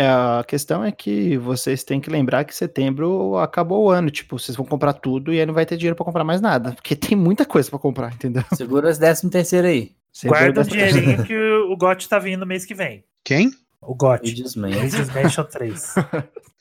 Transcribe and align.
É, 0.00 0.06
a 0.08 0.44
questão 0.46 0.84
é 0.84 0.92
que 0.92 1.36
vocês 1.38 1.82
têm 1.82 2.00
que 2.00 2.08
lembrar 2.08 2.44
que 2.44 2.54
setembro 2.54 3.36
acabou 3.36 3.86
o 3.86 3.90
ano. 3.90 4.10
Tipo, 4.10 4.38
vocês 4.38 4.56
vão 4.56 4.64
comprar 4.64 4.92
tudo 4.92 5.32
e 5.34 5.40
aí 5.40 5.44
não 5.46 5.52
vai 5.52 5.66
ter 5.66 5.76
dinheiro 5.76 5.96
pra 5.96 6.04
comprar 6.04 6.22
mais 6.22 6.40
nada. 6.40 6.70
Porque 6.72 6.94
tem 6.96 7.18
muita 7.18 7.44
coisa 7.44 7.68
pra 7.68 7.78
comprar, 7.80 8.12
entendeu? 8.14 8.44
Segura 8.54 8.88
os 8.88 8.96
décimo 8.98 9.30
terceiro 9.30 9.66
aí. 9.66 9.92
Guarda 10.24 10.60
o 10.60 10.64
Segura- 10.64 10.86
dinheirinho 10.92 11.24
que 11.24 11.36
o 11.36 11.76
GOT 11.76 12.08
tá 12.08 12.18
vindo 12.18 12.46
mês 12.46 12.64
que 12.64 12.74
vem. 12.74 13.02
Quem? 13.24 13.50
O 13.82 13.94
GOT. 13.94 14.42
Mansion. 14.56 15.06
Mansion 15.14 15.44
3. 15.44 15.94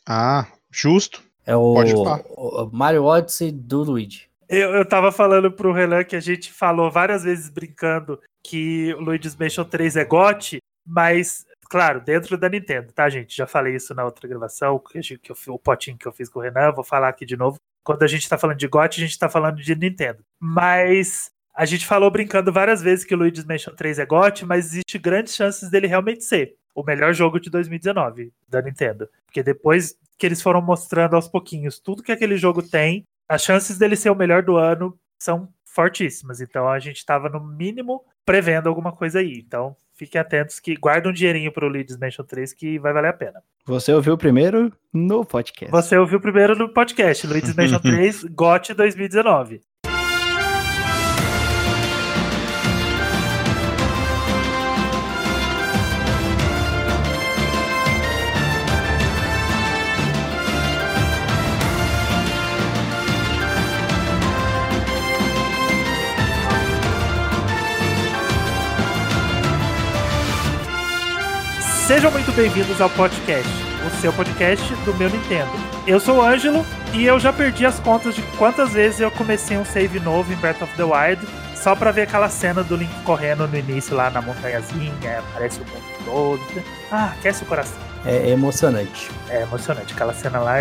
Ah, 0.07 0.47
justo. 0.71 1.21
É 1.45 1.55
o, 1.55 1.73
Pode 1.75 1.91
falar. 1.91 2.21
o 2.35 2.69
Mario 2.73 3.03
Odyssey 3.05 3.51
do 3.51 3.83
Luigi. 3.83 4.23
Eu, 4.49 4.71
eu 4.71 4.85
tava 4.85 5.11
falando 5.11 5.51
pro 5.51 5.71
Renan 5.73 6.03
que 6.03 6.15
a 6.15 6.19
gente 6.19 6.51
falou 6.51 6.89
várias 6.91 7.23
vezes 7.23 7.49
brincando 7.49 8.19
que 8.43 8.93
o 8.95 9.01
Luigi's 9.01 9.35
Mansion 9.35 9.63
3 9.63 9.95
é 9.97 10.05
GOT, 10.05 10.57
mas, 10.85 11.45
claro, 11.69 12.01
dentro 12.01 12.37
da 12.37 12.49
Nintendo, 12.49 12.91
tá, 12.91 13.09
gente? 13.09 13.35
Já 13.35 13.45
falei 13.45 13.75
isso 13.75 13.93
na 13.93 14.03
outra 14.03 14.27
gravação, 14.27 14.79
que, 14.79 14.99
eu, 15.29 15.53
o 15.53 15.59
potinho 15.59 15.97
que 15.97 16.07
eu 16.07 16.11
fiz 16.11 16.29
com 16.29 16.39
o 16.39 16.41
Renan, 16.41 16.71
vou 16.71 16.83
falar 16.83 17.09
aqui 17.09 17.25
de 17.25 17.37
novo. 17.37 17.59
Quando 17.83 18.03
a 18.03 18.07
gente 18.07 18.27
tá 18.27 18.37
falando 18.37 18.57
de 18.57 18.67
GOT, 18.67 19.01
a 19.01 19.05
gente 19.05 19.17
tá 19.17 19.29
falando 19.29 19.61
de 19.61 19.75
Nintendo. 19.75 20.23
Mas 20.39 21.31
a 21.55 21.65
gente 21.65 21.85
falou 21.85 22.11
brincando 22.11 22.51
várias 22.51 22.81
vezes 22.81 23.03
que 23.03 23.15
o 23.15 23.17
Luigi's 23.17 23.45
Mansion 23.45 23.73
3 23.73 23.99
é 23.99 24.05
GOT, 24.05 24.45
mas 24.45 24.67
existe 24.67 24.97
grandes 24.99 25.35
chances 25.35 25.69
dele 25.69 25.87
realmente 25.87 26.23
ser 26.23 26.55
o 26.75 26.83
melhor 26.83 27.13
jogo 27.13 27.39
de 27.39 27.49
2019 27.49 28.31
da 28.47 28.61
Nintendo. 28.61 29.09
Porque 29.25 29.41
depois 29.41 29.97
que 30.17 30.25
eles 30.25 30.41
foram 30.41 30.61
mostrando 30.61 31.15
aos 31.15 31.27
pouquinhos 31.27 31.79
tudo 31.79 32.03
que 32.03 32.11
aquele 32.11 32.37
jogo 32.37 32.61
tem, 32.61 33.03
as 33.27 33.43
chances 33.43 33.77
dele 33.77 33.95
ser 33.95 34.09
o 34.09 34.15
melhor 34.15 34.43
do 34.43 34.55
ano 34.55 34.97
são 35.19 35.49
fortíssimas. 35.65 36.41
Então 36.41 36.67
a 36.67 36.77
gente 36.79 36.97
estava 36.97 37.29
no 37.29 37.43
mínimo 37.43 38.05
prevendo 38.25 38.69
alguma 38.69 38.91
coisa 38.91 39.19
aí. 39.19 39.39
Então 39.39 39.75
fiquem 39.97 40.21
atentos 40.21 40.59
que 40.59 40.75
guardem 40.75 41.11
um 41.11 41.13
dinheirinho 41.13 41.51
pro 41.51 41.67
Luigi's 41.67 41.97
Mansion 41.97 42.23
3 42.23 42.53
que 42.53 42.77
vai 42.79 42.93
valer 42.93 43.09
a 43.09 43.13
pena. 43.13 43.41
Você 43.65 43.91
ouviu 43.91 44.17
primeiro 44.17 44.71
no 44.93 45.25
podcast. 45.25 45.71
Você 45.71 45.97
ouviu 45.97 46.21
primeiro 46.21 46.55
no 46.55 46.69
podcast, 46.69 47.25
Luigi's 47.27 47.55
Mansion 47.55 47.79
3 47.79 48.23
GOT 48.25 48.73
2019. 48.73 49.61
Sejam 71.87 72.11
muito 72.11 72.33
bem-vindos 72.33 72.81
ao 72.81 72.89
podcast, 72.89 73.49
o 73.87 74.01
seu 74.01 74.11
podcast 74.11 74.75
do 74.83 74.93
meu 74.95 75.09
Nintendo. 75.09 75.49
Eu 75.87 76.01
sou 76.01 76.17
o 76.17 76.21
Ângelo 76.21 76.65
e 76.93 77.05
eu 77.05 77.17
já 77.17 77.31
perdi 77.31 77.65
as 77.65 77.79
contas 77.79 78.13
de 78.13 78.21
quantas 78.37 78.73
vezes 78.73 78.99
eu 78.99 79.09
comecei 79.09 79.57
um 79.57 79.63
save 79.63 79.97
novo 80.01 80.33
em 80.33 80.35
Breath 80.35 80.61
of 80.61 80.75
the 80.75 80.83
Wild 80.83 81.25
só 81.55 81.77
pra 81.77 81.91
ver 81.91 82.01
aquela 82.01 82.27
cena 82.27 82.61
do 82.61 82.75
Link 82.75 82.91
correndo 83.03 83.47
no 83.47 83.57
início 83.57 83.95
lá 83.95 84.09
na 84.09 84.21
montanhazinha, 84.21 85.19
aparece 85.19 85.61
o 85.61 85.65
mundo 85.65 85.85
todo. 86.03 86.63
Ah, 86.91 87.13
aquece 87.17 87.43
o 87.43 87.45
coração. 87.45 87.79
É 88.05 88.31
emocionante. 88.31 89.09
É 89.29 89.43
emocionante. 89.43 89.93
Aquela 89.93 90.13
cena 90.13 90.39
lá 90.39 90.55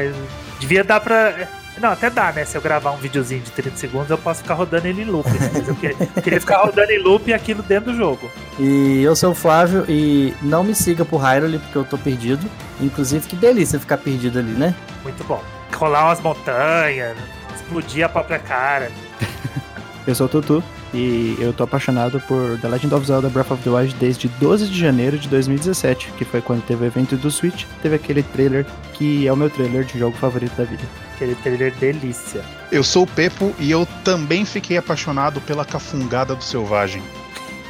devia 0.61 0.85
dar 0.85 1.01
pra. 1.01 1.49
Não, 1.81 1.91
até 1.91 2.09
dá, 2.09 2.33
né? 2.33 2.45
Se 2.45 2.57
eu 2.57 2.63
gravar 2.63 2.91
um 2.93 2.97
videozinho 2.97 3.43
de 3.43 3.51
30 3.51 3.77
segundos, 3.77 4.11
eu 4.11 4.17
posso 4.19 4.43
ficar 4.43 4.55
rodando 4.55 4.87
ele 4.87 5.03
em 5.03 5.05
loop. 5.05 5.29
né? 5.29 5.51
Mas 5.53 5.69
eu 5.69 5.75
queria, 5.75 5.97
queria 6.23 6.41
ficar 6.41 6.59
rodando 6.59 6.91
em 6.91 6.99
loop 7.03 7.33
aquilo 7.33 7.63
dentro 7.63 7.93
do 7.93 7.97
jogo. 7.97 8.31
E 8.59 9.03
eu 9.03 9.15
sou 9.15 9.33
o 9.33 9.35
Flávio 9.35 9.85
e 9.89 10.35
não 10.41 10.65
me 10.65 10.75
siga 10.75 11.05
por 11.05 11.19
Hyrule 11.19 11.59
porque 11.59 11.77
eu 11.77 11.85
tô 11.85 11.99
perdido. 11.99 12.49
Inclusive, 12.81 13.27
que 13.27 13.37
delícia 13.37 13.79
ficar 13.79 13.99
perdido 13.99 14.39
ali, 14.39 14.53
né? 14.53 14.75
Muito 15.03 15.23
bom. 15.25 15.43
Rolar 15.75 16.07
umas 16.07 16.21
montanhas, 16.21 17.17
explodir 17.55 18.05
a 18.05 18.09
própria 18.09 18.39
cara. 18.39 18.91
Eu 20.07 20.15
sou 20.15 20.27
o 20.27 20.29
Tutu 20.29 20.63
e 20.97 21.37
eu 21.39 21.53
tô 21.53 21.65
apaixonado 21.65 22.19
por 22.21 22.59
The 22.59 22.69
Legend 22.69 22.95
of 22.95 23.07
Zelda 23.07 23.29
Breath 23.29 23.51
of 23.51 23.63
the 23.63 23.69
Wild 23.69 23.95
desde 23.97 24.29
12 24.29 24.69
de 24.69 24.81
janeiro 24.81 25.19
de 25.19 25.29
2017, 25.29 26.11
que 26.17 26.25
foi 26.25 26.41
quando 26.41 26.65
teve 26.65 26.85
o 26.85 26.87
evento 26.87 27.17
do 27.17 27.31
Switch, 27.31 27.65
teve 27.83 27.97
aquele 27.97 28.23
trailer 28.23 28.65
que 28.95 29.27
é 29.27 29.33
o 29.33 29.37
meu 29.37 29.51
trailer 29.51 29.85
de 29.85 29.99
jogo 29.99 30.17
favorito 30.17 30.57
da 30.57 30.65
vida. 30.65 30.83
Aquele 31.15 31.35
trailer 31.35 31.75
delícia. 31.75 32.43
Eu 32.73 32.83
sou 32.83 33.03
o 33.03 33.07
Pepo 33.07 33.55
e 33.59 33.71
eu 33.71 33.87
também 34.05 34.47
fiquei 34.47 34.79
apaixonado 34.79 35.39
pela 35.43 35.67
cafungada 35.67 36.35
do 36.35 36.43
selvagem. 36.43 37.03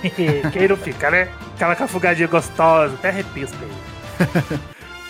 Quem 0.53 0.69
não 0.69 0.77
fica, 0.77 1.11
né? 1.11 1.29
Aquela 1.57 1.75
cafugadinha 1.75 2.29
gostosa, 2.29 2.95
até 2.95 3.11
os 3.11 3.27
peitos. 3.27 3.55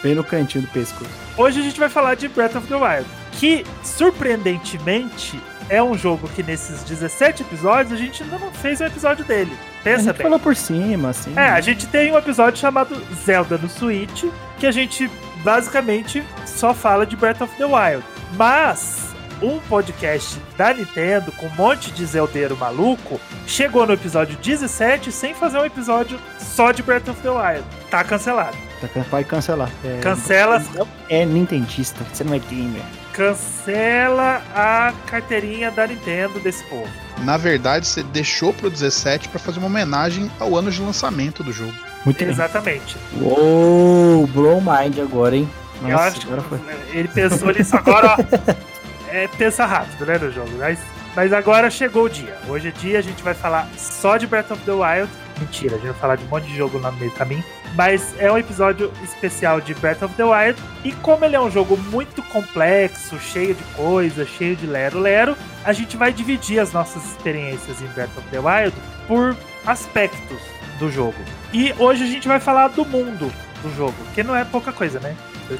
Bem 0.02 0.14
no 0.14 0.24
cantinho 0.24 0.64
do 0.64 0.70
pescoço. 0.70 1.10
Hoje 1.36 1.60
a 1.60 1.62
gente 1.62 1.78
vai 1.78 1.90
falar 1.90 2.14
de 2.14 2.28
Breath 2.28 2.56
of 2.56 2.66
the 2.66 2.76
Wild, 2.76 3.06
que 3.32 3.66
surpreendentemente 3.82 5.38
é 5.68 5.82
um 5.82 5.96
jogo 5.96 6.28
que 6.28 6.42
nesses 6.42 6.82
17 6.84 7.42
episódios 7.42 7.92
a 7.92 7.96
gente 7.96 8.22
ainda 8.22 8.38
não 8.38 8.50
fez 8.52 8.80
um 8.80 8.86
episódio 8.86 9.24
dele. 9.24 9.56
A 9.80 9.84
Pensa 9.84 10.04
gente 10.04 10.12
bem. 10.16 10.22
falou 10.22 10.38
por 10.38 10.54
cima, 10.56 11.10
assim. 11.10 11.32
É, 11.36 11.48
a 11.50 11.60
gente 11.60 11.86
tem 11.86 12.12
um 12.12 12.18
episódio 12.18 12.58
chamado 12.58 13.00
Zelda 13.24 13.58
no 13.58 13.68
Switch, 13.68 14.24
que 14.58 14.66
a 14.66 14.72
gente 14.72 15.10
basicamente 15.44 16.24
só 16.44 16.74
fala 16.74 17.06
de 17.06 17.16
Breath 17.16 17.40
of 17.40 17.54
the 17.56 17.64
Wild. 17.64 18.04
Mas 18.34 19.14
um 19.42 19.58
podcast 19.60 20.40
da 20.56 20.72
Nintendo 20.72 21.30
com 21.32 21.46
um 21.46 21.54
monte 21.54 21.90
de 21.92 22.04
zeldeiro 22.06 22.56
maluco 22.56 23.20
chegou 23.46 23.86
no 23.86 23.92
episódio 23.92 24.36
17 24.38 25.12
sem 25.12 25.34
fazer 25.34 25.58
um 25.58 25.64
episódio 25.64 26.18
só 26.38 26.72
de 26.72 26.82
Breath 26.82 27.08
of 27.08 27.20
the 27.20 27.30
Wild. 27.30 27.64
Tá 27.90 28.02
cancelado. 28.02 28.56
Tá, 28.80 28.88
Vai 29.10 29.24
cancelar. 29.24 29.70
É, 29.84 30.00
Cancela, 30.02 30.62
É 31.08 31.24
nintendista, 31.24 32.04
você 32.12 32.22
não 32.24 32.34
é 32.34 32.38
gamer. 32.38 32.82
Cancela 33.16 34.42
a 34.54 34.92
carteirinha 35.06 35.70
da 35.70 35.86
Nintendo 35.86 36.38
desse 36.38 36.62
povo. 36.64 36.88
Na 37.24 37.38
verdade, 37.38 37.86
você 37.86 38.02
deixou 38.02 38.52
pro 38.52 38.68
17 38.68 39.30
pra 39.30 39.38
fazer 39.38 39.58
uma 39.58 39.68
homenagem 39.68 40.30
ao 40.38 40.54
ano 40.54 40.70
de 40.70 40.82
lançamento 40.82 41.42
do 41.42 41.50
jogo. 41.50 41.72
Muito 42.04 42.18
bem. 42.18 42.28
Exatamente. 42.28 42.96
Uou, 43.18 44.26
blow 44.26 44.60
mind 44.60 44.98
agora, 44.98 45.34
hein? 45.34 45.48
Eu 45.82 45.88
Nossa, 45.88 46.18
acho 46.18 46.26
agora 46.26 46.42
foi. 46.42 46.60
ele 46.92 47.08
pensou 47.08 47.52
nisso 47.52 47.74
agora, 47.76 48.16
ó. 48.18 48.66
É, 49.08 49.26
pensa 49.28 49.64
rápido, 49.64 50.04
né, 50.04 50.18
no 50.18 50.30
jogo. 50.30 50.50
Mas, 50.58 50.78
mas 51.14 51.32
agora 51.32 51.70
chegou 51.70 52.04
o 52.04 52.08
dia. 52.10 52.36
Hoje 52.48 52.68
é 52.68 52.70
dia, 52.70 52.98
a 52.98 53.02
gente 53.02 53.22
vai 53.22 53.34
falar 53.34 53.66
só 53.78 54.18
de 54.18 54.26
Breath 54.26 54.50
of 54.50 54.62
the 54.64 54.72
Wild. 54.72 55.10
Mentira, 55.38 55.76
a 55.76 55.78
gente 55.78 55.88
vai 55.88 56.00
falar 56.00 56.16
de 56.16 56.24
um 56.24 56.28
monte 56.28 56.46
de 56.46 56.56
jogo 56.56 56.78
lá 56.78 56.90
no 56.90 56.98
meio 56.98 57.10
do 57.10 57.16
caminho. 57.16 57.44
Mas 57.74 58.14
é 58.18 58.30
um 58.32 58.38
episódio 58.38 58.90
especial 59.02 59.60
de 59.60 59.74
Breath 59.74 60.02
of 60.02 60.14
the 60.14 60.24
Wild. 60.24 60.60
E 60.82 60.92
como 60.92 61.24
ele 61.24 61.36
é 61.36 61.40
um 61.40 61.50
jogo 61.50 61.76
muito 61.76 62.22
complexo, 62.22 63.18
cheio 63.18 63.54
de 63.54 63.62
coisas, 63.74 64.26
cheio 64.28 64.56
de 64.56 64.66
lero-lero, 64.66 65.36
a 65.64 65.72
gente 65.72 65.96
vai 65.96 66.12
dividir 66.12 66.58
as 66.58 66.72
nossas 66.72 67.04
experiências 67.04 67.82
em 67.82 67.86
Breath 67.88 68.16
of 68.16 68.26
the 68.30 68.38
Wild 68.38 68.74
por 69.06 69.36
aspectos 69.66 70.40
do 70.78 70.90
jogo. 70.90 71.16
E 71.52 71.74
hoje 71.78 72.04
a 72.04 72.06
gente 72.06 72.26
vai 72.26 72.40
falar 72.40 72.68
do 72.68 72.84
mundo 72.84 73.30
do 73.62 73.76
jogo, 73.76 73.94
que 74.14 74.22
não 74.22 74.34
é 74.34 74.44
pouca 74.44 74.72
coisa, 74.72 75.00
né? 75.00 75.14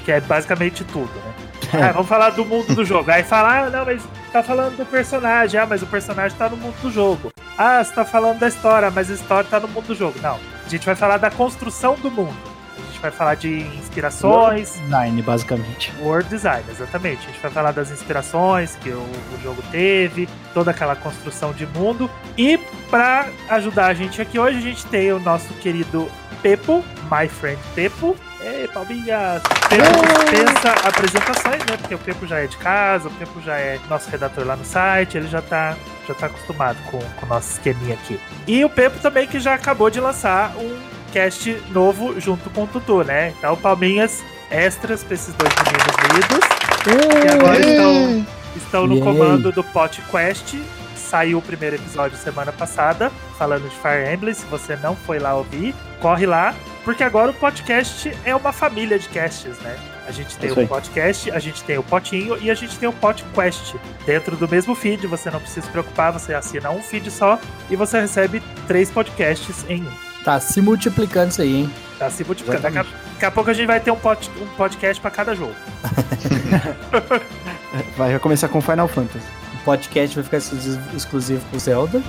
Que 0.05 0.13
é 0.13 0.21
basicamente 0.21 0.85
tudo, 0.85 1.13
né? 1.15 1.35
Ah, 1.83 1.93
vamos 1.93 2.09
falar 2.09 2.31
do 2.31 2.45
mundo 2.45 2.75
do 2.75 2.85
jogo. 2.85 3.11
Aí 3.11 3.25
fala, 3.25 3.67
ah, 3.67 3.71
não, 3.71 3.85
mas 3.85 4.03
tá 4.33 4.41
falando 4.41 4.77
do 4.77 4.87
personagem. 4.87 5.59
Ah, 5.59 5.67
mas 5.67 5.83
o 5.83 5.87
personagem 5.87 6.37
tá 6.39 6.49
no 6.49 6.57
mundo 6.57 6.77
do 6.81 6.91
jogo. 6.91 7.33
Ah, 7.59 7.83
você 7.83 7.93
tá 7.93 8.05
falando 8.05 8.39
da 8.39 8.49
história, 8.49 8.91
mas 8.91 9.11
a 9.11 9.15
história 9.15 9.49
tá 9.49 9.59
no 9.59 9.69
mundo 9.69 9.87
do 9.87 9.95
jogo. 9.95 10.19
Não. 10.23 10.39
A 10.65 10.69
gente 10.69 10.85
vai 10.85 10.95
falar 10.95 11.17
da 11.17 11.31
construção 11.31 11.95
do 11.95 12.11
mundo. 12.11 12.37
A 12.77 12.87
gente 12.87 13.01
vai 13.01 13.11
falar 13.11 13.35
de 13.35 13.61
inspirações, 13.79 14.75
Design, 14.81 15.23
basicamente. 15.23 15.93
World 16.01 16.29
design, 16.29 16.65
exatamente. 16.71 17.27
A 17.27 17.31
gente 17.31 17.41
vai 17.41 17.51
falar 17.51 17.73
das 17.73 17.91
inspirações 17.91 18.77
que 18.77 18.91
o, 18.91 18.99
o 19.01 19.41
jogo 19.43 19.63
teve, 19.71 20.29
toda 20.53 20.71
aquela 20.71 20.95
construção 20.95 21.53
de 21.53 21.67
mundo. 21.67 22.11
E 22.37 22.59
para 22.91 23.29
ajudar 23.49 23.87
a 23.87 23.95
gente 23.95 24.21
aqui 24.21 24.39
hoje, 24.39 24.59
a 24.59 24.63
gente 24.63 24.85
tem 24.87 25.13
o 25.13 25.19
nosso 25.19 25.53
querido 25.55 26.11
Pepo, 26.43 26.85
my 27.11 27.29
friend 27.29 27.61
Pepo. 27.75 28.17
Ei, 28.47 28.69
palminhas! 28.69 29.43
Pepo 29.69 30.07
dispensa 30.07 30.71
apresentações, 30.87 31.59
né? 31.67 31.77
Porque 31.79 31.97
o 31.97 31.99
Pepo 31.99 32.29
já 32.29 32.39
é 32.39 32.47
de 32.47 32.57
casa, 32.59 33.09
o 33.09 33.11
Pepo 33.11 33.41
já 33.41 33.59
é 33.59 33.81
nosso 33.91 34.09
redator 34.09 34.47
lá 34.47 34.55
no 34.55 34.65
site, 34.65 35.19
ele 35.19 35.27
já 35.27 35.43
tá, 35.43 35.77
já 36.07 36.15
tá 36.15 36.27
acostumado 36.27 36.79
com, 36.89 37.01
com 37.01 37.27
o 37.27 37.29
nosso 37.29 37.55
esqueminha 37.55 37.95
aqui. 37.95 38.21
E 38.47 38.65
o 38.65 38.71
Pepo 38.71 39.01
também 39.01 39.27
que 39.27 39.41
já 39.41 39.55
acabou 39.55 39.91
de 39.91 39.99
lançar 39.99 40.55
um 40.59 40.79
cast 41.13 41.61
novo 41.71 42.21
junto 42.21 42.49
com 42.51 42.63
o 42.63 42.67
Tutu, 42.69 43.03
né? 43.03 43.35
Então, 43.37 43.57
palminhas 43.57 44.23
extras 44.49 45.03
pra 45.03 45.15
esses 45.15 45.35
dois 45.35 45.53
meninos 45.65 46.15
lidos. 46.15 46.49
Que 46.85 47.29
agora 47.29 47.59
estão, 47.59 48.27
estão 48.55 48.87
no 48.87 49.01
comando 49.01 49.51
do 49.51 49.65
Pot 49.65 50.01
Quest. 50.03 50.55
Saiu 50.95 51.39
o 51.39 51.43
primeiro 51.43 51.75
episódio 51.75 52.17
semana 52.17 52.53
passada, 52.53 53.11
falando 53.37 53.69
de 53.69 53.75
Fire 53.75 54.15
Emblem. 54.15 54.35
Se 54.35 54.47
você 54.47 54.77
não 54.77 54.95
foi 54.95 55.19
lá 55.19 55.35
ouvir, 55.35 55.75
corre 56.01 56.27
lá. 56.27 56.55
Porque 56.87 57.03
agora 57.03 57.33
o 57.33 57.35
podcast 57.35 58.17
é 58.25 58.35
uma 58.35 58.53
família 58.53 58.97
de 58.97 59.09
casts, 59.09 59.59
né? 59.59 59.77
A 60.07 60.13
gente 60.13 60.39
tem 60.39 60.53
o 60.53 60.69
podcast, 60.69 61.29
a 61.33 61.39
gente 61.41 61.65
tem 61.65 61.77
o 61.77 61.83
Potinho 61.83 62.39
e 62.41 62.49
a 62.49 62.55
gente 62.55 62.79
tem 62.79 62.89
o 62.89 62.93
Pot 62.93 63.25
Quest. 63.35 63.75
Dentro 64.07 64.37
do 64.37 64.49
mesmo 64.49 64.73
feed, 64.77 65.05
você 65.09 65.29
não 65.29 65.41
precisa 65.41 65.67
se 65.67 65.73
preocupar, 65.73 66.13
você 66.13 66.33
assina 66.33 66.71
um 66.71 66.81
feed 66.81 67.11
só 67.11 67.41
e 67.69 67.75
você 67.75 68.01
recebe 68.01 68.41
três 68.69 68.89
podcasts 68.89 69.67
em 69.69 69.83
um. 69.83 69.91
Tá 70.25 70.39
se 70.39 70.61
multiplicando 70.61 71.31
isso 71.33 71.43
aí, 71.43 71.57
hein? 71.63 71.71
Tá 71.99 72.09
se 72.09 72.23
multiplicando. 72.23 72.63
Daqui 72.63 72.79
a, 72.79 72.83
daqui 72.85 73.25
a 73.25 73.31
pouco 73.33 73.51
a 73.51 73.53
gente 73.53 73.67
vai 73.67 73.81
ter 73.81 73.91
um, 73.91 73.97
pod, 73.97 74.31
um 74.41 74.47
podcast 74.57 75.01
pra 75.01 75.11
cada 75.11 75.35
jogo. 75.35 75.55
Vai 77.97 78.17
começar 78.21 78.47
com 78.49 78.61
Final 78.61 78.87
Fantasy. 78.87 79.27
O 79.55 79.65
podcast 79.65 80.15
vai 80.15 80.25
ficar 80.25 80.37
exclusivo, 80.37 80.97
exclusivo 80.97 81.45
pro 81.51 81.59
Zelda. 81.59 82.01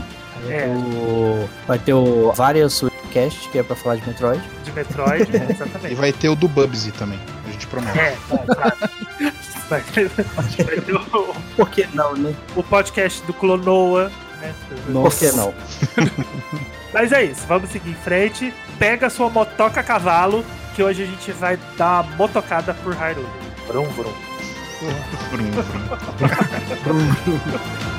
É. 0.47 0.67
O- 0.67 1.49
vai 1.67 1.79
ter 1.79 1.93
o 1.93 2.31
Various 2.33 2.83
Cast, 3.07 3.49
que 3.49 3.57
é 3.59 3.63
pra 3.63 3.75
falar 3.75 3.95
de 3.97 4.07
Metroid. 4.07 4.41
De 4.63 4.71
Metroid, 4.71 5.23
é, 5.35 5.47
E 5.49 5.51
exatamente. 5.51 5.95
vai 5.95 6.13
ter 6.13 6.29
o 6.29 6.35
do 6.35 6.47
Bubsy 6.47 6.91
também. 6.91 7.19
A 7.47 7.51
gente 7.51 7.65
promete. 7.67 7.97
É, 7.99 8.17
claro. 8.29 8.77
Vai 9.69 9.81
ter, 9.81 10.07
vai 10.09 10.45
ter 10.45 10.95
o, 10.95 11.35
Por 11.55 11.69
que 11.69 11.87
não, 11.93 12.13
né? 12.15 12.33
o 12.55 12.63
podcast 12.63 13.21
do 13.25 13.33
Clonoa, 13.33 14.11
né? 14.41 14.53
Por 14.93 15.13
que 15.13 15.31
não? 15.33 15.53
Mas 16.93 17.11
é 17.11 17.25
isso, 17.25 17.45
vamos 17.47 17.69
seguir 17.69 17.89
em 17.91 17.95
frente. 17.95 18.53
Pega 18.79 19.07
a 19.07 19.09
sua 19.09 19.29
motoca 19.29 19.81
a 19.81 19.83
cavalo, 19.83 20.45
que 20.75 20.81
hoje 20.81 21.03
a 21.03 21.05
gente 21.05 21.31
vai 21.33 21.57
dar 21.77 22.03
uma 22.05 22.15
motocada 22.15 22.73
por 22.75 22.93
Hyrule. 22.93 23.27
Vrum, 23.67 23.83
vrum. 23.89 24.13
Vrum, 25.31 25.51
vrum. 26.83 27.87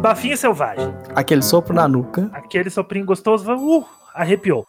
Bafinho 0.00 0.36
selvagem. 0.36 0.94
Aquele 1.14 1.42
sopro 1.42 1.74
na 1.74 1.86
nuca. 1.86 2.30
Aquele 2.32 2.70
soprinho 2.70 3.04
gostoso, 3.04 3.52
uh, 3.52 3.84
arrepiou. 4.14 4.66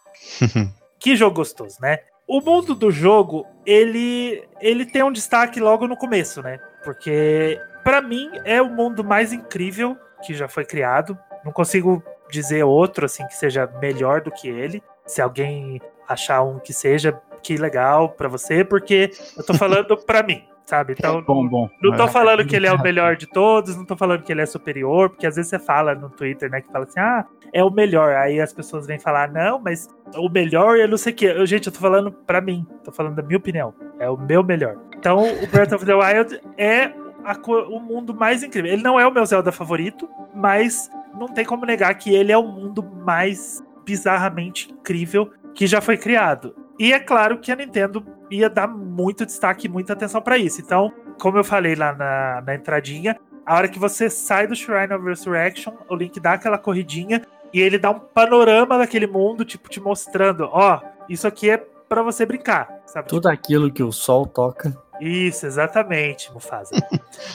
que 1.00 1.16
jogo 1.16 1.36
gostoso, 1.36 1.78
né? 1.80 2.00
O 2.28 2.40
mundo 2.40 2.74
do 2.74 2.90
jogo, 2.90 3.46
ele 3.64 4.46
ele 4.60 4.84
tem 4.84 5.02
um 5.02 5.10
destaque 5.10 5.58
logo 5.58 5.88
no 5.88 5.96
começo, 5.96 6.42
né? 6.42 6.58
Porque 6.84 7.58
pra 7.82 8.02
mim 8.02 8.30
é 8.44 8.60
o 8.60 8.68
mundo 8.68 9.02
mais 9.02 9.32
incrível 9.32 9.96
que 10.22 10.34
já 10.34 10.48
foi 10.48 10.66
criado. 10.66 11.18
Não 11.42 11.50
consigo 11.50 12.02
dizer 12.30 12.62
outro 12.64 13.06
assim 13.06 13.26
que 13.26 13.34
seja 13.34 13.66
melhor 13.80 14.20
do 14.20 14.30
que 14.30 14.48
ele. 14.48 14.82
Se 15.06 15.22
alguém 15.22 15.80
achar 16.06 16.42
um 16.42 16.58
que 16.58 16.74
seja, 16.74 17.18
que 17.42 17.56
legal 17.56 18.10
pra 18.10 18.28
você, 18.28 18.62
porque 18.64 19.10
eu 19.36 19.44
tô 19.44 19.54
falando 19.54 19.96
pra 20.04 20.22
mim, 20.22 20.44
sabe? 20.64 20.94
Então, 20.96 21.22
Bom, 21.22 21.46
bom. 21.48 21.68
não 21.82 21.96
tô 21.96 22.04
É. 22.04 22.08
falando 22.08 22.44
que 22.46 22.54
ele 22.56 22.66
é 22.66 22.72
o 22.72 22.80
melhor 22.82 23.16
de 23.16 23.26
todos, 23.26 23.76
não 23.76 23.84
tô 23.84 23.96
falando 23.96 24.22
que 24.22 24.32
ele 24.32 24.40
é 24.42 24.46
superior, 24.46 25.10
porque 25.10 25.26
às 25.26 25.36
vezes 25.36 25.50
você 25.50 25.58
fala 25.58 25.94
no 25.94 26.08
Twitter, 26.10 26.50
né, 26.50 26.60
que 26.60 26.70
fala 26.72 26.84
assim, 26.84 27.00
ah, 27.00 27.24
é 27.52 27.62
o 27.62 27.70
melhor. 27.70 28.14
Aí 28.14 28.40
as 28.40 28.52
pessoas 28.52 28.86
vêm 28.86 28.98
falar, 28.98 29.30
não, 29.30 29.58
mas 29.60 29.88
o 30.16 30.28
melhor 30.28 30.76
eu 30.78 30.88
não 30.88 30.96
sei 30.96 31.12
o 31.12 31.16
quê. 31.16 31.26
Eu, 31.36 31.44
gente, 31.46 31.66
eu 31.66 31.72
tô 31.72 31.78
falando 31.80 32.10
pra 32.12 32.40
mim, 32.40 32.66
tô 32.84 32.90
falando 32.92 33.14
da 33.16 33.22
minha 33.22 33.36
opinião. 33.38 33.74
É 33.98 34.08
o 34.08 34.16
meu 34.16 34.42
melhor. 34.42 34.76
Então, 34.96 35.18
o 35.22 35.46
Breath 35.48 35.72
of 35.72 35.84
the 35.84 35.94
Wild 35.94 36.40
é 36.56 36.92
a 37.24 37.36
o 37.68 37.78
mundo 37.80 38.14
mais 38.14 38.42
incrível. 38.42 38.72
Ele 38.72 38.82
não 38.82 38.98
é 38.98 39.06
o 39.06 39.12
meu 39.12 39.24
Zelda 39.26 39.52
favorito, 39.52 40.08
mas 40.34 40.90
não 41.18 41.28
tem 41.28 41.44
como 41.44 41.64
negar 41.66 41.94
que 41.94 42.14
ele 42.14 42.32
é 42.32 42.38
o 42.38 42.42
mundo 42.42 42.82
mais 42.82 43.62
bizarramente 43.84 44.72
incrível 44.72 45.30
que 45.54 45.66
já 45.66 45.80
foi 45.80 45.96
criado. 45.96 46.54
E 46.78 46.92
é 46.92 46.98
claro 46.98 47.38
que 47.38 47.52
a 47.52 47.56
Nintendo 47.56 48.04
ia 48.32 48.48
dar 48.50 48.66
muito 48.66 49.24
destaque 49.26 49.66
e 49.66 49.70
muita 49.70 49.92
atenção 49.92 50.20
pra 50.22 50.38
isso. 50.38 50.60
Então, 50.60 50.92
como 51.20 51.38
eu 51.38 51.44
falei 51.44 51.74
lá 51.74 51.92
na, 51.92 52.42
na 52.46 52.54
entradinha, 52.54 53.18
a 53.44 53.54
hora 53.56 53.68
que 53.68 53.78
você 53.78 54.08
sai 54.08 54.46
do 54.46 54.54
Shrine 54.54 54.92
of 54.94 55.04
Resurrection, 55.04 55.72
o 55.88 55.94
Link 55.94 56.18
dá 56.20 56.32
aquela 56.34 56.58
corridinha 56.58 57.22
e 57.52 57.60
ele 57.60 57.78
dá 57.78 57.90
um 57.90 57.98
panorama 58.00 58.78
daquele 58.78 59.06
mundo, 59.06 59.44
tipo, 59.44 59.68
te 59.68 59.80
mostrando, 59.80 60.48
ó, 60.50 60.80
isso 61.08 61.26
aqui 61.26 61.50
é 61.50 61.56
pra 61.88 62.02
você 62.02 62.24
brincar, 62.24 62.80
sabe? 62.86 63.08
Tudo 63.08 63.28
aquilo 63.28 63.70
que 63.70 63.82
o 63.82 63.92
sol 63.92 64.24
toca. 64.26 64.74
Isso, 65.00 65.44
exatamente, 65.46 66.32
Mufasa. 66.32 66.74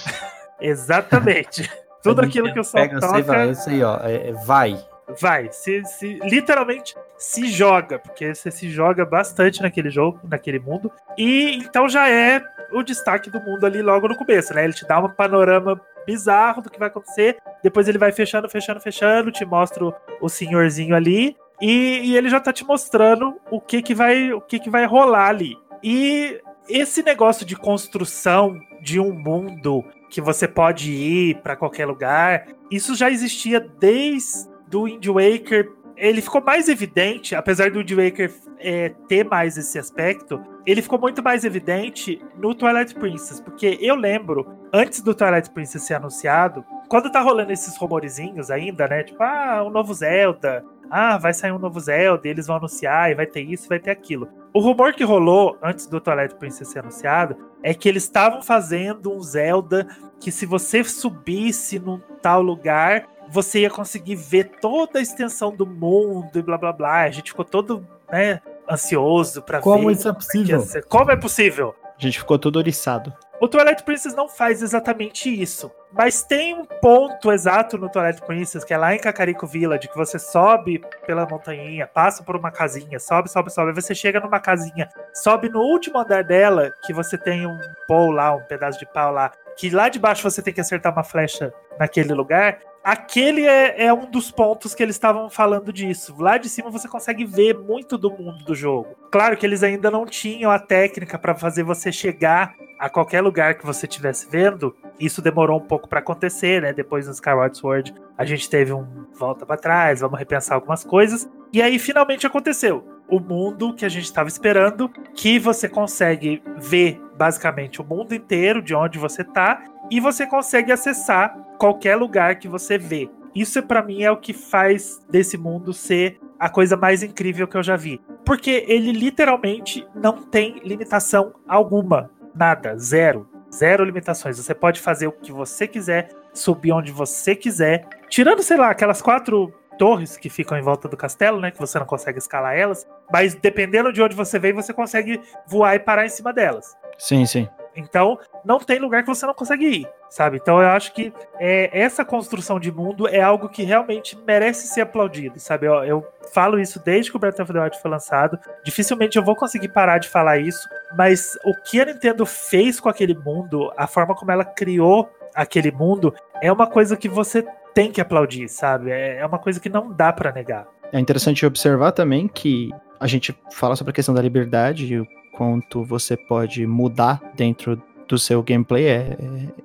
exatamente. 0.59 1.69
Tudo 2.01 2.21
aquilo 2.21 2.53
que 2.53 2.59
o 2.59 2.63
sol 2.63 2.81
Pega, 2.81 3.01
você 3.01 3.21
vai, 3.21 3.47
toca, 3.47 3.51
isso 3.51 3.69
aí, 3.69 3.83
ó. 3.83 3.97
é- 4.01 4.29
é 4.29 4.33
vai. 4.45 4.79
Vai. 5.19 5.49
Se, 5.51 5.83
se- 5.85 6.19
literalmente 6.23 6.95
se 7.17 7.47
joga, 7.47 7.99
porque 7.99 8.33
você 8.33 8.51
se 8.51 8.69
joga 8.69 9.05
bastante 9.05 9.61
naquele 9.61 9.89
jogo, 9.89 10.19
naquele 10.23 10.59
mundo. 10.59 10.91
E 11.17 11.55
então 11.57 11.87
já 11.87 12.09
é 12.09 12.41
o 12.71 12.83
destaque 12.83 13.29
do 13.29 13.39
mundo 13.41 13.65
ali 13.65 13.81
logo 13.81 14.07
no 14.07 14.17
começo, 14.17 14.53
né? 14.53 14.63
Ele 14.63 14.73
te 14.73 14.85
dá 14.85 14.99
um 14.99 15.09
panorama 15.09 15.79
bizarro 16.05 16.61
do 16.61 16.69
que 16.69 16.79
vai 16.79 16.87
acontecer. 16.87 17.37
Depois 17.63 17.87
ele 17.87 17.97
vai 17.97 18.11
fechando, 18.11 18.49
fechando, 18.49 18.79
fechando, 18.79 19.31
te 19.31 19.45
mostra 19.45 19.93
o, 20.21 20.29
senhorzinho 20.29 20.95
ali. 20.95 21.35
E, 21.61 22.01
e 22.03 22.17
ele 22.17 22.29
já 22.29 22.39
tá 22.39 22.53
te 22.53 22.63
mostrando 22.63 23.39
o 23.49 23.59
que 23.59 23.81
que 23.81 23.95
vai, 23.95 24.31
o 24.31 24.41
que 24.41 24.59
que 24.59 24.69
vai 24.69 24.85
rolar 24.85 25.29
ali. 25.29 25.55
E 25.83 26.39
esse 26.69 27.01
negócio 27.01 27.45
de 27.45 27.55
construção 27.55 28.59
de 28.81 28.99
um 28.99 29.11
mundo 29.11 29.83
que 30.09 30.21
você 30.21 30.47
pode 30.47 30.91
ir 30.91 31.37
pra 31.41 31.55
qualquer 31.55 31.85
lugar, 31.85 32.47
isso 32.71 32.95
já 32.95 33.09
existia 33.09 33.59
desde 33.59 34.47
do 34.67 34.83
Wind 34.83 35.05
Waker. 35.05 35.71
Ele 35.95 36.21
ficou 36.21 36.41
mais 36.41 36.69
evidente, 36.69 37.33
apesar 37.33 37.71
do 37.71 37.79
Wind 37.79 37.91
Waker 37.91 38.31
é, 38.59 38.89
ter 39.07 39.25
mais 39.25 39.57
esse 39.57 39.79
aspecto, 39.79 40.39
ele 40.65 40.81
ficou 40.81 40.99
muito 40.99 41.23
mais 41.23 41.43
evidente 41.43 42.21
no 42.37 42.53
Twilight 42.53 42.93
Princess, 42.93 43.39
porque 43.39 43.77
eu 43.81 43.95
lembro, 43.95 44.45
antes 44.73 45.01
do 45.01 45.15
Twilight 45.15 45.49
Princess 45.49 45.83
ser 45.83 45.95
anunciado, 45.95 46.63
quando 46.87 47.11
tá 47.11 47.21
rolando 47.21 47.51
esses 47.51 47.75
rumorzinhos 47.77 48.51
ainda, 48.51 48.87
né? 48.87 49.03
Tipo, 49.03 49.23
ah, 49.23 49.63
um 49.65 49.69
novo 49.69 49.93
Zelda, 49.93 50.63
ah, 50.89 51.17
vai 51.17 51.33
sair 51.33 51.51
um 51.51 51.59
novo 51.59 51.79
Zelda, 51.79 52.27
eles 52.27 52.47
vão 52.47 52.57
anunciar, 52.57 53.11
e 53.11 53.15
vai 53.15 53.25
ter 53.25 53.41
isso, 53.41 53.67
vai 53.67 53.79
ter 53.79 53.91
aquilo. 53.91 54.27
O 54.53 54.59
rumor 54.59 54.93
que 54.93 55.03
rolou 55.03 55.57
antes 55.61 55.87
do 55.87 55.99
Twilight 55.99 56.35
Princess 56.35 56.69
ser 56.69 56.79
anunciado 56.79 57.35
é 57.61 57.73
que 57.73 57.87
eles 57.87 58.03
estavam 58.03 58.41
fazendo 58.41 59.13
um 59.13 59.21
Zelda 59.21 59.87
que 60.19 60.31
se 60.31 60.45
você 60.45 60.83
subisse 60.83 61.79
num 61.79 61.99
tal 62.21 62.41
lugar, 62.41 63.07
você 63.29 63.61
ia 63.61 63.69
conseguir 63.69 64.15
ver 64.15 64.51
toda 64.61 64.99
a 64.99 65.01
extensão 65.01 65.55
do 65.55 65.65
mundo 65.65 66.37
e 66.37 66.41
blá 66.41 66.57
blá 66.57 66.71
blá. 66.71 67.01
A 67.03 67.11
gente 67.11 67.31
ficou 67.31 67.45
todo, 67.45 67.85
né, 68.11 68.41
ansioso 68.69 69.41
pra 69.41 69.59
Como 69.61 69.87
ver 69.87 69.93
isso 69.93 70.09
é 70.09 70.13
possível? 70.13 70.59
ser. 70.61 70.83
Como 70.85 71.11
é 71.11 71.15
possível? 71.15 71.75
A 71.97 72.01
gente 72.01 72.19
ficou 72.19 72.37
todo 72.37 72.57
oriçado. 72.57 73.13
O 73.39 73.47
Twilight 73.47 73.83
Princess 73.83 74.15
não 74.15 74.27
faz 74.27 74.63
exatamente 74.63 75.29
isso. 75.29 75.71
Mas 75.91 76.23
tem 76.23 76.55
um 76.55 76.65
ponto 76.65 77.31
exato 77.31 77.77
no 77.77 77.87
Twilight 77.87 78.21
Princess, 78.21 78.63
que 78.63 78.73
é 78.73 78.77
lá 78.77 78.95
em 78.95 78.99
Kakariko 78.99 79.45
Village, 79.47 79.87
que 79.87 79.95
você 79.95 80.17
sobe 80.19 80.81
pela 81.05 81.25
montanha, 81.25 81.87
passa 81.87 82.23
por 82.23 82.35
uma 82.35 82.51
casinha, 82.51 82.99
sobe, 82.99 83.29
sobe, 83.29 83.51
sobe, 83.51 83.69
aí 83.69 83.75
você 83.75 83.95
chega 83.95 84.19
numa 84.19 84.39
casinha, 84.39 84.89
sobe 85.13 85.49
no 85.49 85.59
último 85.61 85.99
andar 85.99 86.23
dela, 86.23 86.71
que 86.83 86.93
você 86.93 87.17
tem 87.17 87.47
um 87.47 87.57
pau 87.87 88.11
lá, 88.11 88.35
um 88.35 88.41
pedaço 88.41 88.79
de 88.79 88.85
pau 88.87 89.13
lá, 89.13 89.31
que 89.55 89.69
lá 89.69 89.87
de 89.87 89.97
baixo 89.97 90.23
você 90.23 90.41
tem 90.41 90.53
que 90.53 90.61
acertar 90.61 90.91
uma 90.91 91.03
flecha 91.03 91.53
naquele 91.79 92.13
lugar. 92.13 92.59
Aquele 92.87 93.45
é, 93.45 93.87
é 93.87 93.93
um 93.93 94.09
dos 94.09 94.31
pontos 94.31 94.73
que 94.73 94.81
eles 94.81 94.95
estavam 94.95 95.29
falando 95.29 95.73
disso. 95.73 96.15
Lá 96.17 96.37
de 96.37 96.47
cima 96.47 96.69
você 96.69 96.87
consegue 96.87 97.25
ver 97.25 97.53
muito 97.53 97.97
do 97.97 98.09
mundo 98.09 98.45
do 98.45 98.55
jogo. 98.55 98.95
Claro 99.11 99.35
que 99.35 99.45
eles 99.45 99.61
ainda 99.61 99.91
não 99.91 100.05
tinham 100.05 100.49
a 100.49 100.57
técnica 100.57 101.19
para 101.19 101.35
fazer 101.35 101.63
você 101.63 101.91
chegar 101.91 102.55
a 102.79 102.89
qualquer 102.89 103.19
lugar 103.19 103.55
que 103.55 103.65
você 103.65 103.87
estivesse 103.87 104.29
vendo. 104.31 104.73
Isso 104.97 105.21
demorou 105.21 105.57
um 105.57 105.67
pouco 105.67 105.89
para 105.89 105.99
acontecer, 105.99 106.61
né? 106.61 106.71
Depois 106.71 107.07
no 107.07 107.11
Skyward 107.11 107.57
Sword 107.57 107.93
a 108.17 108.23
gente 108.23 108.49
teve 108.49 108.71
um 108.71 108.87
volta 109.19 109.45
para 109.45 109.57
trás, 109.57 109.99
vamos 109.99 110.17
repensar 110.17 110.55
algumas 110.55 110.85
coisas. 110.85 111.29
E 111.51 111.61
aí 111.61 111.77
finalmente 111.79 112.25
aconteceu. 112.25 112.87
O 113.09 113.19
mundo 113.19 113.73
que 113.73 113.83
a 113.83 113.89
gente 113.89 114.05
estava 114.05 114.29
esperando, 114.29 114.87
que 115.13 115.37
você 115.37 115.67
consegue 115.67 116.41
ver 116.55 117.01
basicamente 117.17 117.81
o 117.81 117.83
mundo 117.83 118.15
inteiro 118.15 118.61
de 118.61 118.73
onde 118.73 118.97
você 118.97 119.25
tá 119.25 119.61
e 119.89 119.99
você 119.99 120.25
consegue 120.25 120.71
acessar 120.71 121.37
qualquer 121.57 121.95
lugar 121.95 122.37
que 122.37 122.47
você 122.47 122.77
vê. 122.77 123.09
Isso 123.35 123.61
para 123.61 123.83
mim 123.83 124.01
é 124.01 124.11
o 124.11 124.17
que 124.17 124.33
faz 124.33 124.99
desse 125.09 125.37
mundo 125.37 125.73
ser 125.73 126.19
a 126.39 126.49
coisa 126.49 126.75
mais 126.75 127.03
incrível 127.03 127.47
que 127.47 127.57
eu 127.57 127.63
já 127.63 127.75
vi. 127.75 128.01
Porque 128.25 128.65
ele 128.67 128.91
literalmente 128.91 129.87
não 129.95 130.23
tem 130.23 130.59
limitação 130.63 131.33
alguma. 131.47 132.09
Nada, 132.35 132.75
zero. 132.77 133.29
Zero 133.53 133.83
limitações. 133.83 134.37
Você 134.37 134.53
pode 134.53 134.81
fazer 134.81 135.07
o 135.07 135.11
que 135.11 135.31
você 135.31 135.67
quiser, 135.67 136.09
subir 136.33 136.71
onde 136.71 136.91
você 136.91 137.35
quiser. 137.35 137.87
Tirando, 138.09 138.43
sei 138.43 138.57
lá, 138.57 138.69
aquelas 138.69 139.01
quatro 139.01 139.53
torres 139.77 140.17
que 140.17 140.29
ficam 140.29 140.57
em 140.57 140.61
volta 140.61 140.87
do 140.89 140.97
castelo, 140.97 141.39
né? 141.39 141.51
Que 141.51 141.59
você 141.59 141.79
não 141.79 141.85
consegue 141.85 142.17
escalar 142.17 142.55
elas. 142.57 142.87
Mas 143.11 143.35
dependendo 143.35 143.93
de 143.93 144.01
onde 144.01 144.15
você 144.15 144.37
vem, 144.37 144.53
você 144.53 144.73
consegue 144.73 145.21
voar 145.47 145.75
e 145.75 145.79
parar 145.79 146.05
em 146.05 146.09
cima 146.09 146.33
delas. 146.33 146.75
Sim, 146.97 147.25
sim. 147.25 147.47
Então, 147.77 148.19
não 148.43 148.57
tem 148.57 148.79
lugar 148.79 149.03
que 149.03 149.07
você 149.07 149.25
não 149.25 149.35
consegue 149.35 149.65
ir, 149.65 149.89
sabe? 150.09 150.37
Então, 150.37 150.59
eu 150.59 150.69
acho 150.69 150.91
que 150.93 151.13
é, 151.39 151.69
essa 151.79 152.03
construção 152.03 152.59
de 152.59 152.71
mundo 152.71 153.07
é 153.07 153.21
algo 153.21 153.47
que 153.47 153.63
realmente 153.63 154.17
merece 154.25 154.67
ser 154.67 154.81
aplaudido, 154.81 155.39
sabe? 155.39 155.67
Eu, 155.67 155.83
eu 155.83 156.07
falo 156.33 156.59
isso 156.59 156.81
desde 156.83 157.11
que 157.11 157.17
o 157.17 157.19
Breath 157.19 157.39
of 157.39 157.53
the 157.53 157.59
Wild 157.59 157.79
foi 157.79 157.91
lançado. 157.91 158.39
Dificilmente 158.63 159.17
eu 159.17 159.23
vou 159.23 159.35
conseguir 159.35 159.69
parar 159.69 159.99
de 159.99 160.09
falar 160.09 160.39
isso, 160.39 160.67
mas 160.97 161.37
o 161.45 161.53
que 161.53 161.79
a 161.79 161.85
Nintendo 161.85 162.25
fez 162.25 162.79
com 162.79 162.89
aquele 162.89 163.13
mundo, 163.13 163.71
a 163.77 163.85
forma 163.85 164.15
como 164.15 164.31
ela 164.31 164.43
criou 164.43 165.09
aquele 165.35 165.71
mundo, 165.71 166.13
é 166.41 166.51
uma 166.51 166.65
coisa 166.65 166.97
que 166.97 167.07
você 167.07 167.45
tem 167.75 167.91
que 167.91 168.01
aplaudir, 168.01 168.49
sabe? 168.49 168.89
É, 168.89 169.19
é 169.19 169.25
uma 169.25 169.37
coisa 169.37 169.59
que 169.59 169.69
não 169.69 169.93
dá 169.93 170.11
para 170.11 170.31
negar. 170.31 170.67
É 170.91 170.99
interessante 170.99 171.45
observar 171.45 171.91
também 171.91 172.27
que 172.27 172.71
a 172.99 173.05
gente 173.05 173.37
fala 173.51 173.75
sobre 173.75 173.91
a 173.91 173.93
questão 173.93 174.15
da 174.15 174.21
liberdade 174.21 174.91
e 174.91 174.99
o 174.99 175.07
quanto 175.37 175.83
você 175.83 176.17
pode 176.17 176.65
mudar 176.65 177.21
dentro 177.35 177.81
do 178.07 178.17
seu 178.17 178.41
gameplay. 178.41 178.85
É, 178.85 178.95
é, 178.97 179.17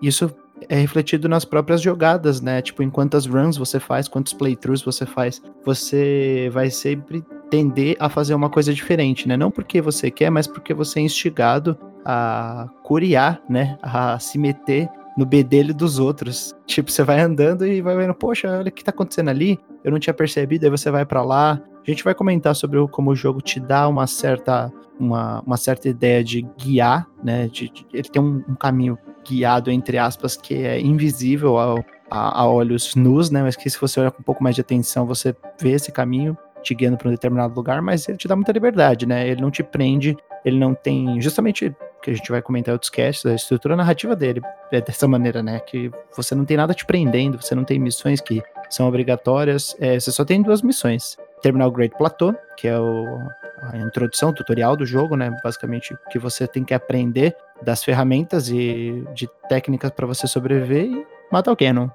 isso 0.03 0.31
é 0.69 0.77
refletido 0.77 1.29
nas 1.29 1.45
próprias 1.45 1.81
jogadas, 1.81 2.41
né? 2.41 2.61
Tipo, 2.61 2.83
em 2.83 2.91
quantas 2.91 3.27
runs 3.27 3.57
você 3.57 3.81
faz, 3.81 4.07
quantos 4.07 4.33
playthroughs 4.33 4.83
você 4.83 5.07
faz. 5.07 5.43
Você 5.65 6.51
vai 6.53 6.71
sempre 6.71 7.25
tender 7.51 7.97
a 7.99 8.09
fazer 8.09 8.35
uma 8.35 8.51
coisa 8.51 8.73
diferente, 8.73 9.27
né? 9.27 9.37
Não 9.37 9.51
porque 9.51 9.81
você 9.81 10.11
quer, 10.11 10.31
mas 10.31 10.47
porque 10.47 10.75
você 10.75 11.01
é 11.01 11.03
instigado 11.03 11.77
a 12.05 12.69
curiar, 12.83 13.41
né? 13.49 13.79
A 13.83 14.19
se 14.19 14.39
meter 14.39 14.89
no 15.17 15.27
bedelho 15.27 15.75
dos 15.75 15.99
outros. 15.99 16.55
Tipo, 16.67 16.91
você 16.91 17.03
vai 17.03 17.21
andando 17.21 17.67
e 17.67 17.81
vai 17.81 17.97
vendo, 17.97 18.15
poxa, 18.15 18.59
olha 18.59 18.69
o 18.69 18.73
que 18.73 18.85
tá 18.85 18.91
acontecendo 18.91 19.29
ali, 19.29 19.59
eu 19.85 19.91
não 19.91 19.99
tinha 19.99 20.15
percebido, 20.15 20.65
aí 20.65 20.71
você 20.71 20.91
vai 20.91 21.05
para 21.05 21.23
lá. 21.23 21.61
A 21.87 21.91
gente 21.91 22.05
vai 22.05 22.15
comentar 22.15 22.55
sobre 22.55 22.87
como 22.89 23.11
o 23.11 23.17
jogo 23.17 23.41
te 23.41 23.59
dá 23.59 23.89
uma 23.89 24.07
certa, 24.07 24.73
uma, 24.99 25.41
uma 25.41 25.57
certa 25.57 25.89
ideia 25.89 26.23
de 26.23 26.43
guiar, 26.57 27.07
né? 27.23 27.49
De, 27.49 27.69
de, 27.69 27.87
ele 27.93 28.09
tem 28.09 28.23
um, 28.23 28.43
um, 28.49 28.55
caminho 28.55 28.97
guiado, 29.27 29.71
entre 29.71 29.99
aspas, 29.99 30.37
que 30.37 30.55
é 30.55 30.81
invisível 30.81 31.59
ao, 31.59 31.85
a, 32.11 32.43
a 32.43 32.47
olhos 32.47 32.95
nus, 32.95 33.31
né? 33.31 33.43
Mas 33.43 33.57
que 33.57 33.69
se 33.69 33.81
você 33.81 33.99
olhar 34.01 34.13
com 34.13 34.21
um 34.21 34.25
pouco 34.25 34.43
mais 34.43 34.55
de 34.55 34.61
atenção, 34.61 35.07
você 35.07 35.35
vê 35.61 35.73
esse 35.73 35.91
caminho 35.91 36.37
te 36.63 36.75
guiando 36.75 36.97
para 36.97 37.09
um 37.09 37.11
determinado 37.11 37.55
lugar, 37.55 37.83
mas 37.83 38.09
ele 38.09 38.17
te 38.17 38.29
dá 38.29 38.37
muita 38.37 38.53
liberdade, 38.53 39.05
né? 39.05 39.29
Ele 39.29 39.41
não 39.41 39.51
te 39.51 39.65
prende, 39.65 40.17
ele 40.45 40.59
não 40.59 40.75
tem. 40.75 41.21
Justamente 41.21 41.75
que 42.03 42.11
a 42.11 42.15
gente 42.15 42.31
vai 42.31 42.43
comentar 42.43 42.73
outros 42.73 42.91
casts, 42.91 43.25
a 43.25 43.35
estrutura 43.35 43.77
narrativa 43.77 44.17
dele 44.17 44.43
é 44.71 44.81
dessa 44.81 45.07
maneira, 45.07 45.43
né? 45.43 45.61
Que 45.61 45.91
você 46.15 46.35
não 46.35 46.45
tem 46.45 46.57
nada 46.57 46.75
te 46.75 46.85
prendendo, 46.85 47.41
você 47.41 47.55
não 47.55 47.65
tem 47.65 47.79
missões 47.79 48.21
que 48.21 48.43
são 48.69 48.89
obrigatórias, 48.89 49.77
é, 49.81 49.99
você 49.99 50.11
só 50.11 50.25
tem 50.25 50.43
duas 50.43 50.63
missões. 50.63 51.17
Terminar 51.41 51.67
o 51.67 51.71
Great 51.71 51.97
Plateau, 51.97 52.35
que 52.57 52.69
é 52.69 52.79
o, 52.79 53.19
a 53.63 53.79
introdução, 53.79 54.31
o 54.31 54.35
tutorial 54.35 54.77
do 54.77 54.85
jogo, 54.85 55.17
né? 55.17 55.35
Basicamente, 55.43 55.97
que 56.11 56.19
você 56.19 56.47
tem 56.47 56.65
que 56.65 56.75
aprender 56.75 57.37
das 57.63 57.85
ferramentas 57.85 58.49
e 58.49 59.05
de 59.15 59.29
técnicas 59.49 59.91
para 59.91 60.07
você 60.07 60.27
sobreviver 60.27 60.87
e 60.87 61.07
matar 61.31 61.53
o 61.53 61.57
Canon. 61.57 61.89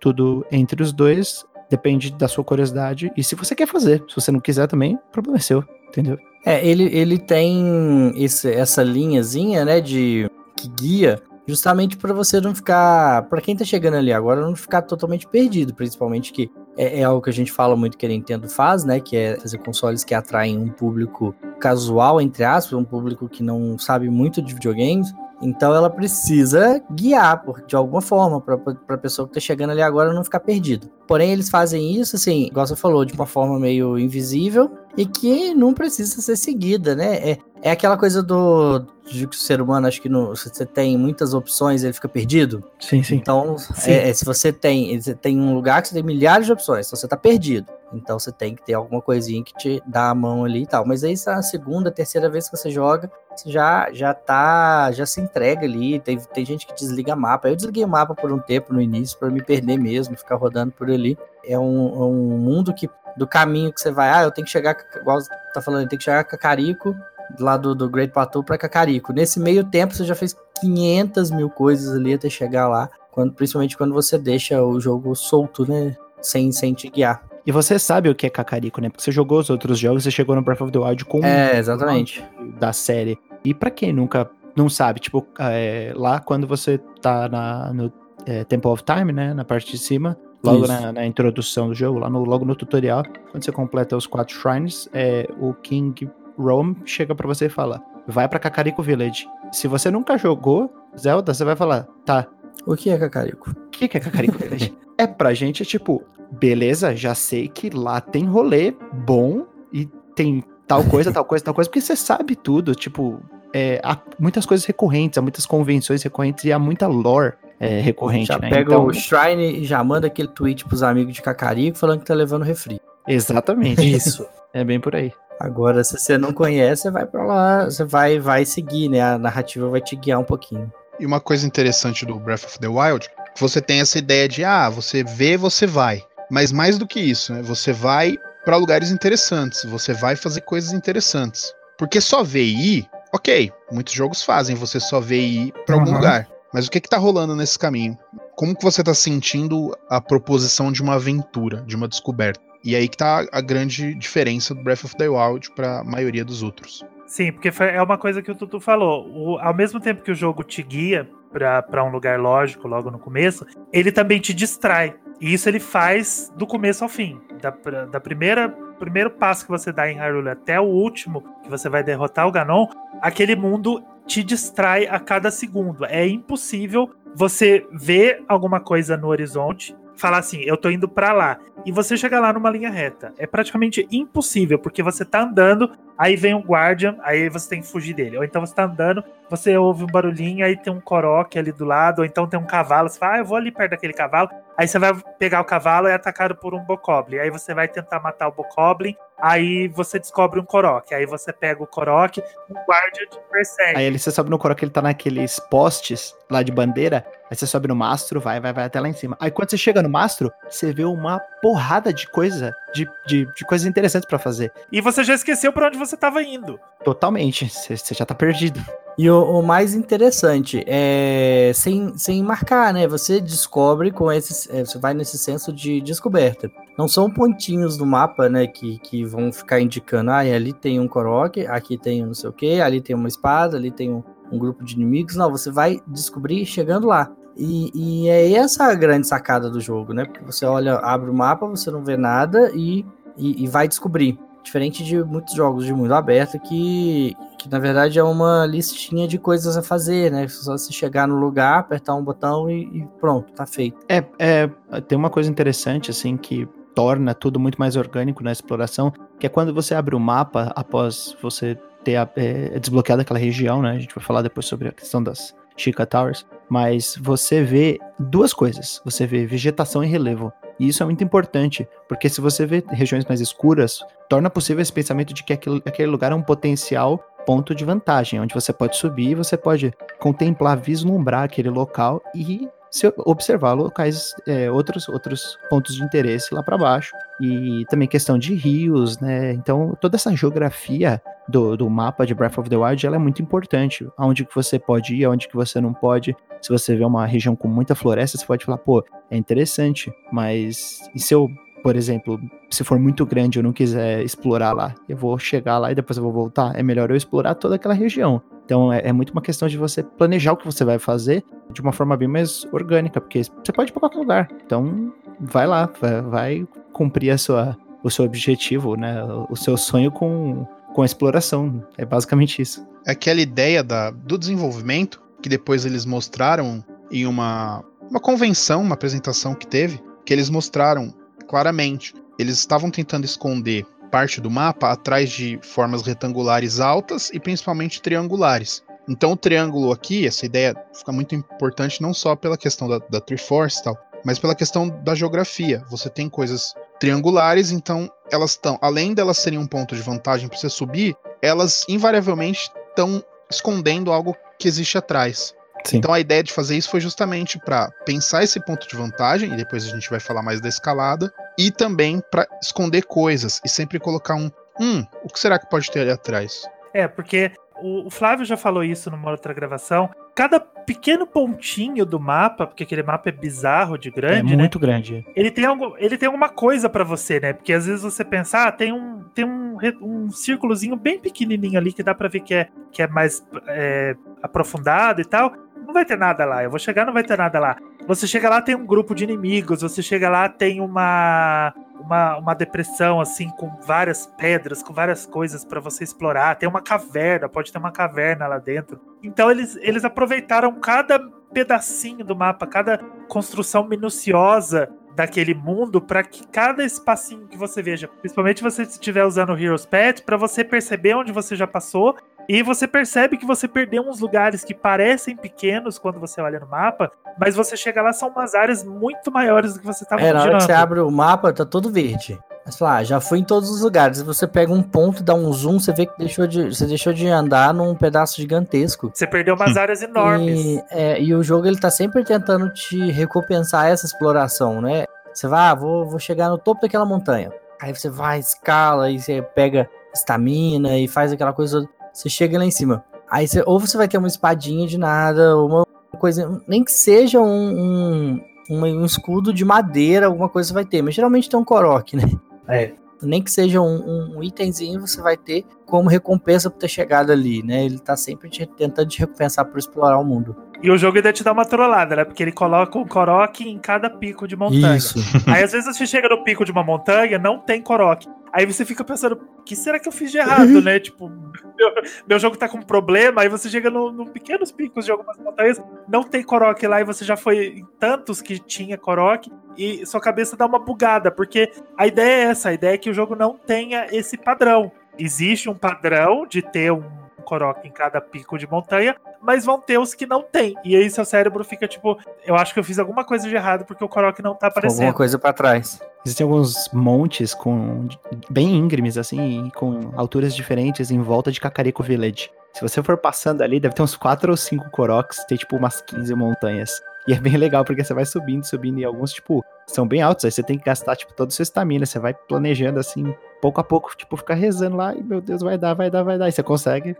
Tudo 0.00 0.46
entre 0.52 0.82
os 0.82 0.92
dois 0.92 1.46
depende 1.70 2.12
da 2.12 2.28
sua 2.28 2.44
curiosidade 2.44 3.10
e 3.16 3.24
se 3.24 3.34
você 3.34 3.54
quer 3.54 3.66
fazer. 3.66 4.04
Se 4.08 4.14
você 4.14 4.30
não 4.30 4.40
quiser 4.40 4.66
também, 4.66 4.98
problema 5.10 5.38
é 5.38 5.40
seu, 5.40 5.64
entendeu? 5.88 6.18
É, 6.44 6.66
ele, 6.66 6.84
ele 6.84 7.18
tem 7.18 8.12
esse, 8.16 8.50
essa 8.50 8.82
linhazinha, 8.82 9.64
né, 9.64 9.80
de 9.80 10.30
que 10.56 10.68
guia 10.68 11.22
justamente 11.46 11.96
para 11.96 12.12
você 12.12 12.40
não 12.40 12.54
ficar, 12.54 13.22
para 13.28 13.40
quem 13.40 13.56
tá 13.56 13.64
chegando 13.64 13.96
ali 13.96 14.12
agora, 14.12 14.40
não 14.40 14.56
ficar 14.56 14.82
totalmente 14.82 15.26
perdido, 15.26 15.74
principalmente 15.74 16.32
que 16.32 16.50
é, 16.76 17.00
é, 17.00 17.04
algo 17.04 17.22
que 17.22 17.30
a 17.30 17.32
gente 17.32 17.52
fala 17.52 17.76
muito 17.76 17.96
que 17.96 18.06
a 18.06 18.08
Nintendo 18.08 18.48
faz, 18.48 18.84
né, 18.84 18.98
que 18.98 19.16
é 19.16 19.38
fazer 19.38 19.58
consoles 19.58 20.04
que 20.04 20.14
atraem 20.14 20.58
um 20.58 20.68
público 20.68 21.34
casual, 21.60 22.20
entre 22.20 22.44
aspas, 22.44 22.72
um 22.72 22.84
público 22.84 23.28
que 23.28 23.42
não 23.42 23.78
sabe 23.78 24.08
muito 24.08 24.40
de 24.42 24.54
videogames, 24.54 25.14
então 25.44 25.74
ela 25.74 25.90
precisa 25.90 26.82
guiar 26.90 27.44
por, 27.44 27.64
de 27.66 27.76
alguma 27.76 28.00
forma 28.00 28.40
para 28.40 28.56
a 28.88 28.98
pessoa 28.98 29.28
que 29.28 29.38
está 29.38 29.46
chegando 29.46 29.70
ali 29.70 29.82
agora 29.82 30.12
não 30.12 30.24
ficar 30.24 30.40
perdido. 30.40 30.88
Porém, 31.06 31.32
eles 31.32 31.50
fazem 31.50 32.00
isso, 32.00 32.16
assim, 32.16 32.46
igual 32.46 32.66
você 32.66 32.74
falou, 32.74 33.04
de 33.04 33.12
uma 33.12 33.26
forma 33.26 33.60
meio 33.60 33.98
invisível 33.98 34.70
e 34.96 35.04
que 35.04 35.52
não 35.54 35.74
precisa 35.74 36.20
ser 36.22 36.36
seguida, 36.36 36.94
né? 36.94 37.16
É, 37.16 37.38
é 37.62 37.70
aquela 37.70 37.98
coisa 37.98 38.22
do 38.22 38.86
de 39.06 39.26
que 39.26 39.36
o 39.36 39.38
ser 39.38 39.60
humano, 39.60 39.86
acho 39.86 40.00
que 40.00 40.08
no, 40.08 40.34
se 40.34 40.48
você 40.48 40.64
tem 40.64 40.96
muitas 40.96 41.34
opções, 41.34 41.84
ele 41.84 41.92
fica 41.92 42.08
perdido. 42.08 42.64
Sim, 42.80 43.02
sim. 43.02 43.16
Então, 43.16 43.58
sim. 43.58 43.90
É, 43.90 44.08
é, 44.08 44.12
se 44.14 44.24
você 44.24 44.50
tem, 44.50 44.98
você 44.98 45.14
tem 45.14 45.38
um 45.38 45.54
lugar 45.54 45.82
que 45.82 45.88
você 45.88 45.94
tem 45.94 46.02
milhares 46.02 46.46
de 46.46 46.52
opções, 46.52 46.86
então 46.86 46.98
você 46.98 47.04
está 47.04 47.16
perdido. 47.16 47.70
Então 47.96 48.18
você 48.18 48.32
tem 48.32 48.54
que 48.54 48.64
ter 48.64 48.74
alguma 48.74 49.00
coisinha 49.00 49.42
que 49.42 49.54
te 49.54 49.82
dá 49.86 50.10
a 50.10 50.14
mão 50.14 50.44
ali 50.44 50.62
e 50.62 50.66
tal. 50.66 50.84
Mas 50.86 51.04
aí, 51.04 51.14
a 51.28 51.42
segunda, 51.42 51.90
terceira 51.90 52.28
vez 52.28 52.48
que 52.48 52.56
você 52.56 52.70
joga, 52.70 53.10
você 53.34 53.50
já, 53.50 53.92
já 53.92 54.14
tá, 54.14 54.90
já 54.92 55.06
se 55.06 55.20
entrega 55.20 55.64
ali. 55.64 55.98
Tem, 56.00 56.18
tem 56.18 56.44
gente 56.44 56.66
que 56.66 56.74
desliga 56.74 57.16
mapa. 57.16 57.48
Eu 57.48 57.56
desliguei 57.56 57.84
o 57.84 57.88
mapa 57.88 58.14
por 58.14 58.32
um 58.32 58.38
tempo 58.38 58.72
no 58.72 58.80
início, 58.80 59.18
para 59.18 59.30
me 59.30 59.42
perder 59.42 59.78
mesmo, 59.78 60.16
ficar 60.16 60.36
rodando 60.36 60.72
por 60.72 60.90
ali. 60.90 61.18
É 61.44 61.58
um, 61.58 61.88
é 61.88 62.04
um 62.04 62.38
mundo 62.38 62.72
que, 62.74 62.88
do 63.16 63.26
caminho 63.26 63.72
que 63.72 63.80
você 63.80 63.90
vai, 63.90 64.10
ah, 64.10 64.22
eu 64.22 64.30
tenho 64.30 64.44
que 64.44 64.50
chegar, 64.50 64.76
igual 64.96 65.20
você 65.20 65.30
tá 65.52 65.60
falando, 65.60 65.88
tem 65.88 65.98
que 65.98 66.04
chegar 66.04 66.20
a 66.20 66.24
Cacarico, 66.24 66.94
lá 67.38 67.56
do, 67.56 67.74
do 67.74 67.88
Great 67.88 68.12
Plateau 68.12 68.42
para 68.42 68.58
Cacarico. 68.58 69.12
Nesse 69.12 69.40
meio 69.40 69.64
tempo, 69.64 69.94
você 69.94 70.04
já 70.04 70.14
fez 70.14 70.36
500 70.60 71.30
mil 71.30 71.50
coisas 71.50 71.94
ali 71.94 72.14
até 72.14 72.28
chegar 72.28 72.68
lá, 72.68 72.88
quando, 73.10 73.32
principalmente 73.32 73.76
quando 73.76 73.94
você 73.94 74.18
deixa 74.18 74.62
o 74.62 74.80
jogo 74.80 75.14
solto, 75.14 75.68
né? 75.68 75.96
Sem, 76.20 76.50
sem 76.52 76.72
te 76.72 76.88
guiar. 76.88 77.22
E 77.46 77.52
você 77.52 77.78
sabe 77.78 78.08
o 78.08 78.14
que 78.14 78.26
é 78.26 78.30
Cacarico, 78.30 78.80
né? 78.80 78.88
Porque 78.88 79.02
você 79.02 79.12
jogou 79.12 79.38
os 79.38 79.50
outros 79.50 79.78
jogos, 79.78 80.02
você 80.02 80.10
chegou 80.10 80.34
no 80.34 80.42
Breath 80.42 80.62
of 80.62 80.72
the 80.72 80.78
Wild 80.78 81.04
com 81.04 81.24
é, 81.24 81.58
exatamente. 81.58 82.24
da 82.58 82.72
série. 82.72 83.18
E 83.44 83.52
para 83.52 83.70
quem 83.70 83.92
nunca 83.92 84.30
não 84.56 84.68
sabe, 84.68 85.00
tipo, 85.00 85.26
é, 85.38 85.92
lá 85.94 86.20
quando 86.20 86.46
você 86.46 86.78
tá 87.02 87.28
na, 87.28 87.72
no 87.72 87.92
é, 88.24 88.44
Temple 88.44 88.70
of 88.70 88.82
Time, 88.82 89.12
né? 89.12 89.34
Na 89.34 89.44
parte 89.44 89.70
de 89.70 89.78
cima, 89.78 90.16
logo 90.42 90.66
na, 90.66 90.92
na, 90.92 91.06
introdução 91.06 91.68
do 91.68 91.74
jogo, 91.74 91.98
lá 91.98 92.08
no, 92.08 92.24
logo 92.24 92.44
no 92.44 92.54
tutorial, 92.56 93.02
quando 93.30 93.44
você 93.44 93.52
completa 93.52 93.96
os 93.96 94.06
quatro 94.06 94.34
shrines, 94.34 94.88
é, 94.94 95.28
o 95.38 95.52
King 95.52 96.08
Rome 96.38 96.76
chega 96.86 97.14
para 97.14 97.26
você 97.26 97.46
e 97.46 97.50
fala: 97.50 97.82
vai 98.06 98.26
para 98.26 98.38
Cacarico 98.38 98.82
Village. 98.82 99.26
Se 99.52 99.68
você 99.68 99.90
nunca 99.90 100.16
jogou 100.16 100.72
Zelda, 100.98 101.34
você 101.34 101.44
vai 101.44 101.56
falar: 101.56 101.86
tá. 102.04 102.26
O 102.66 102.74
que 102.74 102.88
é 102.88 102.96
Cacarico? 102.96 103.50
O 103.50 103.70
que 103.70 103.84
é 103.84 104.00
Cacarico 104.00 104.38
Village? 104.38 104.74
é 104.98 105.06
pra 105.06 105.34
gente, 105.34 105.64
tipo, 105.64 106.02
beleza, 106.30 106.94
já 106.94 107.14
sei 107.14 107.48
que 107.48 107.70
lá 107.70 108.00
tem 108.00 108.24
rolê 108.24 108.74
bom 108.92 109.46
e 109.72 109.86
tem 110.14 110.42
tal 110.66 110.84
coisa, 110.84 111.12
tal 111.12 111.24
coisa, 111.24 111.44
tal 111.44 111.54
coisa, 111.54 111.68
porque 111.68 111.80
você 111.80 111.96
sabe 111.96 112.36
tudo, 112.36 112.74
tipo, 112.74 113.20
é, 113.52 113.80
há 113.84 113.98
muitas 114.18 114.46
coisas 114.46 114.64
recorrentes, 114.66 115.18
há 115.18 115.22
muitas 115.22 115.46
convenções 115.46 116.02
recorrentes 116.02 116.44
e 116.44 116.52
há 116.52 116.58
muita 116.58 116.86
lore 116.86 117.34
é, 117.60 117.80
recorrente, 117.80 118.26
já 118.28 118.38
né? 118.38 118.50
pega 118.50 118.74
então... 118.74 118.86
o 118.86 118.92
Shrine 118.92 119.60
e 119.60 119.64
já 119.64 119.82
manda 119.82 120.06
aquele 120.06 120.28
tweet 120.28 120.64
pros 120.64 120.82
amigos 120.82 121.14
de 121.14 121.22
Cacarico 121.22 121.78
falando 121.78 122.00
que 122.00 122.06
tá 122.06 122.14
levando 122.14 122.42
refri. 122.42 122.80
Exatamente. 123.06 123.84
Isso. 123.94 124.26
é 124.52 124.64
bem 124.64 124.80
por 124.80 124.96
aí. 124.96 125.12
Agora, 125.38 125.82
se 125.82 125.98
você 125.98 126.16
não 126.16 126.32
conhece, 126.32 126.82
você 126.82 126.90
vai 126.90 127.06
para 127.06 127.24
lá, 127.24 127.64
você 127.64 127.84
vai, 127.84 128.18
vai 128.18 128.44
seguir, 128.44 128.88
né? 128.88 129.02
A 129.02 129.18
narrativa 129.18 129.68
vai 129.68 129.80
te 129.80 129.96
guiar 129.96 130.20
um 130.20 130.24
pouquinho. 130.24 130.72
E 130.98 131.04
uma 131.04 131.20
coisa 131.20 131.46
interessante 131.46 132.06
do 132.06 132.18
Breath 132.18 132.44
of 132.44 132.58
the 132.60 132.68
Wild, 132.68 133.08
você 133.40 133.60
tem 133.60 133.80
essa 133.80 133.98
ideia 133.98 134.28
de, 134.28 134.44
ah, 134.44 134.68
você 134.68 135.02
vê, 135.04 135.36
você 135.36 135.66
vai. 135.66 136.02
Mas 136.30 136.52
mais 136.52 136.78
do 136.78 136.86
que 136.86 137.00
isso, 137.00 137.32
né? 137.32 137.42
Você 137.42 137.72
vai 137.72 138.16
para 138.44 138.56
lugares 138.56 138.90
interessantes, 138.90 139.64
você 139.64 139.92
vai 139.92 140.16
fazer 140.16 140.42
coisas 140.42 140.72
interessantes. 140.72 141.52
Porque 141.78 142.00
só 142.00 142.22
ver 142.22 142.44
e 142.44 142.78
ir, 142.78 142.86
ok, 143.12 143.50
muitos 143.72 143.94
jogos 143.94 144.22
fazem 144.22 144.54
você 144.54 144.78
só 144.78 145.00
ver 145.00 145.20
e 145.20 145.46
ir 145.46 145.52
para 145.66 145.74
algum 145.74 145.90
uhum. 145.90 145.96
lugar. 145.96 146.28
Mas 146.52 146.66
o 146.66 146.70
que 146.70 146.80
que 146.80 146.88
tá 146.88 146.98
rolando 146.98 147.34
nesse 147.34 147.58
caminho? 147.58 147.98
Como 148.36 148.54
que 148.56 148.62
você 148.62 148.82
tá 148.82 148.94
sentindo 148.94 149.76
a 149.90 150.00
proposição 150.00 150.70
de 150.70 150.82
uma 150.82 150.94
aventura, 150.94 151.62
de 151.62 151.74
uma 151.74 151.88
descoberta? 151.88 152.40
E 152.64 152.74
aí 152.76 152.88
que 152.88 152.96
tá 152.96 153.26
a 153.32 153.40
grande 153.40 153.94
diferença 153.94 154.54
do 154.54 154.62
Breath 154.62 154.84
of 154.84 154.96
the 154.96 155.08
Wild 155.08 155.50
para 155.50 155.80
a 155.80 155.84
maioria 155.84 156.24
dos 156.24 156.42
outros. 156.42 156.84
Sim, 157.06 157.32
porque 157.32 157.50
é 157.62 157.82
uma 157.82 157.98
coisa 157.98 158.22
que 158.22 158.30
o 158.30 158.34
Tutu 158.34 158.58
falou. 158.58 159.06
O, 159.08 159.38
ao 159.38 159.54
mesmo 159.54 159.78
tempo 159.78 160.02
que 160.02 160.10
o 160.10 160.14
jogo 160.14 160.42
te 160.42 160.62
guia 160.62 161.08
para 161.34 161.84
um 161.84 161.90
lugar 161.90 162.18
lógico 162.18 162.68
logo 162.68 162.90
no 162.90 162.98
começo, 162.98 163.44
ele 163.72 163.90
também 163.90 164.20
te 164.20 164.32
distrai. 164.32 164.94
E 165.20 165.32
isso 165.32 165.48
ele 165.48 165.60
faz 165.60 166.32
do 166.36 166.46
começo 166.46 166.84
ao 166.84 166.88
fim. 166.88 167.20
Da, 167.40 167.50
da 167.84 168.00
primeira 168.00 168.48
primeiro 168.78 169.10
passo 169.10 169.44
que 169.44 169.50
você 169.50 169.72
dá 169.72 169.90
em 169.90 169.96
Hyrule 169.96 170.28
até 170.28 170.60
o 170.60 170.64
último, 170.64 171.22
que 171.42 171.48
você 171.48 171.68
vai 171.68 171.82
derrotar 171.82 172.26
o 172.26 172.32
Ganon, 172.32 172.66
aquele 173.00 173.36
mundo 173.36 173.82
te 174.04 174.22
distrai 174.22 174.86
a 174.86 174.98
cada 174.98 175.30
segundo. 175.30 175.84
É 175.86 176.06
impossível 176.06 176.90
você 177.14 177.66
ver 177.72 178.22
alguma 178.28 178.60
coisa 178.60 178.96
no 178.96 179.06
horizonte 179.08 179.74
falar 179.96 180.18
assim, 180.18 180.40
eu 180.40 180.56
tô 180.56 180.70
indo 180.70 180.88
para 180.88 181.12
lá, 181.12 181.38
e 181.64 181.72
você 181.72 181.96
chegar 181.96 182.20
lá 182.20 182.32
numa 182.32 182.50
linha 182.50 182.70
reta. 182.70 183.12
É 183.18 183.26
praticamente 183.26 183.86
impossível, 183.90 184.58
porque 184.58 184.82
você 184.82 185.04
tá 185.04 185.22
andando, 185.22 185.70
aí 185.98 186.16
vem 186.16 186.34
um 186.34 186.40
guardian, 186.40 186.96
aí 187.02 187.28
você 187.28 187.48
tem 187.48 187.60
que 187.60 187.66
fugir 187.66 187.94
dele. 187.94 188.18
Ou 188.18 188.24
então 188.24 188.44
você 188.44 188.54
tá 188.54 188.64
andando, 188.64 189.02
você 189.30 189.56
ouve 189.56 189.84
um 189.84 189.86
barulhinho, 189.86 190.44
aí 190.44 190.56
tem 190.56 190.72
um 190.72 190.80
coroque 190.80 191.38
ali 191.38 191.52
do 191.52 191.64
lado, 191.64 192.00
ou 192.00 192.04
então 192.04 192.26
tem 192.26 192.38
um 192.38 192.46
cavalo, 192.46 192.88
você 192.88 192.98
fala, 192.98 193.14
ah, 193.14 193.18
eu 193.18 193.24
vou 193.24 193.36
ali 193.36 193.50
perto 193.50 193.70
daquele 193.70 193.92
cavalo, 193.92 194.28
aí 194.56 194.68
você 194.68 194.78
vai 194.78 194.94
pegar 195.18 195.40
o 195.40 195.44
cavalo 195.44 195.88
e 195.88 195.90
é 195.90 195.94
atacado 195.94 196.34
por 196.34 196.54
um 196.54 196.60
bokoblin. 196.60 197.18
Aí 197.18 197.30
você 197.30 197.54
vai 197.54 197.68
tentar 197.68 198.00
matar 198.00 198.28
o 198.28 198.32
bokoblin, 198.32 198.96
aí 199.18 199.68
você 199.68 199.98
descobre 199.98 200.40
um 200.40 200.44
coroque, 200.44 200.94
aí 200.94 201.06
você 201.06 201.32
pega 201.32 201.62
o 201.62 201.66
coroque, 201.66 202.22
um 202.50 202.54
guardian 202.68 203.06
te 203.06 203.18
persegue. 203.30 203.78
Aí 203.78 203.98
você 203.98 204.10
sobe 204.10 204.30
no 204.30 204.38
coroque, 204.38 204.64
ele 204.64 204.72
tá 204.72 204.82
naqueles 204.82 205.38
postes 205.38 206.14
lá 206.30 206.42
de 206.42 206.52
bandeira, 206.52 207.06
aí 207.30 207.36
você 207.36 207.46
sobe 207.46 207.68
no 207.68 207.76
mastro, 207.76 208.20
vai, 208.20 208.40
vai, 208.40 208.52
vai 208.52 208.64
até 208.64 208.80
lá 208.80 208.88
em 208.88 208.92
cima. 208.92 209.16
Aí 209.20 209.30
quando 209.30 209.50
você 209.50 209.58
chega 209.58 209.82
no 209.82 209.88
mastro, 209.88 210.32
você 210.48 210.72
vê 210.72 210.84
uma 210.84 211.20
porrada 211.44 211.92
de 211.92 212.08
coisa, 212.08 212.56
de, 212.72 212.88
de, 213.06 213.26
de 213.26 213.44
coisas 213.44 213.66
interessantes 213.66 214.08
para 214.08 214.18
fazer. 214.18 214.50
E 214.72 214.80
você 214.80 215.04
já 215.04 215.12
esqueceu 215.12 215.52
para 215.52 215.66
onde 215.66 215.76
você 215.76 215.94
tava 215.94 216.22
indo. 216.22 216.58
Totalmente, 216.82 217.50
você, 217.50 217.76
você 217.76 217.92
já 217.92 218.06
tá 218.06 218.14
perdido. 218.14 218.64
E 218.96 219.10
o, 219.10 219.22
o, 219.22 219.42
mais 219.42 219.74
interessante 219.74 220.64
é 220.66 221.52
sem, 221.54 221.98
sem 221.98 222.22
marcar, 222.22 222.72
né? 222.72 222.88
Você 222.88 223.20
descobre 223.20 223.90
com 223.90 224.10
esse. 224.10 224.50
É, 224.56 224.64
você 224.64 224.78
vai 224.78 224.94
nesse 224.94 225.18
senso 225.18 225.52
de 225.52 225.82
descoberta. 225.82 226.50
Não 226.78 226.88
são 226.88 227.10
pontinhos 227.10 227.76
no 227.76 227.84
mapa, 227.84 228.26
né? 228.26 228.46
Que, 228.46 228.78
que 228.78 229.04
vão 229.04 229.30
ficar 229.30 229.60
indicando, 229.60 230.12
ah, 230.12 230.20
ali 230.20 230.54
tem 230.54 230.80
um 230.80 230.88
Korok, 230.88 231.46
aqui 231.46 231.76
tem 231.76 232.02
um 232.02 232.06
não 232.06 232.14
sei 232.14 232.30
o 232.30 232.32
que, 232.32 232.58
ali 232.58 232.80
tem 232.80 232.96
uma 232.96 233.08
espada, 233.08 233.58
ali 233.58 233.70
tem 233.70 233.92
um, 233.92 234.02
um 234.32 234.38
grupo 234.38 234.64
de 234.64 234.76
inimigos. 234.76 235.14
Não, 235.14 235.30
você 235.30 235.50
vai 235.50 235.78
descobrir 235.86 236.46
chegando 236.46 236.86
lá. 236.86 237.12
E, 237.36 237.70
e, 237.74 238.08
é 238.08 238.32
essa 238.32 238.64
a 238.64 238.74
grande 238.74 239.06
sacada 239.06 239.50
do 239.50 239.60
jogo, 239.60 239.92
né? 239.92 240.04
Porque 240.04 240.24
você 240.24 240.46
olha, 240.46 240.74
abre 240.76 241.10
o 241.10 241.14
mapa, 241.14 241.46
você 241.46 241.70
não 241.70 241.84
vê 241.84 241.96
nada 241.96 242.50
e, 242.54 242.84
e, 243.16 243.44
e 243.44 243.46
vai 243.48 243.66
descobrir. 243.66 244.18
Diferente 244.42 244.84
de 244.84 245.02
muitos 245.02 245.34
jogos 245.34 245.64
de 245.64 245.72
mundo 245.72 245.94
aberto 245.94 246.38
que, 246.38 247.16
que 247.38 247.48
na 247.48 247.58
verdade 247.58 247.98
é 247.98 248.04
uma 248.04 248.44
listinha 248.44 249.08
de 249.08 249.18
coisas 249.18 249.56
a 249.56 249.62
fazer, 249.62 250.12
né? 250.12 250.28
Só 250.28 250.52
você 250.52 250.70
chegar 250.70 251.08
no 251.08 251.18
lugar, 251.18 251.60
apertar 251.60 251.94
um 251.94 252.04
botão 252.04 252.50
e, 252.50 252.80
e 252.80 252.88
pronto, 253.00 253.32
tá 253.32 253.46
feito. 253.46 253.78
É, 253.88 254.04
é, 254.18 254.50
tem 254.86 254.98
uma 254.98 255.08
coisa 255.08 255.30
interessante, 255.30 255.90
assim, 255.90 256.16
que 256.16 256.46
torna 256.74 257.14
tudo 257.14 257.40
muito 257.40 257.56
mais 257.56 257.76
orgânico 257.76 258.22
na 258.22 258.32
exploração, 258.32 258.92
que 259.18 259.26
é 259.26 259.30
quando 259.30 259.54
você 259.54 259.74
abre 259.74 259.94
o 259.94 260.00
mapa 260.00 260.52
após 260.54 261.16
você 261.22 261.56
ter 261.82 261.96
é, 262.16 262.58
desbloqueado 262.58 263.02
aquela 263.02 263.18
região, 263.18 263.62
né? 263.62 263.72
A 263.72 263.78
gente 263.78 263.94
vai 263.94 264.04
falar 264.04 264.22
depois 264.22 264.46
sobre 264.46 264.68
a 264.68 264.72
questão 264.72 265.02
das 265.02 265.34
Chica 265.56 265.86
Towers, 265.86 266.26
mas 266.48 266.96
você 267.00 267.42
vê 267.42 267.78
duas 267.98 268.32
coisas. 268.32 268.80
Você 268.84 269.06
vê 269.06 269.26
vegetação 269.26 269.82
e 269.82 269.86
relevo. 269.86 270.32
E 270.58 270.68
isso 270.68 270.82
é 270.82 270.86
muito 270.86 271.02
importante, 271.02 271.68
porque 271.88 272.08
se 272.08 272.20
você 272.20 272.46
vê 272.46 272.62
regiões 272.70 273.04
mais 273.04 273.20
escuras, 273.20 273.80
torna 274.08 274.30
possível 274.30 274.62
esse 274.62 274.72
pensamento 274.72 275.12
de 275.12 275.24
que 275.24 275.32
aquilo, 275.32 275.60
aquele 275.66 275.90
lugar 275.90 276.12
é 276.12 276.14
um 276.14 276.22
potencial 276.22 276.98
ponto 277.26 277.54
de 277.54 277.64
vantagem, 277.64 278.20
onde 278.20 278.34
você 278.34 278.52
pode 278.52 278.76
subir, 278.76 279.14
você 279.14 279.36
pode 279.36 279.72
contemplar, 279.98 280.58
vislumbrar 280.58 281.24
aquele 281.24 281.48
local 281.48 282.02
e 282.14 282.48
se 282.74 282.92
observar 283.06 283.52
locais, 283.52 284.16
é, 284.26 284.50
outros, 284.50 284.88
outros 284.88 285.38
pontos 285.48 285.76
de 285.76 285.84
interesse 285.84 286.34
lá 286.34 286.42
para 286.42 286.58
baixo. 286.58 286.90
E 287.20 287.64
também 287.70 287.86
questão 287.86 288.18
de 288.18 288.34
rios, 288.34 288.98
né? 288.98 289.32
Então, 289.32 289.78
toda 289.80 289.94
essa 289.94 290.14
geografia 290.16 291.00
do, 291.28 291.56
do 291.56 291.70
mapa 291.70 292.04
de 292.04 292.12
Breath 292.12 292.36
of 292.36 292.50
the 292.50 292.56
Wild 292.56 292.84
ela 292.84 292.96
é 292.96 292.98
muito 292.98 293.22
importante. 293.22 293.86
Aonde 293.96 294.24
que 294.24 294.34
você 294.34 294.58
pode 294.58 294.92
ir, 294.92 295.04
aonde 295.04 295.28
que 295.28 295.36
você 295.36 295.60
não 295.60 295.72
pode. 295.72 296.16
Se 296.42 296.50
você 296.50 296.74
vê 296.74 296.84
uma 296.84 297.06
região 297.06 297.36
com 297.36 297.46
muita 297.46 297.76
floresta, 297.76 298.18
você 298.18 298.26
pode 298.26 298.44
falar, 298.44 298.58
pô, 298.58 298.84
é 299.08 299.16
interessante, 299.16 299.94
mas 300.10 300.80
e 300.92 300.98
se 300.98 301.14
eu 301.14 301.30
por 301.64 301.76
exemplo, 301.76 302.20
se 302.50 302.62
for 302.62 302.78
muito 302.78 303.06
grande 303.06 303.38
eu 303.38 303.42
não 303.42 303.50
quiser 303.50 304.02
explorar 304.02 304.52
lá, 304.52 304.74
eu 304.86 304.98
vou 304.98 305.18
chegar 305.18 305.56
lá 305.56 305.72
e 305.72 305.74
depois 305.74 305.96
eu 305.96 306.02
vou 306.02 306.12
voltar. 306.12 306.54
É 306.54 306.62
melhor 306.62 306.90
eu 306.90 306.96
explorar 306.96 307.34
toda 307.36 307.54
aquela 307.54 307.72
região. 307.72 308.20
Então 308.44 308.70
é, 308.70 308.82
é, 308.84 308.92
muito 308.92 309.12
uma 309.12 309.22
questão 309.22 309.48
de 309.48 309.56
você 309.56 309.82
planejar 309.82 310.32
o 310.32 310.36
que 310.36 310.44
você 310.44 310.62
vai 310.62 310.78
fazer 310.78 311.24
de 311.50 311.62
uma 311.62 311.72
forma 311.72 311.96
bem 311.96 312.06
mais 312.06 312.46
orgânica, 312.52 313.00
porque 313.00 313.22
você 313.22 313.50
pode 313.50 313.70
ir 313.70 313.72
para 313.72 313.80
qualquer 313.80 313.98
lugar. 313.98 314.28
Então 314.44 314.92
vai 315.18 315.46
lá, 315.46 315.72
vai, 315.80 316.02
vai, 316.02 316.48
cumprir 316.74 317.08
a 317.08 317.16
sua, 317.16 317.56
o 317.82 317.90
seu 317.90 318.04
objetivo, 318.04 318.76
né? 318.76 319.02
O 319.30 319.34
seu 319.34 319.56
sonho 319.56 319.90
com, 319.90 320.46
com 320.74 320.82
a 320.82 320.84
exploração. 320.84 321.66
É 321.78 321.86
basicamente 321.86 322.42
isso. 322.42 322.62
Aquela 322.86 323.22
ideia 323.22 323.64
da, 323.64 323.90
do 323.90 324.18
desenvolvimento 324.18 325.02
que 325.22 325.30
depois 325.30 325.64
eles 325.64 325.86
mostraram 325.86 326.62
em 326.92 327.06
uma, 327.06 327.64
uma 327.88 328.00
convenção, 328.00 328.60
uma 328.60 328.74
apresentação 328.74 329.34
que 329.34 329.46
teve, 329.46 329.82
que 330.04 330.12
eles 330.12 330.28
mostraram 330.28 330.92
claramente. 331.24 331.94
Eles 332.18 332.38
estavam 332.38 332.70
tentando 332.70 333.04
esconder 333.04 333.66
parte 333.90 334.20
do 334.20 334.30
mapa 334.30 334.70
atrás 334.70 335.10
de 335.10 335.38
formas 335.42 335.82
retangulares 335.82 336.60
altas 336.60 337.10
e 337.12 337.20
principalmente 337.20 337.80
triangulares. 337.80 338.62
Então 338.88 339.12
o 339.12 339.16
triângulo 339.16 339.72
aqui, 339.72 340.06
essa 340.06 340.26
ideia 340.26 340.54
fica 340.74 340.92
muito 340.92 341.14
importante 341.14 341.80
não 341.80 341.94
só 341.94 342.14
pela 342.14 342.36
questão 342.36 342.68
da, 342.68 342.78
da 342.78 343.00
Triforce 343.00 343.60
e 343.60 343.64
tal, 343.64 343.78
mas 344.04 344.18
pela 344.18 344.34
questão 344.34 344.68
da 344.68 344.94
geografia. 344.94 345.64
Você 345.70 345.88
tem 345.88 346.08
coisas 346.08 346.54
triangulares, 346.78 347.50
então 347.50 347.90
elas 348.10 348.32
estão, 348.32 348.58
além 348.60 348.92
delas 348.92 349.18
serem 349.18 349.38
um 349.38 349.46
ponto 349.46 349.74
de 349.74 349.80
vantagem 349.80 350.28
para 350.28 350.36
você 350.36 350.50
subir, 350.50 350.94
elas 351.22 351.64
invariavelmente 351.68 352.50
estão 352.68 353.02
escondendo 353.30 353.90
algo 353.92 354.14
que 354.38 354.46
existe 354.46 354.76
atrás. 354.76 355.34
Sim. 355.66 355.78
Então 355.78 355.92
a 355.92 356.00
ideia 356.00 356.22
de 356.22 356.32
fazer 356.32 356.56
isso 356.56 356.70
foi 356.70 356.80
justamente 356.80 357.38
para 357.38 357.70
pensar 357.86 358.22
esse 358.22 358.38
ponto 358.44 358.68
de 358.68 358.76
vantagem, 358.76 359.32
e 359.32 359.36
depois 359.36 359.64
a 359.64 359.70
gente 359.70 359.88
vai 359.88 360.00
falar 360.00 360.22
mais 360.22 360.40
da 360.40 360.48
escalada, 360.48 361.12
e 361.38 361.50
também 361.50 362.02
para 362.10 362.26
esconder 362.42 362.84
coisas 362.84 363.40
e 363.44 363.48
sempre 363.48 363.80
colocar 363.80 364.14
um, 364.14 364.30
hum, 364.60 364.84
o 365.02 365.08
que 365.08 365.18
será 365.18 365.38
que 365.38 365.48
pode 365.48 365.70
ter 365.70 365.80
ali 365.80 365.90
atrás? 365.90 366.46
É, 366.72 366.86
porque 366.86 367.32
o, 367.62 367.88
Flávio 367.88 368.24
já 368.24 368.36
falou 368.36 368.64
isso 368.64 368.90
numa 368.90 369.10
outra 369.10 369.32
gravação. 369.32 369.88
Cada 370.14 370.38
pequeno 370.38 371.06
pontinho 371.06 371.86
do 371.86 372.00
mapa, 372.00 372.46
porque 372.46 372.64
aquele 372.64 372.82
mapa 372.82 373.08
é 373.08 373.12
bizarro 373.12 373.78
de 373.78 373.90
grande, 373.90 374.32
é 374.32 374.36
muito 374.36 374.58
né? 374.58 374.66
grande. 374.66 375.06
Ele 375.14 375.30
tem, 375.30 375.44
algo, 375.44 375.74
ele 375.78 375.96
tem 375.96 376.06
alguma 376.06 376.28
coisa 376.28 376.68
para 376.68 376.84
você, 376.84 377.20
né? 377.20 377.32
Porque 377.32 377.52
às 377.52 377.66
vezes 377.66 377.82
você 377.82 378.04
pensa, 378.04 378.44
ah, 378.44 378.52
tem 378.52 378.72
um, 378.72 379.04
tem 379.14 379.24
um, 379.24 379.56
um 379.80 380.10
círculozinho 380.10 380.76
bem 380.76 380.98
pequenininho 380.98 381.58
ali 381.58 381.72
que 381.72 381.82
dá 381.82 381.94
para 381.94 382.08
ver 382.08 382.20
que 382.20 382.34
é, 382.34 382.48
que 382.72 382.82
é 382.82 382.86
mais 382.86 383.24
é, 383.46 383.96
aprofundado 384.22 385.00
e 385.00 385.04
tal 385.04 385.32
não 385.64 385.72
vai 385.72 385.84
ter 385.84 385.98
nada 385.98 386.24
lá. 386.24 386.42
Eu 386.42 386.50
vou 386.50 386.58
chegar, 386.58 386.84
não 386.84 386.92
vai 386.92 387.02
ter 387.02 387.18
nada 387.18 387.38
lá. 387.38 387.56
Você 387.86 388.06
chega 388.06 388.28
lá, 388.28 388.40
tem 388.40 388.54
um 388.54 388.66
grupo 388.66 388.94
de 388.94 389.04
inimigos. 389.04 389.62
Você 389.62 389.82
chega 389.82 390.08
lá, 390.08 390.28
tem 390.28 390.60
uma 390.60 391.52
uma, 391.84 392.16
uma 392.16 392.34
depressão 392.34 393.00
assim 393.00 393.28
com 393.30 393.50
várias 393.66 394.06
pedras, 394.06 394.62
com 394.62 394.72
várias 394.72 395.06
coisas 395.06 395.44
para 395.44 395.60
você 395.60 395.84
explorar. 395.84 396.36
Tem 396.36 396.48
uma 396.48 396.62
caverna, 396.62 397.28
pode 397.28 397.52
ter 397.52 397.58
uma 397.58 397.70
caverna 397.70 398.26
lá 398.26 398.38
dentro. 398.38 398.80
Então 399.02 399.30
eles, 399.30 399.56
eles 399.60 399.84
aproveitaram 399.84 400.52
cada 400.60 400.98
pedacinho 401.32 402.04
do 402.04 402.16
mapa, 402.16 402.46
cada 402.46 402.78
construção 403.08 403.66
minuciosa 403.66 404.70
daquele 404.94 405.34
mundo 405.34 405.80
para 405.80 406.04
que 406.04 406.26
cada 406.28 406.64
espacinho 406.64 407.26
que 407.26 407.36
você 407.36 407.60
veja, 407.60 407.88
principalmente 407.88 408.42
você 408.42 408.62
estiver 408.62 409.04
usando 409.04 409.30
o 409.30 409.38
Heroes 409.38 409.66
Pet, 409.66 410.02
para 410.02 410.16
você 410.16 410.44
perceber 410.44 410.94
onde 410.94 411.10
você 411.10 411.34
já 411.34 411.48
passou 411.48 411.96
e 412.28 412.42
você 412.42 412.66
percebe 412.66 413.16
que 413.16 413.26
você 413.26 413.46
perdeu 413.46 413.82
uns 413.82 414.00
lugares 414.00 414.44
que 414.44 414.54
parecem 414.54 415.16
pequenos 415.16 415.78
quando 415.78 416.00
você 416.00 416.20
olha 416.20 416.40
no 416.40 416.46
mapa, 416.46 416.90
mas 417.18 417.34
você 417.36 417.56
chega 417.56 417.82
lá, 417.82 417.92
são 417.92 418.08
umas 418.08 418.34
áreas 418.34 418.64
muito 418.64 419.10
maiores 419.10 419.54
do 419.54 419.60
que 419.60 419.66
você 419.66 419.84
estava 419.84 420.02
É, 420.02 420.12
na 420.12 420.22
hora 420.22 420.38
que 420.38 420.44
você 420.44 420.52
abre 420.52 420.80
o 420.80 420.90
mapa, 420.90 421.32
tá 421.32 421.44
todo 421.44 421.70
verde. 421.70 422.18
Mas 422.44 422.58
lá, 422.58 422.76
ah, 422.76 422.84
já 422.84 423.00
fui 423.00 423.20
em 423.20 423.24
todos 423.24 423.48
os 423.48 423.62
lugares. 423.62 424.02
Você 424.02 424.26
pega 424.26 424.52
um 424.52 424.62
ponto, 424.62 425.02
dá 425.02 425.14
um 425.14 425.32
zoom, 425.32 425.58
você 425.58 425.72
vê 425.72 425.86
que 425.86 425.96
deixou 425.96 426.26
de, 426.26 426.54
você 426.54 426.66
deixou 426.66 426.92
de 426.92 427.08
andar 427.08 427.54
num 427.54 427.74
pedaço 427.74 428.20
gigantesco. 428.20 428.90
Você 428.92 429.06
perdeu 429.06 429.34
umas 429.34 429.56
áreas 429.56 429.80
enormes. 429.80 430.44
E, 430.44 430.64
é, 430.70 431.00
e 431.00 431.14
o 431.14 431.22
jogo 431.22 431.46
ele 431.46 431.58
tá 431.58 431.70
sempre 431.70 432.04
tentando 432.04 432.50
te 432.50 432.90
recompensar 432.90 433.68
essa 433.68 433.86
exploração, 433.86 434.60
né? 434.60 434.84
Você 435.12 435.26
vai, 435.26 435.48
ah, 435.48 435.54
vou, 435.54 435.86
vou 435.86 435.98
chegar 435.98 436.28
no 436.28 436.36
topo 436.36 436.60
daquela 436.60 436.84
montanha. 436.84 437.32
Aí 437.62 437.74
você 437.74 437.88
vai, 437.88 438.18
escala, 438.18 438.90
e 438.90 438.98
você 438.98 439.22
pega 439.22 439.68
estamina 439.94 440.76
e 440.76 440.88
faz 440.88 441.12
aquela 441.12 441.32
coisa 441.32 441.66
você 441.94 442.10
chega 442.10 442.36
lá 442.36 442.44
em 442.44 442.50
cima. 442.50 442.84
Aí 443.08 443.28
você, 443.28 443.42
ou 443.46 443.60
você 443.60 443.76
vai 443.76 443.86
ter 443.86 443.96
uma 443.96 444.08
espadinha 444.08 444.66
de 444.66 444.76
nada, 444.76 445.36
ou 445.36 445.46
uma 445.48 445.66
coisa. 445.98 446.42
Nem 446.48 446.64
que 446.64 446.72
seja 446.72 447.20
um, 447.20 448.20
um, 448.50 448.60
um 448.60 448.84
escudo 448.84 449.32
de 449.32 449.44
madeira, 449.44 450.06
alguma 450.06 450.28
coisa 450.28 450.48
você 450.48 450.54
vai 450.54 450.64
ter. 450.64 450.82
Mas 450.82 450.94
geralmente 450.94 451.30
tem 451.30 451.38
um 451.38 451.44
coroque, 451.44 451.96
né? 451.96 452.10
É. 452.48 452.72
Nem 453.00 453.22
que 453.22 453.30
seja 453.30 453.60
um, 453.60 454.16
um, 454.16 454.22
itemzinho, 454.22 454.80
você 454.80 455.00
vai 455.00 455.16
ter 455.16 455.44
como 455.66 455.88
recompensa 455.88 456.50
por 456.50 456.58
ter 456.58 456.68
chegado 456.68 457.12
ali, 457.12 457.42
né? 457.42 457.64
Ele 457.64 457.78
tá 457.78 457.96
sempre 457.96 458.28
te, 458.28 458.44
tentando 458.46 458.88
te 458.88 458.98
recompensar 458.98 459.44
por 459.44 459.58
explorar 459.58 459.98
o 459.98 460.04
mundo. 460.04 460.34
E 460.64 460.70
o 460.70 460.78
jogo 460.78 460.96
ainda 460.96 461.12
te 461.12 461.22
dá 461.22 461.30
uma 461.30 461.44
trollada, 461.44 461.94
né? 461.94 462.04
Porque 462.06 462.22
ele 462.22 462.32
coloca 462.32 462.78
um 462.78 462.86
coroque 462.86 463.46
em 463.46 463.58
cada 463.58 463.90
pico 463.90 464.26
de 464.26 464.34
montanha. 464.34 464.78
Isso. 464.78 464.98
Aí 465.30 465.42
às 465.42 465.52
vezes 465.52 465.66
você 465.76 465.86
chega 465.86 466.08
no 466.08 466.24
pico 466.24 466.42
de 466.42 466.50
uma 466.50 466.64
montanha, 466.64 467.18
não 467.18 467.38
tem 467.38 467.60
coroque. 467.60 468.08
Aí 468.32 468.46
você 468.46 468.64
fica 468.64 468.82
pensando, 468.82 469.20
o 469.38 469.42
que 469.42 469.54
será 469.54 469.78
que 469.78 469.86
eu 469.86 469.92
fiz 469.92 470.10
de 470.10 470.16
errado, 470.16 470.62
né? 470.62 470.80
Tipo, 470.80 471.10
meu, 471.10 471.70
meu 472.08 472.18
jogo 472.18 472.38
tá 472.38 472.48
com 472.48 472.62
problema, 472.62 473.20
aí 473.20 473.28
você 473.28 473.50
chega 473.50 473.68
num 473.68 473.92
no 473.92 474.06
pequenos 474.06 474.50
picos 474.50 474.86
de 474.86 474.90
algumas 474.90 475.18
montanhas, 475.18 475.60
não 475.86 476.02
tem 476.02 476.22
Korok 476.22 476.66
lá 476.66 476.80
e 476.80 476.84
você 476.84 477.04
já 477.04 477.14
foi 477.14 477.58
em 477.58 477.66
tantos 477.78 478.22
que 478.22 478.38
tinha 478.38 478.78
Korok 478.78 479.30
e 479.58 479.84
sua 479.84 480.00
cabeça 480.00 480.34
dá 480.34 480.46
uma 480.46 480.58
bugada, 480.58 481.10
porque 481.10 481.52
a 481.76 481.86
ideia 481.86 482.28
é 482.28 482.30
essa, 482.30 482.48
a 482.48 482.54
ideia 482.54 482.72
é 482.72 482.78
que 482.78 482.88
o 482.88 482.94
jogo 482.94 483.14
não 483.14 483.36
tenha 483.36 483.86
esse 483.92 484.16
padrão. 484.16 484.72
Existe 484.98 485.50
um 485.50 485.54
padrão 485.54 486.26
de 486.26 486.40
ter 486.40 486.72
um 486.72 487.03
Korok 487.24 487.66
em 487.66 487.70
cada 487.70 488.00
pico 488.00 488.38
de 488.38 488.46
montanha, 488.46 488.94
mas 489.20 489.44
vão 489.44 489.60
ter 489.60 489.78
os 489.78 489.94
que 489.94 490.06
não 490.06 490.22
tem. 490.22 490.54
E 490.64 490.76
aí 490.76 490.88
seu 490.90 491.04
cérebro 491.04 491.42
fica 491.42 491.66
tipo, 491.66 491.98
eu 492.24 492.36
acho 492.36 492.54
que 492.54 492.60
eu 492.60 492.64
fiz 492.64 492.78
alguma 492.78 493.04
coisa 493.04 493.28
de 493.28 493.34
errado 493.34 493.64
porque 493.64 493.82
o 493.82 493.88
Korok 493.88 494.22
não 494.22 494.34
tá 494.34 494.46
aparecendo. 494.46 494.80
Alguma 494.80 494.94
coisa 494.94 495.18
para 495.18 495.32
trás. 495.32 495.80
Existem 496.04 496.24
alguns 496.24 496.68
montes 496.72 497.34
com 497.34 497.88
bem 498.28 498.54
íngremes, 498.54 498.98
assim, 498.98 499.50
com 499.56 499.92
alturas 499.96 500.34
diferentes 500.34 500.90
em 500.90 501.00
volta 501.00 501.32
de 501.32 501.40
Kakariko 501.40 501.82
Village. 501.82 502.30
Se 502.52 502.60
você 502.60 502.82
for 502.82 502.96
passando 502.96 503.42
ali, 503.42 503.58
deve 503.58 503.74
ter 503.74 503.82
uns 503.82 503.96
4 503.96 504.30
ou 504.30 504.36
5 504.36 504.70
Koroks, 504.70 505.24
tem 505.24 505.36
tipo 505.36 505.56
umas 505.56 505.80
15 505.80 506.14
montanhas. 506.14 506.80
E 507.06 507.12
é 507.12 507.20
bem 507.20 507.36
legal, 507.36 507.64
porque 507.64 507.82
você 507.84 507.92
vai 507.92 508.06
subindo, 508.06 508.44
subindo, 508.44 508.78
e 508.78 508.84
alguns, 508.84 509.12
tipo, 509.12 509.44
são 509.66 509.86
bem 509.86 510.00
altos, 510.00 510.24
aí 510.24 510.30
você 510.30 510.42
tem 510.42 510.56
que 510.56 510.64
gastar, 510.64 510.96
tipo, 510.96 511.12
toda 511.12 511.28
a 511.28 511.32
sua 511.32 511.42
estamina, 511.42 511.84
você 511.84 511.98
vai 511.98 512.14
planejando, 512.14 512.78
assim, 512.78 513.14
pouco 513.44 513.60
a 513.60 513.64
pouco, 513.64 513.94
tipo, 513.94 514.16
ficar 514.16 514.32
rezando 514.32 514.74
lá, 514.74 514.94
e 514.94 515.02
meu 515.02 515.20
Deus, 515.20 515.42
vai 515.42 515.58
dar, 515.58 515.74
vai 515.74 515.90
dar, 515.90 516.02
vai 516.02 516.16
dar, 516.16 516.30
e 516.30 516.32
você 516.32 516.42
consegue 516.42 516.96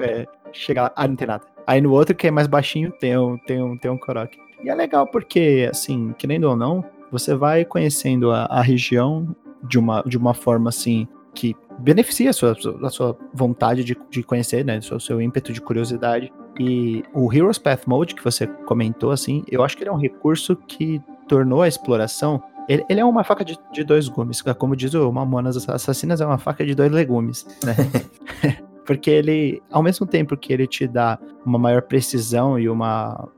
é, 0.00 0.26
chegar, 0.52 0.92
ah, 0.94 1.08
não 1.08 1.16
tem 1.16 1.26
nada. 1.26 1.44
Aí 1.66 1.80
no 1.80 1.90
outro, 1.90 2.14
que 2.14 2.26
é 2.26 2.30
mais 2.30 2.46
baixinho, 2.46 2.92
tem 2.92 3.16
um, 3.16 3.38
tem 3.38 3.62
um, 3.62 3.78
tem 3.78 3.90
um 3.90 3.96
Korok. 3.96 4.36
E 4.62 4.68
é 4.68 4.74
legal 4.74 5.06
porque, 5.06 5.66
assim, 5.70 6.14
querendo 6.18 6.50
ou 6.50 6.54
não, 6.54 6.84
você 7.10 7.34
vai 7.34 7.64
conhecendo 7.64 8.30
a, 8.30 8.44
a 8.44 8.60
região 8.60 9.34
de 9.62 9.78
uma, 9.78 10.02
de 10.02 10.18
uma 10.18 10.34
forma, 10.34 10.68
assim, 10.68 11.08
que 11.34 11.56
beneficia 11.78 12.28
a 12.28 12.32
sua, 12.34 12.54
a 12.82 12.90
sua 12.90 13.16
vontade 13.32 13.82
de, 13.82 13.96
de 14.10 14.22
conhecer, 14.22 14.66
né? 14.66 14.76
O 14.76 14.82
seu, 14.82 15.00
seu 15.00 15.18
ímpeto 15.18 15.50
de 15.50 15.62
curiosidade. 15.62 16.30
E 16.60 17.02
o 17.14 17.32
Heroes 17.32 17.56
Path 17.56 17.86
Mode 17.86 18.14
que 18.14 18.22
você 18.22 18.46
comentou, 18.46 19.12
assim, 19.12 19.44
eu 19.50 19.64
acho 19.64 19.74
que 19.74 19.82
ele 19.82 19.88
é 19.88 19.92
um 19.94 19.98
recurso 19.98 20.56
que 20.56 21.00
tornou 21.26 21.62
a 21.62 21.68
exploração. 21.68 22.42
Ele, 22.68 22.84
ele 22.88 23.00
é 23.00 23.04
uma 23.04 23.22
faca 23.22 23.44
de, 23.44 23.58
de, 23.72 23.84
dois 23.84 24.08
gumes, 24.08 24.42
como 24.58 24.74
diz 24.74 24.92
o 24.94 25.12
Mamonas 25.12 25.68
Assassinas, 25.68 26.20
é 26.20 26.26
uma 26.26 26.38
faca 26.38 26.64
de 26.64 26.74
dois 26.74 26.90
legumes, 26.90 27.46
né? 27.64 27.74
Porque 28.84 29.10
ele, 29.10 29.62
ao 29.70 29.82
mesmo 29.82 30.06
tempo 30.06 30.36
que 30.36 30.52
ele 30.52 30.66
te 30.66 30.86
dá 30.86 31.18
uma 31.44 31.58
maior 31.58 31.82
precisão 31.82 32.58
e 32.58 32.68
uma. 32.68 33.28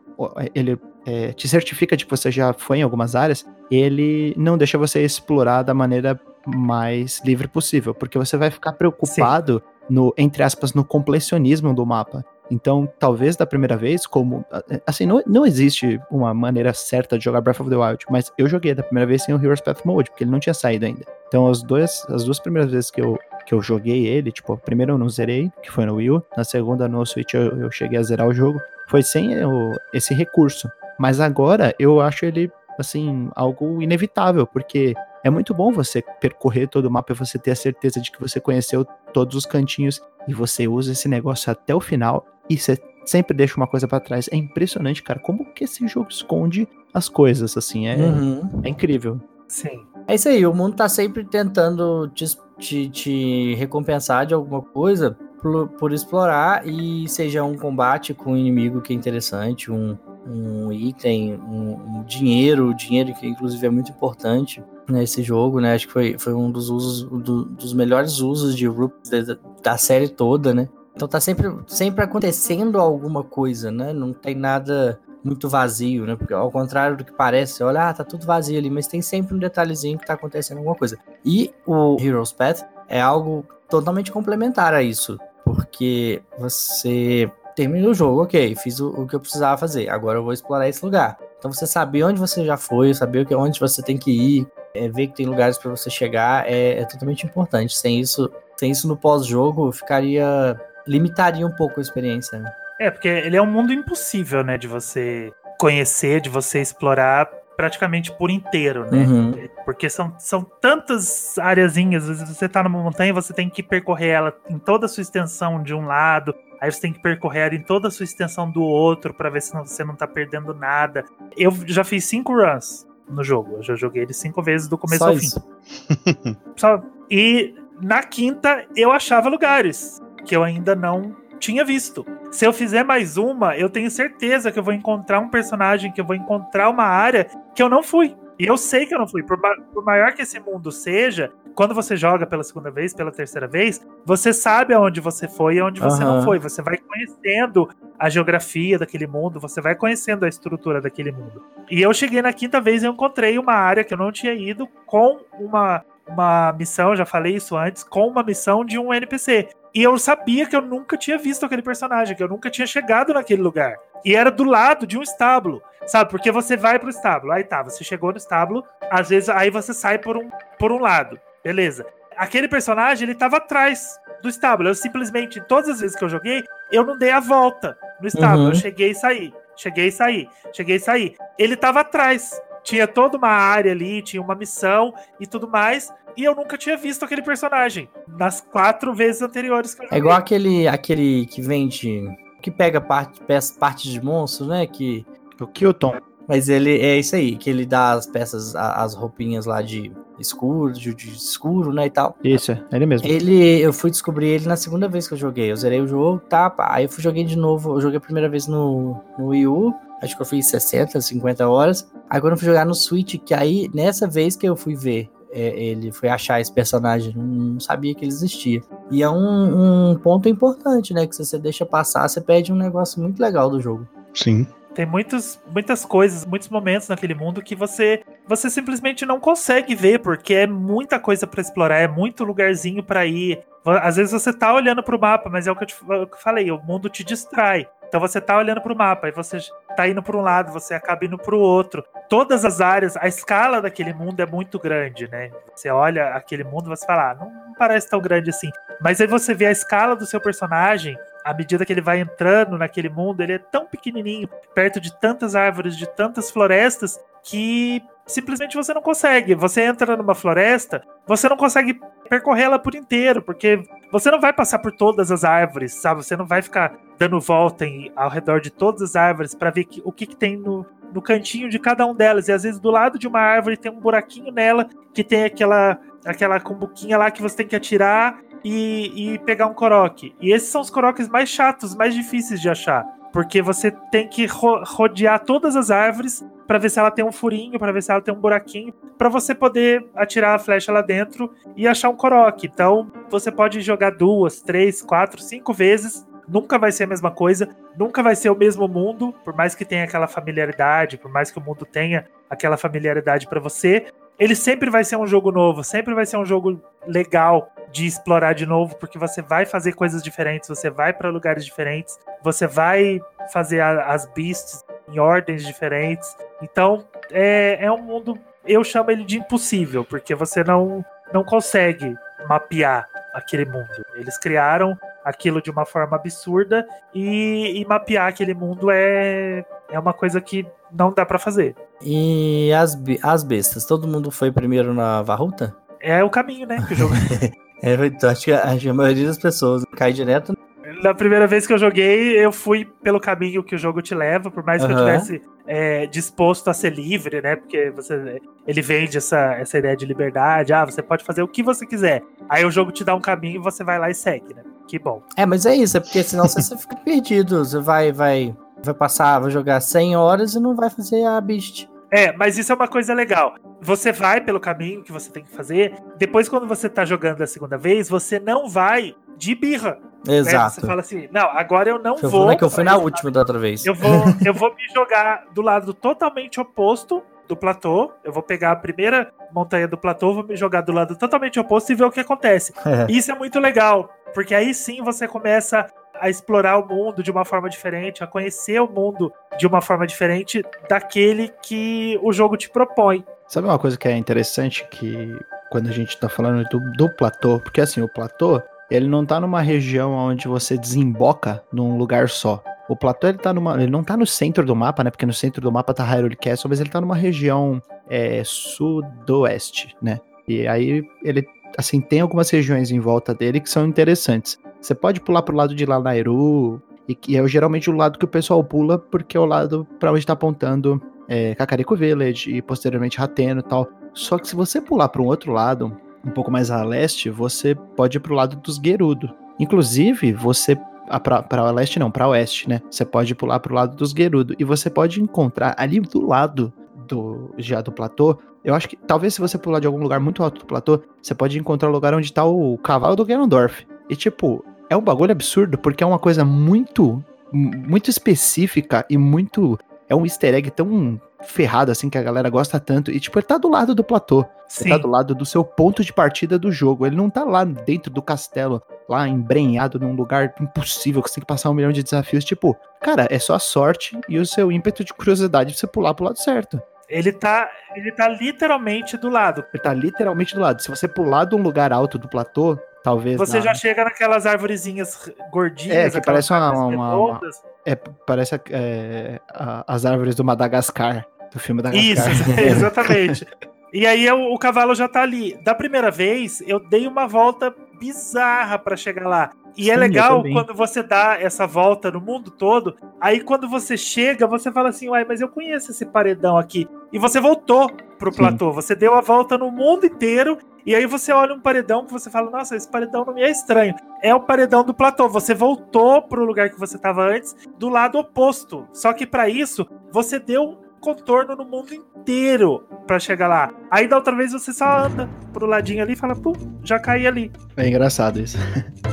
Ele 0.54 0.78
é, 1.06 1.32
te 1.32 1.48
certifica 1.48 1.96
de 1.96 2.04
que 2.04 2.10
você 2.10 2.30
já 2.30 2.52
foi 2.52 2.78
em 2.78 2.82
algumas 2.82 3.14
áreas, 3.14 3.46
ele 3.70 4.34
não 4.36 4.58
deixa 4.58 4.76
você 4.76 5.02
explorar 5.02 5.62
da 5.62 5.72
maneira 5.72 6.20
mais 6.46 7.22
livre 7.24 7.48
possível, 7.48 7.94
porque 7.94 8.18
você 8.18 8.36
vai 8.36 8.50
ficar 8.50 8.72
preocupado 8.72 9.62
Sim. 9.88 9.94
no, 9.94 10.14
entre 10.18 10.42
aspas, 10.42 10.74
no 10.74 10.84
completionismo 10.84 11.74
do 11.74 11.84
mapa. 11.86 12.24
Então, 12.50 12.88
talvez 12.98 13.36
da 13.36 13.46
primeira 13.46 13.76
vez, 13.76 14.06
como. 14.06 14.44
Assim, 14.86 15.06
não, 15.06 15.22
não 15.26 15.46
existe 15.46 16.00
uma 16.10 16.32
maneira 16.32 16.72
certa 16.72 17.18
de 17.18 17.24
jogar 17.24 17.40
Breath 17.40 17.60
of 17.60 17.70
the 17.70 17.76
Wild, 17.76 18.04
mas 18.10 18.32
eu 18.38 18.48
joguei 18.48 18.74
da 18.74 18.82
primeira 18.82 19.06
vez 19.06 19.22
sem 19.22 19.34
o 19.34 19.42
Heroes 19.42 19.60
Path 19.60 19.84
Mode, 19.84 20.10
porque 20.10 20.24
ele 20.24 20.30
não 20.30 20.40
tinha 20.40 20.54
saído 20.54 20.86
ainda. 20.86 21.04
Então, 21.26 21.46
as 21.46 21.62
duas, 21.62 22.06
as 22.08 22.24
duas 22.24 22.38
primeiras 22.38 22.70
vezes 22.70 22.90
que 22.90 23.00
eu, 23.00 23.18
que 23.44 23.54
eu 23.54 23.60
joguei 23.60 24.06
ele, 24.06 24.32
tipo, 24.32 24.52
a 24.52 24.56
primeira 24.56 24.92
eu 24.92 24.98
não 24.98 25.08
zerei, 25.08 25.52
que 25.62 25.70
foi 25.70 25.84
no 25.84 25.96
Wii 25.96 26.10
U, 26.10 26.22
na 26.36 26.44
segunda 26.44 26.88
no 26.88 27.04
Switch 27.04 27.34
eu, 27.34 27.58
eu 27.58 27.70
cheguei 27.70 27.98
a 27.98 28.02
zerar 28.02 28.26
o 28.26 28.32
jogo, 28.32 28.58
foi 28.88 29.02
sem 29.02 29.44
o, 29.44 29.72
esse 29.92 30.14
recurso. 30.14 30.70
Mas 30.98 31.20
agora 31.20 31.74
eu 31.78 32.00
acho 32.00 32.24
ele, 32.24 32.50
assim, 32.78 33.30
algo 33.34 33.82
inevitável, 33.82 34.46
porque 34.46 34.94
é 35.22 35.30
muito 35.30 35.52
bom 35.52 35.70
você 35.70 36.02
percorrer 36.20 36.68
todo 36.68 36.86
o 36.86 36.90
mapa 36.90 37.12
e 37.12 37.16
você 37.16 37.38
ter 37.38 37.50
a 37.50 37.56
certeza 37.56 38.00
de 38.00 38.10
que 38.10 38.20
você 38.20 38.40
conheceu 38.40 38.84
todos 39.12 39.36
os 39.36 39.46
cantinhos 39.46 40.00
e 40.26 40.34
você 40.34 40.66
usa 40.66 40.92
esse 40.92 41.08
negócio 41.08 41.50
até 41.50 41.74
o 41.74 41.80
final 41.80 42.24
e 42.48 42.56
você 42.56 42.80
sempre 43.04 43.36
deixa 43.36 43.56
uma 43.56 43.66
coisa 43.66 43.88
para 43.88 44.00
trás. 44.00 44.28
É 44.30 44.36
impressionante, 44.36 45.02
cara, 45.02 45.18
como 45.18 45.44
que 45.52 45.64
esse 45.64 45.86
jogo 45.86 46.08
esconde 46.10 46.68
as 46.92 47.08
coisas, 47.08 47.56
assim, 47.56 47.86
é, 47.86 47.96
uhum. 47.96 48.60
é 48.62 48.68
incrível. 48.68 49.20
Sim. 49.46 49.86
É 50.06 50.14
isso 50.14 50.28
aí, 50.28 50.46
o 50.46 50.54
mundo 50.54 50.76
tá 50.76 50.88
sempre 50.88 51.24
tentando 51.24 52.08
te, 52.08 52.24
te, 52.58 52.88
te 52.88 53.54
recompensar 53.54 54.26
de 54.26 54.34
alguma 54.34 54.62
coisa 54.62 55.16
por, 55.40 55.68
por, 55.68 55.92
explorar 55.92 56.66
e 56.66 57.08
seja 57.08 57.44
um 57.44 57.56
combate 57.56 58.12
com 58.12 58.32
um 58.32 58.36
inimigo 58.36 58.80
que 58.80 58.92
é 58.92 58.96
interessante, 58.96 59.70
um, 59.70 59.96
um 60.26 60.72
item, 60.72 61.34
um, 61.34 61.98
um 61.98 62.04
dinheiro, 62.04 62.74
dinheiro 62.74 63.14
que 63.14 63.26
inclusive 63.26 63.66
é 63.66 63.70
muito 63.70 63.90
importante 63.90 64.62
nesse 64.88 65.22
jogo, 65.22 65.60
né? 65.60 65.74
Acho 65.74 65.86
que 65.86 65.92
foi, 65.92 66.16
foi 66.18 66.34
um 66.34 66.50
dos 66.50 66.70
usos, 66.70 67.04
do, 67.22 67.44
dos 67.44 67.72
melhores 67.72 68.20
usos 68.20 68.56
de 68.56 68.66
Rupees 68.66 69.26
da, 69.26 69.38
da, 69.62 69.76
série 69.76 70.08
toda, 70.08 70.54
né? 70.54 70.68
Então 70.98 71.06
tá 71.06 71.20
sempre, 71.20 71.48
sempre 71.68 72.02
acontecendo 72.02 72.80
alguma 72.80 73.22
coisa, 73.22 73.70
né? 73.70 73.92
Não 73.92 74.12
tem 74.12 74.34
nada 74.34 74.98
muito 75.22 75.48
vazio, 75.48 76.04
né? 76.04 76.16
Porque 76.16 76.34
ao 76.34 76.50
contrário 76.50 76.96
do 76.96 77.04
que 77.04 77.12
parece, 77.12 77.62
olha, 77.62 77.88
ah, 77.88 77.94
tá 77.94 78.02
tudo 78.02 78.26
vazio 78.26 78.58
ali, 78.58 78.68
mas 78.68 78.88
tem 78.88 79.00
sempre 79.00 79.32
um 79.32 79.38
detalhezinho 79.38 79.96
que 79.96 80.04
tá 80.04 80.14
acontecendo 80.14 80.58
alguma 80.58 80.74
coisa. 80.74 80.98
E 81.24 81.54
o 81.64 81.96
Heroes 82.00 82.32
Path 82.32 82.66
é 82.88 83.00
algo 83.00 83.46
totalmente 83.70 84.10
complementar 84.10 84.74
a 84.74 84.82
isso, 84.82 85.16
porque 85.44 86.20
você 86.36 87.30
termina 87.54 87.88
o 87.88 87.94
jogo, 87.94 88.24
ok, 88.24 88.56
fiz 88.56 88.80
o, 88.80 88.88
o, 88.88 89.06
que 89.06 89.14
eu 89.14 89.20
precisava 89.20 89.56
fazer, 89.56 89.88
agora 89.88 90.18
eu 90.18 90.24
vou 90.24 90.32
explorar 90.32 90.68
esse 90.68 90.84
lugar. 90.84 91.16
Então 91.38 91.52
você 91.52 91.64
saber 91.64 92.02
onde 92.02 92.18
você 92.18 92.44
já 92.44 92.56
foi, 92.56 92.92
saber 92.92 93.24
onde 93.36 93.60
você 93.60 93.80
tem 93.82 93.96
que 93.96 94.10
ir, 94.10 94.48
é, 94.74 94.88
ver 94.88 95.06
que 95.06 95.14
tem 95.14 95.26
lugares 95.26 95.58
para 95.58 95.70
você 95.70 95.90
chegar 95.90 96.44
é, 96.50 96.80
é, 96.80 96.84
totalmente 96.84 97.24
importante. 97.24 97.76
Sem 97.76 98.00
isso, 98.00 98.28
sem 98.56 98.72
isso 98.72 98.88
no 98.88 98.96
pós-jogo, 98.96 99.70
ficaria 99.70 100.60
limitaria 100.88 101.46
um 101.46 101.54
pouco 101.54 101.78
a 101.78 101.82
experiência. 101.82 102.38
Né? 102.38 102.50
É, 102.80 102.90
porque 102.90 103.08
ele 103.08 103.36
é 103.36 103.42
um 103.42 103.46
mundo 103.46 103.72
impossível, 103.72 104.42
né, 104.42 104.56
de 104.56 104.66
você 104.66 105.32
conhecer, 105.58 106.20
de 106.20 106.30
você 106.30 106.60
explorar 106.60 107.28
praticamente 107.56 108.12
por 108.12 108.30
inteiro, 108.30 108.88
né? 108.88 109.04
Uhum. 109.04 109.48
Porque 109.64 109.90
são, 109.90 110.14
são 110.16 110.44
tantas 110.60 111.36
areazinhas, 111.38 112.08
às 112.08 112.20
vezes 112.20 112.36
você 112.36 112.48
tá 112.48 112.62
numa 112.62 112.80
montanha, 112.80 113.12
você 113.12 113.34
tem 113.34 113.50
que 113.50 113.64
percorrer 113.64 114.10
ela 114.10 114.32
em 114.48 114.60
toda 114.60 114.86
a 114.86 114.88
sua 114.88 115.00
extensão 115.00 115.60
de 115.60 115.74
um 115.74 115.84
lado, 115.84 116.32
aí 116.60 116.70
você 116.70 116.80
tem 116.80 116.92
que 116.92 117.02
percorrer 117.02 117.46
ela 117.46 117.54
em 117.56 117.62
toda 117.62 117.88
a 117.88 117.90
sua 117.90 118.04
extensão 118.04 118.48
do 118.48 118.62
outro 118.62 119.12
para 119.12 119.28
ver 119.28 119.42
se 119.42 119.52
não, 119.52 119.66
você 119.66 119.82
não 119.82 119.96
tá 119.96 120.06
perdendo 120.06 120.54
nada. 120.54 121.04
Eu 121.36 121.50
já 121.66 121.82
fiz 121.82 122.04
cinco 122.04 122.32
runs 122.32 122.86
no 123.10 123.24
jogo, 123.24 123.56
eu 123.56 123.62
já 123.64 123.74
joguei 123.74 124.04
ele 124.04 124.12
cinco 124.12 124.40
vezes 124.40 124.68
do 124.68 124.78
começo 124.78 125.02
Só 125.02 125.10
ao 125.10 125.16
isso. 125.16 125.40
fim. 125.40 126.36
Só... 126.54 126.80
E 127.10 127.56
na 127.82 128.04
quinta 128.04 128.66
eu 128.76 128.92
achava 128.92 129.28
lugares 129.28 130.00
que 130.24 130.34
eu 130.34 130.42
ainda 130.42 130.74
não 130.74 131.16
tinha 131.38 131.64
visto. 131.64 132.04
Se 132.30 132.44
eu 132.44 132.52
fizer 132.52 132.84
mais 132.84 133.16
uma, 133.16 133.56
eu 133.56 133.70
tenho 133.70 133.90
certeza 133.90 134.50
que 134.52 134.58
eu 134.58 134.62
vou 134.62 134.74
encontrar 134.74 135.20
um 135.20 135.28
personagem, 135.28 135.92
que 135.92 136.00
eu 136.00 136.04
vou 136.04 136.16
encontrar 136.16 136.68
uma 136.68 136.84
área 136.84 137.26
que 137.54 137.62
eu 137.62 137.68
não 137.68 137.82
fui. 137.82 138.16
E 138.38 138.46
eu 138.46 138.56
sei 138.56 138.86
que 138.86 138.94
eu 138.94 138.98
não 138.98 139.08
fui. 139.08 139.22
Por, 139.22 139.38
por, 139.72 139.84
maior 139.84 140.12
que 140.12 140.22
esse 140.22 140.38
mundo 140.38 140.70
seja, 140.70 141.32
quando 141.54 141.74
você 141.74 141.96
joga 141.96 142.24
pela 142.24 142.44
segunda 142.44 142.70
vez, 142.70 142.94
pela 142.94 143.10
terceira 143.10 143.48
vez, 143.48 143.84
você 144.04 144.32
sabe 144.32 144.72
aonde 144.72 145.00
você 145.00 145.26
foi 145.26 145.56
e 145.56 145.60
aonde 145.60 145.80
você 145.80 146.04
uhum. 146.04 146.16
não 146.16 146.22
foi. 146.22 146.38
Você 146.38 146.62
vai 146.62 146.76
conhecendo 146.76 147.68
a 147.98 148.08
geografia 148.08 148.78
daquele 148.78 149.08
mundo, 149.08 149.40
você 149.40 149.60
vai 149.60 149.74
conhecendo 149.74 150.24
a 150.24 150.28
estrutura 150.28 150.80
daquele 150.80 151.10
mundo. 151.10 151.42
E 151.68 151.82
eu 151.82 151.92
cheguei 151.92 152.22
na 152.22 152.32
quinta 152.32 152.60
vez 152.60 152.84
e 152.84 152.86
encontrei 152.86 153.38
uma 153.38 153.54
área 153.54 153.82
que 153.82 153.92
eu 153.92 153.98
não 153.98 154.12
tinha 154.12 154.32
ido 154.34 154.68
com 154.86 155.18
uma, 155.40 155.84
uma 156.06 156.52
missão, 156.52 156.94
já 156.94 157.04
falei 157.04 157.34
isso 157.34 157.56
antes, 157.56 157.82
com 157.82 158.06
uma 158.06 158.22
missão 158.22 158.64
de 158.64 158.78
um 158.78 158.94
NPC. 158.94 159.48
E 159.74 159.82
eu 159.82 159.98
sabia 159.98 160.46
que 160.46 160.56
eu 160.56 160.62
nunca 160.62 160.96
tinha 160.96 161.18
visto 161.18 161.44
aquele 161.44 161.62
personagem, 161.62 162.16
que 162.16 162.22
eu 162.22 162.28
nunca 162.28 162.50
tinha 162.50 162.66
chegado 162.66 163.12
naquele 163.12 163.42
lugar. 163.42 163.76
E 164.04 164.14
era 164.14 164.30
do 164.30 164.44
lado 164.44 164.86
de 164.86 164.96
um 164.96 165.02
estábulo, 165.02 165.62
sabe? 165.86 166.10
Porque 166.10 166.30
você 166.30 166.56
vai 166.56 166.78
pro 166.78 166.88
estábulo, 166.88 167.32
aí 167.32 167.44
tá, 167.44 167.62
você 167.62 167.84
chegou 167.84 168.10
no 168.10 168.18
estábulo, 168.18 168.64
às 168.90 169.08
vezes 169.08 169.28
aí 169.28 169.50
você 169.50 169.74
sai 169.74 169.98
por 169.98 170.16
um, 170.16 170.30
por 170.58 170.72
um 170.72 170.78
lado, 170.78 171.18
beleza. 171.44 171.86
Aquele 172.16 172.48
personagem, 172.48 173.06
ele 173.06 173.14
tava 173.14 173.36
atrás 173.36 173.98
do 174.20 174.28
estábulo. 174.28 174.68
Eu 174.68 174.74
simplesmente, 174.74 175.40
todas 175.40 175.68
as 175.70 175.80
vezes 175.80 175.96
que 175.96 176.04
eu 176.04 176.08
joguei, 176.08 176.42
eu 176.70 176.84
não 176.84 176.98
dei 176.98 177.10
a 177.10 177.20
volta 177.20 177.78
no 178.00 178.08
estábulo. 178.08 178.44
Uhum. 178.44 178.48
Eu 178.50 178.54
cheguei 178.54 178.90
e 178.90 178.94
saí, 178.94 179.32
cheguei 179.56 179.88
e 179.88 179.92
saí, 179.92 180.28
cheguei 180.52 180.76
e 180.76 180.80
saí. 180.80 181.16
Ele 181.38 181.56
tava 181.56 181.80
atrás. 181.80 182.40
Tinha 182.68 182.86
toda 182.86 183.16
uma 183.16 183.28
área 183.28 183.72
ali, 183.72 184.02
tinha 184.02 184.22
uma 184.22 184.34
missão 184.34 184.92
e 185.18 185.26
tudo 185.26 185.48
mais 185.48 185.90
e 186.18 186.24
eu 186.24 186.34
nunca 186.34 186.58
tinha 186.58 186.76
visto 186.76 187.04
aquele 187.04 187.22
personagem 187.22 187.88
nas 188.08 188.40
quatro 188.40 188.92
vezes 188.92 189.22
anteriores 189.22 189.72
que 189.72 189.82
eu 189.82 189.84
joguei. 189.84 189.96
É 189.96 190.00
igual 190.00 190.16
aquele, 190.16 190.66
aquele 190.66 191.26
que 191.26 191.40
vende. 191.40 192.08
que 192.42 192.50
pega 192.50 192.80
parte, 192.80 193.20
partes 193.56 193.92
de 193.92 194.04
monstros, 194.04 194.48
né? 194.48 194.66
Que. 194.66 195.06
O 195.40 195.46
Kilton. 195.46 195.94
Mas 196.26 196.48
ele 196.48 196.76
é 196.80 196.98
isso 196.98 197.14
aí, 197.14 197.36
que 197.36 197.48
ele 197.48 197.64
dá 197.64 197.92
as 197.92 198.04
peças, 198.04 198.54
as 198.54 198.94
roupinhas 198.94 199.46
lá 199.46 199.62
de 199.62 199.92
escuro, 200.18 200.72
de, 200.72 200.92
de 200.92 201.10
escuro, 201.10 201.72
né, 201.72 201.86
e 201.86 201.90
tal. 201.90 202.16
Isso, 202.22 202.52
é 202.52 202.60
ele 202.72 202.84
mesmo. 202.84 203.06
Ele, 203.08 203.60
eu 203.60 203.72
fui 203.72 203.90
descobrir 203.90 204.26
ele 204.26 204.46
na 204.46 204.56
segunda 204.56 204.88
vez 204.88 205.06
que 205.06 205.14
eu 205.14 205.18
joguei. 205.18 205.50
Eu 205.50 205.56
zerei 205.56 205.80
o 205.80 205.86
jogo, 205.86 206.20
tá, 206.28 206.50
pá. 206.50 206.74
Aí 206.74 206.84
eu 206.84 206.88
fui 206.90 207.02
joguei 207.02 207.24
de 207.24 207.38
novo, 207.38 207.76
eu 207.76 207.80
joguei 207.80 207.96
a 207.96 208.00
primeira 208.00 208.28
vez 208.28 208.46
no, 208.46 209.00
no 209.16 209.28
Wii 209.28 209.46
U, 209.46 209.74
acho 210.02 210.16
que 210.16 210.22
eu 210.22 210.26
fiz 210.26 210.46
60, 210.46 211.00
50 211.00 211.48
horas. 211.48 211.90
Aí 212.08 212.20
quando 212.20 212.32
eu 212.32 212.38
fui 212.38 212.46
jogar 212.46 212.64
no 212.64 212.74
Switch, 212.74 213.16
que 213.24 213.34
aí, 213.34 213.70
nessa 213.74 214.06
vez 214.06 214.36
que 214.36 214.48
eu 214.48 214.56
fui 214.56 214.74
ver 214.74 215.10
é, 215.30 215.48
ele 215.62 215.92
foi 215.92 216.08
achar 216.08 216.40
esse 216.40 216.52
personagem, 216.52 217.12
não 217.14 217.60
sabia 217.60 217.94
que 217.94 218.04
ele 218.04 218.12
existia. 218.12 218.60
E 218.90 219.02
é 219.02 219.10
um, 219.10 219.90
um 219.90 219.98
ponto 219.98 220.28
importante, 220.28 220.94
né? 220.94 221.06
Que 221.06 221.14
se 221.14 221.24
você 221.24 221.38
deixa 221.38 221.66
passar, 221.66 222.08
você 222.08 222.20
perde 222.20 222.52
um 222.52 222.56
negócio 222.56 223.00
muito 223.00 223.20
legal 223.20 223.50
do 223.50 223.60
jogo. 223.60 223.86
Sim. 224.14 224.46
Tem 224.74 224.86
muitos, 224.86 225.40
muitas 225.52 225.84
coisas, 225.84 226.24
muitos 226.24 226.48
momentos 226.48 226.88
naquele 226.88 227.14
mundo 227.14 227.42
que 227.42 227.54
você 227.54 228.02
você 228.26 228.48
simplesmente 228.48 229.04
não 229.04 229.18
consegue 229.18 229.74
ver, 229.74 229.98
porque 230.00 230.34
é 230.34 230.46
muita 230.46 230.98
coisa 230.98 231.26
para 231.26 231.40
explorar, 231.40 231.78
é 231.78 231.88
muito 231.88 232.24
lugarzinho 232.24 232.82
para 232.82 233.04
ir. 233.04 233.40
Às 233.64 233.96
vezes 233.96 234.12
você 234.12 234.32
tá 234.32 234.54
olhando 234.54 234.82
pro 234.82 234.98
mapa, 234.98 235.28
mas 235.28 235.46
é 235.46 235.52
o 235.52 235.56
que 235.56 235.64
eu, 235.64 235.66
te, 235.66 235.74
é 235.90 235.96
o 235.96 236.06
que 236.06 236.14
eu 236.14 236.20
falei, 236.20 236.50
o 236.50 236.62
mundo 236.62 236.88
te 236.88 237.02
distrai. 237.02 237.66
Então 237.88 237.98
você 237.98 238.20
tá 238.20 238.36
olhando 238.36 238.60
pro 238.60 238.76
mapa 238.76 239.08
e 239.08 239.12
você 239.12 239.38
tá 239.74 239.88
indo 239.88 240.02
para 240.02 240.16
um 240.16 240.20
lado, 240.20 240.52
você 240.52 240.74
acaba 240.74 241.04
indo 241.04 241.16
para 241.16 241.34
o 241.34 241.40
outro. 241.40 241.82
Todas 242.08 242.44
as 242.44 242.60
áreas, 242.60 242.96
a 242.98 243.08
escala 243.08 243.62
daquele 243.62 243.94
mundo 243.94 244.20
é 244.20 244.26
muito 244.26 244.58
grande, 244.58 245.08
né? 245.08 245.30
Você 245.54 245.70
olha 245.70 246.10
aquele 246.10 246.44
mundo 246.44 246.66
e 246.66 246.76
você 246.76 246.86
fala, 246.86 247.10
ah, 247.10 247.14
não 247.14 247.54
parece 247.54 247.88
tão 247.88 248.00
grande 248.00 248.30
assim. 248.30 248.50
Mas 248.80 249.00
aí 249.00 249.06
você 249.06 249.34
vê 249.34 249.46
a 249.46 249.50
escala 249.50 249.96
do 249.96 250.06
seu 250.06 250.20
personagem, 250.20 250.96
à 251.24 251.32
medida 251.34 251.64
que 251.64 251.72
ele 251.72 251.80
vai 251.80 251.98
entrando 251.98 252.56
naquele 252.56 252.88
mundo, 252.88 253.22
ele 253.22 253.34
é 253.34 253.38
tão 253.38 253.66
pequenininho, 253.66 254.28
perto 254.54 254.80
de 254.80 254.94
tantas 254.98 255.34
árvores, 255.34 255.76
de 255.76 255.86
tantas 255.86 256.30
florestas, 256.30 257.00
que 257.22 257.82
simplesmente 258.08 258.56
você 258.56 258.74
não 258.74 258.82
consegue. 258.82 259.34
Você 259.34 259.62
entra 259.62 259.96
numa 259.96 260.14
floresta, 260.14 260.82
você 261.06 261.28
não 261.28 261.36
consegue 261.36 261.78
percorrê-la 262.08 262.58
por 262.58 262.74
inteiro, 262.74 263.22
porque 263.22 263.62
você 263.92 264.10
não 264.10 264.20
vai 264.20 264.32
passar 264.32 264.58
por 264.58 264.72
todas 264.72 265.12
as 265.12 265.22
árvores, 265.22 265.74
sabe? 265.74 266.04
Você 266.04 266.16
não 266.16 266.26
vai 266.26 266.42
ficar 266.42 266.76
dando 266.98 267.20
volta 267.20 267.64
em, 267.64 267.92
ao 267.94 268.10
redor 268.10 268.40
de 268.40 268.50
todas 268.50 268.82
as 268.82 268.96
árvores 268.96 269.34
para 269.34 269.50
ver 269.50 269.64
que, 269.64 269.80
o 269.84 269.92
que, 269.92 270.06
que 270.06 270.16
tem 270.16 270.36
no, 270.36 270.66
no 270.92 271.00
cantinho 271.00 271.48
de 271.48 271.58
cada 271.58 271.86
um 271.86 271.94
delas. 271.94 272.28
E 272.28 272.32
às 272.32 272.42
vezes 272.42 272.58
do 272.58 272.70
lado 272.70 272.98
de 272.98 273.06
uma 273.06 273.20
árvore 273.20 273.56
tem 273.56 273.70
um 273.70 273.78
buraquinho 273.78 274.32
nela 274.32 274.68
que 274.92 275.04
tem 275.04 275.24
aquela 275.24 275.78
aquela 276.04 276.40
cumbuquinha 276.40 276.96
lá 276.96 277.10
que 277.10 277.20
você 277.20 277.36
tem 277.36 277.46
que 277.46 277.56
atirar 277.56 278.18
e, 278.42 279.14
e 279.14 279.18
pegar 279.20 279.46
um 279.46 279.54
coroque. 279.54 280.14
E 280.20 280.32
esses 280.32 280.48
são 280.48 280.60
os 280.60 280.70
coroques 280.70 281.08
mais 281.08 281.28
chatos, 281.28 281.74
mais 281.74 281.94
difíceis 281.94 282.40
de 282.40 282.48
achar. 282.48 282.84
Porque 283.12 283.42
você 283.42 283.70
tem 283.90 284.08
que 284.08 284.26
ro 284.26 284.62
rodear 284.64 285.20
todas 285.20 285.56
as 285.56 285.70
árvores 285.70 286.24
para 286.48 286.58
ver 286.58 286.70
se 286.70 286.78
ela 286.78 286.90
tem 286.90 287.04
um 287.04 287.12
furinho, 287.12 287.58
para 287.58 287.70
ver 287.70 287.82
se 287.82 287.92
ela 287.92 288.00
tem 288.00 288.12
um 288.12 288.18
buraquinho, 288.18 288.72
para 288.96 289.10
você 289.10 289.34
poder 289.34 289.86
atirar 289.94 290.34
a 290.34 290.38
flecha 290.38 290.72
lá 290.72 290.80
dentro 290.80 291.30
e 291.54 291.68
achar 291.68 291.90
um 291.90 291.94
coroque. 291.94 292.46
Então, 292.46 292.90
você 293.10 293.30
pode 293.30 293.60
jogar 293.60 293.90
duas, 293.90 294.40
três, 294.40 294.80
quatro, 294.80 295.20
cinco 295.20 295.52
vezes. 295.52 296.08
Nunca 296.26 296.58
vai 296.58 296.72
ser 296.72 296.84
a 296.84 296.86
mesma 296.86 297.10
coisa, 297.10 297.54
nunca 297.76 298.02
vai 298.02 298.16
ser 298.16 298.30
o 298.30 298.34
mesmo 298.34 298.66
mundo, 298.66 299.14
por 299.24 299.34
mais 299.34 299.54
que 299.54 299.64
tenha 299.64 299.84
aquela 299.84 300.06
familiaridade, 300.06 300.96
por 300.96 301.10
mais 301.10 301.30
que 301.30 301.38
o 301.38 301.42
mundo 301.42 301.66
tenha 301.66 302.06
aquela 302.30 302.56
familiaridade 302.56 303.26
para 303.26 303.40
você, 303.40 303.86
ele 304.18 304.34
sempre 304.34 304.68
vai 304.68 304.84
ser 304.84 304.96
um 304.96 305.06
jogo 305.06 305.30
novo, 305.30 305.62
sempre 305.62 305.94
vai 305.94 306.04
ser 306.04 306.16
um 306.16 306.24
jogo 306.24 306.60
legal 306.86 307.50
de 307.70 307.86
explorar 307.86 308.32
de 308.32 308.44
novo, 308.44 308.76
porque 308.76 308.98
você 308.98 309.22
vai 309.22 309.46
fazer 309.46 309.74
coisas 309.74 310.02
diferentes, 310.02 310.48
você 310.48 310.68
vai 310.68 310.92
para 310.92 311.08
lugares 311.08 311.44
diferentes, 311.44 311.98
você 312.22 312.46
vai 312.46 313.00
fazer 313.32 313.60
as 313.60 314.06
beasts 314.12 314.64
em 314.92 314.98
ordens 314.98 315.44
diferentes. 315.44 316.16
Então, 316.42 316.84
é, 317.10 317.58
é 317.60 317.70
um 317.70 317.82
mundo, 317.82 318.18
eu 318.46 318.62
chamo 318.64 318.90
ele 318.90 319.04
de 319.04 319.18
impossível, 319.18 319.84
porque 319.84 320.14
você 320.14 320.42
não, 320.42 320.84
não 321.12 321.24
consegue 321.24 321.94
mapear 322.28 322.88
aquele 323.14 323.44
mundo. 323.44 323.68
Eles 323.96 324.18
criaram 324.18 324.78
aquilo 325.04 325.40
de 325.40 325.50
uma 325.50 325.64
forma 325.64 325.96
absurda 325.96 326.66
e, 326.94 327.60
e 327.60 327.64
mapear 327.64 328.08
aquele 328.08 328.34
mundo 328.34 328.70
é, 328.70 329.44
é 329.70 329.78
uma 329.78 329.92
coisa 329.92 330.20
que 330.20 330.46
não 330.70 330.92
dá 330.92 331.04
para 331.06 331.18
fazer. 331.18 331.54
E 331.82 332.52
as, 332.52 332.78
as 333.02 333.22
bestas, 333.22 333.64
todo 333.64 333.88
mundo 333.88 334.10
foi 334.10 334.30
primeiro 334.30 334.74
na 334.74 335.02
Varruta? 335.02 335.56
É 335.80 336.02
o 336.02 336.10
caminho, 336.10 336.46
né? 336.46 336.62
Que 336.66 336.74
o 336.74 336.76
jogo... 336.76 336.94
é, 337.62 337.74
então, 337.86 338.10
acho 338.10 338.24
que, 338.24 338.58
que 338.58 338.68
a 338.68 338.74
maioria 338.74 339.06
das 339.06 339.18
pessoas 339.18 339.64
cai 339.76 339.92
direto. 339.92 340.36
Na 340.82 340.94
primeira 340.94 341.26
vez 341.26 341.46
que 341.46 341.52
eu 341.52 341.58
joguei, 341.58 342.16
eu 342.18 342.30
fui 342.30 342.64
pelo 342.82 343.00
caminho 343.00 343.42
que 343.42 343.54
o 343.54 343.58
jogo 343.58 343.82
te 343.82 343.94
leva, 343.94 344.30
por 344.30 344.44
mais 344.44 344.64
que 344.64 344.72
uhum. 344.72 344.78
eu 344.78 344.84
tivesse 344.84 345.22
é, 345.46 345.86
disposto 345.86 346.48
a 346.48 346.54
ser 346.54 346.72
livre, 346.72 347.20
né? 347.20 347.36
Porque 347.36 347.70
você, 347.70 348.20
ele 348.46 348.62
vende 348.62 348.96
essa, 348.96 349.34
essa 349.34 349.58
ideia 349.58 349.76
de 349.76 349.84
liberdade, 349.84 350.52
ah, 350.52 350.64
você 350.64 350.82
pode 350.82 351.04
fazer 351.04 351.22
o 351.22 351.28
que 351.28 351.42
você 351.42 351.66
quiser. 351.66 352.02
Aí 352.28 352.44
o 352.44 352.50
jogo 352.50 352.70
te 352.70 352.84
dá 352.84 352.94
um 352.94 353.00
caminho 353.00 353.36
e 353.36 353.42
você 353.42 353.64
vai 353.64 353.78
lá 353.78 353.90
e 353.90 353.94
segue, 353.94 354.34
né? 354.34 354.42
Que 354.68 354.78
bom. 354.78 355.02
É, 355.16 355.26
mas 355.26 355.46
é 355.46 355.54
isso, 355.54 355.76
é 355.76 355.80
porque 355.80 356.02
senão 356.02 356.28
você 356.28 356.56
fica 356.56 356.76
perdido. 356.76 357.44
Você 357.44 357.58
vai, 357.58 357.90
vai 357.90 358.36
vai 358.62 358.74
passar, 358.74 359.18
vai 359.18 359.30
jogar 359.30 359.60
100 359.60 359.96
horas 359.96 360.34
e 360.34 360.40
não 360.40 360.54
vai 360.54 360.70
fazer 360.70 361.04
a 361.04 361.20
Beast. 361.20 361.68
É, 361.90 362.12
mas 362.12 362.36
isso 362.38 362.52
é 362.52 362.54
uma 362.54 362.68
coisa 362.68 362.94
legal. 362.94 363.34
Você 363.60 363.92
vai 363.92 364.20
pelo 364.20 364.38
caminho 364.38 364.82
que 364.82 364.92
você 364.92 365.10
tem 365.10 365.24
que 365.24 365.30
fazer. 365.30 365.74
Depois, 365.96 366.28
quando 366.28 366.46
você 366.46 366.68
tá 366.68 366.84
jogando 366.84 367.22
a 367.22 367.26
segunda 367.26 367.56
vez, 367.56 367.88
você 367.88 368.18
não 368.20 368.48
vai 368.48 368.94
de 369.16 369.34
birra. 369.34 369.78
Exato. 370.06 370.44
Né? 370.44 370.50
Você 370.50 370.66
fala 370.66 370.80
assim, 370.80 371.08
não, 371.10 371.28
agora 371.30 371.70
eu 371.70 371.78
não 371.78 371.96
eu 372.00 372.08
vou. 372.08 372.30
É 372.30 372.36
que 372.36 372.44
eu 372.44 372.50
fui 372.50 372.64
na 372.64 372.76
última 372.76 373.10
da 373.10 373.20
outra 373.20 373.38
vez. 373.38 373.64
Eu 373.66 373.74
vou, 373.74 374.04
eu 374.24 374.34
vou 374.34 374.54
me 374.54 374.62
jogar 374.72 375.24
do 375.32 375.42
lado 375.42 375.74
totalmente 375.74 376.40
oposto 376.40 377.02
do 377.26 377.36
platô. 377.36 377.92
Eu 378.04 378.12
vou 378.12 378.22
pegar 378.22 378.52
a 378.52 378.56
primeira 378.56 379.12
montanha 379.32 379.68
do 379.68 379.76
platô, 379.76 380.14
vou 380.14 380.24
me 380.24 380.36
jogar 380.36 380.62
do 380.62 380.72
lado 380.72 380.96
totalmente 380.96 381.38
oposto 381.38 381.72
e 381.72 381.74
ver 381.74 381.84
o 381.84 381.90
que 381.90 382.00
acontece. 382.00 382.52
É. 382.68 382.86
Isso 382.90 383.10
é 383.10 383.14
muito 383.14 383.40
legal, 383.40 383.90
porque 384.12 384.34
aí 384.34 384.52
sim 384.52 384.82
você 384.82 385.08
começa 385.08 385.66
a 386.00 386.08
explorar 386.08 386.58
o 386.58 386.66
mundo 386.66 387.02
de 387.02 387.10
uma 387.10 387.24
forma 387.24 387.48
diferente, 387.48 388.02
a 388.02 388.06
conhecer 388.06 388.60
o 388.60 388.68
mundo 388.68 389.12
de 389.38 389.46
uma 389.46 389.60
forma 389.60 389.86
diferente 389.86 390.44
daquele 390.68 391.28
que 391.42 391.98
o 392.02 392.12
jogo 392.12 392.36
te 392.36 392.48
propõe. 392.50 393.04
Sabe 393.26 393.46
uma 393.46 393.58
coisa 393.58 393.76
que 393.76 393.86
é 393.86 393.96
interessante 393.96 394.66
que 394.70 395.18
quando 395.50 395.68
a 395.68 395.72
gente 395.72 395.98
tá 395.98 396.08
falando 396.08 396.44
do, 396.48 396.60
do 396.72 396.88
platô, 396.94 397.40
porque 397.40 397.60
assim, 397.60 397.80
o 397.82 397.88
platô, 397.88 398.40
ele 398.70 398.86
não 398.86 399.04
tá 399.04 399.20
numa 399.20 399.40
região 399.40 399.92
onde 399.92 400.28
você 400.28 400.56
desemboca 400.56 401.42
num 401.52 401.76
lugar 401.76 402.08
só. 402.08 402.42
O 402.68 402.76
platô 402.76 403.08
ele 403.08 403.18
tá 403.18 403.32
numa, 403.32 403.60
ele 403.60 403.70
não 403.70 403.82
tá 403.82 403.96
no 403.96 404.06
centro 404.06 404.44
do 404.44 404.54
mapa, 404.54 404.84
né? 404.84 404.90
Porque 404.90 405.06
no 405.06 405.12
centro 405.12 405.40
do 405.40 405.50
mapa 405.50 405.72
tá 405.72 405.84
Hyrule 405.84 406.16
Castle, 406.16 406.50
mas 406.50 406.60
ele 406.60 406.68
tá 406.68 406.80
numa 406.80 406.94
região 406.94 407.62
é, 407.88 408.22
sudoeste, 408.24 409.74
né? 409.80 409.98
E 410.26 410.46
aí 410.46 410.82
ele 411.02 411.26
assim 411.56 411.80
tem 411.80 412.00
algumas 412.00 412.28
regiões 412.28 412.70
em 412.70 412.78
volta 412.78 413.14
dele 413.14 413.40
que 413.40 413.48
são 413.48 413.66
interessantes. 413.66 414.38
Você 414.60 414.74
pode 414.74 415.00
pular 415.00 415.22
pro 415.22 415.36
lado 415.36 415.54
de 415.54 415.64
Lanairu, 415.64 416.60
e 416.88 416.94
que 416.94 417.16
é 417.16 417.28
geralmente 417.28 417.68
o 417.68 417.76
lado 417.76 417.98
que 417.98 418.04
o 418.04 418.08
pessoal 418.08 418.42
pula, 418.42 418.78
porque 418.78 419.16
é 419.16 419.20
o 419.20 419.26
lado 419.26 419.66
para 419.78 419.92
onde 419.92 420.06
tá 420.06 420.14
apontando 420.14 420.80
é, 421.06 421.34
Kakariko 421.34 421.76
Village 421.76 422.34
e 422.34 422.40
posteriormente 422.40 422.98
Rateno 422.98 423.40
e 423.40 423.42
tal. 423.42 423.68
Só 423.92 424.18
que 424.18 424.26
se 424.26 424.34
você 424.34 424.60
pular 424.60 424.88
para 424.88 425.02
um 425.02 425.06
outro 425.06 425.30
lado, 425.30 425.76
um 426.04 426.10
pouco 426.10 426.30
mais 426.30 426.50
a 426.50 426.64
leste, 426.64 427.10
você 427.10 427.54
pode 427.54 427.98
ir 427.98 428.00
pro 428.00 428.14
lado 428.14 428.36
dos 428.36 428.56
Gerudo. 428.56 429.14
Inclusive, 429.38 430.12
você 430.12 430.58
para 431.04 431.50
leste 431.50 431.78
não, 431.78 431.90
para 431.90 432.08
oeste, 432.08 432.48
né? 432.48 432.62
Você 432.70 432.82
pode 432.82 433.14
pular 433.14 433.38
pro 433.40 433.54
lado 433.54 433.76
dos 433.76 433.90
Gerudo 433.90 434.34
e 434.38 434.44
você 434.44 434.70
pode 434.70 435.02
encontrar 435.02 435.54
ali 435.58 435.78
do 435.80 436.06
lado 436.06 436.50
do 436.86 437.30
já 437.36 437.60
do 437.60 437.70
platô. 437.70 438.18
Eu 438.42 438.54
acho 438.54 438.66
que 438.66 438.76
talvez 438.76 439.12
se 439.12 439.20
você 439.20 439.36
pular 439.36 439.60
de 439.60 439.66
algum 439.66 439.82
lugar 439.82 440.00
muito 440.00 440.22
alto 440.22 440.40
do 440.40 440.46
platô, 440.46 440.80
você 441.02 441.14
pode 441.14 441.38
encontrar 441.38 441.68
o 441.68 441.72
lugar 441.72 441.92
onde 441.92 442.10
tá 442.10 442.24
o 442.24 442.56
cavalo 442.56 442.96
do 442.96 443.04
Ganondorf. 443.04 443.66
E, 443.88 443.96
tipo, 443.96 444.44
é 444.68 444.76
um 444.76 444.82
bagulho 444.82 445.12
absurdo, 445.12 445.56
porque 445.58 445.82
é 445.82 445.86
uma 445.86 445.98
coisa 445.98 446.24
muito, 446.24 447.02
muito 447.32 447.90
específica 447.90 448.84
e 448.88 448.98
muito. 448.98 449.58
É 449.88 449.94
um 449.94 450.04
easter 450.04 450.34
egg 450.34 450.50
tão 450.50 451.00
ferrado 451.22 451.72
assim 451.72 451.88
que 451.88 451.98
a 451.98 452.02
galera 452.02 452.28
gosta 452.28 452.60
tanto. 452.60 452.90
E, 452.90 453.00
tipo, 453.00 453.18
ele 453.18 453.26
tá 453.26 453.38
do 453.38 453.48
lado 453.48 453.74
do 453.74 453.82
platô. 453.82 454.24
Sim. 454.46 454.64
Ele 454.64 454.76
tá 454.76 454.78
do 454.78 454.88
lado 454.88 455.14
do 455.14 455.26
seu 455.26 455.44
ponto 455.44 455.82
de 455.82 455.92
partida 455.92 456.38
do 456.38 456.52
jogo. 456.52 456.86
Ele 456.86 456.96
não 456.96 457.10
tá 457.10 457.24
lá 457.24 457.44
dentro 457.44 457.90
do 457.90 458.02
castelo, 458.02 458.62
lá 458.88 459.08
embrenhado 459.08 459.78
num 459.78 459.94
lugar 459.94 460.34
impossível 460.40 461.02
que 461.02 461.08
você 461.08 461.16
tem 461.16 461.22
que 461.22 461.26
passar 461.26 461.50
um 461.50 461.54
milhão 461.54 461.72
de 461.72 461.82
desafios. 461.82 462.24
Tipo, 462.24 462.56
cara, 462.80 463.06
é 463.10 463.18
só 463.18 463.34
a 463.34 463.38
sorte 463.38 463.98
e 464.08 464.18
o 464.18 464.26
seu 464.26 464.52
ímpeto 464.52 464.84
de 464.84 464.94
curiosidade 464.94 465.52
pra 465.52 465.58
você 465.58 465.66
pular 465.66 465.94
pro 465.94 466.04
lado 466.04 466.18
certo. 466.18 466.60
Ele 466.88 467.12
tá, 467.12 467.50
ele 467.76 467.92
tá 467.92 468.08
literalmente 468.08 468.96
do 468.96 469.10
lado. 469.10 469.44
Ele 469.52 469.62
tá 469.62 469.74
literalmente 469.74 470.34
do 470.34 470.40
lado. 470.40 470.62
Se 470.62 470.70
você 470.70 470.88
pular 470.88 471.26
de 471.26 471.34
um 471.34 471.42
lugar 471.42 471.70
alto 471.70 471.98
do 471.98 472.08
platô, 472.08 472.58
talvez. 472.82 473.16
Você 473.16 473.40
já 473.40 473.54
chega 473.54 473.84
naquelas 473.84 474.26
árvorezinhas 474.26 475.10
gordinhas. 475.30 475.94
É, 475.94 476.00
que 476.00 476.06
parece 476.06 476.32
uma, 476.32 476.52
uma, 476.52 476.96
uma, 476.96 477.20
É, 477.64 477.74
parece 477.74 478.40
é, 478.50 479.20
as 479.66 479.84
árvores 479.84 480.14
do 480.14 480.24
Madagascar, 480.24 481.06
do 481.32 481.38
filme 481.38 481.62
Madagascar. 481.62 482.12
Isso, 482.12 482.30
exatamente. 482.40 483.26
e 483.72 483.86
aí 483.86 484.10
o, 484.10 484.34
o 484.34 484.38
cavalo 484.38 484.74
já 484.74 484.88
tá 484.88 485.02
ali. 485.02 485.36
Da 485.42 485.54
primeira 485.54 485.90
vez, 485.90 486.42
eu 486.46 486.60
dei 486.60 486.86
uma 486.86 487.06
volta 487.06 487.54
bizarra 487.78 488.58
para 488.58 488.76
chegar 488.76 489.06
lá. 489.06 489.30
E 489.56 489.62
é 489.62 489.64
Sim, 489.64 489.70
é 489.70 489.76
legal 489.76 490.22
quando 490.22 490.54
você 490.54 490.82
dá 490.82 491.16
essa 491.20 491.46
volta 491.46 491.90
no 491.90 492.00
mundo 492.00 492.30
todo. 492.30 492.76
Aí 493.00 493.20
quando 493.20 493.48
você 493.48 493.76
chega, 493.76 494.26
você 494.26 494.52
fala 494.52 494.68
assim: 494.68 494.88
Uai, 494.88 495.04
mas 495.04 495.20
eu 495.20 495.28
conheço 495.28 495.70
esse 495.70 495.86
paredão 495.86 496.36
aqui. 496.36 496.68
E 496.92 496.98
você 496.98 497.20
voltou 497.20 497.70
pro 497.98 498.12
Sim. 498.12 498.18
platô. 498.18 498.52
Você 498.52 498.74
deu 498.74 498.94
a 498.94 499.00
volta 499.00 499.36
no 499.36 499.50
mundo 499.50 499.86
inteiro. 499.86 500.38
E 500.64 500.74
aí 500.74 500.86
você 500.86 501.12
olha 501.12 501.34
um 501.34 501.40
paredão 501.40 501.84
que 501.84 501.92
você 501.92 502.10
fala: 502.10 502.30
Nossa, 502.30 502.54
esse 502.54 502.70
paredão 502.70 503.04
não 503.04 503.14
me 503.14 503.22
é 503.22 503.30
estranho. 503.30 503.74
É 504.02 504.14
o 504.14 504.20
paredão 504.20 504.62
do 504.62 504.74
platô. 504.74 505.08
Você 505.08 505.34
voltou 505.34 506.02
pro 506.02 506.24
lugar 506.24 506.50
que 506.50 506.60
você 506.60 506.76
estava 506.76 507.02
antes, 507.02 507.34
do 507.58 507.68
lado 507.68 507.98
oposto. 507.98 508.66
Só 508.72 508.92
que 508.92 509.06
para 509.06 509.28
isso, 509.28 509.66
você 509.90 510.18
deu 510.18 510.67
contorno 510.80 511.36
no 511.36 511.44
mundo 511.44 511.74
inteiro 511.74 512.64
para 512.86 512.98
chegar 512.98 513.28
lá. 513.28 513.52
Aí 513.70 513.86
da 513.86 513.96
outra 513.96 514.14
vez 514.16 514.32
você 514.32 514.52
só 514.52 514.86
anda 514.86 515.08
pro 515.32 515.46
ladinho 515.46 515.82
ali 515.82 515.92
e 515.92 515.96
fala, 515.96 516.16
pum, 516.16 516.32
já 516.64 516.78
caí 516.78 517.06
ali. 517.06 517.30
É 517.56 517.68
engraçado 517.68 518.20
isso. 518.20 518.38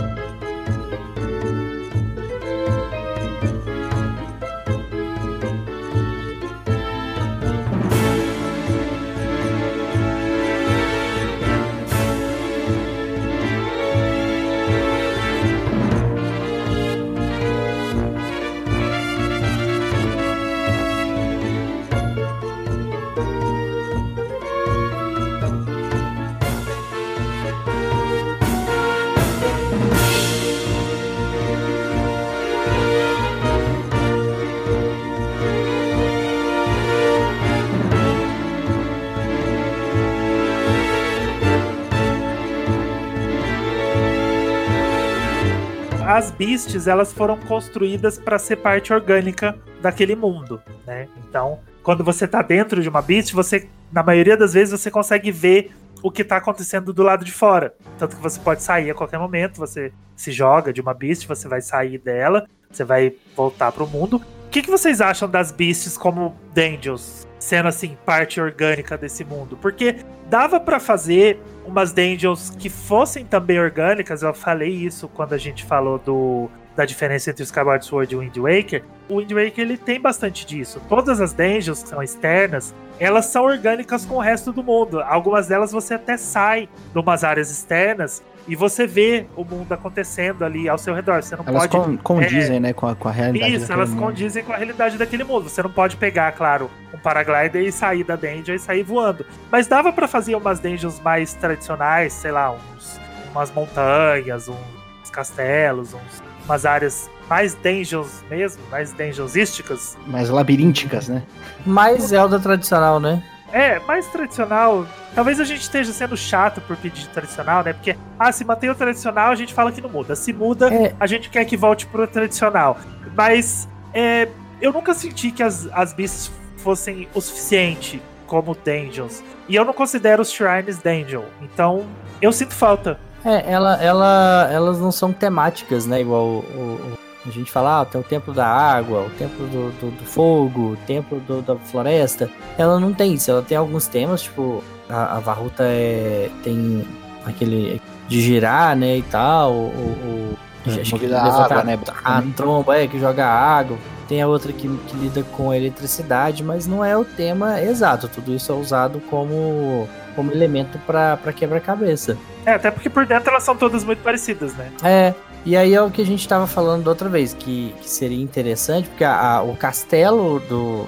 as 46.45 46.65
beasts 46.65 46.88
elas 46.88 47.12
foram 47.12 47.38
construídas 47.38 48.19
para 48.19 48.38
ser 48.38 48.58
parte 48.58 48.93
orgânica 48.93 49.58
daquele 49.81 50.15
mundo, 50.15 50.62
né? 50.86 51.08
Então, 51.27 51.60
quando 51.81 52.03
você 52.03 52.27
tá 52.27 52.41
dentro 52.41 52.81
de 52.81 52.89
uma 52.89 53.01
beast, 53.01 53.34
você 53.34 53.67
na 53.91 54.03
maioria 54.03 54.38
das 54.38 54.53
vezes 54.53 54.79
você 54.79 54.91
consegue 54.91 55.31
ver 55.31 55.71
o 56.03 56.12
que 56.12 56.23
tá 56.23 56.38
acontecendo 56.38 56.93
do 56.93 57.01
lado 57.01 57.25
de 57.25 57.31
fora. 57.31 57.73
Tanto 57.97 58.15
que 58.15 58.21
você 58.21 58.39
pode 58.39 58.62
sair 58.62 58.91
a 58.91 58.93
qualquer 58.93 59.17
momento, 59.17 59.58
você 59.58 59.91
se 60.15 60.31
joga 60.31 60.71
de 60.71 60.81
uma 60.81 60.93
beast, 60.93 61.27
você 61.27 61.47
vai 61.47 61.62
sair 61.62 61.97
dela, 61.97 62.45
você 62.69 62.84
vai 62.84 63.13
voltar 63.36 63.71
pro 63.71 63.88
mundo. 63.88 64.21
Que, 64.55 64.61
que 64.61 64.71
vocês 64.71 65.01
acham 65.01 65.29
das 65.29 65.51
beasts 65.51 65.97
como 65.97 66.33
Dangels? 66.53 67.27
Sendo 67.37 67.67
assim, 67.67 67.97
parte 68.05 68.39
orgânica 68.39 68.97
desse 68.97 69.25
mundo? 69.25 69.57
Porque 69.57 69.97
dava 70.29 70.61
para 70.61 70.79
fazer 70.79 71.41
umas 71.65 71.91
dungeons 71.91 72.51
que 72.51 72.69
fossem 72.69 73.25
também 73.25 73.59
orgânicas. 73.59 74.21
Eu 74.21 74.33
falei 74.33 74.69
isso 74.69 75.09
quando 75.09 75.33
a 75.33 75.37
gente 75.37 75.65
falou 75.65 75.99
do 75.99 76.49
da 76.73 76.85
diferença 76.85 77.31
entre 77.31 77.43
Skyward 77.43 77.85
Sword 77.85 78.13
e 78.13 78.17
o 78.17 78.21
Wind 78.21 78.37
Waker. 78.37 78.83
O 79.09 79.17
Wind 79.17 79.33
Waker 79.33 79.59
ele 79.59 79.77
tem 79.77 79.99
bastante 79.99 80.45
disso. 80.45 80.81
Todas 80.87 81.19
as 81.19 81.33
dungeons 81.33 81.83
que 81.83 81.89
são 81.89 82.01
externas, 82.01 82.73
elas 82.97 83.25
são 83.25 83.43
orgânicas 83.43 84.05
com 84.05 84.15
o 84.15 84.21
resto 84.21 84.53
do 84.53 84.63
mundo. 84.63 85.01
Algumas 85.01 85.47
delas 85.47 85.73
você 85.73 85.95
até 85.95 86.15
sai 86.15 86.69
de 86.93 86.97
umas 86.97 87.25
áreas 87.25 87.51
externas 87.51 88.23
e 88.47 88.55
você 88.55 88.86
vê 88.86 89.25
o 89.36 89.43
mundo 89.43 89.71
acontecendo 89.71 90.43
ali 90.43 90.69
ao 90.69 90.77
seu 90.77 90.93
redor. 90.93 91.23
Você 91.23 91.36
não 91.36 91.43
elas 91.47 91.67
pode. 91.67 91.77
Con 91.77 91.97
condizem, 91.97 92.58
é, 92.58 92.60
né, 92.60 92.73
com 92.73 92.88
a, 92.88 92.95
com 92.95 93.08
a 93.08 93.12
realidade. 93.12 93.55
Isso, 93.55 93.71
elas 93.71 93.89
mundo. 93.89 94.01
condizem 94.01 94.43
com 94.43 94.53
a 94.53 94.58
realidade 94.58 94.97
daquele 94.97 95.23
mundo. 95.23 95.49
Você 95.49 95.63
não 95.63 95.71
pode 95.71 95.97
pegar, 95.97 96.31
claro, 96.34 96.69
um 96.93 96.97
paraglider 96.97 97.63
e 97.63 97.71
sair 97.71 98.03
da 98.03 98.15
dungeon 98.15 98.55
e 98.55 98.60
sair 98.60 98.84
voando. 98.84 99.25
Mas 99.51 99.67
dava 99.67 99.91
para 99.91 100.08
fazer 100.08 100.36
umas 100.36 100.60
dungeons 100.60 100.99
mais 100.99 101.34
tradicionais, 101.34 102.13
sei 102.13 102.31
lá, 102.31 102.51
uns, 102.51 102.99
umas 103.31 103.51
montanhas, 103.51 104.47
uns 104.47 105.10
castelos, 105.12 105.93
uns, 105.93 106.23
umas 106.45 106.65
áreas 106.65 107.10
mais 107.27 107.55
dungeons 107.55 108.23
mesmo, 108.29 108.62
mais 108.69 108.91
dungeonsísticas. 108.93 109.97
Mais 110.05 110.29
labirínticas, 110.29 111.08
né? 111.08 111.23
Mais 111.65 112.03
Zelda 112.03 112.39
tradicional, 112.39 112.99
né? 112.99 113.23
É, 113.51 113.79
mais 113.79 114.08
tradicional. 114.08 114.86
Talvez 115.13 115.39
a 115.39 115.43
gente 115.43 115.62
esteja 115.62 115.93
sendo 115.93 116.17
chato 116.17 116.60
por 116.62 116.75
pedir 116.75 117.08
tradicional, 117.08 117.63
né? 117.63 117.73
Porque, 117.73 117.95
ah, 118.19 118.31
se 118.31 118.43
mantém 118.43 118.69
o 118.69 118.75
tradicional, 118.75 119.31
a 119.31 119.36
gente 119.36 119.53
fala 119.53 119.71
que 119.71 119.81
não 119.81 119.89
muda. 119.89 120.15
Se 120.15 120.34
muda, 120.34 120.73
é. 120.73 120.95
a 120.99 121.08
gente 121.08 121.29
quer 121.29 121.45
que 121.45 121.55
volte 121.55 121.86
pro 121.86 122.05
tradicional. 122.08 122.77
Mas 123.15 123.67
é, 123.93 124.27
eu 124.62 124.73
nunca 124.73 124.93
senti 124.93 125.31
que 125.31 125.41
as, 125.43 125.69
as 125.71 125.93
beasts 125.93 126.31
fossem 126.58 127.08
o 127.13 127.21
suficiente 127.21 128.01
como 128.27 128.55
dungeons. 128.55 129.23
E 129.47 129.55
eu 129.55 129.63
não 129.63 129.73
considero 129.73 130.21
os 130.21 130.31
shrines 130.31 130.79
dungeon. 130.79 131.23
Então, 131.41 131.86
eu 132.21 132.31
sinto 132.31 132.53
falta. 132.53 132.99
É, 133.23 133.51
ela, 133.51 133.81
ela, 133.81 134.49
elas 134.51 134.79
não 134.79 134.91
são 134.91 135.13
temáticas, 135.13 135.86
né? 135.86 136.01
Igual 136.01 136.25
o, 136.25 136.39
o, 136.39 136.97
a 137.27 137.31
gente 137.31 137.51
fala, 137.51 137.81
ah, 137.81 137.85
tem 137.85 137.99
o 137.99 138.03
templo 138.03 138.33
da 138.33 138.45
água, 138.45 139.01
o 139.01 139.09
templo 139.11 139.45
do, 139.47 139.71
do, 139.79 139.91
do 139.91 140.05
fogo, 140.05 140.73
o 140.73 140.77
templo 140.85 141.19
do, 141.19 141.41
da 141.41 141.55
floresta. 141.55 142.29
Ela 142.57 142.79
não 142.79 142.93
tem 142.93 143.13
isso, 143.13 143.31
ela 143.31 143.41
tem 143.41 143.57
alguns 143.57 143.88
temas, 143.88 144.21
tipo, 144.23 144.63
a, 144.89 145.17
a 145.17 145.19
Varruta 145.19 145.63
é, 145.63 146.29
tem 146.43 146.85
aquele 147.25 147.81
de 148.07 148.21
girar, 148.21 148.75
né, 148.75 148.97
e 148.97 149.01
tal, 149.01 149.51
o, 149.53 150.35
o, 150.35 150.38
acho 150.79 150.97
que 150.97 151.13
água, 151.13 151.63
né? 151.63 151.79
A 152.03 152.21
tromba, 152.35 152.77
é, 152.77 152.88
que 152.88 152.99
joga 152.99 153.25
água. 153.25 153.77
Tem 154.07 154.21
a 154.21 154.27
outra 154.27 154.53
que, 154.53 154.67
que 154.67 154.97
lida 154.97 155.23
com 155.23 155.49
a 155.49 155.57
eletricidade, 155.57 156.43
mas 156.43 156.67
não 156.67 156.85
é 156.85 156.95
o 156.95 157.03
tema 157.03 157.59
exato. 157.59 158.07
Tudo 158.07 158.35
isso 158.35 158.51
é 158.51 158.55
usado 158.55 158.99
como, 159.09 159.89
como 160.15 160.31
elemento 160.31 160.77
para 160.85 161.33
quebra-cabeça. 161.35 162.15
É, 162.45 162.53
até 162.53 162.69
porque 162.69 162.88
por 162.88 163.07
dentro 163.07 163.31
elas 163.31 163.41
são 163.41 163.55
todas 163.55 163.83
muito 163.83 164.03
parecidas, 164.03 164.53
né? 164.53 164.71
É, 164.83 165.13
e 165.45 165.55
aí 165.55 165.73
é 165.73 165.81
o 165.81 165.91
que 165.91 166.01
a 166.01 166.05
gente 166.05 166.21
estava 166.21 166.47
falando 166.47 166.88
outra 166.88 167.08
vez, 167.08 167.34
que, 167.34 167.73
que 167.81 167.89
seria 167.89 168.21
interessante, 168.21 168.89
porque 168.89 169.03
a, 169.03 169.38
a, 169.38 169.43
o 169.43 169.55
castelo 169.55 170.39
do, 170.49 170.86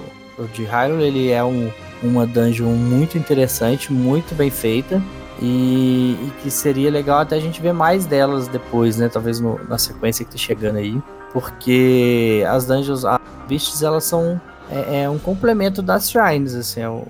de 0.52 0.64
Hyrule, 0.64 1.04
ele 1.04 1.30
é 1.30 1.42
um, 1.44 1.70
uma 2.02 2.26
dungeon 2.26 2.72
muito 2.72 3.16
interessante, 3.16 3.92
muito 3.92 4.34
bem 4.34 4.50
feita. 4.50 5.02
E, 5.40 6.16
e, 6.20 6.32
que 6.42 6.50
seria 6.50 6.90
legal 6.90 7.20
até 7.20 7.36
a 7.36 7.40
gente 7.40 7.60
ver 7.60 7.72
mais 7.72 8.04
delas 8.04 8.48
depois, 8.48 8.96
né? 8.96 9.08
Talvez 9.08 9.38
no, 9.38 9.56
na 9.68 9.78
sequência 9.78 10.24
que 10.24 10.32
tá 10.32 10.36
chegando 10.36 10.78
aí. 10.78 11.00
Porque 11.32 12.44
as 12.48 12.66
dungeons, 12.66 13.04
as 13.04 13.20
beasts, 13.46 13.80
elas 13.82 14.02
são 14.02 14.40
é, 14.68 15.02
é 15.02 15.10
um 15.10 15.18
complemento 15.18 15.80
das 15.80 16.10
shrines, 16.10 16.54
assim. 16.54 16.80
Eu, 16.80 17.06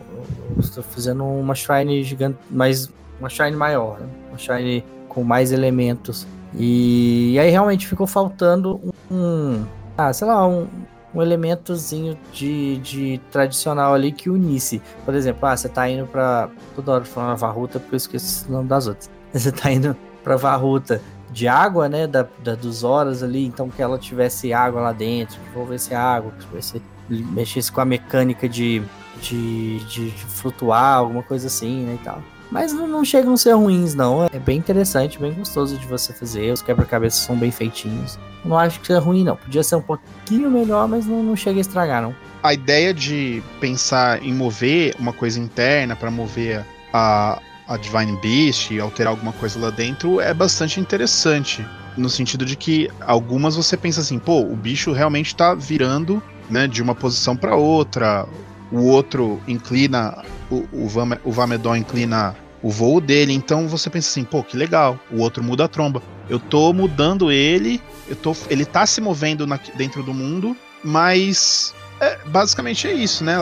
eu 0.55 0.61
estou 0.61 0.83
fazendo 0.83 1.25
uma 1.25 1.55
shrine 1.55 2.03
gigante, 2.03 2.37
mais 2.51 2.91
uma 3.19 3.31
shrine 3.31 3.57
maior, 3.57 3.99
né? 3.99 4.07
Uma 4.29 4.39
shrine 4.39 4.85
com 5.09 5.25
mais 5.25 5.51
elementos. 5.51 6.27
E, 6.55 7.33
e 7.35 7.39
aí 7.39 7.51
realmente 7.51 7.87
ficou 7.87 8.07
faltando 8.07 8.81
um, 9.11 9.65
ah, 9.97 10.13
sei 10.13 10.27
lá, 10.27 10.47
um, 10.47 10.67
um 11.15 11.23
elementozinho 11.23 12.19
de, 12.33 12.79
de 12.79 13.21
tradicional 13.31 13.95
ali 13.95 14.13
que 14.13 14.31
unisse. 14.31 14.81
Por 15.05 15.15
exemplo, 15.15 15.47
ah, 15.47 15.57
você 15.57 15.69
tá 15.69 15.89
indo 15.89 16.07
pra. 16.07 16.49
Toda 16.75 16.93
hora 16.93 17.05
falando 17.05 17.37
Varruta, 17.37 17.79
porque 17.81 17.95
eu 17.95 17.99
esqueço 17.99 18.49
o 18.49 18.53
nome 18.53 18.69
das 18.69 18.87
outras. 18.87 19.11
Você 19.31 19.53
tá 19.53 19.71
indo 19.71 19.95
pra 20.25 20.37
Varruta 20.37 21.03
de 21.31 21.47
água, 21.47 21.87
né? 21.87 22.07
Da, 22.07 22.27
da, 22.43 22.55
dos 22.55 22.83
horas 22.83 23.23
ali, 23.23 23.45
então 23.45 23.69
que 23.69 23.83
ela 23.83 23.99
tivesse 23.99 24.55
água 24.55 24.81
lá 24.81 24.93
dentro, 24.93 25.39
que 25.39 25.51
envolvesse 25.51 25.95
água, 25.95 26.33
que 26.33 26.47
você 26.47 26.81
mexesse 27.11 27.71
com 27.71 27.83
a 27.83 27.85
mecânica 27.85 28.49
de, 28.49 28.83
de, 29.21 29.79
de, 29.81 30.11
de 30.11 30.25
flutuar, 30.25 30.97
alguma 30.97 31.23
coisa 31.23 31.47
assim, 31.47 31.85
né? 31.85 31.99
E 32.01 32.05
tal. 32.05 32.23
Mas 32.51 32.73
não, 32.73 32.87
não 32.87 33.05
chegam 33.05 33.35
a 33.35 33.37
ser 33.37 33.53
ruins, 33.53 33.95
não. 33.95 34.25
É 34.25 34.39
bem 34.39 34.59
interessante, 34.59 35.19
bem 35.19 35.33
gostoso 35.33 35.77
de 35.77 35.87
você 35.87 36.13
fazer. 36.13 36.53
Os 36.53 36.63
quebra-cabeças 36.63 37.21
são 37.21 37.37
bem 37.37 37.51
feitinhos. 37.51 38.19
Não 38.45 38.59
acho 38.59 38.81
que 38.81 38.93
é 38.93 38.99
ruim, 38.99 39.25
não. 39.25 39.37
Podia 39.37 39.63
ser 39.63 39.77
um 39.77 39.83
pouquinho 39.83 40.51
melhor, 40.51 40.89
mas 40.89 41.07
não, 41.07 41.23
não 41.23 41.37
chega 41.37 41.59
a 41.59 41.61
estragar, 41.61 42.03
não. 42.03 42.15
A 42.43 42.55
ideia 42.55 42.95
de 42.95 43.43
pensar 43.61 44.23
em 44.23 44.33
mover 44.33 44.95
uma 44.99 45.13
coisa 45.13 45.39
interna 45.39 45.95
para 45.95 46.11
mover 46.11 46.65
a, 46.93 47.41
a 47.67 47.77
Divine 47.77 48.17
Beast 48.23 48.71
e 48.71 48.81
alterar 48.81 49.13
alguma 49.13 49.33
coisa 49.33 49.59
lá 49.59 49.71
dentro 49.71 50.21
é 50.21 50.33
bastante 50.33 50.81
interessante. 50.81 51.67
No 51.97 52.09
sentido 52.09 52.45
de 52.45 52.57
que 52.57 52.89
algumas 53.01 53.57
você 53.57 53.77
pensa 53.77 54.01
assim, 54.01 54.19
pô, 54.19 54.41
o 54.41 54.55
bicho 54.57 54.93
realmente 54.93 55.35
tá 55.35 55.55
virando 55.55 56.23
né, 56.49 56.67
de 56.67 56.81
uma 56.81 56.95
posição 56.95 57.37
para 57.37 57.57
outra, 57.57 58.27
o 58.71 58.85
outro 58.85 59.41
inclina, 59.47 60.23
o, 60.51 60.67
o, 60.73 60.89
Vam, 60.89 61.17
o 61.25 61.33
Vamedon 61.33 61.77
inclina 61.77 62.37
o 62.63 62.71
voo 62.71 63.01
dele, 63.01 63.33
então 63.33 63.69
você 63.69 63.89
pensa 63.89 64.09
assim, 64.11 64.25
pô, 64.25 64.43
que 64.43 64.57
legal, 64.57 64.99
o 65.11 65.21
outro 65.21 65.43
muda 65.43 65.65
a 65.65 65.69
tromba. 65.69 66.03
Eu 66.29 66.39
tô 66.39 66.73
mudando 66.73 67.31
ele, 67.31 67.81
eu 68.09 68.17
tô, 68.17 68.37
ele 68.51 68.65
tá 68.65 68.85
se 68.85 69.01
movendo 69.01 69.47
na, 69.47 69.59
dentro 69.77 70.03
do 70.03 70.13
mundo, 70.13 70.57
mas 70.85 71.75
é, 72.01 72.19
basicamente 72.27 72.87
é 72.87 72.93
isso, 72.93 73.25
né? 73.25 73.37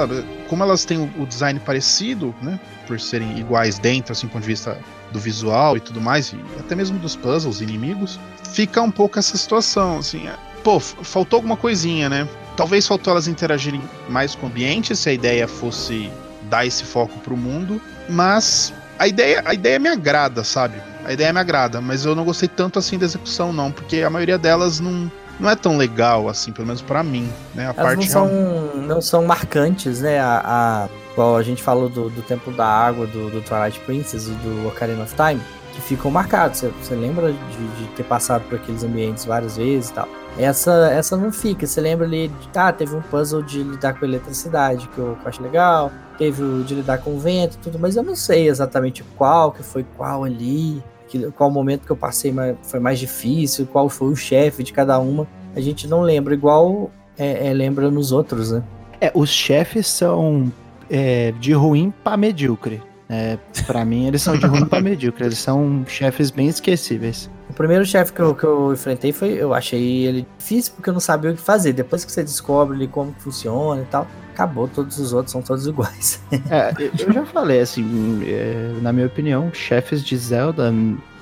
Como 0.49 0.63
elas 0.63 0.85
têm 0.85 0.99
o, 0.99 1.23
o, 1.23 1.27
design 1.27 1.59
parecido, 1.61 2.35
né? 2.41 2.61
Por 2.87 3.01
serem 3.01 3.39
iguais 3.39 3.79
dentro, 3.79 4.13
assim, 4.13 4.27
do 4.27 4.31
ponto 4.31 4.43
de 4.43 4.49
vista 4.49 4.79
do 5.13 5.19
visual 5.19 5.77
e 5.77 5.81
tudo 5.81 6.01
mais, 6.01 6.33
e 6.33 6.41
até 6.59 6.75
mesmo 6.75 6.99
dos 6.99 7.17
puzzles 7.17 7.61
inimigos, 7.61 8.19
fica 8.53 8.81
um 8.83 8.91
pouco 8.91 9.19
essa 9.19 9.37
situação, 9.37 9.99
assim. 9.99 10.27
É, 10.29 10.37
pô, 10.63 10.79
faltou 10.79 11.39
alguma 11.39 11.57
coisinha, 11.57 12.09
né? 12.09 12.29
Talvez 12.57 12.87
faltou 12.87 13.13
elas 13.13 13.29
interagirem 13.29 13.83
mais 14.09 14.35
com 14.35 14.47
o 14.47 14.49
ambiente, 14.49 14.97
se 14.97 15.09
a 15.09 15.13
ideia 15.13 15.47
fosse 15.47 16.11
dar 16.43 16.65
esse 16.65 16.85
foco 16.85 17.19
pro 17.21 17.37
mundo, 17.37 17.81
mas 18.09 18.73
a 18.99 19.07
ideia, 19.07 19.43
a 19.45 19.55
ideia 19.55 19.79
me 19.79 19.89
agrada, 19.89 20.43
sabe? 20.43 20.81
A 21.05 21.13
ideia 21.13 21.33
me 21.33 21.39
agrada, 21.39 21.81
mas 21.81 22.05
eu 22.05 22.15
não 22.15 22.25
gostei 22.25 22.49
tanto 22.49 22.79
assim 22.79 22.99
da 22.99 23.05
execução, 23.05 23.53
não, 23.53 23.71
porque 23.71 24.03
a 24.03 24.11
maioria 24.11 24.39
delas 24.39 24.81
não, 24.81 25.11
não 25.39 25.51
é 25.51 25.55
tão 25.55 25.77
legal 25.77 26.29
assim, 26.29 26.53
pelo 26.53 26.67
menos 26.67 26.83
para 26.83 27.03
mim, 27.03 27.29
né? 27.55 27.65
A 27.65 27.67
Elas 27.67 27.77
parte 27.77 27.97
não 27.97 28.07
são, 28.07 28.29
não 28.77 29.01
são 29.01 29.25
marcantes, 29.25 30.01
né? 30.01 30.19
A, 30.19 30.89
a, 31.17 31.37
a 31.37 31.43
gente 31.43 31.63
falou 31.63 31.89
do, 31.89 32.09
do 32.09 32.23
Templo 32.23 32.53
da 32.53 32.67
Água, 32.67 33.07
do, 33.07 33.31
do 33.31 33.41
Twilight 33.43 33.79
Princess 33.81 34.27
e 34.27 34.31
do 34.31 34.69
Ocarina 34.69 35.03
of 35.05 35.15
Time, 35.15 35.41
que 35.75 35.81
ficam 35.81 36.11
marcados. 36.11 36.61
Você, 36.61 36.73
você 36.83 36.95
lembra 36.95 37.33
de, 37.33 37.69
de, 37.79 37.89
ter 37.95 38.05
passado 38.05 38.43
por 38.49 38.57
aqueles 38.57 38.83
ambientes 38.83 39.25
várias 39.25 39.57
vezes 39.57 39.91
e 39.91 39.93
tal. 39.93 40.09
Essa, 40.39 40.91
essa 40.93 41.17
não 41.17 41.33
fica. 41.33 41.67
Você 41.67 41.81
lembra 41.81 42.07
ali, 42.07 42.29
de, 42.29 42.49
ah, 42.55 42.73
teve 42.73 42.95
um 42.95 43.01
puzzle 43.01 43.43
de 43.43 43.63
lidar 43.63 43.99
com 43.99 44.05
eletricidade 44.05 44.89
que 44.89 44.99
eu, 44.99 45.17
que 45.17 45.25
eu 45.25 45.29
acho 45.29 45.43
legal, 45.43 45.91
teve 46.19 46.43
o 46.43 46.63
de 46.63 46.75
lidar 46.75 46.99
com 46.99 47.17
o 47.17 47.19
vento 47.19 47.59
tudo, 47.59 47.79
mas 47.79 47.97
eu 47.97 48.03
não 48.03 48.15
sei 48.15 48.49
exatamente 48.49 49.03
qual 49.17 49.53
que 49.53 49.63
foi 49.63 49.85
qual 49.97 50.25
ali, 50.25 50.83
que, 51.09 51.31
qual 51.33 51.51
momento 51.51 51.87
que 51.87 51.93
eu 51.93 51.97
passei 51.97 52.33
mais, 52.33 52.57
foi 52.63 52.81
mais 52.81 52.99
difícil, 52.99 53.67
qual 53.67 53.89
foi 53.89 54.09
o 54.09 54.17
chefe 54.17 54.63
de 54.63 54.73
cada 54.73 54.99
uma. 54.99 55.27
A 55.55 55.61
gente 55.61 55.89
não 55.89 56.03
lembra, 56.03 56.35
igual 56.35 56.91
é, 57.19 57.49
é, 57.49 57.53
lembra 57.53 57.91
nos 57.91 58.13
outros, 58.13 58.53
né? 58.53 58.63
É, 59.01 59.11
os 59.15 59.31
chefes 59.31 59.87
são 59.87 60.53
é, 60.91 61.33
de 61.33 61.53
ruim 61.53 61.93
para 62.05 62.17
medíocre. 62.17 62.83
É, 63.09 63.39
para 63.67 63.85
mim, 63.85 64.07
eles 64.07 64.23
são 64.23 64.37
de 64.37 64.47
ruim 64.47 64.67
para 64.67 64.81
medíocre. 64.83 65.25
Eles 65.25 65.39
são 65.39 65.85
chefes 65.87 66.31
bem 66.31 66.49
esquecíveis. 66.49 67.31
Primeiro 67.57 67.87
chefe 67.87 68.13
que 68.13 68.21
eu, 68.21 68.35
que 68.35 68.45
eu 68.45 68.73
enfrentei 68.73 69.13
foi. 69.13 69.31
Eu 69.31 69.55
achei 69.55 70.05
ele 70.05 70.27
difícil 70.39 70.75
porque 70.77 70.91
eu 70.91 70.93
não 70.93 71.01
sabia 71.01 71.31
o 71.31 71.35
que 71.35 71.41
fazer. 71.41 71.73
Depois 71.73 72.05
que 72.05 72.13
você 72.13 72.23
descobre 72.23 72.87
como 72.87 73.15
funciona 73.19 73.81
e 73.81 73.87
tal, 73.87 74.07
acabou. 74.33 74.69
Todos 74.69 74.99
os 74.99 75.15
outros 75.15 75.33
são 75.33 75.41
todos 75.41 75.67
iguais. 75.67 76.23
é, 76.51 76.73
eu 76.99 77.13
já 77.13 77.25
falei, 77.25 77.61
assim, 77.61 78.23
é, 78.27 78.75
na 78.83 78.93
minha 78.93 79.07
opinião, 79.07 79.51
chefes 79.55 80.05
de 80.05 80.17
Zelda 80.19 80.71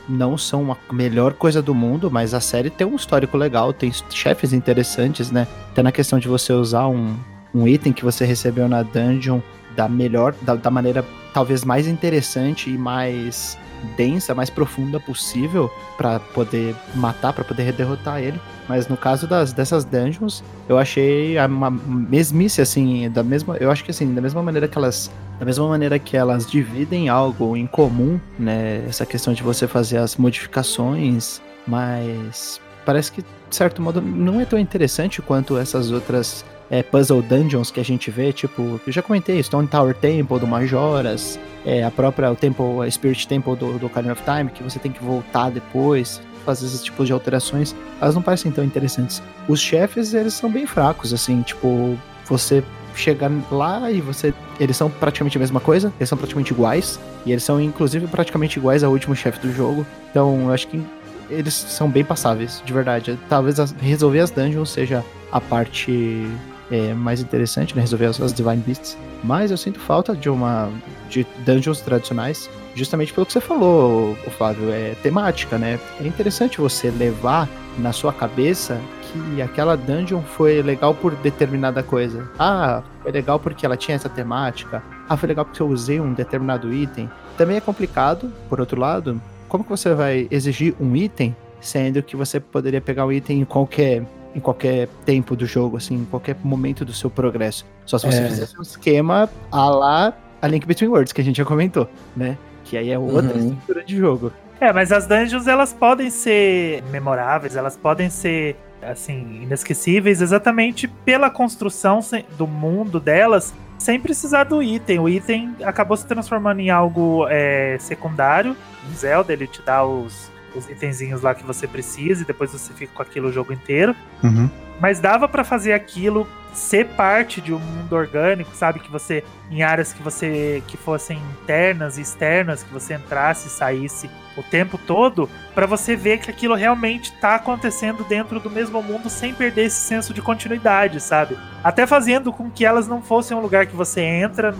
não 0.08 0.36
são 0.36 0.72
a 0.72 0.92
melhor 0.92 1.34
coisa 1.34 1.62
do 1.62 1.72
mundo, 1.72 2.10
mas 2.10 2.34
a 2.34 2.40
série 2.40 2.68
tem 2.68 2.86
um 2.86 2.96
histórico 2.96 3.36
legal, 3.36 3.72
tem 3.72 3.92
chefes 4.10 4.52
interessantes, 4.52 5.30
né? 5.30 5.46
Até 5.70 5.82
na 5.82 5.92
questão 5.92 6.18
de 6.18 6.26
você 6.26 6.52
usar 6.52 6.88
um, 6.88 7.16
um 7.54 7.66
item 7.66 7.92
que 7.92 8.04
você 8.04 8.24
recebeu 8.24 8.68
na 8.68 8.82
dungeon 8.82 9.40
da 9.76 9.88
melhor, 9.88 10.34
da, 10.42 10.56
da 10.56 10.70
maneira 10.70 11.04
talvez 11.32 11.64
mais 11.64 11.86
interessante 11.86 12.70
e 12.70 12.78
mais 12.78 13.58
densa, 13.96 14.34
mais 14.34 14.50
profunda 14.50 14.98
possível 14.98 15.70
para 15.96 16.18
poder 16.20 16.74
matar, 16.94 17.32
para 17.32 17.44
poder 17.44 17.72
derrotar 17.72 18.20
ele. 18.22 18.40
Mas 18.68 18.88
no 18.88 18.96
caso 18.96 19.26
das, 19.26 19.52
dessas 19.52 19.84
dungeons, 19.84 20.42
eu 20.68 20.78
achei 20.78 21.38
uma 21.38 21.70
mesmice 21.70 22.60
assim, 22.60 23.08
da 23.10 23.22
mesma, 23.22 23.56
eu 23.56 23.70
acho 23.70 23.84
que 23.84 23.90
assim, 23.90 24.12
da 24.14 24.20
mesma 24.20 24.42
maneira 24.42 24.66
que 24.66 24.78
elas, 24.78 25.10
da 25.38 25.44
mesma 25.44 25.68
maneira 25.68 25.98
que 25.98 26.16
elas 26.16 26.46
dividem 26.46 27.08
algo 27.08 27.56
em 27.56 27.66
comum, 27.66 28.18
né, 28.38 28.84
essa 28.88 29.04
questão 29.04 29.34
de 29.34 29.42
você 29.42 29.68
fazer 29.68 29.98
as 29.98 30.16
modificações, 30.16 31.40
mas 31.66 32.60
parece 32.84 33.12
que 33.12 33.22
de 33.22 33.56
certo 33.56 33.80
modo 33.80 34.00
não 34.00 34.40
é 34.40 34.44
tão 34.44 34.58
interessante 34.58 35.22
quanto 35.22 35.56
essas 35.56 35.90
outras 35.90 36.44
é, 36.70 36.82
puzzle 36.82 37.22
dungeons 37.22 37.70
que 37.70 37.80
a 37.80 37.84
gente 37.84 38.10
vê, 38.10 38.32
tipo, 38.32 38.80
eu 38.86 38.92
já 38.92 39.02
comentei, 39.02 39.42
Stone 39.42 39.68
Tower 39.68 39.94
Temple 39.94 40.38
do 40.38 40.46
Majoras, 40.46 41.38
é, 41.64 41.84
a 41.84 41.90
própria 41.90 42.30
o 42.30 42.36
Temple, 42.36 42.82
a 42.86 42.90
Spirit 42.90 43.26
Temple 43.26 43.56
do, 43.56 43.78
do 43.78 43.86
Ocarina 43.86 44.12
of 44.12 44.22
Time, 44.22 44.50
que 44.50 44.62
você 44.62 44.78
tem 44.78 44.92
que 44.92 45.02
voltar 45.02 45.50
depois, 45.50 46.20
fazer 46.44 46.66
esses 46.66 46.82
tipos 46.82 47.06
de 47.06 47.12
alterações, 47.12 47.74
elas 48.00 48.14
não 48.14 48.22
parecem 48.22 48.52
tão 48.52 48.64
interessantes. 48.64 49.22
Os 49.48 49.60
chefes, 49.60 50.14
eles 50.14 50.34
são 50.34 50.50
bem 50.50 50.66
fracos, 50.66 51.12
assim, 51.12 51.42
tipo, 51.42 51.98
você 52.26 52.62
chegar 52.94 53.30
lá 53.50 53.90
e 53.90 54.00
você. 54.00 54.32
Eles 54.60 54.76
são 54.76 54.88
praticamente 54.88 55.36
a 55.36 55.40
mesma 55.40 55.60
coisa, 55.60 55.92
eles 55.98 56.08
são 56.08 56.16
praticamente 56.16 56.52
iguais, 56.52 57.00
e 57.26 57.32
eles 57.32 57.42
são 57.42 57.60
inclusive 57.60 58.06
praticamente 58.06 58.58
iguais 58.58 58.84
ao 58.84 58.92
último 58.92 59.16
chefe 59.16 59.40
do 59.40 59.52
jogo. 59.52 59.86
Então 60.10 60.44
eu 60.44 60.52
acho 60.52 60.68
que 60.68 60.80
eles 61.28 61.54
são 61.54 61.90
bem 61.90 62.04
passáveis, 62.04 62.62
de 62.64 62.72
verdade. 62.72 63.18
Talvez 63.28 63.58
resolver 63.80 64.20
as 64.20 64.30
dungeons 64.30 64.70
seja 64.70 65.04
a 65.32 65.40
parte 65.40 66.26
é, 66.74 66.92
mais 66.92 67.20
interessante, 67.20 67.74
né? 67.76 67.82
Resolver 67.82 68.06
as, 68.06 68.20
as 68.20 68.32
Divine 68.32 68.56
Beasts. 68.56 68.98
Mas 69.22 69.52
eu 69.52 69.56
sinto 69.56 69.78
falta 69.78 70.16
de 70.16 70.28
uma. 70.28 70.68
de 71.08 71.24
dungeons 71.46 71.80
tradicionais, 71.80 72.50
justamente 72.74 73.12
pelo 73.12 73.24
que 73.24 73.32
você 73.32 73.40
falou, 73.40 74.16
o 74.26 74.30
Flávio, 74.30 74.72
é 74.72 74.94
temática, 75.02 75.56
né? 75.56 75.78
É 76.00 76.06
interessante 76.06 76.58
você 76.58 76.90
levar 76.90 77.48
na 77.78 77.92
sua 77.92 78.12
cabeça 78.12 78.80
que 79.02 79.40
aquela 79.40 79.76
dungeon 79.76 80.22
foi 80.22 80.60
legal 80.62 80.92
por 80.94 81.14
determinada 81.16 81.82
coisa. 81.82 82.28
Ah, 82.38 82.82
foi 83.02 83.12
legal 83.12 83.38
porque 83.38 83.64
ela 83.64 83.76
tinha 83.76 83.94
essa 83.94 84.08
temática. 84.08 84.82
Ah, 85.08 85.16
foi 85.16 85.28
legal 85.28 85.44
porque 85.44 85.62
eu 85.62 85.68
usei 85.68 86.00
um 86.00 86.12
determinado 86.12 86.72
item. 86.74 87.08
Também 87.36 87.56
é 87.56 87.60
complicado, 87.60 88.32
por 88.48 88.58
outro 88.58 88.80
lado, 88.80 89.20
como 89.48 89.62
que 89.62 89.70
você 89.70 89.94
vai 89.94 90.26
exigir 90.30 90.74
um 90.80 90.96
item, 90.96 91.36
sendo 91.60 92.02
que 92.02 92.16
você 92.16 92.40
poderia 92.40 92.80
pegar 92.80 93.06
o 93.06 93.12
item 93.12 93.40
em 93.40 93.44
qualquer 93.44 94.04
em 94.34 94.40
qualquer 94.40 94.88
tempo 95.04 95.36
do 95.36 95.46
jogo, 95.46 95.76
assim, 95.76 95.94
em 95.94 96.04
qualquer 96.04 96.36
momento 96.42 96.84
do 96.84 96.92
seu 96.92 97.08
progresso. 97.08 97.64
Só 97.86 97.98
se 97.98 98.06
você 98.06 98.18
é. 98.18 98.28
fizesse 98.28 98.58
um 98.58 98.62
esquema 98.62 99.28
a 99.50 99.68
lá 99.68 100.14
a 100.42 100.46
Link 100.46 100.66
Between 100.66 100.88
Worlds, 100.88 101.12
que 101.12 101.20
a 101.20 101.24
gente 101.24 101.36
já 101.36 101.44
comentou, 101.44 101.88
né? 102.14 102.36
Que 102.64 102.76
aí 102.76 102.90
é 102.90 102.98
outra 102.98 103.34
uhum. 103.34 103.48
estrutura 103.48 103.84
de 103.84 103.96
jogo. 103.96 104.32
É, 104.60 104.72
mas 104.72 104.92
as 104.92 105.06
dungeons 105.06 105.46
elas 105.46 105.72
podem 105.72 106.10
ser 106.10 106.82
memoráveis, 106.90 107.56
elas 107.56 107.76
podem 107.76 108.10
ser 108.10 108.56
assim 108.82 109.42
inesquecíveis 109.42 110.20
exatamente 110.20 110.86
pela 110.86 111.30
construção 111.30 112.00
do 112.36 112.46
mundo 112.46 113.00
delas, 113.00 113.54
sem 113.78 113.98
precisar 113.98 114.44
do 114.44 114.62
item. 114.62 114.98
O 114.98 115.08
item 115.08 115.56
acabou 115.62 115.96
se 115.96 116.06
transformando 116.06 116.60
em 116.60 116.70
algo 116.70 117.26
é, 117.28 117.76
secundário. 117.80 118.56
Zelda 118.94 119.32
ele 119.32 119.46
te 119.46 119.62
dá 119.62 119.84
os 119.84 120.30
os 120.54 120.68
itenzinhos 120.68 121.22
lá 121.22 121.34
que 121.34 121.44
você 121.44 121.66
precisa 121.66 122.22
e 122.22 122.26
depois 122.26 122.50
você 122.50 122.72
fica 122.72 122.92
com 122.94 123.02
aquilo 123.02 123.28
o 123.28 123.32
jogo 123.32 123.52
inteiro. 123.52 123.94
Uhum. 124.22 124.48
Mas 124.80 125.00
dava 125.00 125.28
para 125.28 125.44
fazer 125.44 125.72
aquilo 125.72 126.26
ser 126.52 126.86
parte 126.88 127.40
de 127.40 127.52
um 127.52 127.58
mundo 127.58 127.94
orgânico, 127.94 128.54
sabe? 128.54 128.78
Que 128.78 128.90
você, 128.90 129.24
em 129.50 129.62
áreas 129.62 129.92
que 129.92 130.02
você, 130.02 130.62
que 130.66 130.76
fossem 130.76 131.20
internas 131.42 131.98
e 131.98 132.02
externas, 132.02 132.62
que 132.62 132.72
você 132.72 132.94
entrasse 132.94 133.48
e 133.48 133.50
saísse 133.50 134.08
o 134.36 134.42
tempo 134.42 134.78
todo, 134.78 135.28
para 135.54 135.66
você 135.66 135.94
ver 135.94 136.18
que 136.18 136.30
aquilo 136.30 136.54
realmente 136.54 137.12
tá 137.20 137.36
acontecendo 137.36 138.04
dentro 138.04 138.40
do 138.40 138.50
mesmo 138.50 138.82
mundo 138.82 139.10
sem 139.10 139.34
perder 139.34 139.66
esse 139.66 139.80
senso 139.80 140.14
de 140.14 140.22
continuidade, 140.22 141.00
sabe? 141.00 141.36
Até 141.62 141.86
fazendo 141.86 142.32
com 142.32 142.50
que 142.50 142.64
elas 142.64 142.88
não 142.88 143.02
fossem 143.02 143.36
um 143.36 143.40
lugar 143.40 143.66
que 143.66 143.76
você 143.76 144.00
entra 144.00 144.54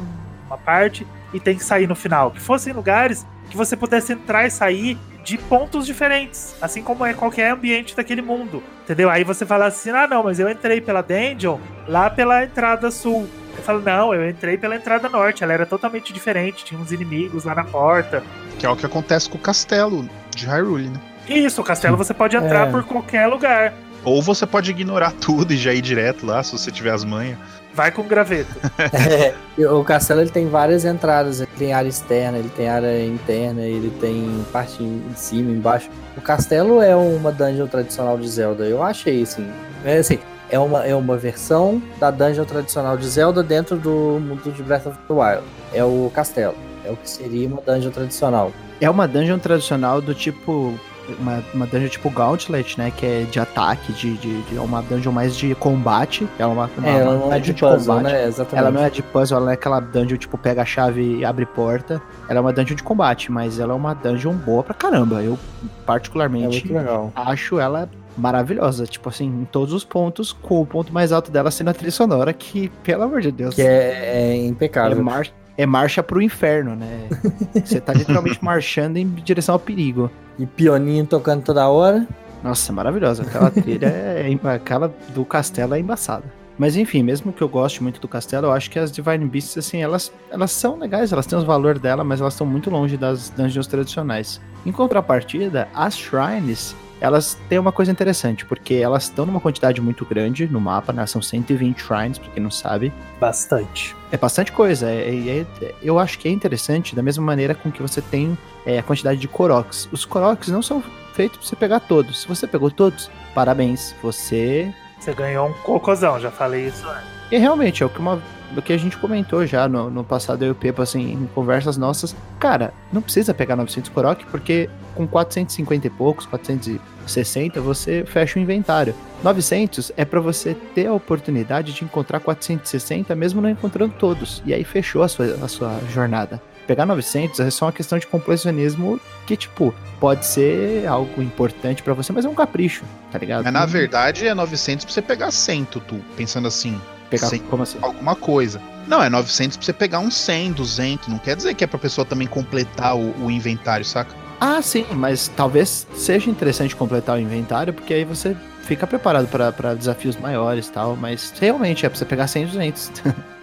numa 0.45 0.59
parte 0.59 1.07
e 1.32 1.40
tem 1.40 1.57
que 1.57 1.64
sair 1.64 1.88
no 1.88 1.95
final. 1.95 2.30
Que 2.30 2.40
fossem 2.40 2.72
lugares 2.72 3.26
que 3.51 3.57
você 3.57 3.76
pudesse 3.76 4.12
entrar 4.12 4.47
e 4.47 4.51
sair 4.51 4.99
de 5.24 5.38
pontos 5.38 5.86
diferentes, 5.86 6.55
assim 6.61 6.82
como 6.82 7.05
é 7.05 7.14
qualquer 7.14 7.51
ambiente 7.51 7.97
daquele 7.97 8.20
mundo, 8.20 8.62
entendeu? 8.82 9.09
Aí 9.09 9.24
você 9.24 9.47
fala 9.47 9.66
assim: 9.66 9.90
ah, 9.90 10.07
não, 10.07 10.22
mas 10.22 10.38
eu 10.38 10.49
entrei 10.51 10.80
pela 10.80 11.03
dungeon 11.03 11.59
lá 11.88 12.11
pela 12.11 12.45
entrada 12.45 12.90
sul. 12.90 13.28
Eu 13.57 13.62
falo, 13.62 13.80
não, 13.80 14.12
eu 14.12 14.28
entrei 14.28 14.59
pela 14.59 14.74
entrada 14.74 15.09
norte, 15.09 15.45
ela 15.45 15.53
era 15.53 15.64
totalmente 15.64 16.12
diferente, 16.12 16.64
tinha 16.64 16.78
uns 16.78 16.90
inimigos 16.90 17.45
lá 17.45 17.55
na 17.55 17.64
porta. 17.64 18.22
Que 18.59 18.66
é 18.66 18.68
o 18.68 18.76
que 18.76 18.84
acontece 18.84 19.30
com 19.30 19.38
o 19.38 19.40
castelo 19.40 20.09
de 20.34 20.45
Hyrule, 20.45 20.88
né? 20.88 21.01
Isso, 21.28 21.61
o 21.61 21.64
castelo 21.64 21.97
você 21.97 22.12
pode 22.12 22.36
entrar 22.36 22.68
é. 22.68 22.70
por 22.70 22.82
qualquer 22.84 23.26
lugar. 23.26 23.72
Ou 24.05 24.20
você 24.20 24.47
pode 24.47 24.70
ignorar 24.70 25.12
tudo 25.12 25.53
e 25.53 25.57
já 25.57 25.72
ir 25.72 25.80
direto 25.80 26.26
lá, 26.26 26.42
se 26.42 26.53
você 26.53 26.70
tiver 26.70 26.90
as 26.90 27.05
manhas. 27.05 27.38
Vai 27.74 27.90
com 27.90 28.04
graveto. 28.04 28.54
é, 29.58 29.68
o 29.68 29.82
castelo 29.82 30.20
ele 30.20 30.30
tem 30.30 30.48
várias 30.48 30.84
entradas. 30.84 31.40
Ele 31.40 31.50
tem 31.58 31.72
área 31.72 31.88
externa, 31.88 32.38
ele 32.38 32.48
tem 32.48 32.68
área 32.68 33.04
interna, 33.04 33.62
ele 33.62 33.90
tem 34.00 34.44
parte 34.52 34.82
em 34.82 35.12
cima, 35.16 35.50
embaixo. 35.50 35.90
O 36.16 36.20
castelo 36.20 36.80
é 36.80 36.94
uma 36.94 37.32
dungeon 37.32 37.66
tradicional 37.66 38.16
de 38.16 38.28
Zelda. 38.28 38.64
Eu 38.64 38.82
achei 38.82 39.22
assim. 39.22 39.50
É 39.84 39.98
assim. 39.98 40.18
É 40.48 40.58
uma, 40.58 40.84
é 40.84 40.94
uma 40.94 41.16
versão 41.16 41.82
da 41.98 42.12
dungeon 42.12 42.44
tradicional 42.44 42.96
de 42.96 43.08
Zelda 43.08 43.42
dentro 43.42 43.76
do 43.76 44.20
mundo 44.20 44.52
de 44.52 44.62
Breath 44.62 44.86
of 44.86 44.98
the 45.08 45.12
Wild. 45.12 45.42
É 45.72 45.82
o 45.82 46.10
castelo. 46.14 46.54
É 46.84 46.90
o 46.90 46.96
que 46.96 47.10
seria 47.10 47.48
uma 47.48 47.60
dungeon 47.60 47.90
tradicional. 47.90 48.52
É 48.80 48.88
uma 48.88 49.08
dungeon 49.08 49.38
tradicional 49.38 50.00
do 50.00 50.14
tipo 50.14 50.78
uma, 51.18 51.42
uma 51.52 51.66
dungeon 51.66 51.88
tipo 51.88 52.11
Gauntlet, 52.11 52.78
né? 52.78 52.90
Que 52.90 53.07
é 53.07 53.22
de 53.22 53.38
ataque, 53.38 53.92
de, 53.92 54.16
de, 54.16 54.42
de 54.42 54.57
é 54.57 54.61
uma 54.61 54.82
dungeon 54.82 55.12
mais 55.12 55.36
de 55.36 55.55
combate. 55.55 56.28
É 56.38 56.46
uma, 56.46 56.70
uma, 56.76 56.88
é, 56.88 57.00
ela 57.00 57.14
não 57.16 57.32
é 57.32 57.38
de, 57.38 57.52
de 57.52 57.61
puzzle, 57.61 57.96
combate. 57.96 58.12
né? 58.12 58.26
Exatamente. 58.26 58.59
Ela 58.59 58.70
não 58.70 58.84
é 58.84 58.90
de 58.90 59.02
puzzle, 59.02 59.38
ela 59.38 59.50
é 59.50 59.55
aquela 59.55 59.80
dungeon 59.80 60.16
tipo 60.16 60.38
pega 60.38 60.62
a 60.62 60.64
chave 60.64 61.18
e 61.18 61.24
abre 61.24 61.46
porta. 61.46 62.00
Ela 62.28 62.38
é 62.38 62.40
uma 62.40 62.52
dungeon 62.52 62.76
de 62.76 62.82
combate, 62.82 63.30
mas 63.30 63.59
ela 63.59 63.72
é 63.72 63.76
uma 63.76 63.94
dungeon 63.94 64.34
boa 64.34 64.62
pra 64.62 64.74
caramba. 64.74 65.22
Eu 65.22 65.38
particularmente 65.84 66.72
é 66.74 67.11
acho 67.14 67.59
ela 67.59 67.88
maravilhosa, 68.16 68.86
tipo 68.86 69.09
assim, 69.09 69.26
em 69.26 69.44
todos 69.44 69.74
os 69.74 69.84
pontos, 69.84 70.32
com 70.32 70.61
o 70.61 70.66
ponto 70.66 70.92
mais 70.92 71.12
alto 71.12 71.30
dela 71.30 71.50
sendo 71.50 71.70
a 71.70 71.74
trilha 71.74 71.90
sonora, 71.90 72.32
que, 72.32 72.68
pelo 72.82 73.02
amor 73.02 73.20
de 73.20 73.32
Deus. 73.32 73.55
Que 73.55 73.62
é, 73.62 74.32
é 74.32 74.46
impecável. 74.46 74.98
É, 74.98 75.02
mar 75.02 75.26
é 75.57 75.66
marcha 75.66 76.02
pro 76.02 76.20
inferno, 76.20 76.74
né? 76.74 77.09
Você 77.64 77.80
tá 77.80 77.92
literalmente 77.92 78.42
marchando 78.42 78.96
em 78.96 79.09
direção 79.09 79.55
ao 79.55 79.59
perigo. 79.59 80.11
E 80.38 80.46
pioninho 80.46 81.07
tocando 81.07 81.42
toda 81.42 81.68
hora. 81.68 82.07
Nossa, 82.42 82.72
maravilhosa. 82.72 83.22
Aquela 83.22 83.50
trilha 83.50 83.86
é, 83.86 84.38
aquela 84.55 84.92
do 85.14 85.24
castelo 85.24 85.74
é 85.74 85.80
embaçada. 85.80 86.24
Mas 86.57 86.76
enfim, 86.76 87.02
mesmo 87.02 87.32
que 87.32 87.42
eu 87.42 87.48
goste 87.48 87.82
muito 87.82 88.00
do 88.00 88.07
castelo, 88.07 88.46
eu 88.46 88.52
acho 88.52 88.70
que 88.70 88.78
as 88.78 88.92
Divine 88.92 89.24
Beasts, 89.24 89.59
assim, 89.59 89.82
elas, 89.82 90.12
elas 90.30 90.52
são 90.52 90.78
legais, 90.78 91.12
elas 91.12 91.26
têm 91.26 91.36
os 91.36 91.44
valores 91.44 91.80
dela, 91.80 92.05
mas 92.05 92.20
elas 92.20 92.34
estão 92.34 92.46
muito 92.46 92.70
longe 92.70 92.96
das 92.96 93.30
dungeons 93.30 93.66
tradicionais. 93.66 94.40
Em 94.64 94.70
contrapartida, 94.70 95.68
as 95.74 95.96
Shrines, 95.96 96.76
elas 97.05 97.36
têm 97.50 97.59
uma 97.59 97.70
coisa 97.70 97.92
interessante, 97.92 98.46
porque 98.46 98.76
elas 98.76 99.02
estão 99.02 99.26
numa 99.26 99.38
quantidade 99.38 99.78
muito 99.78 100.07
grande 100.07 100.48
no 100.48 100.59
mapa, 100.59 100.90
né? 100.90 101.05
São 101.07 101.20
120 101.20 101.78
shrines, 101.78 102.18
pra 102.18 102.30
quem 102.30 102.42
não 102.42 102.50
sabe. 102.50 102.90
Bastante. 103.20 103.94
É 104.11 104.16
bastante 104.16 104.50
coisa. 104.50 104.88
É, 104.88 105.44
é- 105.61 105.74
eu 105.82 105.98
acho 105.98 106.18
que 106.18 106.26
é 106.26 106.30
interessante 106.30 106.96
da 106.96 107.02
mesma 107.02 107.22
maneira 107.22 107.55
com 107.55 107.70
que 107.70 107.82
você 107.82 108.00
tem 108.00 108.38
é, 108.64 108.78
a 108.78 108.82
quantidade 108.82 109.20
de 109.20 109.28
Koroks. 109.28 109.86
Os 109.92 110.07
Koroks 110.07 110.48
não 110.48 110.62
são 110.62 110.82
feitos 111.12 111.36
pra 111.38 111.46
você 111.46 111.57
pegar 111.57 111.80
todos. 111.80 112.22
Se 112.22 112.26
você 112.28 112.46
pegou 112.46 112.70
todos, 112.70 113.11
parabéns. 113.34 113.94
Você. 114.02 114.72
Você 114.98 115.12
ganhou 115.12 115.48
um 115.48 115.52
cocôzão, 115.52 116.18
já 116.18 116.30
falei 116.30 116.68
isso 116.68 116.88
antes. 116.88 117.05
E 117.35 117.37
realmente, 117.37 117.82
é 117.82 117.87
o 117.87 117.89
que, 117.89 117.99
uma, 117.99 118.22
o 118.57 118.62
que 118.62 118.72
a 118.72 118.76
gente 118.76 118.97
comentou 118.97 119.45
já 119.45 119.68
no, 119.68 119.91
no 119.91 120.05
passado, 120.05 120.45
eu 120.45 120.51
e 120.51 120.53
o 120.53 120.55
Pepo, 120.55 120.80
assim, 120.80 121.14
em 121.14 121.26
conversas 121.35 121.76
nossas. 121.76 122.14
Cara, 122.39 122.72
não 122.93 123.03
precisa 123.03 123.35
pegar 123.35 123.57
900 123.57 123.91
Korok, 123.91 124.24
porque 124.26 124.70
com 124.95 125.05
450 125.05 125.85
e 125.85 125.91
poucos, 125.91 126.26
460, 126.26 127.61
você 127.61 128.05
fecha 128.07 128.39
o 128.39 128.43
inventário. 128.43 128.95
900 129.24 129.91
é 129.97 130.05
pra 130.05 130.20
você 130.20 130.55
ter 130.76 130.87
a 130.87 130.93
oportunidade 130.93 131.72
de 131.72 131.82
encontrar 131.82 132.20
460, 132.20 133.16
mesmo 133.16 133.43
não 133.43 133.51
encontrando 133.51 133.93
todos. 133.99 134.41
E 134.47 134.55
aí 134.55 134.62
fechou 134.62 135.03
a 135.03 135.09
sua, 135.09 135.26
a 135.43 135.49
sua 135.49 135.80
jornada. 135.93 136.41
Pegar 136.68 136.87
900 136.87 137.41
é 137.41 137.51
só 137.51 137.66
uma 137.66 137.72
questão 137.72 137.99
de 137.99 138.07
completionismo 138.07 139.01
que, 139.26 139.37
tipo, 139.37 139.74
pode 139.99 140.24
ser 140.24 140.87
algo 140.87 141.20
importante 141.20 141.82
pra 141.82 141.95
você, 141.95 142.12
mas 142.12 142.24
é 142.24 142.28
um 142.28 142.35
capricho, 142.35 142.85
tá 143.11 143.18
ligado? 143.18 143.43
Mas 143.43 143.53
na 143.53 143.66
verdade 143.66 144.24
é 144.24 144.32
900 144.32 144.85
pra 144.85 144.95
você 144.95 145.03
pegar 145.03 145.32
100, 145.32 145.64
Tutu. 145.64 146.01
Pensando 146.16 146.47
assim, 146.47 146.80
Pegar, 147.14 147.28
Sim. 147.28 147.38
como 147.50 147.62
assim? 147.62 147.78
alguma 147.82 148.14
coisa. 148.14 148.60
Não, 148.86 149.02
é 149.02 149.08
900 149.08 149.56
pra 149.56 149.64
você 149.64 149.72
pegar 149.72 149.98
um 149.98 150.10
100, 150.10 150.52
200. 150.52 151.08
Não 151.08 151.18
quer 151.18 151.34
dizer 151.36 151.54
que 151.54 151.64
é 151.64 151.66
pra 151.66 151.78
pessoa 151.78 152.04
também 152.04 152.26
completar 152.26 152.96
o, 152.96 153.14
o 153.24 153.30
inventário, 153.30 153.84
saca? 153.84 154.14
Ah, 154.40 154.60
sim, 154.60 154.84
mas 154.92 155.28
talvez 155.28 155.86
seja 155.94 156.28
interessante 156.30 156.76
completar 156.76 157.16
o 157.16 157.20
inventário, 157.20 157.72
porque 157.72 157.94
aí 157.94 158.04
você 158.04 158.36
fica 158.62 158.86
preparado 158.86 159.26
pra- 159.28 159.52
pra 159.52 159.74
desafios 159.74 160.16
maiores 160.16 160.66
e 160.66 160.72
tal, 160.72 160.96
mas 160.96 161.32
realmente 161.40 161.86
é 161.86 161.88
pra 161.88 161.96
você 161.98 162.04
pegar 162.04 162.26
100 162.26 162.42
e 162.42 162.46
200. 162.46 162.92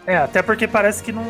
É, 0.06 0.18
até 0.18 0.42
porque 0.42 0.68
parece 0.68 1.02
que 1.04 1.12
não, 1.12 1.26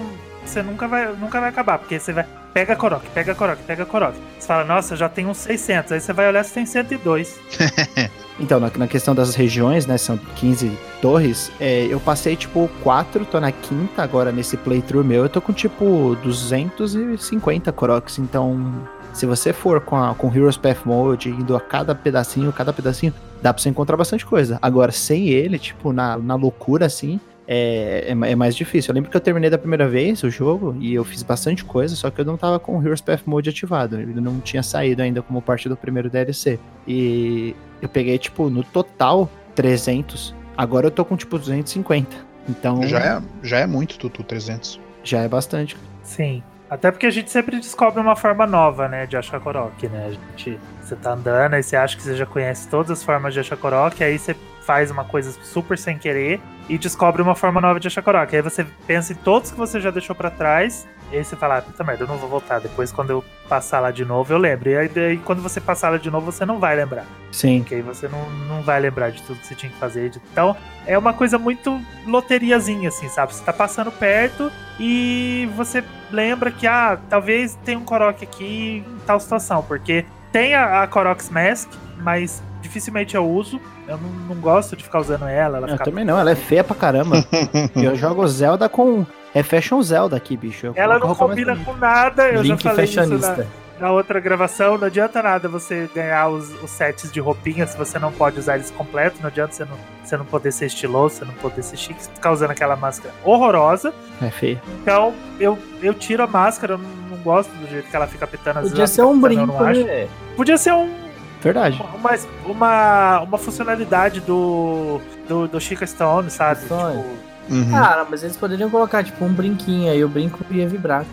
você 0.45 0.61
nunca 0.63 0.87
vai, 0.87 1.11
nunca 1.13 1.39
vai 1.39 1.49
acabar, 1.49 1.77
porque 1.77 1.99
você 1.99 2.11
vai. 2.13 2.25
Pega 2.53 2.75
Korok, 2.75 3.09
pega 3.11 3.33
Korok, 3.33 3.63
pega 3.63 3.85
Korok. 3.85 4.17
Você 4.37 4.47
fala, 4.47 4.65
nossa, 4.65 4.95
já 4.95 5.07
tenho 5.07 5.29
uns 5.29 5.37
600. 5.37 5.91
Aí 5.93 6.01
você 6.01 6.11
vai 6.11 6.27
olhar 6.27 6.43
se 6.43 6.53
tem 6.53 6.65
102. 6.65 7.39
Então, 8.39 8.59
na, 8.59 8.71
na 8.75 8.87
questão 8.87 9.13
das 9.13 9.35
regiões, 9.35 9.85
né, 9.85 9.99
são 9.99 10.17
15 10.17 10.71
torres, 10.99 11.51
é, 11.59 11.85
eu 11.85 11.99
passei, 11.99 12.35
tipo, 12.35 12.67
4, 12.81 13.23
tô 13.25 13.39
na 13.39 13.51
quinta 13.51 14.01
agora 14.01 14.31
nesse 14.31 14.57
playthrough 14.57 15.03
meu, 15.03 15.23
eu 15.23 15.29
tô 15.29 15.39
com, 15.39 15.53
tipo, 15.53 16.17
250 16.23 17.71
Koroks, 17.71 18.17
então, 18.17 18.83
se 19.13 19.27
você 19.27 19.53
for 19.53 19.81
com, 19.81 19.95
a, 19.95 20.15
com 20.15 20.35
Heroes 20.35 20.57
Path 20.57 20.85
Mode, 20.85 21.29
indo 21.29 21.55
a 21.55 21.61
cada 21.61 21.93
pedacinho, 21.93 22.51
cada 22.51 22.73
pedacinho, 22.73 23.13
dá 23.43 23.53
pra 23.53 23.61
você 23.61 23.69
encontrar 23.69 23.95
bastante 23.95 24.25
coisa. 24.25 24.57
Agora, 24.59 24.91
sem 24.91 25.29
ele, 25.29 25.59
tipo, 25.59 25.93
na, 25.93 26.17
na 26.17 26.33
loucura, 26.33 26.87
assim, 26.87 27.19
é, 27.53 28.05
é, 28.07 28.31
é 28.31 28.35
mais 28.35 28.55
difícil. 28.55 28.91
Eu 28.91 28.95
lembro 28.95 29.11
que 29.11 29.17
eu 29.17 29.19
terminei 29.19 29.49
da 29.49 29.57
primeira 29.57 29.85
vez 29.85 30.23
o 30.23 30.29
jogo 30.29 30.73
e 30.79 30.93
eu 30.93 31.03
fiz 31.03 31.21
bastante 31.21 31.65
coisa, 31.65 31.97
só 31.97 32.09
que 32.09 32.21
eu 32.21 32.23
não 32.23 32.37
tava 32.37 32.57
com 32.59 32.77
o 32.77 32.81
Heroes 32.81 33.01
Path 33.01 33.23
Mode 33.25 33.49
ativado. 33.49 33.99
Ele 33.99 34.21
não 34.21 34.39
tinha 34.39 34.63
saído 34.63 35.01
ainda 35.01 35.21
como 35.21 35.41
parte 35.41 35.67
do 35.67 35.75
primeiro 35.75 36.09
DLC. 36.09 36.57
E 36.87 37.53
eu 37.81 37.89
peguei, 37.89 38.17
tipo, 38.17 38.49
no 38.49 38.63
total 38.63 39.29
300. 39.53 40.33
Agora 40.55 40.87
eu 40.87 40.91
tô 40.91 41.03
com, 41.03 41.17
tipo, 41.17 41.37
250. 41.37 42.15
Então 42.47 42.81
Já, 42.83 42.99
é, 42.99 43.21
já 43.43 43.59
é 43.59 43.67
muito, 43.67 43.99
Tutu, 43.99 44.23
300. 44.23 44.79
já 45.03 45.19
é 45.19 45.27
bastante. 45.27 45.75
Sim. 46.03 46.41
Até 46.69 46.89
porque 46.89 47.05
a 47.05 47.11
gente 47.11 47.29
sempre 47.29 47.57
descobre 47.59 47.99
uma 47.99 48.15
forma 48.15 48.47
nova, 48.47 48.87
né, 48.87 49.05
de 49.05 49.17
achar 49.17 49.41
Korok, 49.41 49.89
né? 49.89 50.07
A 50.07 50.11
gente, 50.11 50.57
você 50.81 50.95
tá 50.95 51.11
andando, 51.11 51.55
aí 51.55 51.61
você 51.61 51.75
acha 51.75 51.97
que 51.97 52.01
você 52.01 52.15
já 52.15 52.25
conhece 52.25 52.69
todas 52.69 52.91
as 52.91 53.03
formas 53.03 53.33
de 53.33 53.41
achar 53.41 53.57
Korok, 53.57 54.01
aí 54.01 54.17
você 54.17 54.33
faz 54.61 54.91
uma 54.91 55.03
coisa 55.03 55.31
super 55.43 55.77
sem 55.77 55.97
querer 55.97 56.39
e 56.69 56.77
descobre 56.77 57.21
uma 57.21 57.35
forma 57.35 57.59
nova 57.59 57.79
de 57.79 57.87
achar 57.87 58.01
Korok. 58.01 58.35
Aí 58.35 58.41
você 58.41 58.65
pensa 58.87 59.13
em 59.13 59.15
todos 59.17 59.51
que 59.51 59.57
você 59.57 59.79
já 59.79 59.91
deixou 59.91 60.15
pra 60.15 60.29
trás, 60.29 60.87
e 61.11 61.17
aí 61.17 61.25
você 61.25 61.35
fala, 61.35 61.57
ah, 61.57 61.61
puta 61.61 61.83
merda, 61.83 62.05
eu 62.05 62.07
não 62.07 62.17
vou 62.17 62.29
voltar. 62.29 62.59
Depois, 62.59 62.89
quando 62.89 63.09
eu 63.09 63.23
passar 63.49 63.81
lá 63.81 63.91
de 63.91 64.05
novo, 64.05 64.31
eu 64.31 64.37
lembro. 64.37 64.69
E 64.69 64.77
aí, 64.77 64.87
daí, 64.87 65.17
quando 65.17 65.41
você 65.41 65.59
passar 65.59 65.89
lá 65.89 65.97
de 65.97 66.09
novo, 66.09 66.31
você 66.31 66.45
não 66.45 66.57
vai 66.57 66.73
lembrar. 66.73 67.05
Sim. 67.33 67.59
Porque 67.59 67.75
aí 67.75 67.81
você 67.81 68.07
não, 68.07 68.29
não 68.47 68.61
vai 68.61 68.79
lembrar 68.79 69.11
de 69.11 69.21
tudo 69.23 69.37
que 69.39 69.45
você 69.45 69.53
tinha 69.53 69.69
que 69.69 69.77
fazer. 69.77 70.09
Então, 70.31 70.55
é 70.87 70.97
uma 70.97 71.13
coisa 71.13 71.37
muito 71.37 71.81
loteriazinha, 72.07 72.87
assim, 72.87 73.09
sabe? 73.09 73.35
Você 73.35 73.43
tá 73.43 73.51
passando 73.51 73.91
perto 73.91 74.49
e 74.79 75.49
você 75.57 75.83
lembra 76.09 76.49
que, 76.49 76.65
ah, 76.65 76.97
talvez 77.09 77.55
tenha 77.65 77.77
um 77.77 77.83
Korok 77.83 78.23
aqui 78.23 78.85
em 78.87 78.99
tal 79.05 79.19
situação. 79.19 79.61
Porque 79.63 80.05
tem 80.31 80.55
a, 80.55 80.83
a 80.83 80.87
Korok's 80.87 81.29
Mask, 81.29 81.69
mas 81.97 82.41
dificilmente 82.61 83.15
eu 83.15 83.27
uso. 83.27 83.59
Eu 83.87 83.97
não, 83.97 84.09
não 84.29 84.35
gosto 84.35 84.75
de 84.75 84.83
ficar 84.83 84.99
usando 84.99 85.27
ela. 85.27 85.57
ela 85.57 85.67
Eu 85.67 85.71
fica- 85.73 85.83
também 85.85 86.05
não, 86.05 86.17
ela 86.19 86.31
é 86.31 86.35
feia 86.35 86.63
pra 86.63 86.75
caramba. 86.75 87.17
eu 87.75 87.95
jogo 87.95 88.25
Zelda 88.27 88.69
com. 88.69 89.05
É 89.33 89.41
Fashion 89.43 89.81
Zelda 89.81 90.15
aqui, 90.17 90.35
bicho. 90.35 90.67
Eu 90.67 90.73
Ela 90.75 90.99
não 90.99 91.15
combina 91.15 91.55
com 91.55 91.73
nada. 91.73 92.27
Eu 92.29 92.41
Link 92.41 92.61
já 92.61 92.69
falei 92.69 92.85
isso 92.85 92.97
na, 92.99 93.03
fashionista. 93.05 93.47
na 93.79 93.91
outra 93.91 94.19
gravação, 94.19 94.77
não 94.77 94.87
adianta 94.87 95.23
nada 95.23 95.47
você 95.47 95.89
ganhar 95.95 96.27
os, 96.27 96.49
os 96.61 96.69
sets 96.69 97.09
de 97.09 97.19
roupinha 97.21 97.65
se 97.65 97.77
você 97.77 97.97
não 97.97 98.11
pode 98.11 98.37
usar 98.37 98.55
eles 98.55 98.69
completos, 98.71 99.21
não 99.21 99.27
adianta 99.27 99.53
você 99.53 99.63
não, 99.63 99.77
você 100.03 100.17
não 100.17 100.25
poder 100.25 100.51
ser 100.51 100.65
estiloso, 100.65 101.15
você 101.15 101.25
não 101.25 101.33
poder 101.35 101.63
ser 101.63 101.77
chique, 101.77 102.03
você 102.03 102.11
ficar 102.11 102.31
usando 102.33 102.51
aquela 102.51 102.75
máscara 102.75 103.13
horrorosa. 103.23 103.93
É 104.21 104.29
feia. 104.29 104.61
Então, 104.81 105.13
eu, 105.39 105.57
eu 105.81 105.93
tiro 105.93 106.21
a 106.23 106.27
máscara, 106.27 106.73
eu 106.73 106.77
não, 106.77 106.89
não 107.09 107.17
gosto 107.23 107.51
do 107.51 107.67
jeito 107.69 107.89
que 107.89 107.95
ela 107.95 108.07
fica 108.07 108.27
pitando 108.27 108.61
Podia 108.61 108.85
ser 108.85 109.03
um 109.03 109.17
brinco, 109.19 109.63
né? 109.63 110.07
Podia 110.35 110.57
ser 110.57 110.73
um, 110.73 110.93
Verdade. 111.41 111.81
uma, 111.95 112.11
uma, 112.45 113.19
uma 113.21 113.37
funcionalidade 113.37 114.19
do, 114.21 115.01
do, 115.27 115.47
do 115.47 115.59
Chica 115.59 115.85
Stone, 115.87 116.29
sabe? 116.29 116.65
Stone. 116.65 116.97
Tipo, 117.01 117.31
Uhum. 117.49 117.69
Cara, 117.71 118.05
mas 118.09 118.23
eles 118.23 118.37
poderiam 118.37 118.69
colocar, 118.69 119.03
tipo, 119.03 119.25
um 119.25 119.33
brinquinho 119.33 119.91
aí, 119.91 120.01
o 120.05 120.07
brinco 120.07 120.39
ia 120.51 120.69
vibrar. 120.69 121.03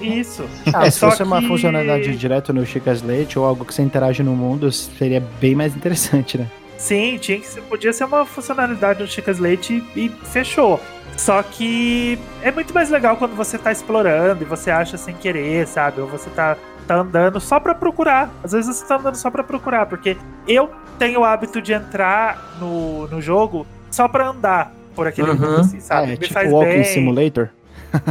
isso. 0.00 0.48
Ah, 0.72 0.86
é, 0.86 0.90
se 0.90 0.98
só 1.00 1.10
fosse 1.10 1.22
uma 1.22 1.40
que- 1.40 1.48
funcionalidade 1.48 2.16
direto 2.16 2.52
no 2.52 2.64
Chica 2.64 2.92
Slate 2.92 3.38
ou 3.38 3.44
algo 3.44 3.64
que 3.64 3.74
você 3.74 3.82
interage 3.82 4.22
no 4.22 4.34
mundo, 4.34 4.70
seria 4.72 5.22
bem 5.40 5.54
mais 5.54 5.74
interessante, 5.76 6.38
né? 6.38 6.46
Sim, 6.78 7.18
tinha 7.18 7.38
que 7.40 7.46
ser, 7.46 7.60
podia 7.62 7.92
ser 7.92 8.04
uma 8.04 8.24
funcionalidade 8.24 9.00
do 9.00 9.08
Chica 9.08 9.32
Slate 9.32 9.84
e, 9.96 10.06
e 10.06 10.08
fechou. 10.08 10.80
Só 11.16 11.42
que 11.42 12.18
é 12.42 12.50
muito 12.52 12.72
mais 12.72 12.90
legal 12.90 13.16
quando 13.16 13.34
você 13.34 13.58
tá 13.58 13.72
explorando 13.72 14.42
e 14.42 14.46
você 14.46 14.70
acha 14.70 14.96
sem 14.96 15.14
querer, 15.14 15.66
sabe? 15.66 16.00
Ou 16.00 16.06
você 16.06 16.30
tá, 16.30 16.56
tá 16.86 16.94
andando 16.96 17.40
só 17.40 17.58
pra 17.58 17.74
procurar. 17.74 18.30
Às 18.42 18.52
vezes 18.52 18.76
você 18.76 18.86
tá 18.86 18.96
andando 18.96 19.16
só 19.16 19.30
pra 19.30 19.42
procurar, 19.42 19.86
porque 19.86 20.16
eu 20.46 20.70
tenho 20.98 21.20
o 21.20 21.24
hábito 21.24 21.60
de 21.60 21.72
entrar 21.72 22.56
no, 22.60 23.08
no 23.08 23.20
jogo 23.20 23.66
só 23.90 24.06
pra 24.06 24.28
andar 24.28 24.72
por 24.94 25.06
aquele 25.06 25.30
Uhum. 25.30 25.36
mundo, 25.36 25.60
assim, 25.60 25.80
sabe? 25.80 26.02
Ah, 26.02 26.04
é 26.04 26.10
Me 26.10 26.16
tipo 26.18 26.34
faz 26.34 26.52
Walking 26.52 26.68
bem. 26.70 26.84
Simulator. 26.84 27.48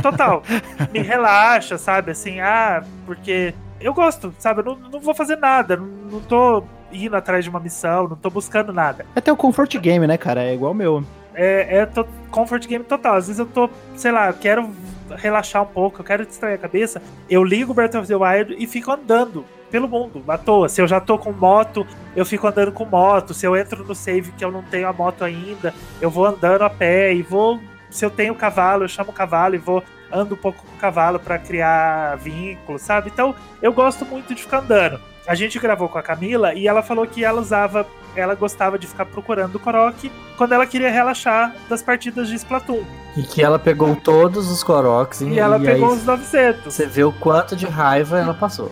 Total. 0.02 0.44
Me 0.92 1.00
relaxa, 1.00 1.78
sabe? 1.78 2.12
Assim, 2.12 2.40
ah, 2.42 2.84
porque 3.06 3.54
eu 3.80 3.94
gosto, 3.94 4.34
sabe? 4.40 4.62
Eu 4.62 4.66
não, 4.66 4.76
não 4.92 5.00
vou 5.00 5.14
fazer 5.16 5.38
nada, 5.38 5.78
não, 5.78 5.86
não 5.86 6.20
tô 6.22 6.64
indo 6.92 7.16
atrás 7.16 7.44
de 7.44 7.50
uma 7.50 7.60
missão, 7.60 8.08
não 8.08 8.16
tô 8.16 8.30
buscando 8.30 8.72
nada. 8.74 9.06
Até 9.16 9.32
o 9.32 9.36
Comfort 9.38 9.78
Game, 9.78 10.06
né, 10.08 10.18
cara? 10.18 10.44
É 10.44 10.54
igual 10.54 10.72
o 10.72 10.76
meu. 10.76 11.04
É, 11.38 11.78
é 11.78 12.06
comfort 12.32 12.68
game 12.68 12.84
total. 12.84 13.16
Às 13.16 13.28
vezes 13.28 13.40
eu 13.40 13.46
tô, 13.46 13.70
sei 13.96 14.12
lá, 14.12 14.34
quero 14.34 14.70
relaxar 15.16 15.64
um 15.64 15.68
pouco, 15.68 16.02
eu 16.02 16.06
quero 16.06 16.26
distrair 16.26 16.56
a 16.56 16.58
cabeça. 16.58 17.02
Eu 17.30 17.44
ligo 17.44 17.74
Breath 17.74 17.96
of 17.96 18.08
the 18.08 18.16
Wild 18.16 18.56
e 18.58 18.66
fico 18.66 18.92
andando 18.92 19.46
pelo 19.70 19.88
mundo, 19.88 20.24
à 20.28 20.38
toa. 20.38 20.68
Se 20.68 20.82
eu 20.82 20.88
já 20.88 21.00
tô 21.00 21.18
com 21.18 21.32
moto, 21.32 21.86
eu 22.16 22.26
fico 22.26 22.48
andando 22.48 22.72
com 22.72 22.86
moto. 22.86 23.34
Se 23.34 23.46
eu 23.46 23.56
entro 23.56 23.84
no 23.84 23.94
save 23.94 24.32
que 24.32 24.44
eu 24.44 24.52
não 24.52 24.64
tenho 24.64 24.88
a 24.88 24.94
moto 24.94 25.24
ainda, 25.24 25.74
eu 26.02 26.10
vou 26.10 26.26
andando 26.26 26.64
a 26.64 26.70
pé 26.70 27.14
e 27.14 27.22
vou. 27.22 27.60
Se 27.90 28.04
eu 28.06 28.10
tenho 28.10 28.36
cavalo, 28.36 28.84
eu 28.84 28.88
chamo 28.90 29.12
o 29.12 29.14
cavalo 29.14 29.56
e 29.56 29.60
vou 29.60 29.84
ando 30.12 30.36
um 30.36 30.38
pouco 30.38 30.66
com 30.66 30.76
o 30.76 30.80
cavalo 30.80 31.20
pra 31.20 31.38
criar 31.38 32.18
vínculo, 32.18 32.80
sabe? 32.80 33.10
Então 33.14 33.36
eu 33.62 33.72
gosto 33.72 34.06
muito 34.06 34.34
de 34.34 34.42
ficar 34.42 34.60
andando. 34.60 35.00
A 35.28 35.36
gente 35.36 35.60
gravou 35.60 35.90
com 35.90 35.98
a 35.98 36.02
Camila 36.04 36.54
e 36.54 36.68
ela 36.68 36.82
falou 36.82 37.06
que 37.06 37.24
ela 37.24 37.42
usava, 37.42 37.86
ela 38.16 38.34
gostava 38.34 38.80
de 38.80 38.88
ficar 38.88 39.06
procurando 39.06 39.56
o 39.56 39.60
Korok 39.60 40.10
quando 40.38 40.54
ela 40.54 40.66
queria 40.66 40.90
relaxar 40.90 41.54
das 41.70 41.82
partidas 41.84 42.30
de 42.30 42.36
Splatoon. 42.36 42.84
E 43.18 43.24
que 43.24 43.44
ela 43.44 43.60
pegou 43.60 43.96
todos 43.96 44.50
os 44.50 44.64
Koroks 44.64 45.22
e, 45.22 45.26
E 45.32 45.40
ela 45.40 45.58
e 45.58 45.66
pegou 45.66 45.90
os 45.90 46.06
900. 46.06 46.74
você 46.74 46.86
vê 46.86 47.04
o 47.04 47.12
quanto 47.12 47.56
de 47.56 47.66
raiva 47.66 48.20
ela 48.20 48.34
passou. 48.34 48.72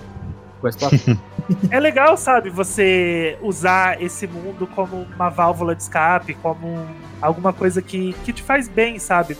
Com 0.61 0.67
Splatoon. 0.69 1.17
É 1.69 1.79
legal, 1.79 2.17
sabe, 2.17 2.49
você 2.49 3.37
usar 3.39 4.01
esse 4.01 4.25
mundo 4.25 4.65
como 4.65 5.05
uma 5.15 5.29
válvula 5.29 5.75
de 5.75 5.83
escape, 5.83 6.33
como 6.41 6.65
um- 6.65 6.87
alguma 7.21 7.53
coisa 7.53 7.83
que, 7.83 8.13
que 8.25 8.33
te 8.33 8.41
faz 8.41 8.67
bem, 8.67 8.97
sabe? 8.97 9.37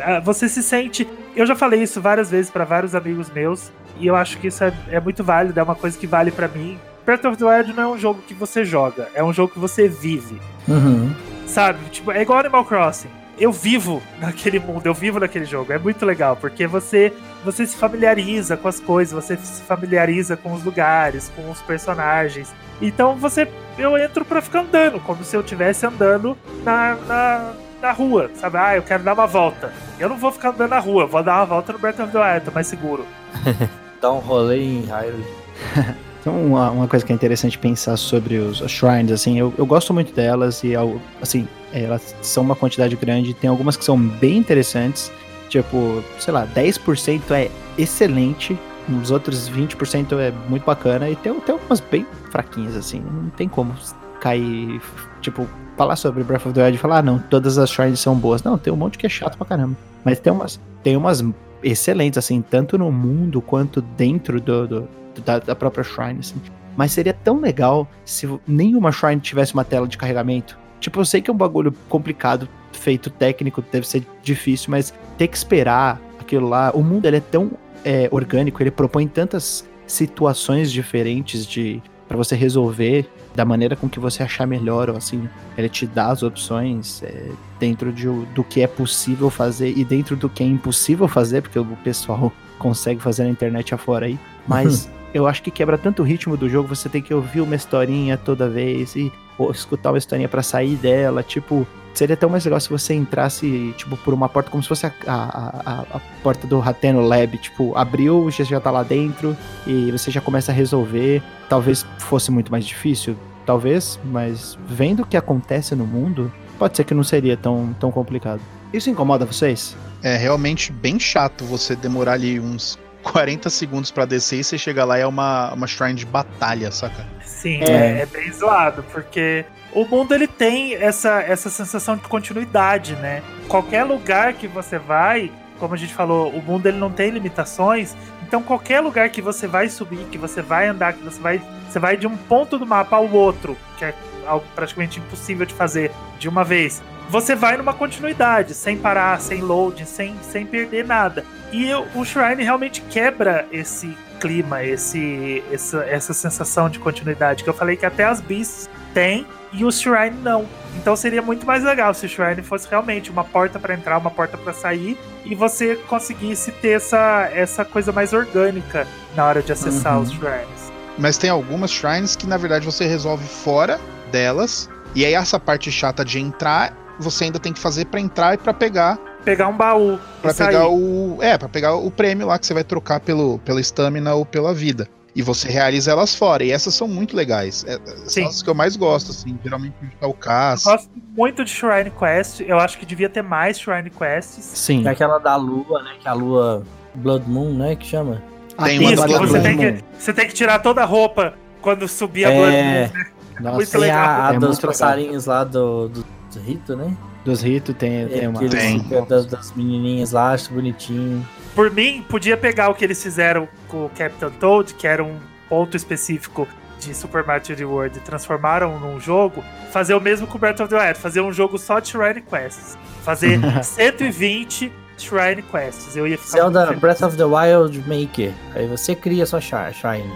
Ah, 0.00 0.20
Você 0.20 0.48
se 0.48 0.62
sente. 0.62 1.06
Eu 1.36 1.44
já 1.44 1.54
falei 1.54 1.82
isso 1.82 2.00
várias 2.00 2.30
vezes 2.30 2.50
pra 2.50 2.64
vários 2.64 2.94
amigos 2.94 3.28
meus, 3.28 3.70
e 3.98 4.06
eu 4.06 4.16
acho 4.16 4.38
que 4.38 4.48
isso 4.48 4.62
é, 4.64 4.72
é 4.90 5.00
muito 5.00 5.22
válido, 5.22 5.58
é 5.58 5.62
uma 5.62 5.74
coisa 5.74 5.98
que 5.98 6.06
vale 6.06 6.30
pra 6.30 6.48
mim. 6.48 6.78
Breath 7.04 7.24
of 7.24 7.36
the 7.36 7.44
Wild 7.44 7.72
não 7.74 7.82
é 7.82 7.86
um 7.86 7.98
jogo 7.98 8.22
que 8.26 8.34
você 8.34 8.64
joga, 8.64 9.08
é 9.14 9.22
um 9.22 9.32
jogo 9.32 9.52
que 9.52 9.58
você 9.58 9.88
vive. 9.88 10.40
Uhum. 10.66 11.14
Sabe? 11.46 11.78
Tipo, 11.90 12.12
é 12.12 12.22
igual 12.22 12.38
Animal 12.40 12.64
Crossing. 12.64 13.10
Eu 13.38 13.52
vivo 13.52 14.02
naquele 14.20 14.58
mundo, 14.58 14.86
eu 14.86 14.94
vivo 14.94 15.20
naquele 15.20 15.44
jogo. 15.44 15.72
É 15.72 15.78
muito 15.78 16.04
legal, 16.06 16.36
porque 16.36 16.66
você 16.66 17.12
você 17.44 17.66
se 17.66 17.76
familiariza 17.76 18.56
com 18.56 18.66
as 18.68 18.80
coisas, 18.80 19.12
você 19.12 19.36
se 19.36 19.62
familiariza 19.62 20.36
com 20.36 20.52
os 20.54 20.64
lugares, 20.64 21.30
com 21.36 21.50
os 21.50 21.60
personagens. 21.62 22.52
Então 22.80 23.16
você. 23.16 23.46
Eu 23.76 23.98
entro 23.98 24.24
pra 24.24 24.40
ficar 24.40 24.60
andando, 24.60 25.00
como 25.00 25.24
se 25.24 25.36
eu 25.36 25.40
estivesse 25.40 25.84
andando 25.84 26.38
na, 26.64 26.94
na, 27.08 27.52
na 27.82 27.92
rua, 27.92 28.30
sabe? 28.36 28.56
Ah, 28.56 28.76
eu 28.76 28.82
quero 28.82 29.02
dar 29.02 29.14
uma 29.14 29.26
volta. 29.26 29.72
Eu 29.98 30.08
não 30.08 30.16
vou 30.16 30.30
ficar 30.30 30.50
andando 30.50 30.70
na 30.70 30.78
rua, 30.78 31.06
vou 31.06 31.22
dar 31.22 31.38
uma 31.38 31.46
volta 31.46 31.72
no 31.72 31.78
Breath 31.78 31.98
of 31.98 32.12
the 32.12 32.18
Wild, 32.18 32.50
mais 32.54 32.66
seguro. 32.68 33.04
Dá 34.04 34.12
um 34.12 34.18
rolê 34.18 34.62
em 34.62 34.84
Hyrule. 34.84 35.24
Então, 36.20 36.42
uma, 36.42 36.70
uma 36.70 36.88
coisa 36.88 37.04
que 37.04 37.12
é 37.12 37.14
interessante 37.14 37.58
pensar 37.58 37.98
sobre 37.98 38.38
os, 38.38 38.56
shrines, 38.60 39.12
assim, 39.12 39.38
eu, 39.38 39.52
eu 39.58 39.66
gosto 39.66 39.92
muito 39.92 40.10
delas 40.14 40.64
e, 40.64 40.72
assim, 41.20 41.46
elas 41.70 42.16
são 42.22 42.42
uma 42.42 42.56
quantidade 42.56 42.96
grande. 42.96 43.34
Tem 43.34 43.50
algumas 43.50 43.76
que 43.76 43.84
são 43.84 43.98
bem 43.98 44.38
interessantes, 44.38 45.12
tipo, 45.50 46.02
sei 46.18 46.32
lá, 46.32 46.46
10% 46.46 47.30
é 47.30 47.50
excelente, 47.76 48.58
os 49.02 49.10
outros 49.10 49.50
20% 49.50 50.18
é 50.18 50.32
muito 50.48 50.64
bacana 50.64 51.10
e 51.10 51.16
tem, 51.16 51.38
tem 51.40 51.52
algumas 51.52 51.80
bem 51.80 52.06
fraquinhas, 52.30 52.74
assim, 52.74 53.00
não 53.00 53.28
tem 53.28 53.46
como 53.46 53.74
cair, 54.18 54.80
tipo, 55.20 55.46
falar 55.76 55.96
sobre 55.96 56.24
Breath 56.24 56.46
of 56.46 56.54
the 56.54 56.62
Wild 56.62 56.76
e 56.76 56.80
falar, 56.80 57.00
ah, 57.00 57.02
não, 57.02 57.18
todas 57.18 57.58
as 57.58 57.68
shrines 57.68 58.00
são 58.00 58.14
boas. 58.14 58.42
Não, 58.42 58.56
tem 58.56 58.72
um 58.72 58.76
monte 58.76 58.96
que 58.96 59.04
é 59.04 59.10
chato 59.10 59.36
pra 59.36 59.46
caramba. 59.46 59.76
Mas 60.02 60.18
tem 60.18 60.32
umas, 60.32 60.58
tem 60.82 60.96
umas 60.96 61.22
excelentes, 61.64 62.18
assim, 62.18 62.40
tanto 62.42 62.76
no 62.78 62.92
mundo 62.92 63.40
quanto 63.40 63.80
dentro 63.80 64.40
do, 64.40 64.66
do- 64.68 64.88
da, 65.24 65.38
da 65.38 65.54
própria 65.54 65.82
shrine, 65.82 66.20
assim. 66.20 66.36
Mas 66.76 66.92
seria 66.92 67.12
tão 67.14 67.40
legal 67.40 67.88
se 68.04 68.28
nenhuma 68.46 68.90
shrine 68.92 69.20
tivesse 69.20 69.54
uma 69.54 69.64
tela 69.64 69.86
de 69.88 69.96
carregamento. 69.96 70.58
Tipo, 70.80 71.00
eu 71.00 71.04
sei 71.04 71.22
que 71.22 71.30
é 71.30 71.32
um 71.32 71.36
bagulho 71.36 71.72
complicado, 71.88 72.48
feito 72.72 73.08
técnico, 73.08 73.62
deve 73.72 73.86
ser 73.88 74.04
difícil, 74.22 74.70
mas 74.70 74.92
ter 75.16 75.28
que 75.28 75.36
esperar 75.36 76.00
aquilo 76.20 76.48
lá. 76.48 76.72
O 76.74 76.82
mundo 76.82 77.06
ele 77.06 77.16
é 77.18 77.20
tão 77.20 77.52
é, 77.84 78.08
orgânico, 78.10 78.62
ele 78.62 78.70
propõe 78.70 79.06
tantas 79.06 79.64
situações 79.86 80.70
diferentes 80.72 81.46
de 81.46 81.80
para 82.08 82.16
você 82.18 82.36
resolver 82.36 83.08
da 83.34 83.44
maneira 83.44 83.74
com 83.74 83.88
que 83.88 83.98
você 83.98 84.22
achar 84.22 84.46
melhor, 84.46 84.90
ou 84.90 84.96
assim, 84.96 85.26
ele 85.56 85.68
te 85.68 85.86
dá 85.86 86.08
as 86.08 86.22
opções 86.22 87.02
é, 87.02 87.30
dentro 87.64 87.90
de, 87.90 88.06
do 88.06 88.44
que 88.44 88.60
é 88.60 88.66
possível 88.66 89.30
fazer 89.30 89.72
e 89.74 89.82
dentro 89.84 90.14
do 90.14 90.28
que 90.28 90.42
é 90.42 90.46
impossível 90.46 91.08
fazer, 91.08 91.40
porque 91.40 91.58
o 91.58 91.64
pessoal 91.82 92.30
consegue 92.58 93.00
fazer 93.00 93.24
na 93.24 93.30
internet 93.30 93.74
afora 93.74 94.04
aí. 94.04 94.18
Mas 94.46 94.90
eu 95.14 95.26
acho 95.26 95.42
que 95.42 95.50
quebra 95.50 95.78
tanto 95.78 96.02
o 96.02 96.04
ritmo 96.04 96.36
do 96.36 96.46
jogo, 96.46 96.68
você 96.68 96.90
tem 96.90 97.00
que 97.00 97.14
ouvir 97.14 97.40
uma 97.40 97.54
historinha 97.54 98.18
toda 98.18 98.48
vez 98.50 98.94
e 98.94 99.10
ou 99.38 99.50
escutar 99.50 99.90
uma 99.90 99.98
historinha 99.98 100.28
pra 100.28 100.42
sair 100.42 100.76
dela, 100.76 101.20
tipo, 101.20 101.66
seria 101.92 102.16
tão 102.16 102.30
mais 102.30 102.44
legal 102.44 102.60
se 102.60 102.70
você 102.70 102.94
entrasse, 102.94 103.74
tipo, 103.76 103.96
por 103.96 104.14
uma 104.14 104.28
porta 104.28 104.48
como 104.48 104.62
se 104.62 104.68
fosse 104.68 104.86
a, 104.86 104.92
a, 105.08 105.12
a, 105.12 105.80
a 105.94 106.00
porta 106.22 106.46
do 106.46 106.60
Rateno 106.60 107.00
Lab, 107.00 107.36
tipo, 107.38 107.76
abriu, 107.76 108.24
você 108.24 108.44
já 108.44 108.60
tá 108.60 108.70
lá 108.70 108.84
dentro 108.84 109.36
e 109.66 109.90
você 109.90 110.08
já 110.10 110.20
começa 110.20 110.52
a 110.52 110.54
resolver. 110.54 111.20
Talvez 111.48 111.84
fosse 111.98 112.30
muito 112.30 112.52
mais 112.52 112.64
difícil, 112.64 113.16
talvez, 113.44 113.98
mas 114.04 114.56
vendo 114.68 115.02
o 115.02 115.06
que 115.06 115.16
acontece 115.16 115.74
no 115.74 115.84
mundo, 115.84 116.30
pode 116.58 116.76
ser 116.76 116.84
que 116.84 116.94
não 116.94 117.04
seria 117.04 117.36
tão, 117.36 117.74
tão 117.78 117.90
complicado. 117.90 118.40
Isso 118.72 118.90
incomoda 118.90 119.24
vocês? 119.24 119.76
É 120.02 120.16
realmente 120.16 120.72
bem 120.72 120.98
chato 120.98 121.44
você 121.44 121.74
demorar 121.76 122.12
ali 122.14 122.38
uns 122.40 122.78
40 123.02 123.48
segundos 123.50 123.90
pra 123.90 124.04
descer 124.04 124.40
e 124.40 124.44
você 124.44 124.58
chega 124.58 124.84
lá 124.84 124.98
e 124.98 125.02
é 125.02 125.06
uma, 125.06 125.52
uma 125.52 125.66
shrine 125.66 125.94
de 125.94 126.06
batalha, 126.06 126.70
saca? 126.72 127.06
Sim, 127.24 127.60
É. 127.62 127.98
é, 127.98 128.00
é 128.00 128.06
bem 128.06 128.32
zoado, 128.32 128.82
porque 128.92 129.44
o 129.72 129.84
mundo 129.84 130.14
ele 130.14 130.26
tem 130.26 130.74
essa, 130.74 131.20
essa 131.20 131.50
sensação 131.50 131.96
de 131.96 132.02
continuidade, 132.02 132.94
né? 132.96 133.22
Qualquer 133.48 133.84
lugar 133.84 134.32
que 134.34 134.46
você 134.48 134.78
vai, 134.78 135.30
como 135.58 135.74
a 135.74 135.76
gente 135.76 135.94
falou, 135.94 136.30
o 136.30 136.42
mundo 136.42 136.66
ele 136.66 136.78
não 136.78 136.90
tem 136.90 137.10
limitações, 137.10 137.94
então 138.26 138.42
qualquer 138.42 138.80
lugar 138.80 139.08
que 139.10 139.20
você 139.20 139.46
vai 139.46 139.68
subir, 139.68 140.06
que 140.10 140.18
você 140.18 140.40
vai 140.40 140.66
andar, 140.66 140.94
que 140.94 141.04
você 141.04 141.20
vai, 141.20 141.42
você 141.68 141.78
vai 141.78 141.96
de 141.96 142.06
um 142.06 142.16
ponto 142.16 142.58
do 142.58 142.66
mapa 142.66 142.96
ao 142.96 143.10
outro, 143.10 143.56
que 143.76 143.84
é 143.84 143.94
algo 144.26 144.46
praticamente 144.54 144.98
impossível 144.98 145.44
de 145.44 145.54
fazer 145.54 145.92
de 146.18 146.28
uma 146.28 146.42
vez. 146.42 146.82
Você 147.08 147.34
vai 147.34 147.56
numa 147.56 147.74
continuidade, 147.74 148.54
sem 148.54 148.78
parar, 148.78 149.20
sem 149.20 149.42
load, 149.42 149.84
sem, 149.86 150.16
sem 150.22 150.46
perder 150.46 150.86
nada. 150.86 151.24
E 151.52 151.72
o 151.74 151.86
o 151.94 152.04
Shrine 152.04 152.42
realmente 152.42 152.80
quebra 152.80 153.46
esse 153.52 153.96
clima, 154.18 154.64
esse, 154.64 155.44
essa, 155.52 155.84
essa 155.84 156.14
sensação 156.14 156.70
de 156.70 156.78
continuidade. 156.78 157.44
Que 157.44 157.50
eu 157.50 157.54
falei 157.54 157.76
que 157.76 157.84
até 157.84 158.04
as 158.04 158.20
Beasts 158.22 158.70
têm 158.94 159.26
e 159.52 159.64
o 159.64 159.70
Shrine 159.70 160.16
não. 160.22 160.46
Então 160.76 160.96
seria 160.96 161.20
muito 161.20 161.44
mais 161.46 161.62
legal 161.62 161.92
se 161.94 162.06
o 162.06 162.08
Shrine 162.08 162.42
fosse 162.42 162.68
realmente 162.68 163.10
uma 163.10 163.22
porta 163.24 163.58
pra 163.58 163.74
entrar, 163.74 163.98
uma 163.98 164.10
porta 164.10 164.36
pra 164.38 164.52
sair 164.52 164.98
e 165.24 165.34
você 165.34 165.76
conseguisse 165.88 166.50
ter 166.52 166.70
essa, 166.70 167.28
essa 167.32 167.64
coisa 167.64 167.92
mais 167.92 168.12
orgânica 168.12 168.86
na 169.14 169.24
hora 169.26 169.42
de 169.42 169.52
acessar 169.52 169.96
Uhum. 169.96 170.02
os 170.02 170.10
Shrines. 170.10 170.72
Mas 170.98 171.18
tem 171.18 171.28
algumas 171.28 171.70
shrines 171.72 172.14
que 172.16 172.26
na 172.26 172.36
verdade 172.36 172.64
você 172.64 172.86
resolve 172.86 173.24
fora 173.26 173.80
delas. 174.12 174.68
E 174.94 175.04
aí 175.04 175.14
essa 175.14 175.40
parte 175.40 175.70
chata 175.72 176.04
de 176.04 176.20
entrar, 176.20 176.72
você 177.00 177.24
ainda 177.24 177.38
tem 177.40 177.52
que 177.52 177.58
fazer 177.58 177.84
pra 177.86 177.98
entrar 178.00 178.34
e 178.34 178.38
pra 178.38 178.54
pegar, 178.54 178.98
Pegar 179.24 179.48
um 179.48 179.56
baú 179.56 179.98
Pra 180.20 180.34
sair. 180.34 180.48
pegar 180.48 180.68
o, 180.68 181.18
é, 181.22 181.38
para 181.38 181.48
pegar 181.48 181.74
o 181.76 181.90
prêmio 181.90 182.26
lá 182.26 182.38
que 182.38 182.46
você 182.46 182.52
vai 182.52 182.62
trocar 182.62 183.00
pelo 183.00 183.38
pela 183.38 183.58
estamina 183.60 184.14
ou 184.14 184.24
pela 184.26 184.52
vida. 184.52 184.86
E 185.16 185.22
você 185.22 185.48
realiza 185.48 185.92
elas 185.92 186.14
fora. 186.14 186.42
E 186.42 186.50
essas 186.50 186.74
são 186.74 186.88
muito 186.88 187.14
legais. 187.16 187.64
É, 187.68 187.78
Sim. 188.06 188.22
são 188.22 188.26
as 188.30 188.42
que 188.42 188.50
eu 188.50 188.54
mais 188.54 188.74
gosto, 188.76 189.12
assim. 189.12 189.38
Geralmente 189.44 189.74
tá 190.00 190.06
o 190.06 190.10
Eu 190.10 190.14
caça. 190.14 190.70
gosto 190.72 190.90
muito 191.16 191.44
de 191.44 191.50
Shrine 191.50 191.90
Quest. 191.90 192.40
Eu 192.40 192.58
acho 192.58 192.76
que 192.78 192.84
devia 192.84 193.08
ter 193.08 193.22
mais 193.22 193.58
Shrine 193.58 193.90
Quests. 193.90 194.44
Sim. 194.44 194.82
Tem 194.82 194.90
aquela 194.92 195.18
da 195.18 195.36
lua, 195.36 195.82
né? 195.84 195.92
Que 196.00 196.08
é 196.08 196.10
a 196.10 196.14
lua 196.14 196.64
Blood 196.96 197.28
Moon, 197.30 197.54
né? 197.54 197.76
Que 197.76 197.86
chama. 197.86 198.22
Tem 198.64 198.78
Ah, 198.78 198.80
uma 198.80 198.92
Isso, 198.92 199.18
você 199.18 199.40
tem 199.40 199.56
que, 199.58 199.84
você 199.98 200.12
tem 200.12 200.26
que 200.26 200.34
tirar 200.34 200.58
toda 200.60 200.82
a 200.82 200.84
roupa 200.84 201.34
quando 201.60 201.86
subir 201.86 202.24
a 202.24 202.30
É. 202.32 202.36
Blood 202.36 202.52
Moon. 202.56 202.62
né? 202.64 203.06
Nossa, 203.40 203.56
muito 203.56 203.70
Tem 203.72 203.80
legal. 203.80 203.98
a, 204.08 204.28
a 204.28 204.34
É 204.34 204.38
dos 204.38 204.56
legal. 204.56 204.70
passarinhos 204.70 205.26
lá 205.26 205.42
do, 205.44 205.88
do, 205.88 206.04
do 206.32 206.40
Rito, 206.40 206.76
né? 206.76 206.96
dos 207.24 207.40
ritos 207.40 207.74
tem, 207.76 208.06
tem 208.06 208.28
uma. 208.28 208.38
Tem. 208.48 208.80
ficam 208.80 209.06
das, 209.06 209.24
das 209.24 209.50
menininhas 209.54 210.12
lá, 210.12 210.32
acho 210.32 210.52
bonitinho. 210.52 211.26
Por 211.54 211.70
mim, 211.70 212.04
podia 212.08 212.36
pegar 212.36 212.68
o 212.68 212.74
que 212.74 212.84
eles 212.84 213.02
fizeram 213.02 213.48
com 213.68 213.86
o 213.86 213.90
Captain 213.90 214.30
Toad, 214.30 214.74
que 214.74 214.86
era 214.86 215.02
um 215.02 215.18
ponto 215.48 215.76
específico 215.76 216.48
de 216.80 216.94
Super 216.94 217.24
Mario 217.24 217.42
3D 217.42 217.66
World, 217.66 217.98
e 217.98 218.00
transformaram 218.00 218.78
num 218.80 219.00
jogo, 219.00 219.42
fazer 219.70 219.94
o 219.94 220.00
mesmo 220.00 220.26
com 220.26 220.38
Breath 220.38 220.60
of 220.60 220.68
the 220.68 220.78
Wild, 220.78 220.98
fazer 220.98 221.20
um 221.20 221.32
jogo 221.32 221.56
só 221.58 221.78
de 221.78 221.88
Shrine 221.88 222.20
Quests. 222.22 222.76
Fazer 223.04 223.38
120 223.62 224.72
Shrine 224.98 225.42
Quests. 225.42 225.96
Eu 225.96 226.06
ia 226.06 226.18
ficar 226.18 226.38
Zelda. 226.38 226.72
Breath 226.72 227.02
of 227.02 227.16
the 227.16 227.24
Wild 227.24 227.78
Maker. 227.86 228.32
Aí 228.54 228.66
você 228.66 228.94
cria 228.94 229.24
sua 229.24 229.40
Shine. 229.40 230.12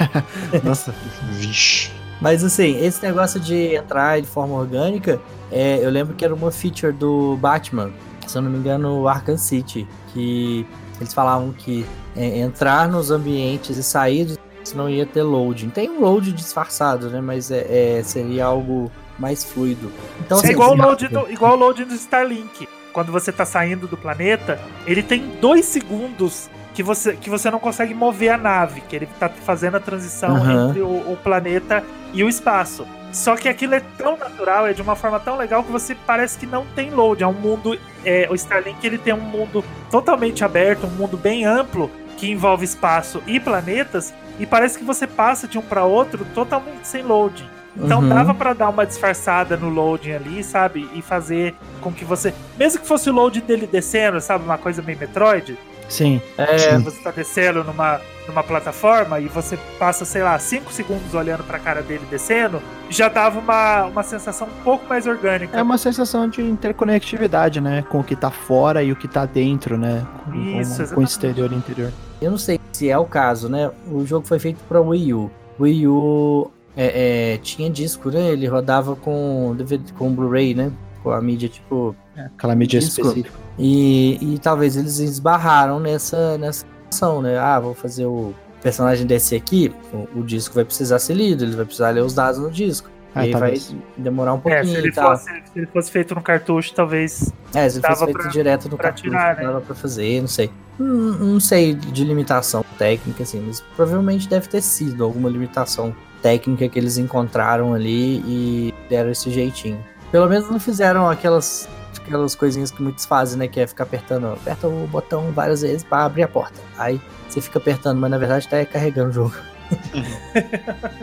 Nossa, 0.64 0.94
Vixe. 1.32 1.90
Mas 2.20 2.42
assim, 2.42 2.84
esse 2.84 3.04
negócio 3.04 3.38
de 3.38 3.74
entrar 3.76 4.20
de 4.20 4.26
forma 4.26 4.54
orgânica, 4.54 5.20
é, 5.52 5.78
eu 5.82 5.90
lembro 5.90 6.14
que 6.14 6.24
era 6.24 6.34
uma 6.34 6.50
feature 6.50 6.92
do 6.92 7.36
Batman, 7.36 7.90
se 8.28 8.38
eu 8.38 8.42
não 8.42 8.50
me 8.50 8.58
engano, 8.58 9.00
o 9.00 9.08
Arkham 9.08 9.36
City, 9.38 9.86
que 10.12 10.66
eles 11.00 11.14
falavam 11.14 11.52
que 11.52 11.86
é, 12.16 12.38
entrar 12.40 12.88
nos 12.88 13.10
ambientes 13.10 13.76
e 13.76 13.82
sair 13.82 14.24
dos 14.24 14.38
não 14.74 14.88
ia 14.88 15.06
ter 15.06 15.22
loading. 15.22 15.70
Tem 15.70 15.88
um 15.88 16.00
load 16.00 16.30
disfarçado, 16.32 17.08
né? 17.08 17.20
Mas 17.22 17.50
é, 17.50 17.98
é- 17.98 18.02
seria 18.02 18.44
algo 18.44 18.90
mais 19.18 19.42
fluido. 19.42 19.90
Então, 20.20 20.38
É 20.38 20.40
assim, 20.42 20.52
igual 20.52 20.70
o 20.70 20.72
assim, 20.74 20.82
load 20.82 21.08
do, 21.08 21.32
igual 21.32 21.52
o 21.54 21.56
load 21.56 21.84
do 21.86 21.94
Starlink. 21.94 22.68
Quando 22.92 23.10
você 23.10 23.32
tá 23.32 23.44
saindo 23.46 23.86
do 23.86 23.96
planeta, 23.96 24.60
ele 24.86 25.02
tem 25.02 25.22
dois 25.40 25.64
segundos 25.64 26.50
que 26.74 26.82
você, 26.82 27.14
que 27.14 27.30
você 27.30 27.50
não 27.50 27.58
consegue 27.58 27.94
mover 27.94 28.30
a 28.30 28.36
nave, 28.38 28.80
que 28.82 28.94
ele 28.94 29.08
tá 29.18 29.28
fazendo 29.28 29.76
a 29.76 29.80
transição 29.80 30.36
Aham. 30.36 30.68
entre 30.70 30.80
o, 30.80 31.12
o 31.12 31.18
planeta 31.22 31.82
e 32.12 32.22
o 32.22 32.28
espaço. 32.28 32.86
Só 33.12 33.36
que 33.36 33.48
aquilo 33.48 33.74
é 33.74 33.80
tão 33.96 34.16
natural, 34.16 34.66
é 34.66 34.72
de 34.72 34.82
uma 34.82 34.94
forma 34.94 35.18
tão 35.18 35.36
legal 35.36 35.64
que 35.64 35.72
você 35.72 35.94
parece 36.06 36.38
que 36.38 36.46
não 36.46 36.66
tem 36.74 36.90
load. 36.90 37.22
É 37.22 37.26
um 37.26 37.32
mundo. 37.32 37.78
é, 38.04 38.28
o 38.30 38.34
Starlink 38.34 38.86
ele 38.86 38.98
tem 38.98 39.12
um 39.14 39.20
mundo 39.20 39.64
totalmente 39.90 40.44
aberto, 40.44 40.86
um 40.86 40.90
mundo 40.90 41.16
bem 41.16 41.44
amplo 41.44 41.90
que 42.16 42.30
envolve 42.30 42.64
espaço 42.64 43.22
e 43.26 43.38
planetas, 43.38 44.12
e 44.40 44.44
parece 44.46 44.76
que 44.78 44.84
você 44.84 45.06
passa 45.06 45.46
de 45.48 45.56
um 45.58 45.62
para 45.62 45.84
outro 45.84 46.26
totalmente 46.34 46.86
sem 46.86 47.02
loading. 47.02 47.48
Então 47.76 48.00
Uhum. 48.00 48.08
dava 48.08 48.34
pra 48.34 48.52
dar 48.54 48.68
uma 48.70 48.84
disfarçada 48.84 49.56
no 49.56 49.68
loading 49.68 50.12
ali, 50.12 50.42
sabe? 50.42 50.88
E 50.94 51.00
fazer 51.00 51.54
com 51.80 51.92
que 51.92 52.04
você. 52.04 52.34
Mesmo 52.58 52.80
que 52.80 52.86
fosse 52.88 53.08
o 53.08 53.12
load 53.12 53.40
dele 53.40 53.68
descendo, 53.68 54.20
sabe? 54.20 54.44
Uma 54.44 54.58
coisa 54.58 54.82
meio 54.82 54.98
Metroid. 54.98 55.56
Sim. 55.88 56.20
é, 56.36 56.78
Você 56.78 57.00
tá 57.02 57.10
descendo 57.10 57.64
numa, 57.64 58.00
numa 58.26 58.42
plataforma 58.42 59.18
e 59.20 59.26
você 59.28 59.58
passa, 59.78 60.04
sei 60.04 60.22
lá, 60.22 60.38
5 60.38 60.72
segundos 60.72 61.14
olhando 61.14 61.42
pra 61.44 61.58
cara 61.58 61.82
dele 61.82 62.02
descendo, 62.10 62.60
já 62.90 63.08
dava 63.08 63.38
uma, 63.38 63.84
uma 63.86 64.02
sensação 64.02 64.46
um 64.48 64.62
pouco 64.62 64.86
mais 64.88 65.06
orgânica. 65.06 65.56
É 65.58 65.62
uma 65.62 65.78
sensação 65.78 66.28
de 66.28 66.42
interconectividade, 66.42 67.60
né? 67.60 67.82
Com 67.88 68.00
o 68.00 68.04
que 68.04 68.16
tá 68.16 68.30
fora 68.30 68.82
e 68.82 68.92
o 68.92 68.96
que 68.96 69.08
tá 69.08 69.24
dentro, 69.26 69.76
né? 69.76 70.06
Com, 70.24 70.32
com- 70.32 70.38
Isso, 70.60 70.76
com 70.76 70.80
o 70.80 70.84
exatamente. 70.84 71.08
exterior 71.10 71.52
e 71.52 71.54
interior. 71.56 71.92
Eu 72.20 72.30
não 72.30 72.38
sei 72.38 72.58
se 72.72 72.90
é 72.90 72.98
o 72.98 73.04
caso, 73.04 73.48
né? 73.48 73.70
O 73.90 74.04
jogo 74.06 74.26
foi 74.26 74.38
feito 74.38 74.58
para 74.68 74.80
Wii 74.80 75.14
U. 75.14 75.30
O 75.58 75.62
Wii 75.62 75.86
U 75.88 76.50
é, 76.76 77.34
é, 77.34 77.38
tinha 77.38 77.68
disco, 77.70 78.10
né? 78.10 78.28
Ele 78.30 78.46
rodava 78.46 78.94
com 78.96 79.54
DVD, 79.56 79.92
com 79.92 80.12
Blu-ray, 80.12 80.54
né? 80.54 80.70
com 81.02 81.12
a 81.12 81.20
mídia 81.22 81.48
tipo 81.48 81.94
Aquela 82.26 82.54
mídia 82.54 82.80
Disco. 82.80 83.00
específica. 83.00 83.36
E, 83.58 84.34
e 84.34 84.38
talvez 84.38 84.76
eles 84.76 84.98
esbarraram 84.98 85.80
nessa, 85.80 86.38
nessa 86.38 86.64
ação, 86.90 87.20
né? 87.22 87.38
Ah, 87.38 87.58
vou 87.60 87.74
fazer 87.74 88.06
o 88.06 88.32
personagem 88.62 89.06
desse 89.06 89.34
aqui, 89.36 89.72
o, 89.92 90.20
o 90.20 90.22
disco 90.24 90.54
vai 90.54 90.64
precisar 90.64 90.98
ser 90.98 91.14
lido, 91.14 91.44
ele 91.44 91.54
vai 91.56 91.64
precisar 91.64 91.90
ler 91.90 92.02
os 92.02 92.14
dados 92.14 92.40
no 92.40 92.50
disco. 92.50 92.88
Ah, 93.14 93.20
aí 93.20 93.32
vai 93.32 93.54
demorar 93.96 94.34
um 94.34 94.36
É, 94.36 94.40
pouquinho 94.40 94.66
se 94.66 94.76
ele, 94.76 94.88
e 94.88 94.92
tal. 94.92 95.10
fosse, 95.16 95.24
se 95.24 95.58
ele 95.58 95.66
fosse 95.66 95.90
feito 95.90 96.14
no 96.14 96.20
cartucho, 96.22 96.74
talvez. 96.74 97.32
É, 97.54 97.68
se 97.68 97.78
ele 97.78 97.86
fosse 97.86 98.04
feito 98.04 98.18
pra- 98.20 98.28
direto 98.30 98.68
no 98.68 98.76
pra 98.76 98.84
cartucho, 98.88 99.10
tirar, 99.10 99.36
né? 99.36 99.42
dava 99.44 99.60
pra 99.60 99.74
fazer, 99.74 100.20
não 100.20 100.28
sei. 100.28 100.50
Não, 100.78 100.86
não 100.86 101.40
sei 101.40 101.74
de 101.74 102.04
limitação 102.04 102.64
técnica, 102.76 103.22
assim, 103.22 103.42
mas 103.44 103.60
provavelmente 103.74 104.28
deve 104.28 104.46
ter 104.48 104.60
sido 104.60 105.02
alguma 105.02 105.28
limitação 105.28 105.94
técnica 106.22 106.68
que 106.68 106.78
eles 106.78 106.98
encontraram 106.98 107.74
ali 107.74 108.18
e 108.26 108.74
deram 108.88 109.10
esse 109.10 109.30
jeitinho. 109.30 109.78
Pelo 110.12 110.28
menos 110.28 110.48
não 110.50 110.60
fizeram 110.60 111.08
aquelas, 111.08 111.68
aquelas 112.08 112.34
coisinhas 112.34 112.70
que 112.70 112.82
muitos 112.82 113.04
fazem, 113.04 113.38
né? 113.38 113.48
Que 113.48 113.60
é 113.60 113.66
ficar 113.66 113.84
apertando, 113.84 114.26
aperta 114.26 114.66
o 114.66 114.86
botão 114.86 115.30
várias 115.32 115.62
vezes 115.62 115.84
pra 115.84 116.04
abrir 116.04 116.24
a 116.24 116.28
porta. 116.28 116.60
Aí 116.76 117.00
você 117.28 117.40
fica 117.40 117.58
apertando, 117.58 118.00
mas 118.00 118.10
na 118.10 118.18
verdade 118.18 118.48
tá 118.48 118.64
carregando 118.64 119.10
o 119.10 119.12
jogo. 119.12 119.34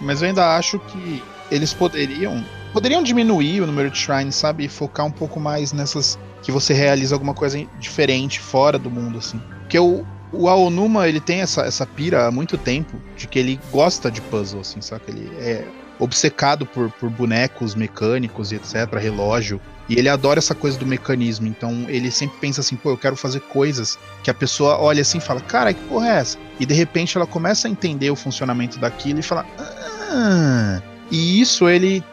Mas 0.00 0.22
eu 0.22 0.28
ainda 0.28 0.56
acho 0.56 0.78
que 0.78 1.22
eles 1.50 1.74
poderiam. 1.74 2.42
Poderiam 2.72 3.02
diminuir 3.02 3.60
o 3.60 3.66
número 3.66 3.90
de 3.90 3.98
shrines, 3.98 4.34
sabe? 4.34 4.64
E 4.64 4.68
focar 4.68 5.04
um 5.04 5.10
pouco 5.10 5.38
mais 5.38 5.72
nessas. 5.72 6.18
Que 6.42 6.50
você 6.50 6.72
realiza 6.72 7.14
alguma 7.14 7.34
coisa 7.34 7.62
diferente 7.78 8.40
fora 8.40 8.78
do 8.78 8.90
mundo, 8.90 9.18
assim. 9.18 9.38
Porque 9.60 9.78
o, 9.78 10.06
o 10.32 10.48
Aonuma, 10.48 11.06
ele 11.06 11.20
tem 11.20 11.42
essa, 11.42 11.62
essa 11.62 11.84
pira 11.84 12.26
há 12.26 12.30
muito 12.30 12.56
tempo 12.56 12.96
de 13.14 13.28
que 13.28 13.38
ele 13.38 13.60
gosta 13.70 14.10
de 14.10 14.22
puzzle, 14.22 14.60
assim, 14.60 14.80
saca? 14.80 15.10
Ele 15.10 15.30
é 15.38 15.66
obcecado 15.98 16.64
por, 16.64 16.90
por 16.92 17.10
bonecos 17.10 17.74
mecânicos 17.74 18.52
e 18.52 18.54
etc, 18.54 18.94
relógio. 18.94 19.60
E 19.90 19.98
ele 19.98 20.08
adora 20.08 20.38
essa 20.38 20.54
coisa 20.54 20.78
do 20.78 20.86
mecanismo. 20.86 21.48
Então 21.48 21.84
ele 21.88 22.12
sempre 22.12 22.38
pensa 22.38 22.60
assim, 22.60 22.76
pô, 22.76 22.90
eu 22.90 22.96
quero 22.96 23.16
fazer 23.16 23.40
coisas 23.40 23.98
que 24.22 24.30
a 24.30 24.34
pessoa 24.34 24.78
olha 24.78 25.02
assim 25.02 25.18
e 25.18 25.20
fala, 25.20 25.40
cara, 25.40 25.74
que 25.74 25.82
porra 25.82 26.08
é 26.08 26.18
essa? 26.20 26.38
E 26.60 26.64
de 26.64 26.72
repente 26.72 27.16
ela 27.16 27.26
começa 27.26 27.66
a 27.66 27.70
entender 27.70 28.08
o 28.08 28.14
funcionamento 28.14 28.78
daquilo 28.78 29.18
e 29.18 29.22
fala, 29.22 29.44
ah. 29.58 30.80
E 31.10 31.40
isso 31.40 31.68
ele. 31.68 32.04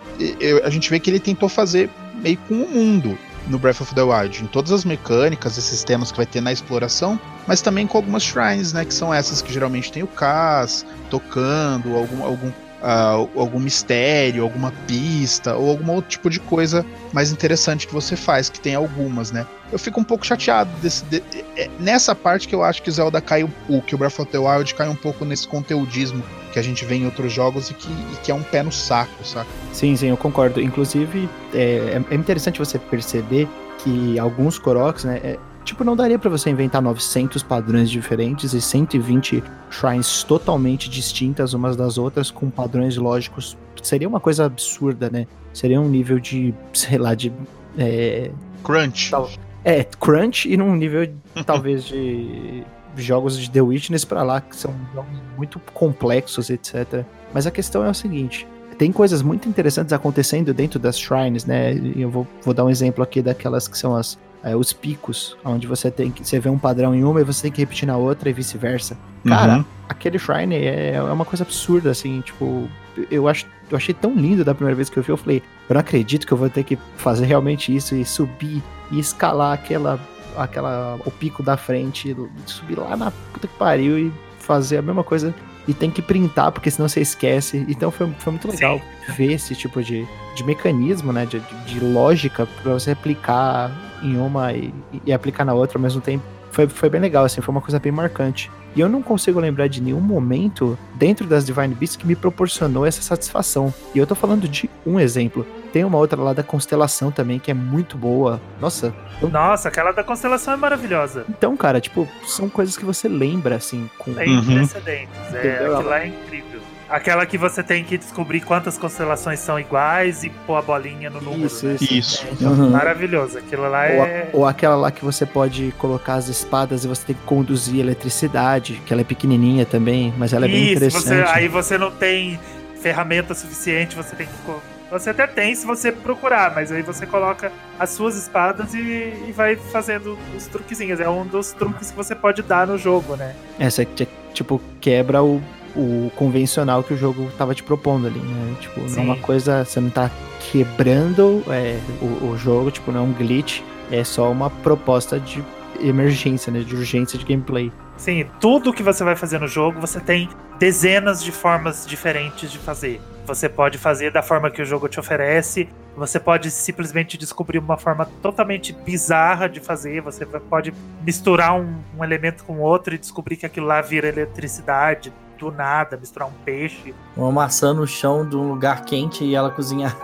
A 0.63 0.69
gente 0.71 0.89
vê 0.89 0.99
que 0.99 1.11
ele 1.11 1.19
tentou 1.19 1.47
fazer 1.47 1.87
meio 2.15 2.37
com 2.47 2.55
o 2.55 2.67
mundo 2.67 3.15
no 3.47 3.59
Breath 3.59 3.81
of 3.81 3.93
the 3.93 4.01
Wild, 4.01 4.43
em 4.43 4.47
todas 4.47 4.71
as 4.71 4.83
mecânicas 4.83 5.55
e 5.57 5.61
sistemas 5.61 6.11
que 6.11 6.17
vai 6.17 6.25
ter 6.25 6.41
na 6.41 6.51
exploração, 6.51 7.19
mas 7.45 7.61
também 7.61 7.85
com 7.85 7.97
algumas 7.97 8.23
shrines, 8.23 8.73
né? 8.73 8.83
Que 8.83 8.93
são 8.93 9.13
essas 9.13 9.41
que 9.41 9.53
geralmente 9.53 9.91
tem 9.91 10.01
o 10.01 10.07
Cas 10.07 10.83
tocando, 11.11 11.95
algum, 11.95 12.23
algum, 12.23 12.51
ah, 12.81 13.13
algum 13.35 13.59
mistério, 13.59 14.43
alguma 14.43 14.71
pista, 14.87 15.55
ou 15.55 15.69
algum 15.69 15.91
outro 15.93 16.09
tipo 16.11 16.29
de 16.29 16.39
coisa 16.39 16.85
mais 17.13 17.31
interessante 17.31 17.87
que 17.87 17.93
você 17.93 18.15
faz, 18.15 18.49
que 18.49 18.59
tem 18.59 18.75
algumas, 18.75 19.31
né? 19.31 19.45
Eu 19.71 19.77
fico 19.79 19.99
um 19.99 20.03
pouco 20.03 20.25
chateado 20.25 20.69
desse, 20.81 21.03
de- 21.05 21.21
é- 21.57 21.69
nessa 21.79 22.15
parte 22.15 22.47
que 22.47 22.55
eu 22.55 22.63
acho 22.63 22.81
que 22.81 22.89
o 22.89 22.93
Zelda 22.93 23.19
cai 23.19 23.43
o 23.43 23.81
que 23.81 23.95
o 23.95 23.97
Breath 23.97 24.19
of 24.19 24.31
the 24.31 24.37
Wild 24.37 24.73
cai 24.75 24.87
um 24.87 24.95
pouco 24.95 25.25
nesse 25.25 25.47
conteudismo 25.47 26.23
que 26.53 26.59
a 26.59 26.61
gente 26.61 26.85
vê 26.85 26.95
em 26.95 27.05
outros 27.05 27.33
jogos 27.33 27.69
e 27.69 27.73
que, 27.73 27.89
e 27.89 28.15
que 28.23 28.31
é 28.31 28.33
um 28.35 28.41
pé 28.43 28.63
no 28.63 28.71
saco, 28.71 29.11
saca? 29.25 29.47
Sim, 29.73 29.95
sim, 29.95 30.07
eu 30.07 30.15
concordo. 30.17 30.61
Inclusive, 30.61 31.27
é, 31.53 32.01
é 32.09 32.15
interessante 32.15 32.59
você 32.59 32.79
perceber 32.79 33.47
que 33.79 34.17
alguns 34.17 34.57
Koroks, 34.57 35.03
né? 35.03 35.19
é- 35.23 35.39
tipo, 35.67 35.83
não 35.83 35.95
daria 35.95 36.17
pra 36.17 36.29
você 36.29 36.49
inventar 36.49 36.81
900 36.81 37.43
padrões 37.43 37.89
diferentes 37.89 38.53
e 38.53 38.61
120 38.61 39.43
shrines 39.69 40.23
totalmente 40.23 40.89
distintas 40.89 41.53
umas 41.53 41.75
das 41.75 41.97
outras 41.97 42.31
com 42.31 42.49
padrões 42.49 42.95
lógicos. 42.97 43.57
Seria 43.83 44.07
uma 44.07 44.19
coisa 44.19 44.45
absurda, 44.45 45.09
né? 45.09 45.27
Seria 45.53 45.79
um 45.79 45.87
nível 45.89 46.19
de, 46.19 46.53
sei 46.73 46.97
lá, 46.97 47.13
de. 47.13 47.31
É, 47.77 48.31
Crunch. 48.63 49.11
Tal- 49.11 49.29
é 49.65 49.83
crunch 49.83 50.47
e 50.51 50.55
num 50.55 50.73
nível 50.75 51.09
talvez 51.45 51.83
de 51.83 52.63
jogos 52.95 53.37
de 53.37 53.49
The 53.51 53.61
Witness 53.61 54.05
pra 54.05 54.23
lá, 54.23 54.39
que 54.39 54.55
são 54.55 54.73
jogos 54.95 55.11
muito 55.35 55.59
complexos, 55.73 56.49
etc. 56.49 57.03
Mas 57.33 57.45
a 57.45 57.51
questão 57.51 57.83
é 57.83 57.89
o 57.89 57.93
seguinte: 57.93 58.47
tem 58.77 58.91
coisas 58.91 59.21
muito 59.21 59.47
interessantes 59.49 59.91
acontecendo 59.93 60.53
dentro 60.53 60.79
das 60.79 60.97
shrines, 60.97 61.45
né? 61.45 61.73
E 61.73 62.01
Eu 62.01 62.09
vou, 62.09 62.25
vou 62.43 62.53
dar 62.53 62.63
um 62.63 62.69
exemplo 62.69 63.03
aqui 63.03 63.21
daquelas 63.21 63.67
que 63.67 63.77
são 63.77 63.95
as, 63.95 64.17
é, 64.43 64.55
os 64.55 64.73
picos, 64.73 65.35
onde 65.43 65.67
você 65.67 65.89
tem 65.91 66.11
que. 66.11 66.25
Você 66.25 66.39
vê 66.39 66.49
um 66.49 66.57
padrão 66.57 66.93
em 66.93 67.03
uma 67.03 67.21
e 67.21 67.23
você 67.23 67.43
tem 67.43 67.51
que 67.51 67.61
repetir 67.61 67.87
na 67.87 67.97
outra 67.97 68.29
e 68.29 68.33
vice-versa. 68.33 68.97
Cara, 69.27 69.57
Uhum. 69.57 69.65
aquele 69.89 70.17
shrine 70.17 70.55
é, 70.55 70.93
é 70.95 71.01
uma 71.01 71.25
coisa 71.25 71.43
absurda, 71.43 71.89
assim, 71.91 72.21
tipo, 72.21 72.69
eu, 73.11 73.27
acho, 73.27 73.45
eu 73.69 73.75
achei 73.77 73.93
tão 73.93 74.13
lindo 74.15 74.45
da 74.45 74.53
primeira 74.53 74.75
vez 74.75 74.89
que 74.89 74.97
eu 74.97 75.03
vi, 75.03 75.09
eu 75.09 75.17
falei, 75.17 75.43
eu 75.69 75.73
não 75.73 75.81
acredito 75.81 76.25
que 76.25 76.31
eu 76.31 76.37
vou 76.37 76.49
ter 76.49 76.63
que 76.63 76.77
fazer 76.95 77.25
realmente 77.25 77.75
isso 77.75 77.95
e 77.95 78.05
subir 78.05 78.63
e 78.91 78.99
escalar 78.99 79.53
aquela, 79.53 79.99
aquela, 80.37 80.97
o 81.05 81.11
pico 81.11 81.43
da 81.43 81.57
frente, 81.57 82.15
subir 82.45 82.77
lá 82.79 82.95
na 82.95 83.11
puta 83.33 83.47
que 83.47 83.57
pariu 83.57 83.99
e 83.99 84.13
fazer 84.39 84.77
a 84.77 84.81
mesma 84.81 85.03
coisa 85.03 85.33
e 85.67 85.73
tem 85.73 85.91
que 85.91 86.01
printar, 86.01 86.51
porque 86.51 86.71
senão 86.71 86.87
você 86.87 87.01
esquece. 87.01 87.65
Então 87.67 87.91
foi, 87.91 88.07
foi 88.17 88.31
muito 88.31 88.47
legal 88.47 88.81
ver 89.15 89.33
esse 89.33 89.55
tipo 89.55 89.83
de, 89.83 90.07
de 90.35 90.43
mecanismo, 90.43 91.11
né, 91.11 91.25
de, 91.25 91.39
de, 91.65 91.79
lógica 91.79 92.47
pra 92.61 92.73
você 92.73 92.91
aplicar 92.91 93.71
em 94.01 94.17
uma 94.17 94.53
e, 94.53 94.73
e 95.05 95.13
aplicar 95.13 95.43
na 95.43 95.53
outra 95.53 95.77
ao 95.77 95.81
mesmo 95.81 96.01
tempo. 96.01 96.23
Foi, 96.51 96.67
foi 96.67 96.89
bem 96.89 97.01
legal, 97.01 97.25
assim, 97.25 97.41
foi 97.41 97.51
uma 97.51 97.61
coisa 97.61 97.79
bem 97.79 97.91
marcante. 97.91 98.49
E 98.75 98.79
eu 98.79 98.87
não 98.87 99.01
consigo 99.01 99.39
lembrar 99.39 99.67
de 99.67 99.81
nenhum 99.81 99.99
momento 99.99 100.77
dentro 100.95 101.25
das 101.25 101.45
Divine 101.45 101.73
Beasts 101.73 101.95
que 101.95 102.05
me 102.05 102.15
proporcionou 102.15 102.85
essa 102.85 103.01
satisfação. 103.01 103.73
E 103.93 103.97
eu 103.97 104.05
tô 104.05 104.13
falando 104.13 104.47
de 104.47 104.69
um 104.85 104.99
exemplo. 104.99 105.45
Tem 105.77 105.83
uma 105.83 105.99
outra 105.99 106.19
lá 106.19 106.33
da 106.33 106.41
Constelação 106.41 107.11
também, 107.11 107.37
que 107.37 107.51
é 107.51 107.53
muito 107.53 107.95
boa. 107.99 108.41
Nossa. 108.59 108.91
eu- 109.21 109.29
Nossa, 109.29 109.67
aquela 109.69 109.91
da 109.91 110.03
constelação 110.03 110.55
é 110.55 110.57
maravilhosa. 110.57 111.23
Então, 111.29 111.55
cara, 111.55 111.79
tipo, 111.79 112.07
são 112.25 112.49
coisas 112.49 112.75
que 112.75 112.83
você 112.83 113.07
lembra, 113.07 113.57
assim, 113.57 113.87
com. 113.95 114.11
Tem 114.15 114.27
Uhum. 114.39 114.59
É, 114.85 115.03
Entendeu? 115.29 115.75
aquilo 115.75 115.89
lá 115.89 115.99
é 116.01 116.07
incrível. 116.07 116.61
Aquela 116.89 117.27
que 117.27 117.37
você 117.37 117.61
tem 117.61 117.83
que 117.83 117.95
descobrir 117.95 118.41
quantas 118.41 118.75
constelações 118.75 119.39
são 119.39 119.59
iguais 119.59 120.23
e 120.23 120.31
pôr 120.47 120.55
a 120.55 120.63
bolinha 120.63 121.11
no 121.11 121.21
número. 121.21 121.45
Isso, 121.45 121.67
né? 121.67 121.75
isso. 121.79 121.93
Isso. 121.93 122.25
É, 122.25 122.31
então, 122.31 122.53
Uhum. 122.53 122.69
Maravilhoso. 122.71 123.37
Aquilo 123.37 123.69
lá 123.69 123.83
Ou, 123.93 124.01
a- 124.01 124.07
é. 124.07 124.29
ou 124.33 124.45
aquela 124.47 124.75
lá 124.75 124.89
que 124.89 125.05
você 125.05 125.27
pode 125.27 125.71
colocar 125.77 126.15
as 126.15 126.27
espadas 126.27 126.85
e 126.85 126.87
você 126.87 127.05
tem 127.05 127.15
que 127.15 127.21
conduzir 127.21 127.81
eletricidade, 127.81 128.81
que 128.83 128.91
ela 128.91 129.01
é 129.01 129.05
pequenininha 129.05 129.63
também, 129.63 130.11
mas 130.17 130.33
ela 130.33 130.45
é 130.45 130.49
bem 130.49 130.63
Isso, 130.63 130.71
interessante. 130.77 131.03
você, 131.03 131.23
aí 131.35 131.47
você 131.47 131.77
não 131.77 131.91
tem 131.91 132.39
ferramenta 132.81 133.35
suficiente, 133.35 133.95
você 133.95 134.15
tem 134.15 134.25
que. 134.25 134.76
Você 134.89 135.09
até 135.09 135.27
tem 135.27 135.53
se 135.53 135.65
você 135.65 135.91
procurar, 135.91 136.53
mas 136.55 136.71
aí 136.71 136.81
você 136.81 137.05
coloca 137.05 137.51
as 137.77 137.89
suas 137.89 138.15
espadas 138.15 138.73
e, 138.73 138.79
e 139.27 139.33
vai 139.35 139.55
fazendo 139.55 140.17
os 140.35 140.47
truquezinhos. 140.47 140.99
É 140.99 141.09
um 141.09 141.25
dos 141.25 141.51
truques 141.51 141.91
que 141.91 141.97
você 141.97 142.15
pode 142.15 142.41
dar 142.41 142.67
no 142.67 142.77
jogo, 142.77 143.15
né? 143.15 143.35
Essa 143.59 143.83
que, 143.83 144.07
tipo, 144.33 144.61
quebra 144.79 145.21
o, 145.21 145.41
o 145.75 146.09
convencional 146.15 146.83
que 146.83 146.93
o 146.93 146.97
jogo 146.97 147.29
tava 147.37 147.53
te 147.53 147.63
propondo 147.63 148.07
ali, 148.07 148.19
né? 148.19 148.55
Tipo, 148.61 148.79
não 148.81 148.97
é 148.97 149.01
uma 149.01 149.15
Sim. 149.15 149.21
coisa. 149.21 149.65
Você 149.65 149.81
não 149.81 149.89
tá 149.89 150.09
quebrando 150.51 151.43
é, 151.49 151.79
o, 152.01 152.29
o 152.29 152.37
jogo, 152.37 152.71
tipo, 152.71 152.91
não 152.91 153.01
é 153.01 153.03
um 153.03 153.13
glitch, 153.13 153.61
é 153.91 154.03
só 154.03 154.31
uma 154.31 154.49
proposta 154.49 155.19
de 155.19 155.43
emergência, 155.81 156.51
né? 156.51 156.61
De 156.61 156.75
urgência 156.75 157.19
de 157.19 157.25
gameplay. 157.25 157.71
Sim, 157.97 158.25
tudo 158.39 158.71
que 158.71 158.83
você 158.83 159.03
vai 159.03 159.15
fazer 159.15 159.39
no 159.39 159.47
jogo, 159.47 159.81
você 159.81 159.99
tem 159.99 160.29
dezenas 160.57 161.21
de 161.21 161.31
formas 161.31 161.85
diferentes 161.85 162.51
de 162.51 162.57
fazer. 162.57 163.01
Você 163.27 163.49
pode 163.49 163.77
fazer 163.77 164.09
da 164.09 164.23
forma 164.23 164.49
que 164.49 164.61
o 164.61 164.65
jogo 164.65 164.87
te 164.87 165.01
oferece, 165.01 165.67
você 165.97 166.17
pode 166.17 166.49
simplesmente 166.49 167.17
descobrir 167.17 167.59
uma 167.59 167.77
forma 167.77 168.07
totalmente 168.21 168.71
bizarra 168.71 169.49
de 169.49 169.59
fazer, 169.59 170.01
você 170.01 170.25
pode 170.25 170.73
misturar 171.05 171.53
um, 171.59 171.75
um 171.97 172.03
elemento 172.05 172.45
com 172.45 172.59
outro 172.59 172.95
e 172.95 172.97
descobrir 172.97 173.35
que 173.35 173.45
aquilo 173.45 173.65
lá 173.67 173.81
vira 173.81 174.07
eletricidade 174.07 175.13
do 175.37 175.51
nada, 175.51 175.97
misturar 175.97 176.29
um 176.29 176.33
peixe. 176.45 176.95
Uma 177.17 177.31
maçã 177.31 177.73
no 177.73 177.85
chão 177.85 178.27
de 178.27 178.37
um 178.37 178.47
lugar 178.47 178.85
quente 178.85 179.25
e 179.25 179.35
ela 179.35 179.51
cozinhar. 179.51 179.95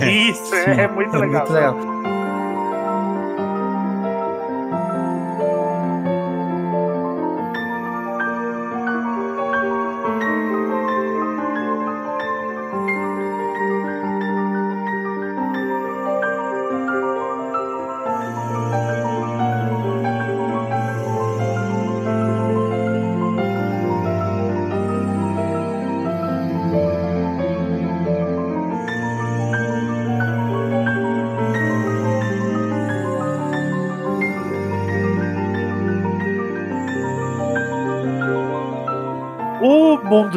Isso, 0.00 0.54
é, 0.54 0.84
é 0.84 0.88
muito 0.88 1.14
legal. 1.16 1.42
Muito 1.42 1.52
legal. 1.52 2.23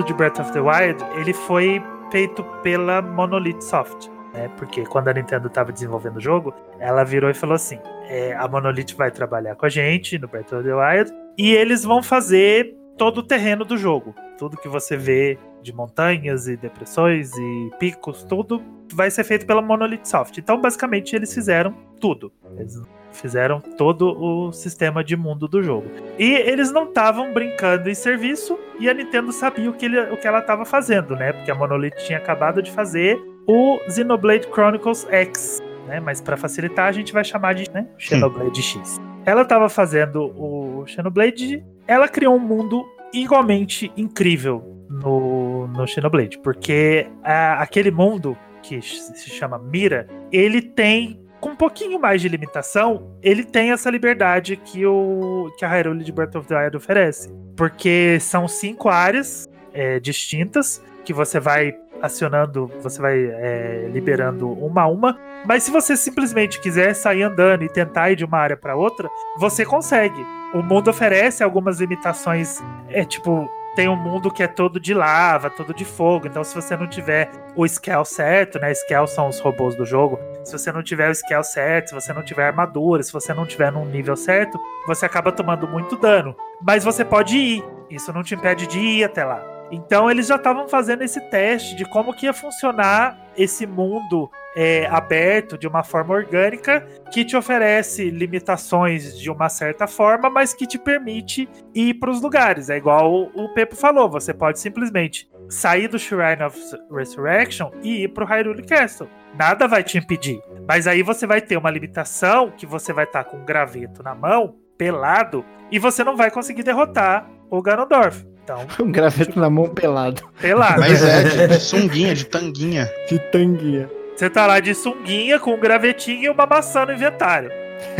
De 0.07 0.13
Breath 0.13 0.39
of 0.39 0.51
the 0.53 0.61
Wild, 0.61 1.03
ele 1.19 1.33
foi 1.33 1.83
feito 2.09 2.43
pela 2.63 3.01
Monolith 3.01 3.61
Soft. 3.61 4.07
né? 4.33 4.49
Porque 4.57 4.85
quando 4.85 5.09
a 5.09 5.13
Nintendo 5.13 5.47
estava 5.47 5.71
desenvolvendo 5.71 6.17
o 6.17 6.21
jogo, 6.21 6.53
ela 6.79 7.03
virou 7.03 7.29
e 7.29 7.33
falou 7.33 7.55
assim: 7.55 7.77
é, 8.05 8.33
a 8.33 8.47
Monolith 8.47 8.95
vai 8.95 9.11
trabalhar 9.11 9.55
com 9.55 9.65
a 9.65 9.69
gente 9.69 10.17
no 10.17 10.27
Breath 10.27 10.53
of 10.53 10.63
the 10.63 10.73
Wild 10.73 11.11
e 11.37 11.53
eles 11.53 11.83
vão 11.83 12.01
fazer 12.01 12.73
todo 12.97 13.19
o 13.19 13.23
terreno 13.23 13.65
do 13.65 13.77
jogo. 13.77 14.15
Tudo 14.37 14.57
que 14.57 14.69
você 14.69 14.95
vê 14.95 15.37
de 15.61 15.73
montanhas 15.73 16.47
e 16.47 16.55
depressões 16.55 17.31
e 17.35 17.71
picos, 17.77 18.23
tudo 18.23 18.63
vai 18.93 19.11
ser 19.11 19.23
feito 19.25 19.45
pela 19.45 19.61
Monolith 19.61 20.05
Soft. 20.05 20.37
Então, 20.37 20.61
basicamente, 20.61 21.15
eles 21.15 21.33
fizeram 21.33 21.75
tudo. 21.99 22.31
Eles 22.57 22.81
fizeram 23.17 23.59
todo 23.59 24.17
o 24.17 24.51
sistema 24.51 25.03
de 25.03 25.15
mundo 25.15 25.47
do 25.47 25.61
jogo. 25.61 25.87
E 26.17 26.33
eles 26.33 26.71
não 26.71 26.85
estavam 26.85 27.33
brincando 27.33 27.89
em 27.89 27.95
serviço 27.95 28.57
e 28.79 28.89
a 28.89 28.93
Nintendo 28.93 29.31
sabia 29.31 29.69
o 29.69 29.73
que, 29.73 29.85
ele, 29.85 29.99
o 29.99 30.17
que 30.17 30.27
ela 30.27 30.39
estava 30.39 30.65
fazendo, 30.65 31.15
né? 31.15 31.33
Porque 31.33 31.51
a 31.51 31.55
Monolith 31.55 31.95
tinha 32.05 32.17
acabado 32.17 32.61
de 32.61 32.71
fazer 32.71 33.19
o 33.47 33.79
Xenoblade 33.89 34.47
Chronicles 34.47 35.07
X, 35.09 35.61
né? 35.87 35.99
Mas 35.99 36.21
para 36.21 36.37
facilitar, 36.37 36.87
a 36.87 36.91
gente 36.91 37.13
vai 37.13 37.23
chamar 37.23 37.53
de 37.53 37.69
né? 37.71 37.87
Xenoblade 37.97 38.61
X. 38.61 38.97
Ela 39.25 39.41
estava 39.41 39.67
fazendo 39.69 40.31
o 40.35 40.85
Xenoblade, 40.85 41.63
ela 41.87 42.07
criou 42.07 42.35
um 42.35 42.39
mundo 42.39 42.85
igualmente 43.13 43.91
incrível 43.97 44.85
no, 44.89 45.67
no 45.67 45.87
Xenoblade, 45.87 46.39
porque 46.39 47.07
a, 47.23 47.61
aquele 47.61 47.91
mundo 47.91 48.37
que 48.61 48.81
se 48.81 49.29
chama 49.29 49.57
Mira, 49.57 50.07
ele 50.31 50.61
tem 50.61 51.19
com 51.39 51.49
um 51.49 51.55
pouquinho 51.55 51.99
mais 51.99 52.21
de 52.21 52.29
limitação, 52.29 53.15
ele 53.21 53.43
tem 53.43 53.71
essa 53.71 53.89
liberdade 53.89 54.55
que, 54.57 54.85
o, 54.85 55.51
que 55.57 55.65
a 55.65 55.67
Hyrule 55.67 56.03
de 56.03 56.11
Breath 56.11 56.35
of 56.35 56.47
the 56.47 56.57
Wild 56.57 56.77
oferece. 56.77 57.31
Porque 57.55 58.17
são 58.19 58.47
cinco 58.47 58.89
áreas 58.89 59.47
é, 59.73 59.99
distintas 59.99 60.81
que 61.05 61.13
você 61.13 61.39
vai 61.39 61.73
acionando, 62.01 62.71
você 62.81 63.01
vai 63.01 63.17
é, 63.17 63.89
liberando 63.91 64.51
uma 64.51 64.83
a 64.83 64.87
uma. 64.87 65.17
Mas 65.45 65.63
se 65.63 65.71
você 65.71 65.95
simplesmente 65.95 66.59
quiser 66.59 66.93
sair 66.93 67.23
andando 67.23 67.63
e 67.63 67.69
tentar 67.69 68.11
ir 68.11 68.15
de 68.15 68.25
uma 68.25 68.37
área 68.37 68.57
para 68.57 68.75
outra, 68.75 69.09
você 69.37 69.65
consegue. 69.65 70.25
O 70.53 70.61
mundo 70.61 70.89
oferece 70.89 71.43
algumas 71.43 71.79
limitações, 71.79 72.61
é 72.89 73.03
tipo 73.03 73.49
tem 73.77 73.87
um 73.87 73.95
mundo 73.95 74.31
que 74.31 74.41
é 74.41 74.47
todo 74.47 74.79
de 74.79 74.91
lava, 74.91 75.51
todo 75.51 75.71
de 75.71 75.85
fogo. 75.85 76.25
Então, 76.25 76.43
se 76.43 76.55
você 76.55 76.75
não 76.75 76.87
tiver 76.87 77.29
o 77.55 77.67
scale 77.67 78.05
certo, 78.05 78.57
né? 78.57 78.73
Scale 78.73 79.07
são 79.07 79.27
os 79.27 79.39
robôs 79.39 79.75
do 79.75 79.85
jogo. 79.85 80.17
Se 80.47 80.57
você 80.57 80.71
não 80.71 80.81
tiver 80.81 81.09
o 81.09 81.13
scale 81.13 81.43
certo, 81.43 81.89
se 81.89 81.93
você 81.93 82.13
não 82.13 82.23
tiver 82.23 82.47
armadura, 82.47 83.03
se 83.03 83.11
você 83.11 83.33
não 83.33 83.45
tiver 83.45 83.69
num 83.69 83.83
nível 83.83 84.15
certo, 84.15 84.57
você 84.87 85.05
acaba 85.05 85.29
tomando 85.29 85.67
muito 85.67 85.97
dano. 85.97 86.33
Mas 86.61 86.85
você 86.85 87.03
pode 87.03 87.37
ir. 87.37 87.63
Isso 87.89 88.13
não 88.13 88.23
te 88.23 88.33
impede 88.33 88.65
de 88.65 88.79
ir 88.79 89.03
até 89.03 89.25
lá. 89.25 89.56
Então 89.71 90.09
eles 90.09 90.27
já 90.27 90.35
estavam 90.35 90.67
fazendo 90.67 91.03
esse 91.03 91.19
teste 91.29 91.75
de 91.75 91.85
como 91.85 92.13
que 92.13 92.25
ia 92.25 92.33
funcionar 92.33 93.17
esse 93.37 93.67
mundo 93.67 94.29
é, 94.55 94.87
aberto 94.87 95.55
de 95.55 95.67
uma 95.67 95.83
forma 95.83 96.15
orgânica 96.15 96.83
que 97.11 97.23
te 97.23 97.37
oferece 97.37 98.09
limitações 98.09 99.15
de 99.17 99.29
uma 99.29 99.49
certa 99.49 99.85
forma, 99.85 100.31
mas 100.31 100.53
que 100.53 100.65
te 100.65 100.79
permite 100.79 101.47
ir 101.75 101.93
para 101.95 102.09
os 102.09 102.21
lugares. 102.21 102.69
É 102.69 102.77
igual 102.77 103.29
o, 103.35 103.53
Pepo 103.53 103.75
falou, 103.75 104.09
você 104.09 104.33
pode 104.33 104.59
simplesmente 104.59 105.29
sair 105.47 105.87
do 105.87 105.99
Shrine 105.99 106.43
of 106.43 106.59
Resurrection 106.91 107.69
e 107.83 108.03
ir 108.03 108.07
para 108.07 108.23
o 108.23 108.27
Hyrule 108.27 108.63
Castle. 108.63 109.07
Nada 109.37 109.67
vai 109.67 109.83
te 109.83 109.99
impedir. 109.99 110.41
Mas 110.67 110.87
aí 110.87 111.03
você 111.03 111.27
vai 111.27 111.39
ter 111.39 111.55
uma 111.55 111.69
limitação 111.69 112.51
que 112.51 112.65
você 112.65 112.91
vai 112.91 113.05
estar 113.05 113.23
tá 113.23 113.29
com 113.29 113.37
um 113.37 113.45
graveto 113.45 114.01
na 114.01 114.15
mão, 114.15 114.55
pelado, 114.75 115.45
e 115.71 115.77
você 115.77 116.03
não 116.03 116.17
vai 116.17 116.31
conseguir 116.31 116.63
derrotar 116.63 117.29
o 117.49 117.61
Ganondorf. 117.61 118.25
Então, 118.47 118.65
um 118.79 118.89
graveto 118.89 119.37
na 119.37 119.49
mão 119.49 119.67
pelado. 119.67 120.23
Pelado. 120.39 120.79
Mas 120.79 121.03
é, 121.03 121.23
de, 121.23 121.47
de 121.53 121.59
sunguinha, 121.59 122.15
de 122.15 122.25
tanguinha. 122.25 122.89
De 123.09 123.19
tanguinha. 123.19 123.89
Você 124.15 124.29
tá 124.29 124.47
lá 124.47 124.61
de 124.61 124.73
sunguinha 124.73 125.37
com 125.37 125.53
um 125.53 125.59
gravetinho 125.59 126.23
e 126.23 126.29
uma 126.29 126.45
maçã 126.45 126.85
no 126.85 126.93
inventário. 126.93 127.51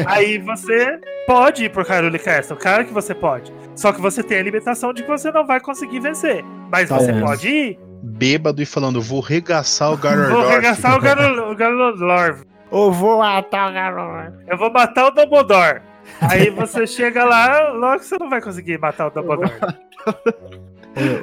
Aí 0.06 0.40
você 0.40 1.00
pode 1.28 1.66
ir 1.66 1.70
pro 1.70 1.84
Hyrule 1.84 2.18
Castle, 2.18 2.58
claro 2.58 2.86
que 2.86 2.94
você 2.94 3.14
pode. 3.14 3.54
Só 3.76 3.92
que 3.92 4.02
você 4.02 4.24
tem 4.24 4.40
a 4.40 4.44
limitação 4.44 4.94
de 4.94 5.04
que 5.04 5.10
você 5.10 5.32
não 5.32 5.46
vai 5.46 5.60
conseguir 5.60 6.00
vencer. 6.00 6.44
Mas 6.72 6.90
tá 6.90 6.98
você 6.98 7.12
é. 7.12 7.20
pode 7.20 7.48
ir. 7.48 7.80
Bêbado 8.02 8.62
e 8.62 8.66
falando, 8.66 9.02
vou 9.02 9.20
regaçar 9.20 9.92
o 9.92 9.98
Ganondorf. 9.98 10.34
vou 10.34 10.50
regaçar 10.50 10.96
o 10.96 11.56
Ganondorf. 11.56 12.44
Ou 12.72 12.92
vou 12.92 13.20
matar 13.20 13.70
o 13.70 13.74
Ganondorf. 13.74 14.38
Eu 14.48 14.58
vou 14.58 14.72
matar 14.72 15.08
o 15.08 15.12
Dumbledore. 15.12 15.82
Aí 16.22 16.50
você 16.50 16.88
chega 16.88 17.24
lá, 17.24 17.70
logo 17.70 18.04
você 18.04 18.18
não 18.20 18.30
vai 18.30 18.42
conseguir 18.42 18.80
matar 18.80 19.08
o 19.08 19.10
Dumbledore. 19.10 19.52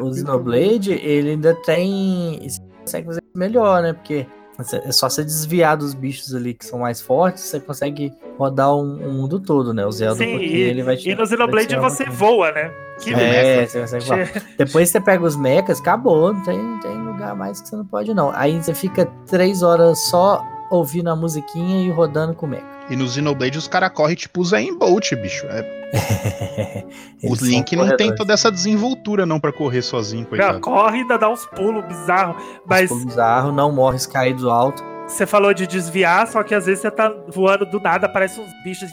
o, 0.00 0.04
o 0.04 0.14
Xenoblade, 0.14 0.92
ele 0.92 1.30
ainda 1.30 1.54
tem. 1.62 2.40
Você 2.42 2.60
consegue 2.80 3.06
fazer 3.06 3.22
melhor, 3.34 3.82
né? 3.82 3.92
Porque 3.92 4.26
é 4.86 4.92
só 4.92 5.08
você 5.08 5.24
desviar 5.24 5.76
dos 5.76 5.94
bichos 5.94 6.34
ali 6.34 6.54
que 6.54 6.64
são 6.64 6.78
mais 6.78 7.00
fortes, 7.00 7.42
você 7.42 7.58
consegue 7.58 8.12
rodar 8.38 8.70
o 8.70 8.82
um, 8.82 9.08
um 9.08 9.12
mundo 9.12 9.40
todo, 9.40 9.74
né? 9.74 9.84
O 9.84 9.90
Zelda, 9.90 10.16
Sim, 10.16 10.32
porque 10.32 10.46
e, 10.46 10.60
ele 10.60 10.82
vai 10.82 10.96
te. 10.96 11.10
E 11.10 11.14
no 11.14 11.26
Xenoblade 11.26 11.74
você 11.76 12.04
voa, 12.04 12.52
né? 12.52 12.70
Que 13.00 13.12
é, 13.12 13.66
você 13.66 13.80
consegue 13.80 14.04
voar. 14.04 14.28
Depois 14.56 14.88
você 14.88 15.00
pega 15.00 15.24
os 15.24 15.34
mechas, 15.34 15.80
acabou, 15.80 16.32
não 16.32 16.42
tem, 16.44 16.56
não 16.56 16.78
tem 16.78 16.96
lugar 16.96 17.34
mais 17.34 17.60
que 17.60 17.68
você 17.68 17.76
não 17.76 17.84
pode, 17.84 18.14
não. 18.14 18.30
Aí 18.30 18.62
você 18.62 18.72
fica 18.72 19.06
três 19.26 19.62
horas 19.62 19.98
só 20.06 20.40
ouvindo 20.70 21.10
a 21.10 21.16
musiquinha 21.16 21.86
e 21.86 21.90
rodando 21.90 22.34
com 22.34 22.46
o 22.46 22.48
mecha. 22.48 22.74
E 22.90 22.96
no 22.96 23.08
Xenoblade 23.08 23.56
os 23.56 23.66
caras 23.66 23.90
correm 23.90 24.14
tipo 24.14 24.40
o 24.40 24.44
Zayn 24.44 24.76
Bolt, 24.76 25.14
bicho. 25.14 25.46
É... 25.46 25.84
o 27.22 27.34
Link 27.34 27.74
não 27.76 27.96
tem 27.96 28.14
toda 28.14 28.32
essa 28.32 28.50
desenvoltura 28.50 29.24
não 29.24 29.40
para 29.40 29.52
correr 29.52 29.82
sozinho, 29.82 30.26
coitado. 30.26 30.54
Não, 30.54 30.60
corre 30.60 30.98
e 30.98 31.00
ainda 31.02 31.16
dá 31.16 31.28
uns 31.28 31.46
pulos 31.46 31.84
bizarros. 31.86 32.42
Mas... 32.66 32.88
Pulos 32.88 33.04
bizarros, 33.04 33.54
não 33.54 33.72
morre 33.72 33.98
se 33.98 34.08
cair 34.08 34.34
do 34.34 34.50
alto. 34.50 34.82
Você 35.06 35.26
falou 35.26 35.52
de 35.52 35.66
desviar, 35.66 36.26
só 36.26 36.42
que 36.42 36.54
às 36.54 36.66
vezes 36.66 36.80
você 36.80 36.90
tá 36.90 37.14
voando 37.28 37.66
do 37.66 37.78
nada, 37.78 38.06
aparece 38.06 38.40
uns 38.40 38.50
bichos. 38.64 38.90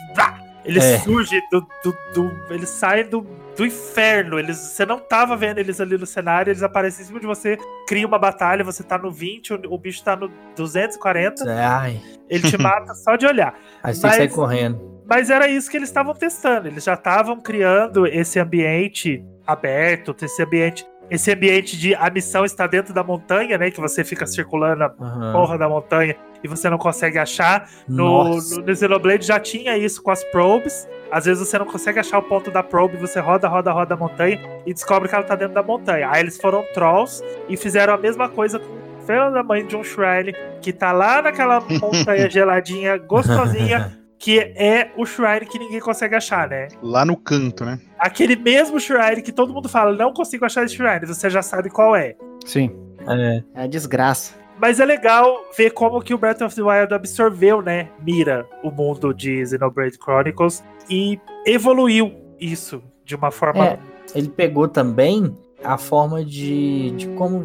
Eles 0.63 0.83
é. 0.83 0.99
surgem 0.99 1.41
do, 1.51 1.61
do, 1.83 1.97
do, 2.13 2.53
Eles 2.53 2.69
saem 2.69 3.09
do, 3.09 3.25
do 3.55 3.65
inferno. 3.65 4.39
Eles, 4.39 4.57
você 4.57 4.85
não 4.85 4.99
tava 4.99 5.35
vendo 5.35 5.59
eles 5.59 5.79
ali 5.79 5.97
no 5.97 6.05
cenário, 6.05 6.51
eles 6.51 6.63
aparecem 6.63 7.03
em 7.03 7.07
cima 7.07 7.19
de 7.19 7.27
você, 7.27 7.57
cria 7.87 8.07
uma 8.07 8.19
batalha, 8.19 8.63
você 8.63 8.83
tá 8.83 8.97
no 8.97 9.11
20, 9.11 9.53
o, 9.53 9.61
o 9.69 9.77
bicho 9.77 10.03
tá 10.03 10.15
no 10.15 10.29
240. 10.55 11.43
Ai. 11.47 12.01
Ele 12.29 12.49
te 12.49 12.57
mata 12.57 12.93
só 12.93 13.15
de 13.15 13.25
olhar. 13.25 13.53
Aí 13.83 13.93
você 13.93 14.07
sai 14.07 14.27
correndo. 14.27 15.01
Mas 15.05 15.29
era 15.29 15.47
isso 15.47 15.69
que 15.69 15.77
eles 15.77 15.89
estavam 15.89 16.13
testando. 16.13 16.67
Eles 16.67 16.83
já 16.83 16.93
estavam 16.93 17.39
criando 17.41 18.07
esse 18.07 18.39
ambiente 18.39 19.23
aberto, 19.45 20.15
esse 20.21 20.41
ambiente 20.41 20.85
esse 21.11 21.29
ambiente 21.29 21.77
de 21.77 21.93
a 21.93 22.09
missão 22.09 22.45
está 22.45 22.65
dentro 22.65 22.93
da 22.93 23.03
montanha, 23.03 23.57
né? 23.57 23.69
Que 23.69 23.81
você 23.81 24.01
fica 24.01 24.25
circulando 24.25 24.85
a 24.85 24.87
uhum. 24.97 25.33
porra 25.33 25.57
da 25.57 25.67
montanha 25.67 26.15
e 26.41 26.47
você 26.47 26.69
não 26.69 26.77
consegue 26.77 27.19
achar. 27.19 27.69
No, 27.85 28.29
no, 28.29 28.61
no 28.65 28.75
Xenoblade 28.75 29.27
já 29.27 29.37
tinha 29.37 29.77
isso 29.77 30.01
com 30.01 30.09
as 30.09 30.23
probes. 30.23 30.87
Às 31.11 31.25
vezes 31.25 31.45
você 31.45 31.59
não 31.59 31.65
consegue 31.65 31.99
achar 31.99 32.17
o 32.19 32.23
ponto 32.23 32.49
da 32.49 32.63
probe, 32.63 32.95
você 32.95 33.19
roda, 33.19 33.47
roda, 33.47 33.71
roda 33.71 33.93
a 33.93 33.97
montanha 33.97 34.39
e 34.65 34.73
descobre 34.73 35.09
que 35.09 35.15
ela 35.15 35.23
tá 35.23 35.35
dentro 35.35 35.53
da 35.53 35.61
montanha. 35.61 36.09
Aí 36.09 36.21
eles 36.21 36.37
foram 36.37 36.63
trolls 36.73 37.21
e 37.49 37.57
fizeram 37.57 37.93
a 37.93 37.97
mesma 37.97 38.29
coisa 38.29 38.57
com 38.57 38.65
o 38.65 39.05
filho 39.05 39.31
da 39.31 39.43
mãe 39.43 39.65
de 39.65 39.75
um 39.75 39.83
Shrine, 39.83 40.33
que 40.61 40.71
tá 40.71 40.91
lá 40.91 41.21
naquela 41.21 41.59
montanha 41.59 42.29
geladinha, 42.31 42.97
gostosinha, 42.97 43.97
que 44.17 44.39
é 44.39 44.91
o 44.95 45.05
Shrine 45.05 45.45
que 45.45 45.59
ninguém 45.59 45.81
consegue 45.81 46.15
achar, 46.15 46.47
né? 46.47 46.69
Lá 46.81 47.03
no 47.03 47.17
canto, 47.17 47.65
né? 47.65 47.79
Aquele 47.99 48.37
mesmo 48.37 48.79
Shrine 48.79 49.21
que 49.21 49.31
todo 49.31 49.53
mundo 49.53 49.67
fala, 49.67 49.93
não 49.93 50.13
consigo 50.13 50.45
achar 50.45 50.63
esse 50.63 50.75
Shrine, 50.75 51.05
você 51.05 51.29
já 51.29 51.41
sabe 51.41 51.69
qual 51.69 51.95
é. 51.95 52.15
Sim. 52.45 52.71
É, 53.07 53.43
é 53.55 53.63
a 53.63 53.67
desgraça. 53.67 54.40
Mas 54.61 54.79
é 54.79 54.85
legal 54.85 55.43
ver 55.57 55.71
como 55.71 55.99
que 56.03 56.13
o 56.13 56.19
Breath 56.19 56.43
of 56.43 56.55
the 56.55 56.61
Wild 56.61 56.93
absorveu, 56.93 57.63
né, 57.63 57.89
mira 57.99 58.47
o 58.63 58.69
mundo 58.69 59.11
de 59.11 59.43
Xenoblade 59.43 59.97
Chronicles 59.97 60.63
e 60.87 61.19
evoluiu 61.47 62.13
isso 62.39 62.79
de 63.03 63.15
uma 63.15 63.31
forma... 63.31 63.65
É, 63.65 63.79
ele 64.13 64.29
pegou 64.29 64.67
também 64.67 65.35
a 65.63 65.79
forma 65.79 66.23
de, 66.23 66.91
de 66.91 67.07
como, 67.15 67.41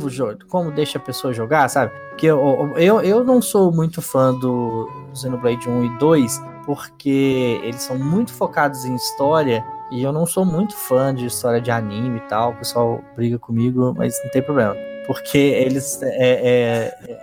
como 0.50 0.70
deixa 0.70 0.98
a 0.98 1.00
pessoa 1.00 1.32
jogar, 1.32 1.70
sabe? 1.70 1.90
Porque 2.10 2.26
eu, 2.26 2.74
eu, 2.76 3.00
eu 3.00 3.24
não 3.24 3.40
sou 3.40 3.72
muito 3.72 4.02
fã 4.02 4.34
do 4.34 4.86
Xenoblade 5.14 5.70
1 5.70 5.84
e 5.84 5.98
2, 5.98 6.42
porque 6.66 7.60
eles 7.62 7.80
são 7.80 7.98
muito 7.98 8.30
focados 8.34 8.84
em 8.84 8.94
história 8.94 9.64
e 9.90 10.02
eu 10.02 10.12
não 10.12 10.26
sou 10.26 10.44
muito 10.44 10.76
fã 10.76 11.14
de 11.14 11.24
história 11.24 11.62
de 11.62 11.70
anime 11.70 12.18
e 12.18 12.28
tal. 12.28 12.50
O 12.50 12.56
pessoal 12.56 13.00
briga 13.14 13.38
comigo, 13.38 13.94
mas 13.96 14.22
não 14.22 14.30
tem 14.30 14.42
problema. 14.42 14.76
Porque 15.06 15.38
eles 15.38 16.02
é, 16.02 16.92
é, 17.04 17.18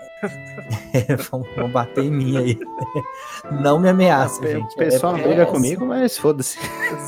é, 0.94 1.16
vão, 1.30 1.44
vão, 1.56 1.70
bater 1.70 2.04
em 2.06 2.12
mim 2.12 2.38
aí. 2.38 2.60
Não 3.62 3.80
me 3.80 3.90
ameacem, 3.90 4.52
gente. 4.52 4.74
O 4.74 4.78
pessoal 4.78 5.14
briga 5.14 5.44
é 5.44 5.46
comigo, 5.46 5.86
mas 5.86 6.18
foda-se. 6.18 6.58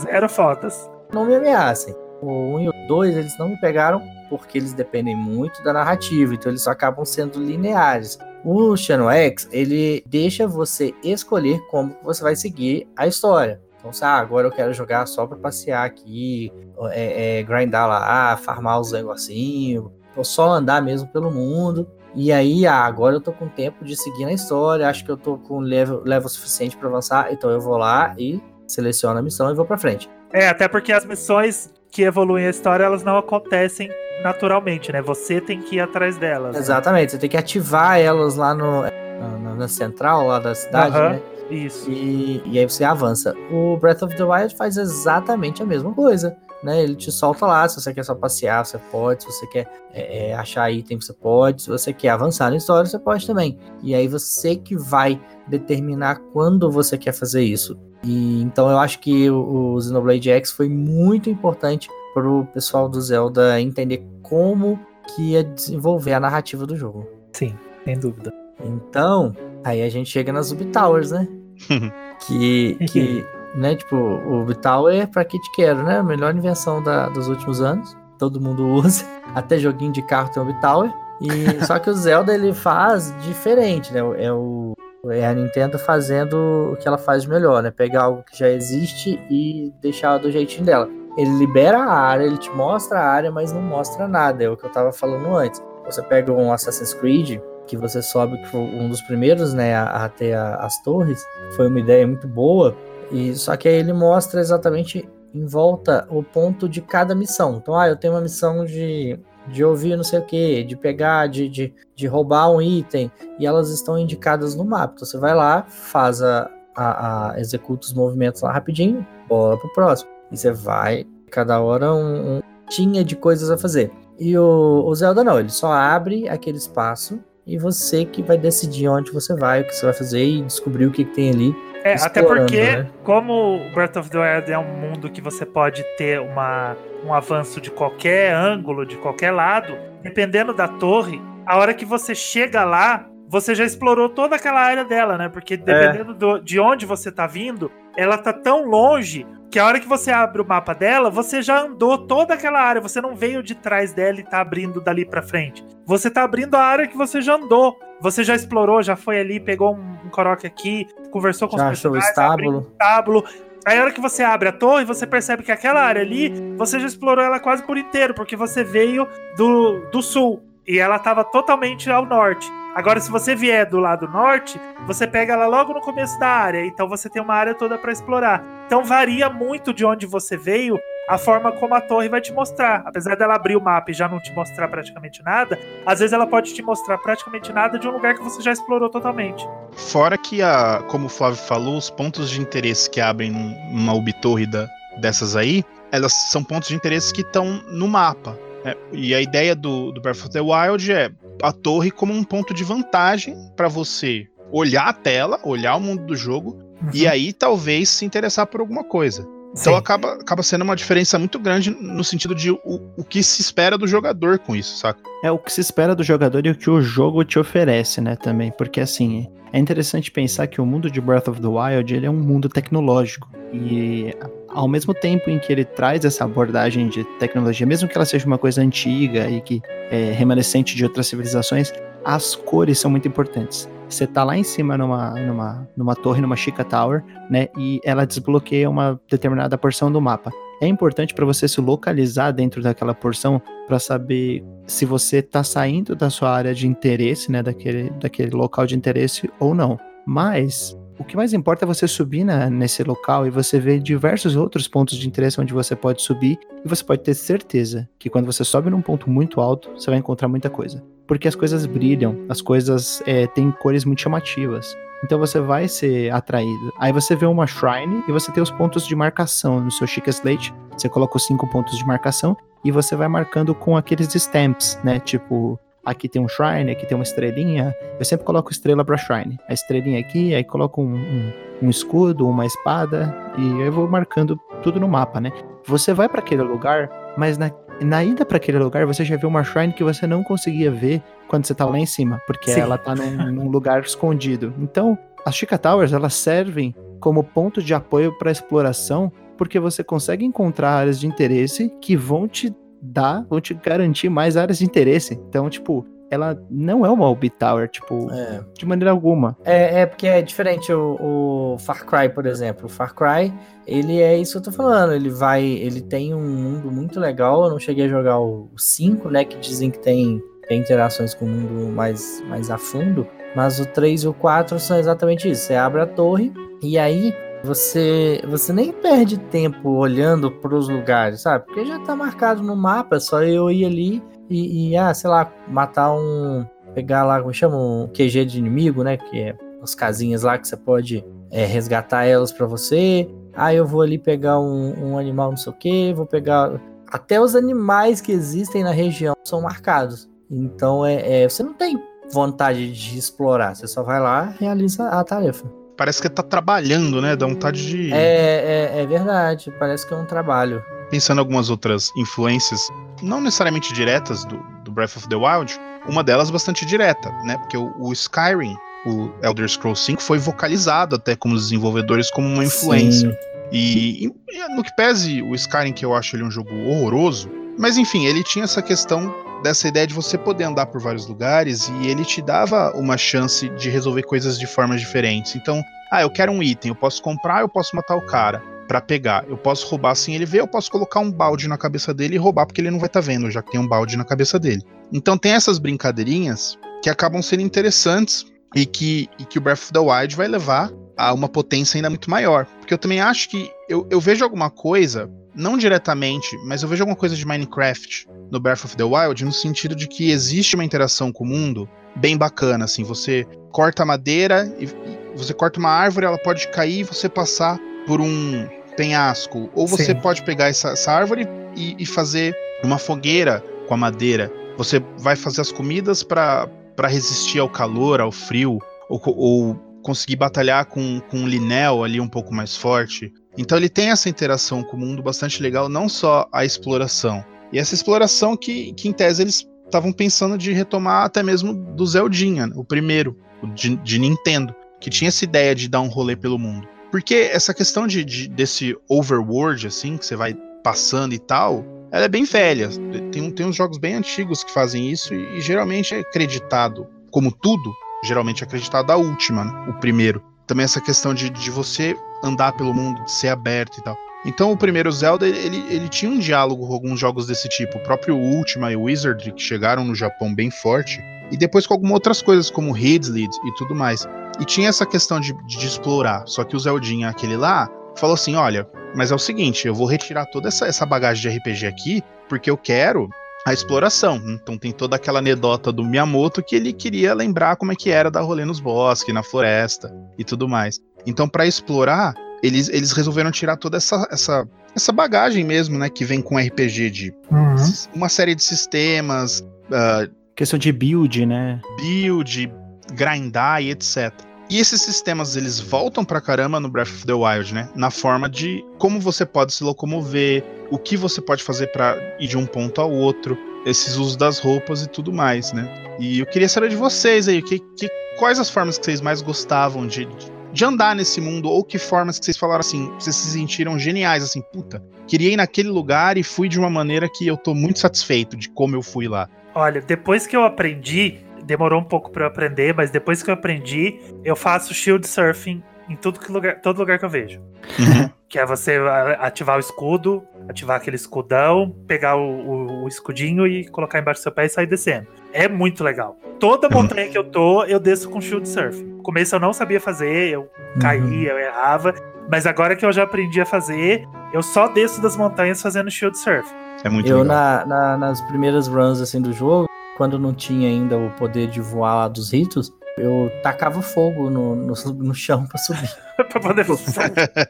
Zero 0.03 0.27
fotos. 0.27 0.89
Não 1.13 1.25
me 1.25 1.35
ameacem. 1.35 1.95
O 2.21 2.55
1 2.55 2.59
e 2.61 2.69
o 2.69 2.87
2, 2.87 3.17
eles 3.17 3.37
não 3.37 3.49
me 3.49 3.59
pegaram 3.59 4.01
porque 4.29 4.57
eles 4.57 4.73
dependem 4.73 5.15
muito 5.15 5.63
da 5.63 5.71
narrativa, 5.71 6.33
então 6.33 6.51
eles 6.51 6.67
acabam 6.67 7.05
sendo 7.05 7.39
lineares. 7.39 8.17
O 8.43 8.75
Channel 8.75 9.09
X, 9.09 9.47
ele 9.51 10.03
deixa 10.05 10.47
você 10.47 10.93
escolher 11.03 11.59
como 11.69 11.95
você 12.03 12.23
vai 12.23 12.35
seguir 12.35 12.87
a 12.95 13.07
história. 13.07 13.61
Então, 13.79 13.91
ah, 14.01 14.17
agora 14.17 14.47
eu 14.47 14.51
quero 14.51 14.73
jogar 14.73 15.05
só 15.05 15.27
para 15.27 15.37
passear 15.37 15.85
aqui, 15.85 16.51
é, 16.91 17.39
é, 17.39 17.43
grindar 17.43 17.87
lá, 17.87 18.35
farmar 18.37 18.79
os 18.79 18.91
negocinhos, 18.91 19.91
ou 20.15 20.23
só 20.23 20.49
andar 20.49 20.81
mesmo 20.81 21.07
pelo 21.09 21.31
mundo. 21.31 21.87
E 22.13 22.31
aí, 22.31 22.65
ah, 22.65 22.85
agora 22.85 23.15
eu 23.15 23.21
tô 23.21 23.33
com 23.33 23.47
tempo 23.47 23.83
de 23.83 23.95
seguir 23.95 24.25
na 24.25 24.31
história, 24.31 24.87
acho 24.87 25.03
que 25.03 25.11
eu 25.11 25.17
tô 25.17 25.37
com 25.37 25.59
level, 25.59 26.01
level 26.05 26.29
suficiente 26.29 26.77
para 26.77 26.87
avançar, 26.87 27.27
então 27.31 27.49
eu 27.49 27.59
vou 27.59 27.77
lá 27.77 28.15
e 28.17 28.41
seleciono 28.65 29.19
a 29.19 29.21
missão 29.21 29.51
e 29.51 29.53
vou 29.53 29.65
para 29.65 29.77
frente. 29.77 30.09
É, 30.31 30.47
até 30.47 30.67
porque 30.67 30.93
as 30.93 31.05
missões 31.05 31.73
que 31.91 32.03
evoluem 32.03 32.47
a 32.47 32.49
história, 32.49 32.85
elas 32.85 33.03
não 33.03 33.17
acontecem 33.17 33.89
naturalmente, 34.23 34.91
né? 34.91 35.01
Você 35.01 35.41
tem 35.41 35.61
que 35.61 35.75
ir 35.75 35.81
atrás 35.81 36.17
delas. 36.17 36.53
Né? 36.53 36.59
Exatamente, 36.59 37.11
você 37.11 37.17
tem 37.17 37.29
que 37.29 37.37
ativar 37.37 37.99
elas 37.99 38.35
lá 38.35 38.53
no, 38.53 38.83
na, 38.83 39.55
na 39.55 39.67
central 39.67 40.27
lá 40.27 40.39
da 40.39 40.55
cidade, 40.55 40.97
né? 40.97 41.21
Isso. 41.49 41.89
E, 41.91 42.41
e 42.45 42.57
aí 42.57 42.67
você 42.67 42.83
avança. 42.83 43.35
O 43.51 43.77
Breath 43.77 44.01
of 44.01 44.15
the 44.15 44.23
Wild 44.23 44.55
faz 44.55 44.77
exatamente 44.77 45.61
a 45.61 45.65
mesma 45.65 45.93
coisa. 45.93 46.35
Né, 46.63 46.81
ele 46.81 46.95
te 46.95 47.11
solta 47.11 47.45
lá, 47.45 47.67
se 47.67 47.79
você 47.79 47.93
quer 47.93 48.03
só 48.03 48.15
passear, 48.15 48.65
você 48.65 48.79
pode, 48.91 49.23
se 49.23 49.31
você 49.31 49.45
quer 49.47 49.67
é, 49.93 50.29
é, 50.29 50.33
achar 50.33 50.71
item, 50.71 50.99
você 50.99 51.13
pode, 51.13 51.61
se 51.61 51.69
você 51.69 51.93
quer 51.93 52.09
avançar 52.09 52.49
na 52.49 52.57
história, 52.57 52.89
você 52.89 52.97
pode 52.97 53.27
também. 53.27 53.59
E 53.83 53.93
aí 53.93 54.07
você 54.07 54.55
que 54.55 54.75
vai 54.75 55.21
determinar 55.47 56.19
quando 56.33 56.71
você 56.71 56.97
quer 56.97 57.11
fazer 57.11 57.43
isso. 57.43 57.77
E 58.03 58.41
então 58.41 58.69
eu 58.69 58.79
acho 58.79 58.99
que 58.99 59.29
o, 59.29 59.75
o 59.75 59.81
Xenoblade 59.81 60.29
X 60.29 60.51
foi 60.51 60.69
muito 60.69 61.29
importante 61.29 61.87
para 62.13 62.27
o 62.27 62.45
pessoal 62.45 62.87
do 62.87 62.99
Zelda 63.01 63.59
entender 63.59 64.03
como 64.23 64.79
que 65.13 65.31
ia 65.31 65.43
desenvolver 65.43 66.13
a 66.13 66.19
narrativa 66.19 66.65
do 66.65 66.75
jogo. 66.75 67.07
Sim, 67.33 67.53
sem 67.83 67.99
dúvida. 67.99 68.33
Então, 68.63 69.35
aí 69.63 69.83
a 69.83 69.89
gente 69.89 70.09
chega 70.09 70.31
nas 70.31 70.51
Ubi 70.51 70.65
Towers, 70.65 71.11
né? 71.11 71.27
que, 72.25 72.75
que 72.91 73.25
né, 73.55 73.75
tipo, 73.75 73.95
o 73.95 74.41
Ubi 74.41 74.55
Tower, 74.55 75.07
pra 75.07 75.23
que 75.23 75.39
te 75.39 75.51
quero, 75.55 75.83
né? 75.83 75.99
A 75.99 76.03
melhor 76.03 76.35
invenção 76.35 76.83
da, 76.83 77.07
dos 77.09 77.27
últimos 77.27 77.61
anos. 77.61 77.95
Todo 78.17 78.41
mundo 78.41 78.67
usa. 78.75 79.05
Até 79.33 79.57
joguinho 79.57 79.91
de 79.91 80.01
carro 80.01 80.29
tem 80.29 80.43
Ubi 80.43 80.53
Tower. 80.59 80.93
E, 81.21 81.29
só 81.65 81.79
que 81.79 81.89
o 81.89 81.93
Zelda 81.93 82.33
ele 82.33 82.53
faz 82.53 83.15
diferente, 83.21 83.93
né? 83.93 84.01
É 84.17 84.31
o 84.31 84.73
é 85.07 85.23
a 85.23 85.33
Nintendo 85.35 85.77
fazendo 85.77 86.71
o 86.73 86.75
que 86.77 86.87
ela 86.87 86.97
faz 86.97 87.27
melhor, 87.27 87.61
né? 87.61 87.69
Pegar 87.69 88.03
algo 88.03 88.23
que 88.23 88.37
já 88.37 88.49
existe 88.49 89.19
e 89.29 89.71
deixar 89.79 90.17
do 90.17 90.31
jeitinho 90.31 90.65
dela. 90.65 90.89
Ele 91.15 91.29
libera 91.37 91.77
a 91.77 91.93
área, 91.93 92.23
ele 92.23 92.37
te 92.37 92.49
mostra 92.49 92.99
a 92.99 93.05
área, 93.07 93.31
mas 93.31 93.53
não 93.53 93.61
mostra 93.61 94.07
nada. 94.07 94.43
É 94.43 94.49
o 94.49 94.57
que 94.57 94.65
eu 94.65 94.71
tava 94.71 94.91
falando 94.91 95.35
antes. 95.35 95.61
Você 95.85 96.01
pega 96.01 96.31
um 96.31 96.51
Assassin's 96.51 96.93
Creed, 96.93 97.39
que 97.67 97.77
você 97.77 98.01
sobe, 98.01 98.37
que 98.37 98.47
foi 98.47 98.59
um 98.59 98.89
dos 98.89 99.01
primeiros, 99.01 99.53
né, 99.53 99.75
a, 99.75 100.05
a 100.05 100.09
ter 100.09 100.33
a, 100.33 100.55
as 100.55 100.81
torres, 100.81 101.23
foi 101.55 101.67
uma 101.67 101.79
ideia 101.79 102.05
muito 102.05 102.27
boa, 102.27 102.75
e 103.11 103.33
só 103.35 103.55
que 103.55 103.67
aí 103.67 103.75
ele 103.75 103.93
mostra 103.93 104.39
exatamente 104.39 105.07
em 105.33 105.45
volta 105.45 106.07
o 106.09 106.23
ponto 106.23 106.67
de 106.69 106.81
cada 106.81 107.13
missão. 107.13 107.57
Então, 107.57 107.77
ah, 107.77 107.87
eu 107.87 107.97
tenho 107.97 108.13
uma 108.13 108.21
missão 108.21 108.63
de, 108.63 109.19
de 109.47 109.63
ouvir 109.63 109.97
não 109.97 110.03
sei 110.03 110.19
o 110.19 110.25
que, 110.25 110.63
de 110.63 110.75
pegar, 110.77 111.27
de, 111.27 111.49
de, 111.49 111.73
de 111.93 112.07
roubar 112.07 112.49
um 112.49 112.61
item, 112.61 113.11
e 113.37 113.45
elas 113.45 113.69
estão 113.69 113.97
indicadas 113.99 114.55
no 114.55 114.63
mapa. 114.63 114.93
Então 114.95 115.05
você 115.05 115.17
vai 115.17 115.35
lá, 115.35 115.63
faz 115.67 116.21
a, 116.21 116.49
a, 116.75 117.31
a 117.33 117.39
executa 117.39 117.85
os 117.85 117.93
movimentos 117.93 118.41
lá 118.41 118.51
rapidinho, 118.51 119.05
bola 119.27 119.57
pro 119.57 119.73
próximo. 119.73 120.09
E 120.31 120.37
você 120.37 120.51
vai, 120.51 121.05
cada 121.29 121.59
hora 121.59 121.93
um, 121.93 122.37
um 122.37 122.41
tinha 122.69 123.03
de 123.03 123.15
coisas 123.15 123.51
a 123.51 123.57
fazer. 123.57 123.91
E 124.17 124.37
o, 124.37 124.83
o 124.85 124.95
Zelda 124.95 125.23
não, 125.23 125.39
ele 125.39 125.49
só 125.49 125.71
abre 125.71 126.27
aquele 126.29 126.57
espaço 126.57 127.19
e 127.45 127.57
você 127.57 128.05
que 128.05 128.23
vai 128.23 128.37
decidir 128.37 128.87
onde 128.87 129.11
você 129.11 129.35
vai, 129.35 129.61
o 129.61 129.65
que 129.65 129.75
você 129.75 129.85
vai 129.85 129.93
fazer 129.93 130.25
e 130.25 130.41
descobrir 130.41 130.87
o 130.87 130.91
que, 130.91 131.05
que 131.05 131.13
tem 131.13 131.29
ali. 131.29 131.55
É, 131.85 131.93
até 132.01 132.23
porque, 132.23 132.59
né? 132.59 132.87
como 133.03 133.59
Breath 133.71 133.95
of 133.97 134.09
the 134.09 134.17
Wild 134.17 134.51
é 134.51 134.57
um 134.57 134.63
mundo 134.63 135.07
que 135.07 135.21
você 135.21 135.45
pode 135.45 135.83
ter 135.99 136.19
uma, 136.19 136.75
um 137.05 137.13
avanço 137.13 137.61
de 137.61 137.69
qualquer 137.69 138.33
ângulo, 138.33 138.87
de 138.87 138.97
qualquer 138.97 139.29
lado, 139.29 139.77
dependendo 140.01 140.51
da 140.51 140.67
torre, 140.67 141.21
a 141.45 141.59
hora 141.59 141.75
que 141.75 141.85
você 141.85 142.15
chega 142.15 142.63
lá, 142.63 143.07
você 143.27 143.53
já 143.53 143.63
explorou 143.63 144.09
toda 144.09 144.35
aquela 144.35 144.61
área 144.61 144.83
dela, 144.83 145.15
né? 145.15 145.29
Porque 145.29 145.55
dependendo 145.55 146.13
é. 146.13 146.15
do, 146.15 146.39
de 146.39 146.59
onde 146.59 146.87
você 146.87 147.11
tá 147.11 147.27
vindo, 147.27 147.71
ela 147.95 148.17
tá 148.17 148.33
tão 148.33 148.65
longe 148.65 149.23
que 149.51 149.59
a 149.59 149.65
hora 149.67 149.79
que 149.79 149.87
você 149.87 150.11
abre 150.11 150.41
o 150.41 150.47
mapa 150.47 150.73
dela, 150.73 151.11
você 151.11 151.43
já 151.43 151.61
andou 151.61 151.99
toda 151.99 152.33
aquela 152.33 152.59
área, 152.59 152.81
você 152.81 152.99
não 152.99 153.15
veio 153.15 153.43
de 153.43 153.53
trás 153.53 153.93
dela 153.93 154.19
e 154.19 154.23
tá 154.23 154.41
abrindo 154.41 154.81
dali 154.81 155.05
para 155.05 155.21
frente. 155.21 155.63
Você 155.85 156.09
tá 156.09 156.23
abrindo 156.23 156.55
a 156.55 156.63
área 156.63 156.87
que 156.87 156.97
você 156.97 157.21
já 157.21 157.35
andou. 157.35 157.77
Você 158.01 158.23
já 158.23 158.35
explorou, 158.35 158.83
já 158.83 158.95
foi 158.95 159.19
ali, 159.19 159.39
pegou 159.39 159.73
um, 159.73 159.97
um 160.05 160.09
coroque 160.09 160.45
aqui, 160.45 160.85
conversou 161.15 161.47
com 161.47 161.57
já 161.57 161.63
os 161.63 161.69
personagens, 161.69 162.17
abriu 162.17 162.51
o 162.51 162.59
estábulo. 162.59 163.25
Aí 163.65 163.79
a 163.79 163.81
hora 163.81 163.91
que 163.93 164.01
você 164.01 164.21
abre 164.21 164.49
a 164.49 164.51
torre, 164.51 164.83
você 164.83 165.07
percebe 165.07 165.43
que 165.43 165.51
aquela 165.51 165.81
área 165.81 166.01
ali, 166.01 166.29
você 166.57 166.77
já 166.77 166.85
explorou 166.85 167.23
ela 167.23 167.39
quase 167.39 167.63
por 167.63 167.77
inteiro, 167.77 168.13
porque 168.13 168.35
você 168.35 168.65
veio 168.65 169.07
do, 169.37 169.79
do 169.91 170.01
sul. 170.01 170.43
E 170.67 170.77
ela 170.77 170.97
estava 170.97 171.23
totalmente 171.23 171.89
ao 171.89 172.05
norte. 172.05 172.51
Agora, 172.75 172.99
se 172.99 173.09
você 173.09 173.33
vier 173.33 173.65
do 173.65 173.79
lado 173.79 174.09
norte, 174.09 174.59
você 174.85 175.07
pega 175.07 175.33
ela 175.33 175.47
logo 175.47 175.73
no 175.73 175.79
começo 175.79 176.19
da 176.19 176.27
área. 176.27 176.65
Então 176.65 176.89
você 176.89 177.09
tem 177.09 177.21
uma 177.21 177.33
área 177.33 177.55
toda 177.55 177.77
para 177.77 177.93
explorar. 177.93 178.43
Então 178.65 178.83
varia 178.83 179.29
muito 179.29 179.73
de 179.73 179.85
onde 179.85 180.05
você 180.05 180.35
veio 180.35 180.77
a 181.07 181.17
forma 181.17 181.51
como 181.51 181.75
a 181.75 181.81
torre 181.81 182.09
vai 182.09 182.19
te 182.19 182.33
mostrar. 182.33 182.83
Apesar 182.85 183.15
dela 183.15 183.35
abrir 183.35 183.55
o 183.55 183.61
mapa 183.61 183.91
e 183.91 183.93
já 183.93 184.07
não 184.07 184.19
te 184.19 184.33
mostrar 184.33 184.67
praticamente 184.67 185.23
nada, 185.23 185.59
às 185.85 185.99
vezes 185.99 186.13
ela 186.13 186.25
pode 186.25 186.53
te 186.53 186.61
mostrar 186.61 186.97
praticamente 186.97 187.53
nada 187.53 187.77
de 187.77 187.87
um 187.87 187.91
lugar 187.91 188.15
que 188.15 188.23
você 188.23 188.41
já 188.41 188.51
explorou 188.51 188.89
totalmente. 188.89 189.47
Fora 189.73 190.17
que, 190.17 190.41
a, 190.41 190.83
como 190.87 191.05
o 191.05 191.09
Flávio 191.09 191.37
falou, 191.37 191.77
os 191.77 191.89
pontos 191.89 192.29
de 192.29 192.41
interesse 192.41 192.89
que 192.89 192.99
abrem 192.99 193.31
numa 193.31 193.93
ubitorre 193.93 194.45
da, 194.45 194.67
dessas 194.97 195.35
aí, 195.35 195.63
elas 195.91 196.13
são 196.13 196.43
pontos 196.43 196.69
de 196.69 196.75
interesse 196.75 197.13
que 197.13 197.21
estão 197.21 197.61
no 197.67 197.87
mapa. 197.87 198.37
É, 198.63 198.75
e 198.91 199.13
a 199.13 199.21
ideia 199.21 199.55
do, 199.55 199.91
do 199.91 200.01
Breath 200.01 200.21
of 200.21 200.29
the 200.31 200.41
Wild 200.41 200.91
é 200.91 201.11
a 201.41 201.51
torre 201.51 201.91
como 201.91 202.13
um 202.13 202.23
ponto 202.23 202.53
de 202.53 202.63
vantagem 202.63 203.35
para 203.55 203.67
você 203.67 204.27
olhar 204.51 204.87
a 204.87 204.93
tela, 204.93 205.39
olhar 205.43 205.75
o 205.75 205.79
mundo 205.79 206.03
do 206.03 206.15
jogo 206.15 206.57
uhum. 206.81 206.89
e 206.93 207.07
aí 207.07 207.31
talvez 207.31 207.89
se 207.89 208.05
interessar 208.05 208.47
por 208.47 208.61
alguma 208.61 208.83
coisa. 208.83 209.34
Então 209.59 209.75
acaba, 209.75 210.13
acaba 210.13 210.43
sendo 210.43 210.63
uma 210.63 210.75
diferença 210.75 211.17
muito 211.17 211.39
grande 211.39 211.69
no 211.71 212.03
sentido 212.03 212.35
de 212.35 212.51
o, 212.51 212.59
o 212.97 213.03
que 213.03 213.23
se 213.23 213.41
espera 213.41 213.77
do 213.77 213.87
jogador 213.87 214.37
com 214.39 214.55
isso, 214.55 214.77
saca? 214.77 214.99
É 215.23 215.31
o 215.31 215.39
que 215.39 215.51
se 215.51 215.61
espera 215.61 215.95
do 215.95 216.03
jogador 216.03 216.45
e 216.45 216.49
o 216.49 216.55
que 216.55 216.69
o 216.69 216.81
jogo 216.81 217.23
te 217.23 217.39
oferece, 217.39 218.01
né, 218.01 218.15
também. 218.15 218.51
Porque 218.51 218.81
assim, 218.81 219.27
é 219.53 219.57
interessante 219.57 220.11
pensar 220.11 220.47
que 220.47 220.59
o 220.59 220.65
mundo 220.65 220.91
de 220.91 220.99
Breath 220.99 221.29
of 221.29 221.41
the 221.41 221.47
Wild 221.47 221.93
ele 221.93 222.05
é 222.05 222.09
um 222.09 222.19
mundo 222.19 222.49
tecnológico. 222.49 223.29
E 223.53 224.13
ao 224.49 224.67
mesmo 224.67 224.93
tempo 224.93 225.29
em 225.29 225.39
que 225.39 225.51
ele 225.51 225.63
traz 225.63 226.03
essa 226.03 226.25
abordagem 226.25 226.89
de 226.89 227.03
tecnologia, 227.19 227.65
mesmo 227.65 227.87
que 227.87 227.95
ela 227.97 228.05
seja 228.05 228.25
uma 228.25 228.37
coisa 228.37 228.61
antiga 228.61 229.29
e 229.29 229.39
que 229.41 229.61
é 229.89 230.11
remanescente 230.11 230.75
de 230.75 230.83
outras 230.83 231.07
civilizações, 231.07 231.71
as 232.03 232.35
cores 232.35 232.79
são 232.79 232.91
muito 232.91 233.07
importantes. 233.07 233.69
Você 233.87 234.07
tá 234.07 234.23
lá 234.23 234.37
em 234.37 234.43
cima 234.43 234.77
numa, 234.77 235.11
numa, 235.11 235.69
numa 235.77 235.95
torre, 235.95 236.21
numa 236.21 236.35
Chica 236.35 236.63
Tower, 236.63 237.03
né? 237.29 237.47
E 237.57 237.79
ela 237.83 238.05
desbloqueia 238.05 238.69
uma 238.69 238.99
determinada 239.09 239.57
porção 239.57 239.91
do 239.91 240.01
mapa. 240.01 240.31
É 240.61 240.67
importante 240.67 241.13
para 241.13 241.25
você 241.25 241.47
se 241.47 241.59
localizar 241.61 242.31
dentro 242.31 242.61
daquela 242.61 242.93
porção 242.93 243.41
para 243.67 243.77
saber 243.77 244.43
se 244.65 244.85
você 244.85 245.21
tá 245.21 245.43
saindo 245.43 245.95
da 245.95 246.09
sua 246.09 246.31
área 246.31 246.53
de 246.53 246.67
interesse, 246.67 247.31
né? 247.31 247.43
Daquele, 247.43 247.89
daquele 247.91 248.31
local 248.31 248.65
de 248.65 248.75
interesse 248.75 249.29
ou 249.39 249.53
não. 249.53 249.77
Mas 250.05 250.77
o 250.97 251.03
que 251.03 251.15
mais 251.15 251.33
importa 251.33 251.65
é 251.65 251.67
você 251.67 251.87
subir 251.87 252.23
na, 252.23 252.49
nesse 252.49 252.83
local 252.83 253.27
e 253.27 253.29
você 253.29 253.59
ver 253.59 253.79
diversos 253.79 254.35
outros 254.35 254.67
pontos 254.67 254.97
de 254.97 255.07
interesse 255.07 255.39
onde 255.39 255.53
você 255.53 255.75
pode 255.75 256.01
subir 256.01 256.39
e 256.63 256.67
você 256.67 256.83
pode 256.83 257.03
ter 257.03 257.13
certeza 257.13 257.87
que 257.99 258.09
quando 258.09 258.25
você 258.25 258.43
sobe 258.43 258.69
num 258.69 258.81
ponto 258.81 259.09
muito 259.09 259.41
alto, 259.41 259.71
você 259.75 259.89
vai 259.89 259.99
encontrar 259.99 260.27
muita 260.27 260.49
coisa 260.49 260.81
porque 261.07 261.27
as 261.27 261.35
coisas 261.35 261.65
brilham, 261.65 262.25
as 262.29 262.41
coisas 262.41 263.01
é, 263.05 263.27
têm 263.27 263.51
cores 263.51 263.85
muito 263.85 264.01
chamativas. 264.01 264.75
Então 265.03 265.19
você 265.19 265.39
vai 265.39 265.67
ser 265.67 266.11
atraído. 266.11 266.73
Aí 266.79 266.91
você 266.91 267.15
vê 267.15 267.25
uma 267.25 267.45
shrine 267.45 268.03
e 268.07 268.11
você 268.11 268.31
tem 268.31 268.41
os 268.41 268.51
pontos 268.51 268.87
de 268.87 268.95
marcação 268.95 269.59
no 269.59 269.71
seu 269.71 269.85
Chica 269.85 270.09
Slate. 270.09 270.53
Você 270.75 270.89
coloca 270.89 271.17
os 271.17 271.25
cinco 271.25 271.47
pontos 271.47 271.77
de 271.77 271.85
marcação 271.85 272.35
e 272.63 272.71
você 272.71 272.95
vai 272.95 273.07
marcando 273.07 273.53
com 273.53 273.77
aqueles 273.77 274.13
stamps, 274.15 274.79
né? 274.83 274.99
Tipo, 274.99 275.59
aqui 275.85 276.09
tem 276.09 276.21
um 276.21 276.27
shrine, 276.27 276.71
aqui 276.71 276.87
tem 276.87 276.97
uma 276.97 277.03
estrelinha. 277.03 277.75
Eu 277.99 278.05
sempre 278.05 278.25
coloco 278.25 278.51
estrela 278.51 278.83
para 278.83 278.97
shrine. 278.97 279.37
A 279.47 279.53
estrelinha 279.53 279.99
aqui, 279.99 280.33
aí 280.33 280.43
coloco 280.43 280.81
um, 280.81 280.95
um, 280.95 281.33
um 281.61 281.69
escudo, 281.69 282.27
uma 282.27 282.45
espada 282.45 283.15
e 283.37 283.61
eu 283.61 283.71
vou 283.71 283.87
marcando 283.87 284.39
tudo 284.63 284.79
no 284.79 284.87
mapa, 284.87 285.21
né? 285.21 285.31
Você 285.67 285.93
vai 285.93 286.09
para 286.09 286.19
aquele 286.19 286.41
lugar, 286.41 286.89
mas 287.15 287.37
na, 287.37 287.51
na 287.81 288.03
ida 288.03 288.25
para 288.25 288.37
aquele 288.37 288.59
lugar, 288.59 288.85
você 288.85 289.03
já 289.03 289.17
viu 289.17 289.29
uma 289.29 289.43
shrine 289.43 289.73
que 289.73 289.83
você 289.83 290.07
não 290.07 290.23
conseguia 290.23 290.71
ver 290.71 291.01
quando 291.27 291.45
você 291.45 291.53
tá 291.53 291.65
lá 291.65 291.77
em 291.77 291.85
cima, 291.85 292.19
porque 292.27 292.51
Sim. 292.51 292.61
ela 292.61 292.77
tá 292.77 292.95
num, 292.95 293.31
num, 293.31 293.49
lugar 293.49 293.81
escondido. 293.81 294.53
Então, 294.59 294.97
as 295.25 295.35
Chica 295.35 295.57
Towers, 295.57 295.93
elas 295.93 296.13
servem 296.13 296.73
como 296.99 297.23
ponto 297.23 297.61
de 297.61 297.73
apoio 297.73 298.17
para 298.17 298.31
exploração, 298.31 299.11
porque 299.37 299.59
você 299.59 299.83
consegue 299.83 300.23
encontrar 300.23 300.71
áreas 300.71 300.99
de 300.99 301.07
interesse 301.07 301.69
que 301.81 301.95
vão 301.95 302.27
te 302.27 302.55
dar, 302.81 303.25
vão 303.29 303.41
te 303.41 303.53
garantir 303.53 304.09
mais 304.09 304.37
áreas 304.37 304.59
de 304.59 304.65
interesse. 304.65 305.19
Então, 305.27 305.49
tipo, 305.49 305.85
ela 306.09 306.39
não 306.49 306.85
é 306.85 306.89
uma 306.89 307.09
Obi 307.09 307.29
Tower, 307.29 307.67
tipo, 307.67 308.11
é. 308.11 308.43
de 308.57 308.65
maneira 308.65 308.91
alguma. 308.91 309.35
É, 309.43 309.81
é 309.81 309.85
porque 309.85 310.07
é 310.07 310.21
diferente 310.21 310.71
o, 310.71 310.97
o, 311.01 311.57
Far 311.59 311.85
Cry, 311.85 312.09
por 312.09 312.25
exemplo. 312.25 312.65
O 312.65 312.69
Far 312.69 312.93
Cry, 312.93 313.33
ele 313.65 314.01
é 314.01 314.17
isso 314.17 314.33
que 314.33 314.37
eu 314.37 314.43
tô 314.43 314.51
falando. 314.51 314.93
Ele 314.93 315.09
vai. 315.09 315.43
Ele 315.43 315.81
tem 315.81 316.13
um 316.13 316.21
mundo 316.21 316.71
muito 316.71 316.99
legal. 316.99 317.43
Eu 317.43 317.49
não 317.49 317.59
cheguei 317.59 317.85
a 317.85 317.89
jogar 317.89 318.19
o 318.19 318.49
5, 318.57 319.09
né? 319.09 319.25
Que 319.25 319.37
dizem 319.37 319.71
que 319.71 319.79
tem 319.79 320.21
tem 320.47 320.59
interações 320.59 321.13
com 321.13 321.25
o 321.25 321.27
mundo 321.27 321.71
mais, 321.73 322.23
mais 322.27 322.49
a 322.49 322.57
fundo. 322.57 323.07
Mas 323.35 323.59
o 323.59 323.65
3 323.65 324.03
e 324.03 324.07
o 324.07 324.13
4 324.13 324.59
são 324.59 324.77
exatamente 324.77 325.29
isso. 325.29 325.41
Você 325.45 325.55
abre 325.55 325.81
a 325.81 325.87
torre 325.87 326.31
e 326.61 326.77
aí 326.77 327.13
você 327.43 328.21
você 328.27 328.53
nem 328.53 328.71
perde 328.71 329.17
tempo 329.17 329.69
olhando 329.69 330.31
para 330.31 330.55
os 330.55 330.69
lugares, 330.69 331.21
sabe? 331.21 331.45
Porque 331.45 331.65
já 331.65 331.79
tá 331.79 331.95
marcado 331.95 332.41
no 332.41 332.55
mapa, 332.55 332.95
é 332.95 332.99
só 332.99 333.23
eu 333.23 333.51
ir 333.51 333.65
ali 333.65 334.03
e, 334.29 334.69
e, 334.69 334.77
ah, 334.77 334.93
sei 334.93 335.09
lá, 335.09 335.31
matar 335.47 335.93
um. 335.93 336.45
Pegar 336.73 337.03
lá, 337.03 337.19
como 337.21 337.33
chama? 337.33 337.55
Um 337.55 337.87
QG 337.87 338.25
de 338.25 338.39
inimigo, 338.39 338.83
né? 338.83 338.97
Que 338.97 339.19
é 339.19 339.37
as 339.61 339.73
casinhas 339.73 340.23
lá 340.23 340.37
que 340.37 340.47
você 340.47 340.57
pode 340.57 341.03
é, 341.31 341.45
resgatar 341.45 342.05
elas 342.05 342.31
para 342.31 342.45
você. 342.45 343.09
Ah, 343.33 343.53
eu 343.53 343.65
vou 343.65 343.81
ali 343.81 343.97
pegar 343.97 344.39
um, 344.39 344.91
um 344.91 344.97
animal, 344.97 345.31
não 345.31 345.37
sei 345.37 345.51
o 345.51 345.55
que, 345.55 345.93
vou 345.93 346.05
pegar. 346.05 346.61
Até 346.87 347.19
os 347.19 347.35
animais 347.35 347.99
que 347.99 348.11
existem 348.11 348.63
na 348.63 348.71
região 348.71 349.15
são 349.23 349.41
marcados. 349.41 350.09
Então 350.29 350.85
é, 350.85 351.23
é, 351.23 351.29
você 351.29 351.43
não 351.43 351.53
tem 351.53 351.77
vontade 352.11 352.71
de 352.71 352.97
explorar, 352.97 353.55
você 353.55 353.67
só 353.67 353.83
vai 353.83 353.99
lá 353.99 354.33
e 354.39 354.43
realiza 354.43 354.87
a 354.87 355.03
tarefa. 355.03 355.45
Parece 355.75 356.01
que 356.01 356.09
tá 356.09 356.23
trabalhando, 356.23 357.01
né? 357.01 357.15
Dá 357.15 357.27
vontade 357.27 357.65
de. 357.65 357.93
É, 357.93 358.77
é, 358.77 358.81
é 358.81 358.87
verdade, 358.87 359.53
parece 359.59 359.85
que 359.85 359.93
é 359.93 359.97
um 359.97 360.05
trabalho. 360.05 360.63
Pensando 360.89 361.17
em 361.17 361.21
algumas 361.21 361.49
outras 361.49 361.91
influências, 361.97 362.67
não 363.01 363.19
necessariamente 363.21 363.73
diretas 363.73 364.23
do, 364.25 364.37
do 364.63 364.71
Breath 364.71 364.97
of 364.97 365.09
the 365.09 365.15
Wild, 365.15 365.59
uma 365.87 366.03
delas 366.03 366.29
bastante 366.29 366.65
direta, 366.65 367.11
né? 367.23 367.37
Porque 367.37 367.57
o, 367.57 367.71
o 367.79 367.93
Skyrim 367.93 368.55
o 368.85 369.11
Elder 369.23 369.49
Scrolls 369.49 369.83
5 369.83 370.01
foi 370.01 370.19
vocalizado 370.19 370.95
até 370.95 371.15
como 371.15 371.35
desenvolvedores 371.35 372.11
como 372.11 372.27
uma 372.27 372.45
influência. 372.45 373.17
E, 373.51 374.05
e, 374.05 374.55
no 374.55 374.63
que 374.63 374.73
pese 374.75 375.21
o 375.21 375.33
Skyrim, 375.33 375.73
que 375.73 375.83
eu 375.83 375.95
acho 375.95 376.15
ele 376.15 376.23
um 376.23 376.31
jogo 376.31 376.51
horroroso, 376.67 377.29
mas 377.57 377.77
enfim, 377.77 378.05
ele 378.05 378.23
tinha 378.23 378.43
essa 378.43 378.61
questão 378.61 379.13
dessa 379.41 379.67
ideia 379.67 379.87
de 379.87 379.93
você 379.93 380.17
poder 380.17 380.43
andar 380.43 380.67
por 380.67 380.79
vários 380.79 381.07
lugares 381.07 381.67
e 381.81 381.87
ele 381.87 382.05
te 382.05 382.21
dava 382.21 382.71
uma 382.75 382.97
chance 382.97 383.49
de 383.49 383.69
resolver 383.69 384.03
coisas 384.03 384.39
de 384.39 384.47
formas 384.47 384.79
diferentes. 384.79 385.35
Então, 385.35 385.61
ah, 385.91 386.01
eu 386.01 386.09
quero 386.09 386.31
um 386.31 386.41
item, 386.41 386.69
eu 386.69 386.75
posso 386.75 387.01
comprar, 387.01 387.41
eu 387.41 387.49
posso 387.49 387.75
matar 387.75 387.95
o 387.95 388.05
cara 388.05 388.41
para 388.67 388.81
pegar. 388.81 389.25
Eu 389.27 389.37
posso 389.37 389.67
roubar 389.67 389.95
sem 389.95 390.15
ele 390.15 390.25
ver, 390.25 390.39
eu 390.39 390.47
posso 390.47 390.71
colocar 390.71 390.99
um 390.99 391.11
balde 391.11 391.47
na 391.47 391.57
cabeça 391.57 391.93
dele 391.93 392.15
e 392.15 392.17
roubar 392.17 392.45
porque 392.45 392.61
ele 392.61 392.71
não 392.71 392.79
vai 392.79 392.87
estar 392.87 393.01
tá 393.01 393.05
vendo, 393.05 393.29
já 393.29 393.41
que 393.41 393.51
tem 393.51 393.59
um 393.59 393.67
balde 393.67 393.97
na 393.97 394.03
cabeça 394.03 394.39
dele. 394.39 394.63
Então 394.91 395.17
tem 395.17 395.33
essas 395.33 395.59
brincadeirinhas 395.59 396.57
que 396.81 396.89
acabam 396.89 397.21
sendo 397.21 397.41
interessantes 397.41 398.25
e 398.55 398.65
que, 398.65 399.09
e 399.19 399.25
que 399.25 399.37
o 399.37 399.41
Breath 399.41 399.59
of 399.59 399.73
the 399.73 399.79
Wild 399.79 400.15
vai 400.15 400.27
levar 400.27 400.71
a 400.97 401.13
uma 401.13 401.27
potência 401.27 401.77
ainda 401.77 401.89
muito 401.89 402.09
maior. 402.09 402.45
Porque 402.59 402.73
eu 402.73 402.77
também 402.77 403.01
acho 403.01 403.29
que 403.29 403.51
eu, 403.67 403.87
eu 403.89 403.99
vejo 403.99 404.23
alguma 404.23 404.49
coisa, 404.49 405.09
não 405.35 405.57
diretamente, 405.57 406.37
mas 406.45 406.63
eu 406.63 406.69
vejo 406.69 406.83
alguma 406.83 406.95
coisa 406.95 407.15
de 407.15 407.25
Minecraft 407.25 408.07
no 408.31 408.39
Breath 408.39 408.65
of 408.65 408.77
the 408.77 408.83
Wild, 408.83 409.25
no 409.25 409.31
sentido 409.31 409.75
de 409.75 409.87
que 409.87 410.09
existe 410.09 410.55
uma 410.55 410.63
interação 410.63 411.11
com 411.11 411.23
o 411.23 411.27
mundo 411.27 411.69
bem 411.95 412.17
bacana, 412.17 412.65
assim, 412.65 412.83
você 412.83 413.25
corta 413.51 413.85
madeira 413.85 414.53
e, 414.59 414.67
você 415.15 415.33
corta 415.33 415.59
uma 415.59 415.69
árvore, 415.69 416.05
ela 416.05 416.17
pode 416.17 416.47
cair 416.49 416.79
e 416.79 416.83
você 416.83 417.07
passar 417.07 417.57
por 417.85 418.01
um 418.01 418.47
penhasco, 418.75 419.49
ou 419.53 419.67
você 419.67 419.85
Sim. 419.85 419.95
pode 419.95 420.23
pegar 420.23 420.47
essa, 420.47 420.69
essa 420.69 420.91
árvore 420.91 421.27
e, 421.55 421.75
e, 421.79 421.85
fazer 421.85 422.35
uma 422.63 422.77
fogueira 422.77 423.43
com 423.67 423.73
a 423.73 423.77
madeira. 423.77 424.31
Você 424.57 424.81
vai 424.99 425.15
fazer 425.15 425.41
as 425.41 425.51
comidas 425.51 426.03
para 426.03 426.49
resistir 426.83 427.39
ao 427.39 427.49
calor, 427.49 428.01
ao 428.01 428.11
frio, 428.11 428.59
ou, 428.89 429.01
ou 429.05 429.55
conseguir 429.81 430.15
batalhar 430.15 430.65
com, 430.65 430.99
com 431.09 431.17
um 431.19 431.27
linel 431.27 431.83
ali 431.83 432.01
um 432.01 432.07
pouco 432.07 432.33
mais 432.33 432.55
forte. 432.55 433.13
Então 433.37 433.57
ele 433.57 433.69
tem 433.69 433.91
essa 433.91 434.09
interação 434.09 434.63
com 434.63 434.75
o 434.75 434.79
mundo 434.79 435.03
bastante 435.03 435.41
legal, 435.41 435.69
não 435.69 435.87
só 435.87 436.27
a 436.33 436.43
exploração. 436.43 437.23
E 437.53 437.59
essa 437.59 437.75
exploração 437.75 438.35
que, 438.35 438.73
que 438.73 438.87
em 438.87 438.93
tese 438.93 439.21
eles 439.21 439.47
estavam 439.65 439.91
pensando 439.91 440.37
de 440.37 440.51
retomar 440.51 441.05
até 441.05 441.21
mesmo 441.21 441.53
do 441.53 441.85
Zeldinha, 441.85 442.49
o 442.55 442.63
primeiro, 442.63 443.17
de, 443.53 443.75
de, 443.77 443.99
Nintendo, 443.99 444.55
que 444.79 444.89
tinha 444.89 445.09
essa 445.09 445.23
ideia 445.23 445.53
de 445.53 445.67
dar 445.67 445.81
um 445.81 445.87
rolê 445.87 446.15
pelo 446.15 446.39
mundo. 446.39 446.67
Porque 446.95 447.29
essa 447.29 447.53
questão 447.53 447.85
de, 447.85 448.05
de 448.05 448.25
desse 448.29 448.73
overworld, 448.87 449.67
assim, 449.67 449.97
que 449.97 450.05
você 450.05 450.15
vai 450.15 450.33
passando 450.63 451.13
e 451.13 451.19
tal, 451.19 451.65
ela 451.91 452.05
é 452.05 452.07
bem 452.07 452.23
velha. 452.23 452.69
Tem, 453.11 453.29
tem 453.31 453.45
uns 453.45 453.57
jogos 453.57 453.77
bem 453.77 453.95
antigos 453.95 454.45
que 454.45 454.53
fazem 454.53 454.89
isso 454.89 455.13
e, 455.13 455.37
e 455.37 455.41
geralmente 455.41 455.93
é 455.93 455.99
acreditado, 455.99 456.87
como 457.11 457.33
tudo, 457.33 457.75
geralmente 458.01 458.45
é 458.45 458.47
acreditado 458.47 458.91
a 458.91 458.95
última, 458.95 459.43
né? 459.43 459.65
o 459.67 459.73
primeiro. 459.73 460.23
Também 460.47 460.63
essa 460.63 460.79
questão 460.79 461.13
de, 461.13 461.29
de 461.29 461.51
você 461.51 461.97
andar 462.23 462.53
pelo 462.53 462.73
mundo, 462.73 463.03
de 463.03 463.11
ser 463.11 463.27
aberto 463.27 463.77
e 463.77 463.83
tal. 463.83 463.97
Então 464.25 464.53
o 464.53 464.57
primeiro 464.57 464.89
Zelda, 464.89 465.27
ele, 465.27 465.65
ele 465.69 465.89
tinha 465.89 466.09
um 466.09 466.17
diálogo 466.17 466.65
com 466.65 466.73
alguns 466.73 466.97
jogos 466.97 467.27
desse 467.27 467.49
tipo. 467.49 467.77
O 467.77 467.83
próprio 467.83 468.15
Ultima 468.15 468.71
e 468.71 468.77
Wizard, 468.77 469.33
que 469.33 469.43
chegaram 469.43 469.83
no 469.83 469.95
Japão 469.95 470.33
bem 470.33 470.49
forte. 470.49 471.03
E 471.29 471.35
depois 471.35 471.67
com 471.67 471.73
algumas 471.73 471.95
outras 471.95 472.21
coisas, 472.21 472.49
como 472.49 472.77
Hidslid 472.77 473.35
e 473.45 473.55
tudo 473.55 473.75
mais. 473.75 474.07
E 474.39 474.45
tinha 474.45 474.69
essa 474.69 474.85
questão 474.85 475.19
de, 475.19 475.33
de 475.45 475.65
explorar. 475.65 476.23
Só 476.27 476.43
que 476.43 476.55
o 476.55 476.59
Zeldinha, 476.59 477.09
aquele 477.09 477.37
lá, 477.37 477.69
falou 477.95 478.13
assim: 478.13 478.35
olha, 478.35 478.67
mas 478.95 479.11
é 479.11 479.15
o 479.15 479.19
seguinte, 479.19 479.67
eu 479.67 479.75
vou 479.75 479.87
retirar 479.87 480.25
toda 480.27 480.47
essa, 480.47 480.65
essa 480.65 480.85
bagagem 480.85 481.29
de 481.29 481.37
RPG 481.37 481.67
aqui, 481.67 482.03
porque 482.27 482.49
eu 482.49 482.57
quero 482.57 483.09
a 483.45 483.53
exploração. 483.53 484.21
Então 484.25 484.57
tem 484.57 484.71
toda 484.71 484.95
aquela 484.95 485.19
anedota 485.19 485.71
do 485.71 485.83
Miyamoto 485.83 486.41
que 486.41 486.55
ele 486.55 486.73
queria 486.73 487.13
lembrar 487.13 487.55
como 487.57 487.71
é 487.71 487.75
que 487.75 487.91
era 487.91 488.09
dar 488.09 488.21
rolê 488.21 488.43
nos 488.43 488.59
bosques, 488.59 489.13
na 489.13 489.21
floresta 489.21 489.93
e 490.17 490.23
tudo 490.23 490.49
mais. 490.49 490.79
Então 491.05 491.29
para 491.29 491.45
explorar, 491.45 492.15
eles, 492.41 492.69
eles 492.69 492.91
resolveram 492.91 493.31
tirar 493.31 493.57
toda 493.57 493.77
essa, 493.77 494.07
essa, 494.11 494.47
essa 494.75 494.91
bagagem 494.91 495.43
mesmo, 495.43 495.77
né, 495.77 495.89
que 495.89 496.03
vem 496.03 496.21
com 496.21 496.37
RPG 496.37 496.89
de 496.89 497.13
uhum. 497.31 497.55
uma 497.93 498.09
série 498.09 498.33
de 498.33 498.41
sistemas, 498.41 499.41
uh, 499.69 500.11
questão 500.35 500.57
de 500.57 500.71
build, 500.71 501.25
né? 501.25 501.61
Build, 501.77 502.51
grindar 502.95 503.61
e 503.61 503.71
etc. 503.71 504.11
E 504.49 504.59
esses 504.59 504.81
sistemas 504.81 505.35
eles 505.35 505.59
voltam 505.59 506.05
pra 506.05 506.21
caramba 506.21 506.59
no 506.59 506.69
Breath 506.69 506.89
of 506.89 507.05
the 507.05 507.13
Wild, 507.13 507.53
né? 507.53 507.67
Na 507.75 507.89
forma 507.89 508.29
de 508.29 508.63
como 508.77 508.99
você 508.99 509.25
pode 509.25 509.53
se 509.53 509.63
locomover, 509.63 510.43
o 510.69 510.77
que 510.77 510.95
você 510.95 511.19
pode 511.19 511.43
fazer 511.43 511.67
para 511.67 511.97
ir 512.19 512.27
de 512.27 512.37
um 512.37 512.45
ponto 512.45 512.79
ao 512.79 512.91
outro, 512.91 513.37
esses 513.65 513.95
usos 513.95 514.15
das 514.15 514.37
roupas 514.37 514.83
e 514.83 514.89
tudo 514.89 515.11
mais, 515.11 515.51
né? 515.51 515.67
E 515.99 516.19
eu 516.19 516.25
queria 516.27 516.47
saber 516.47 516.69
de 516.69 516.75
vocês 516.75 517.27
aí, 517.27 517.41
que, 517.41 517.59
que, 517.75 517.89
quais 518.19 518.39
as 518.39 518.49
formas 518.49 518.77
que 518.77 518.85
vocês 518.85 519.01
mais 519.01 519.23
gostavam 519.23 519.87
de, 519.87 520.07
de 520.53 520.65
andar 520.65 520.95
nesse 520.95 521.19
mundo, 521.19 521.49
ou 521.49 521.63
que 521.63 521.79
formas 521.79 522.19
que 522.19 522.25
vocês 522.25 522.37
falaram 522.37 522.59
assim, 522.59 522.91
vocês 522.99 523.15
se 523.15 523.31
sentiram 523.31 523.79
geniais, 523.79 524.23
assim, 524.23 524.41
puta, 524.53 524.83
queria 525.07 525.31
ir 525.31 525.37
naquele 525.37 525.69
lugar 525.69 526.19
e 526.19 526.23
fui 526.23 526.47
de 526.47 526.59
uma 526.59 526.69
maneira 526.69 527.09
que 527.09 527.25
eu 527.25 527.35
tô 527.35 527.55
muito 527.55 527.79
satisfeito 527.79 528.37
de 528.37 528.47
como 528.49 528.75
eu 528.75 528.83
fui 528.83 529.07
lá. 529.07 529.27
Olha, 529.55 529.81
depois 529.81 530.27
que 530.27 530.35
eu 530.35 530.43
aprendi 530.43 531.24
demorou 531.45 531.79
um 531.79 531.83
pouco 531.83 532.11
para 532.11 532.23
eu 532.23 532.27
aprender, 532.27 532.73
mas 532.73 532.91
depois 532.91 533.21
que 533.21 533.29
eu 533.29 533.33
aprendi, 533.33 533.99
eu 534.23 534.35
faço 534.35 534.73
shield 534.73 535.07
surfing 535.07 535.63
em 535.89 535.95
tudo 535.95 536.19
que 536.19 536.31
lugar, 536.31 536.59
todo 536.61 536.79
lugar 536.79 536.97
que 536.97 537.05
eu 537.05 537.09
vejo. 537.09 537.39
Uhum. 537.79 538.09
Que 538.27 538.39
é 538.39 538.45
você 538.45 538.79
ativar 539.19 539.57
o 539.57 539.59
escudo, 539.59 540.23
ativar 540.49 540.77
aquele 540.77 540.95
escudão, 540.95 541.75
pegar 541.87 542.15
o, 542.15 542.21
o, 542.21 542.83
o, 542.83 542.87
escudinho 542.87 543.45
e 543.45 543.67
colocar 543.67 543.99
embaixo 543.99 544.19
do 544.19 544.23
seu 544.23 544.31
pé 544.31 544.45
e 544.45 544.49
sair 544.49 544.65
descendo. 544.65 545.07
É 545.31 545.47
muito 545.47 545.83
legal. 545.83 546.17
Toda 546.39 546.67
uhum. 546.67 546.81
montanha 546.81 547.07
que 547.07 547.17
eu 547.17 547.23
tô, 547.23 547.63
eu 547.65 547.79
desço 547.79 548.09
com 548.09 548.19
shield 548.19 548.47
surfing. 548.47 548.83
No 548.83 549.03
começo 549.03 549.35
eu 549.35 549.39
não 549.39 549.53
sabia 549.53 549.79
fazer, 549.79 550.29
eu 550.29 550.41
uhum. 550.41 550.81
caía, 550.81 551.31
eu 551.31 551.39
errava. 551.39 551.93
Mas 552.29 552.47
agora 552.47 552.75
que 552.75 552.85
eu 552.85 552.91
já 552.91 553.03
aprendi 553.03 553.39
a 553.39 553.45
fazer, 553.45 554.07
eu 554.33 554.41
só 554.41 554.67
desço 554.67 555.01
das 555.01 555.15
montanhas 555.15 555.61
fazendo 555.61 555.91
shield 555.91 556.17
surf. 556.17 556.49
É 556.83 556.89
muito 556.89 557.07
eu, 557.07 557.21
legal. 557.21 557.35
Na, 557.35 557.65
na, 557.65 557.97
nas 557.97 558.21
primeiras 558.21 558.67
runs 558.67 558.99
assim 558.99 559.21
do 559.21 559.31
jogo, 559.31 559.69
quando 559.95 560.19
não 560.19 560.33
tinha 560.33 560.67
ainda 560.67 560.97
o 560.97 561.11
poder 561.11 561.47
de 561.47 561.61
voar 561.61 561.95
lá 561.95 562.07
dos 562.07 562.31
ritos, 562.31 562.73
eu 562.97 563.29
tacava 563.43 563.81
fogo 563.81 564.29
no, 564.29 564.55
no, 564.55 564.73
no 564.73 565.13
chão 565.13 565.45
pra 565.45 565.57
subir. 565.57 565.89
pra 566.15 566.39
poder 566.39 566.65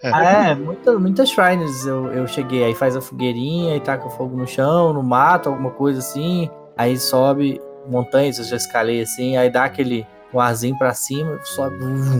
ah, 0.03 0.49
É, 0.49 0.55
muita, 0.55 0.97
muitas 0.97 1.29
shrines 1.29 1.85
eu, 1.85 2.11
eu 2.11 2.27
cheguei. 2.27 2.63
Aí 2.63 2.73
faz 2.73 2.95
a 2.95 3.01
fogueirinha 3.01 3.75
e 3.75 3.79
taca 3.79 4.09
fogo 4.09 4.35
no 4.35 4.47
chão, 4.47 4.93
no 4.93 5.03
mato, 5.03 5.49
alguma 5.49 5.71
coisa 5.71 5.99
assim. 5.99 6.49
Aí 6.75 6.97
sobe 6.97 7.61
montanhas, 7.87 8.39
eu 8.39 8.45
já 8.45 8.55
escalei 8.55 9.01
assim. 9.01 9.37
Aí 9.37 9.49
dá 9.49 9.65
aquele 9.65 10.05
um 10.33 10.39
arzinho 10.39 10.77
pra 10.77 10.93
cima, 10.93 11.39
sobe, 11.43 11.77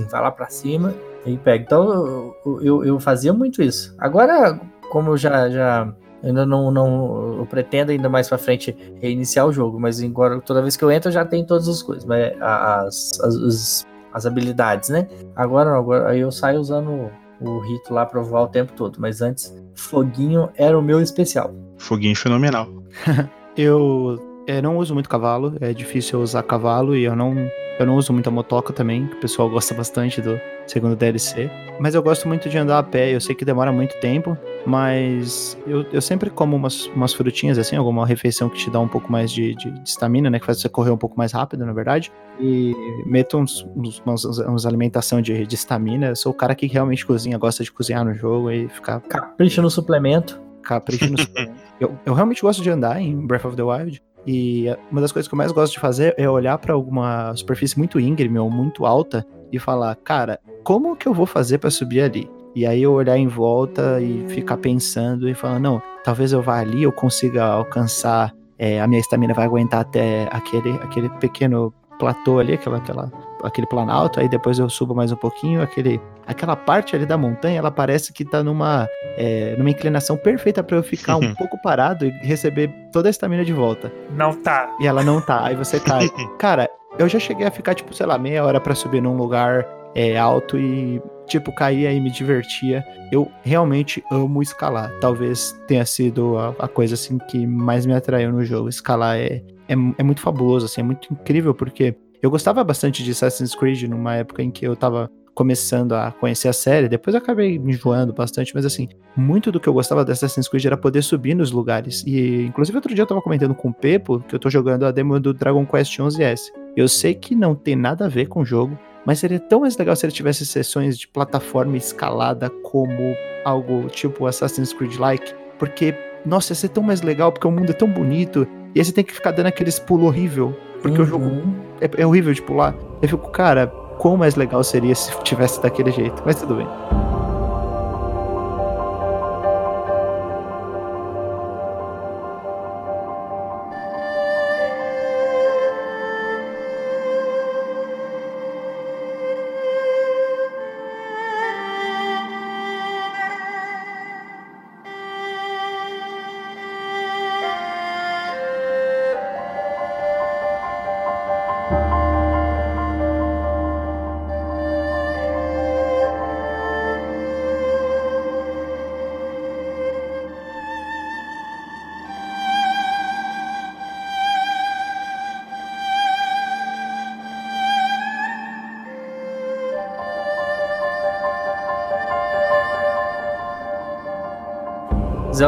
vai 0.10 0.22
lá 0.22 0.32
pra 0.32 0.50
cima 0.50 0.94
e 1.26 1.38
pega. 1.38 1.64
Então 1.64 2.34
eu, 2.46 2.62
eu, 2.62 2.86
eu 2.86 3.00
fazia 3.00 3.34
muito 3.34 3.62
isso. 3.62 3.96
Agora, 3.98 4.60
como 4.90 5.12
eu 5.12 5.18
já, 5.18 5.50
já 5.50 5.94
ainda 6.26 6.46
não, 6.46 6.72
não 6.72 7.38
eu 7.40 7.46
pretendo 7.46 7.92
ainda 7.92 8.10
mais 8.10 8.28
para 8.28 8.38
frente 8.38 8.76
reiniciar 9.02 9.46
o 9.46 9.54
jogo, 9.54 9.80
mas 9.80 10.02
agora 10.02 10.40
toda 10.42 10.62
vez 10.62 10.76
que 10.76 10.84
eu 10.84 10.92
entro 10.92 11.10
eu 11.10 11.14
já 11.14 11.24
tenho 11.24 11.46
todas 11.46 11.68
as 11.68 11.82
coisas, 11.82 12.04
mas 12.06 12.34
as, 12.42 13.20
as, 13.22 13.86
as, 14.12 14.26
habilidades, 14.26 14.90
né? 14.90 15.08
Agora 15.36 15.72
não, 15.72 15.78
agora 15.78 16.10
aí 16.10 16.20
eu 16.20 16.32
saio 16.32 16.60
usando 16.60 17.10
o 17.40 17.60
rito 17.60 17.94
lá 17.94 18.06
pra 18.06 18.22
voar 18.22 18.44
o 18.44 18.48
tempo 18.48 18.74
todo, 18.74 19.00
mas 19.00 19.22
antes 19.22 19.54
foguinho 19.76 20.50
era 20.56 20.78
o 20.78 20.82
meu 20.82 21.00
especial. 21.00 21.54
Foguinho 21.78 22.16
fenomenal. 22.16 22.68
eu, 23.56 24.20
eu 24.48 24.64
não 24.64 24.78
uso 24.78 24.94
muito 24.94 25.10
cavalo, 25.10 25.56
é 25.62 25.74
difícil 25.74 26.22
usar 26.22 26.44
cavalo 26.44 26.96
e 26.96 27.04
eu 27.04 27.16
não 27.16 27.36
Eu 27.78 27.86
não 27.86 27.96
uso 27.96 28.14
muita 28.14 28.32
motoca 28.32 28.72
também, 28.72 29.06
que 29.08 29.16
o 29.16 29.20
pessoal 29.20 29.50
gosta 29.50 29.74
bastante 29.74 30.22
do 30.22 30.40
segundo 30.66 30.96
DLC. 30.96 31.50
Mas 31.80 31.94
eu 31.94 32.02
gosto 32.02 32.26
muito 32.28 32.48
de 32.50 32.58
andar 32.58 32.80
a 32.80 32.84
pé, 32.84 33.14
eu 33.14 33.20
sei 33.20 33.36
que 33.36 33.44
demora 33.44 33.72
muito 33.72 34.00
tempo, 34.00 34.38
mas 34.66 35.58
eu, 35.68 35.86
eu 35.92 36.02
sempre 36.02 36.30
como 36.30 36.56
umas, 36.56 36.86
umas 36.88 37.14
frutinhas 37.14 37.58
assim, 37.58 37.76
alguma 37.76 38.06
refeição 38.06 38.50
que 38.50 38.58
te 38.58 38.70
dá 38.70 38.80
um 38.80 38.88
pouco 38.88 39.12
mais 39.12 39.30
de 39.30 39.56
estamina, 39.84 40.30
né? 40.30 40.40
Que 40.40 40.46
faz 40.46 40.62
você 40.62 40.70
correr 40.70 40.92
um 40.92 40.98
pouco 40.98 41.18
mais 41.18 41.34
rápido, 41.34 41.66
na 41.66 41.74
verdade. 41.74 42.12
E 42.40 42.74
meto 43.06 43.38
uns, 43.38 43.68
uns, 43.76 44.02
umas, 44.06 44.24
umas 44.24 44.66
alimentação 44.66 45.22
de 45.22 45.44
estamina. 45.52 46.08
Eu 46.08 46.16
sou 46.16 46.32
o 46.32 46.36
cara 46.36 46.56
que 46.56 46.68
realmente 46.68 47.06
cozinha, 47.06 47.38
gosta 47.38 47.64
de 47.64 47.72
cozinhar 47.72 48.06
no 48.06 48.14
jogo 48.14 48.52
e 48.52 48.70
ficar. 48.70 49.02
Capricha 49.02 49.62
no 49.62 49.70
suplemento. 49.70 50.42
Capricha 50.64 51.10
no 51.10 51.20
suplemento. 51.20 51.56
eu, 51.80 51.98
eu 52.06 52.14
realmente 52.14 52.42
gosto 52.42 52.64
de 52.64 52.70
andar 52.70 53.02
em 53.02 53.16
Breath 53.28 53.46
of 53.46 53.56
the 53.58 53.64
Wild. 53.64 54.02
E 54.26 54.66
uma 54.92 55.02
das 55.02 55.12
coisas 55.12 55.28
que 55.28 55.34
eu 55.34 55.38
mais 55.38 55.52
gosto 55.52 55.74
de 55.74 55.80
fazer 55.80 56.16
é 56.18 56.30
olhar 56.30 56.58
para 56.58 56.74
alguma 56.74 57.36
superfície 57.36 57.78
muito 57.78 58.00
íngreme 58.00 58.40
ou 58.40 58.50
muito 58.50 58.86
alta 58.86 59.26
e 59.52 59.60
falar, 59.60 59.96
cara, 59.96 60.40
como 60.64 60.96
que 60.96 61.08
eu 61.08 61.14
vou 61.14 61.26
fazer 61.26 61.60
para 61.60 61.70
subir 61.70 62.02
ali? 62.02 62.30
E 62.56 62.66
aí 62.66 62.82
eu 62.82 62.94
olhar 62.94 63.18
em 63.18 63.28
volta 63.28 64.00
e 64.02 64.28
ficar 64.30 64.58
pensando 64.58 65.30
e 65.30 65.34
falar, 65.34 65.60
não, 65.60 65.82
talvez 66.04 66.32
eu 66.32 66.42
vá 66.42 66.60
ali, 66.60 66.84
eu 66.84 66.92
consiga 66.92 67.44
alcançar, 67.44 68.34
é, 68.58 68.80
a 68.80 68.88
minha 68.88 69.00
estamina 69.00 69.34
vai 69.34 69.46
aguentar 69.46 69.82
até 69.82 70.28
aquele, 70.32 70.72
aquele 70.72 71.10
pequeno 71.10 71.74
platô 72.00 72.40
ali, 72.40 72.54
aquela, 72.54 72.78
aquela, 72.78 73.12
aquele 73.46 73.68
planalto, 73.68 74.20
aí 74.20 74.28
depois 74.28 74.60
eu 74.60 74.70
subo 74.70 74.96
mais 74.96 75.12
um 75.12 75.16
pouquinho, 75.16 75.62
aquele, 75.62 76.02
aquela 76.26 76.56
parte 76.56 76.96
ali 76.96 77.06
da 77.06 77.18
montanha, 77.18 77.60
ela 77.60 77.72
parece 77.72 78.12
que 78.12 78.26
tá 78.26 78.44
numa, 78.44 78.88
é, 79.18 79.56
numa 79.58 79.70
inclinação 79.70 80.18
perfeita 80.18 80.64
para 80.64 80.78
eu 80.78 80.84
ficar 80.84 81.18
um 81.18 81.34
pouco 81.36 81.58
parado 81.62 82.06
e 82.06 82.10
receber 82.22 82.70
toda 82.92 83.10
a 83.10 83.12
estamina 83.12 83.46
de 83.46 83.54
volta. 83.54 83.92
Não 84.16 84.34
tá. 84.34 84.76
E 84.80 84.88
ela 84.88 85.04
não 85.04 85.22
tá, 85.22 85.46
aí 85.46 85.56
você 85.56 85.80
cai. 85.80 86.10
Cara, 86.38 86.70
eu 86.98 87.10
já 87.10 87.20
cheguei 87.20 87.46
a 87.46 87.52
ficar, 87.52 87.76
tipo, 87.76 87.94
sei 87.94 88.06
lá, 88.06 88.18
meia 88.18 88.44
hora 88.46 88.60
para 88.60 88.74
subir 88.74 89.02
num 89.02 89.18
lugar 89.18 89.68
é, 89.94 90.18
alto 90.18 90.58
e, 90.58 91.02
tipo, 91.28 91.52
caía 91.54 91.92
e 91.92 92.00
me 92.00 92.10
divertia. 92.10 92.86
Eu 93.12 93.30
realmente 93.44 94.04
amo 94.12 94.42
escalar. 94.42 94.92
Talvez 95.00 95.52
tenha 95.68 95.86
sido 95.86 96.38
a, 96.38 96.56
a 96.60 96.68
coisa, 96.68 96.96
assim, 96.96 97.18
que 97.18 97.46
mais 97.46 97.86
me 97.86 97.94
atraiu 97.94 98.32
no 98.32 98.44
jogo. 98.44 98.70
Escalar 98.70 99.18
é, 99.18 99.44
é, 99.68 99.74
é 99.98 100.04
muito 100.04 100.22
fabuloso, 100.22 100.66
assim, 100.66 100.82
é 100.82 100.84
muito 100.84 101.12
incrível, 101.12 101.54
porque 101.54 101.96
eu 102.22 102.30
gostava 102.30 102.64
bastante 102.64 103.04
de 103.04 103.12
Assassin's 103.12 103.56
Creed 103.56 103.84
numa 103.84 104.16
época 104.16 104.42
em 104.42 104.52
que 104.52 104.66
eu 104.66 104.76
tava 104.76 105.10
começando 105.36 105.92
a 105.94 106.12
conhecer 106.14 106.48
a 106.48 106.54
série, 106.54 106.88
depois 106.88 107.14
acabei 107.14 107.60
me 107.60 107.74
enjoando 107.74 108.14
bastante, 108.14 108.56
mas 108.56 108.66
assim, 108.66 108.88
muito 109.18 109.52
do 109.52 109.60
que 109.60 109.68
eu 109.68 109.74
gostava 109.74 110.06
de 110.06 110.14
Assassin's 110.14 110.48
Creed 110.48 110.66
era 110.66 110.78
poder 110.78 111.02
subir 111.04 111.36
nos 111.36 111.52
lugares. 111.52 112.04
E 112.08 112.46
inclusive 112.46 112.78
outro 112.78 112.96
dia 112.96 113.04
eu 113.04 113.08
tava 113.08 113.22
comentando 113.22 113.54
com 113.54 113.68
o 113.68 113.74
Pepo 113.74 114.22
que 114.22 114.34
eu 114.34 114.40
tô 114.40 114.50
jogando 114.50 114.86
a 114.86 114.92
demo 114.92 115.20
do 115.20 115.34
Dragon 115.34 115.66
Quest 115.66 116.00
11S. 116.00 116.52
Eu 116.76 116.88
sei 116.88 117.14
que 117.14 117.36
não 117.36 117.54
tem 117.54 117.76
nada 117.76 118.06
a 118.06 118.10
ver 118.10 118.28
com 118.28 118.42
o 118.42 118.46
jogo, 118.46 118.80
mas 119.06 119.20
seria 119.20 119.40
tão 119.40 119.60
mais 119.60 119.78
legal 119.78 119.96
se 119.96 120.06
ele 120.06 120.14
tivesse 120.14 120.46
sessões 120.46 120.98
de 120.98 121.08
plataforma 121.08 121.76
escalada 121.76 122.50
como 122.50 123.14
algo 123.44 123.88
tipo 123.90 124.26
Assassin's 124.26 124.72
Creed-like, 124.72 125.36
porque 125.60 125.94
nossa, 126.26 126.54
ia 126.54 126.56
ser 126.56 126.70
tão 126.70 126.82
mais 126.82 127.02
legal 127.02 127.32
porque 127.32 127.46
o 127.46 127.52
mundo 127.52 127.70
é 127.70 127.74
tão 127.74 127.90
bonito 127.90 128.48
e 128.74 128.80
aí 128.80 128.86
você 128.86 128.92
tem 128.92 129.04
que 129.04 129.14
ficar 129.14 129.32
dando 129.32 129.48
aqueles 129.48 129.78
pulos 129.78 130.08
horrível 130.08 130.58
porque 130.82 130.98
uhum. 130.98 131.04
o 131.04 131.08
jogo 131.08 131.42
é, 131.82 131.90
é, 132.02 132.06
horrível 132.06 132.34
de 132.34 132.42
pular. 132.42 132.76
Eu 133.02 133.10
fico, 133.10 133.30
cara, 133.32 133.68
quão 133.98 134.18
mais 134.18 134.36
legal 134.36 134.64
seria 134.64 134.96
se 134.96 135.12
tivesse 135.24 135.62
daquele 135.62 135.92
jeito. 135.92 136.22
Mas 136.26 136.40
tudo 136.40 136.56
bem. 136.56 136.68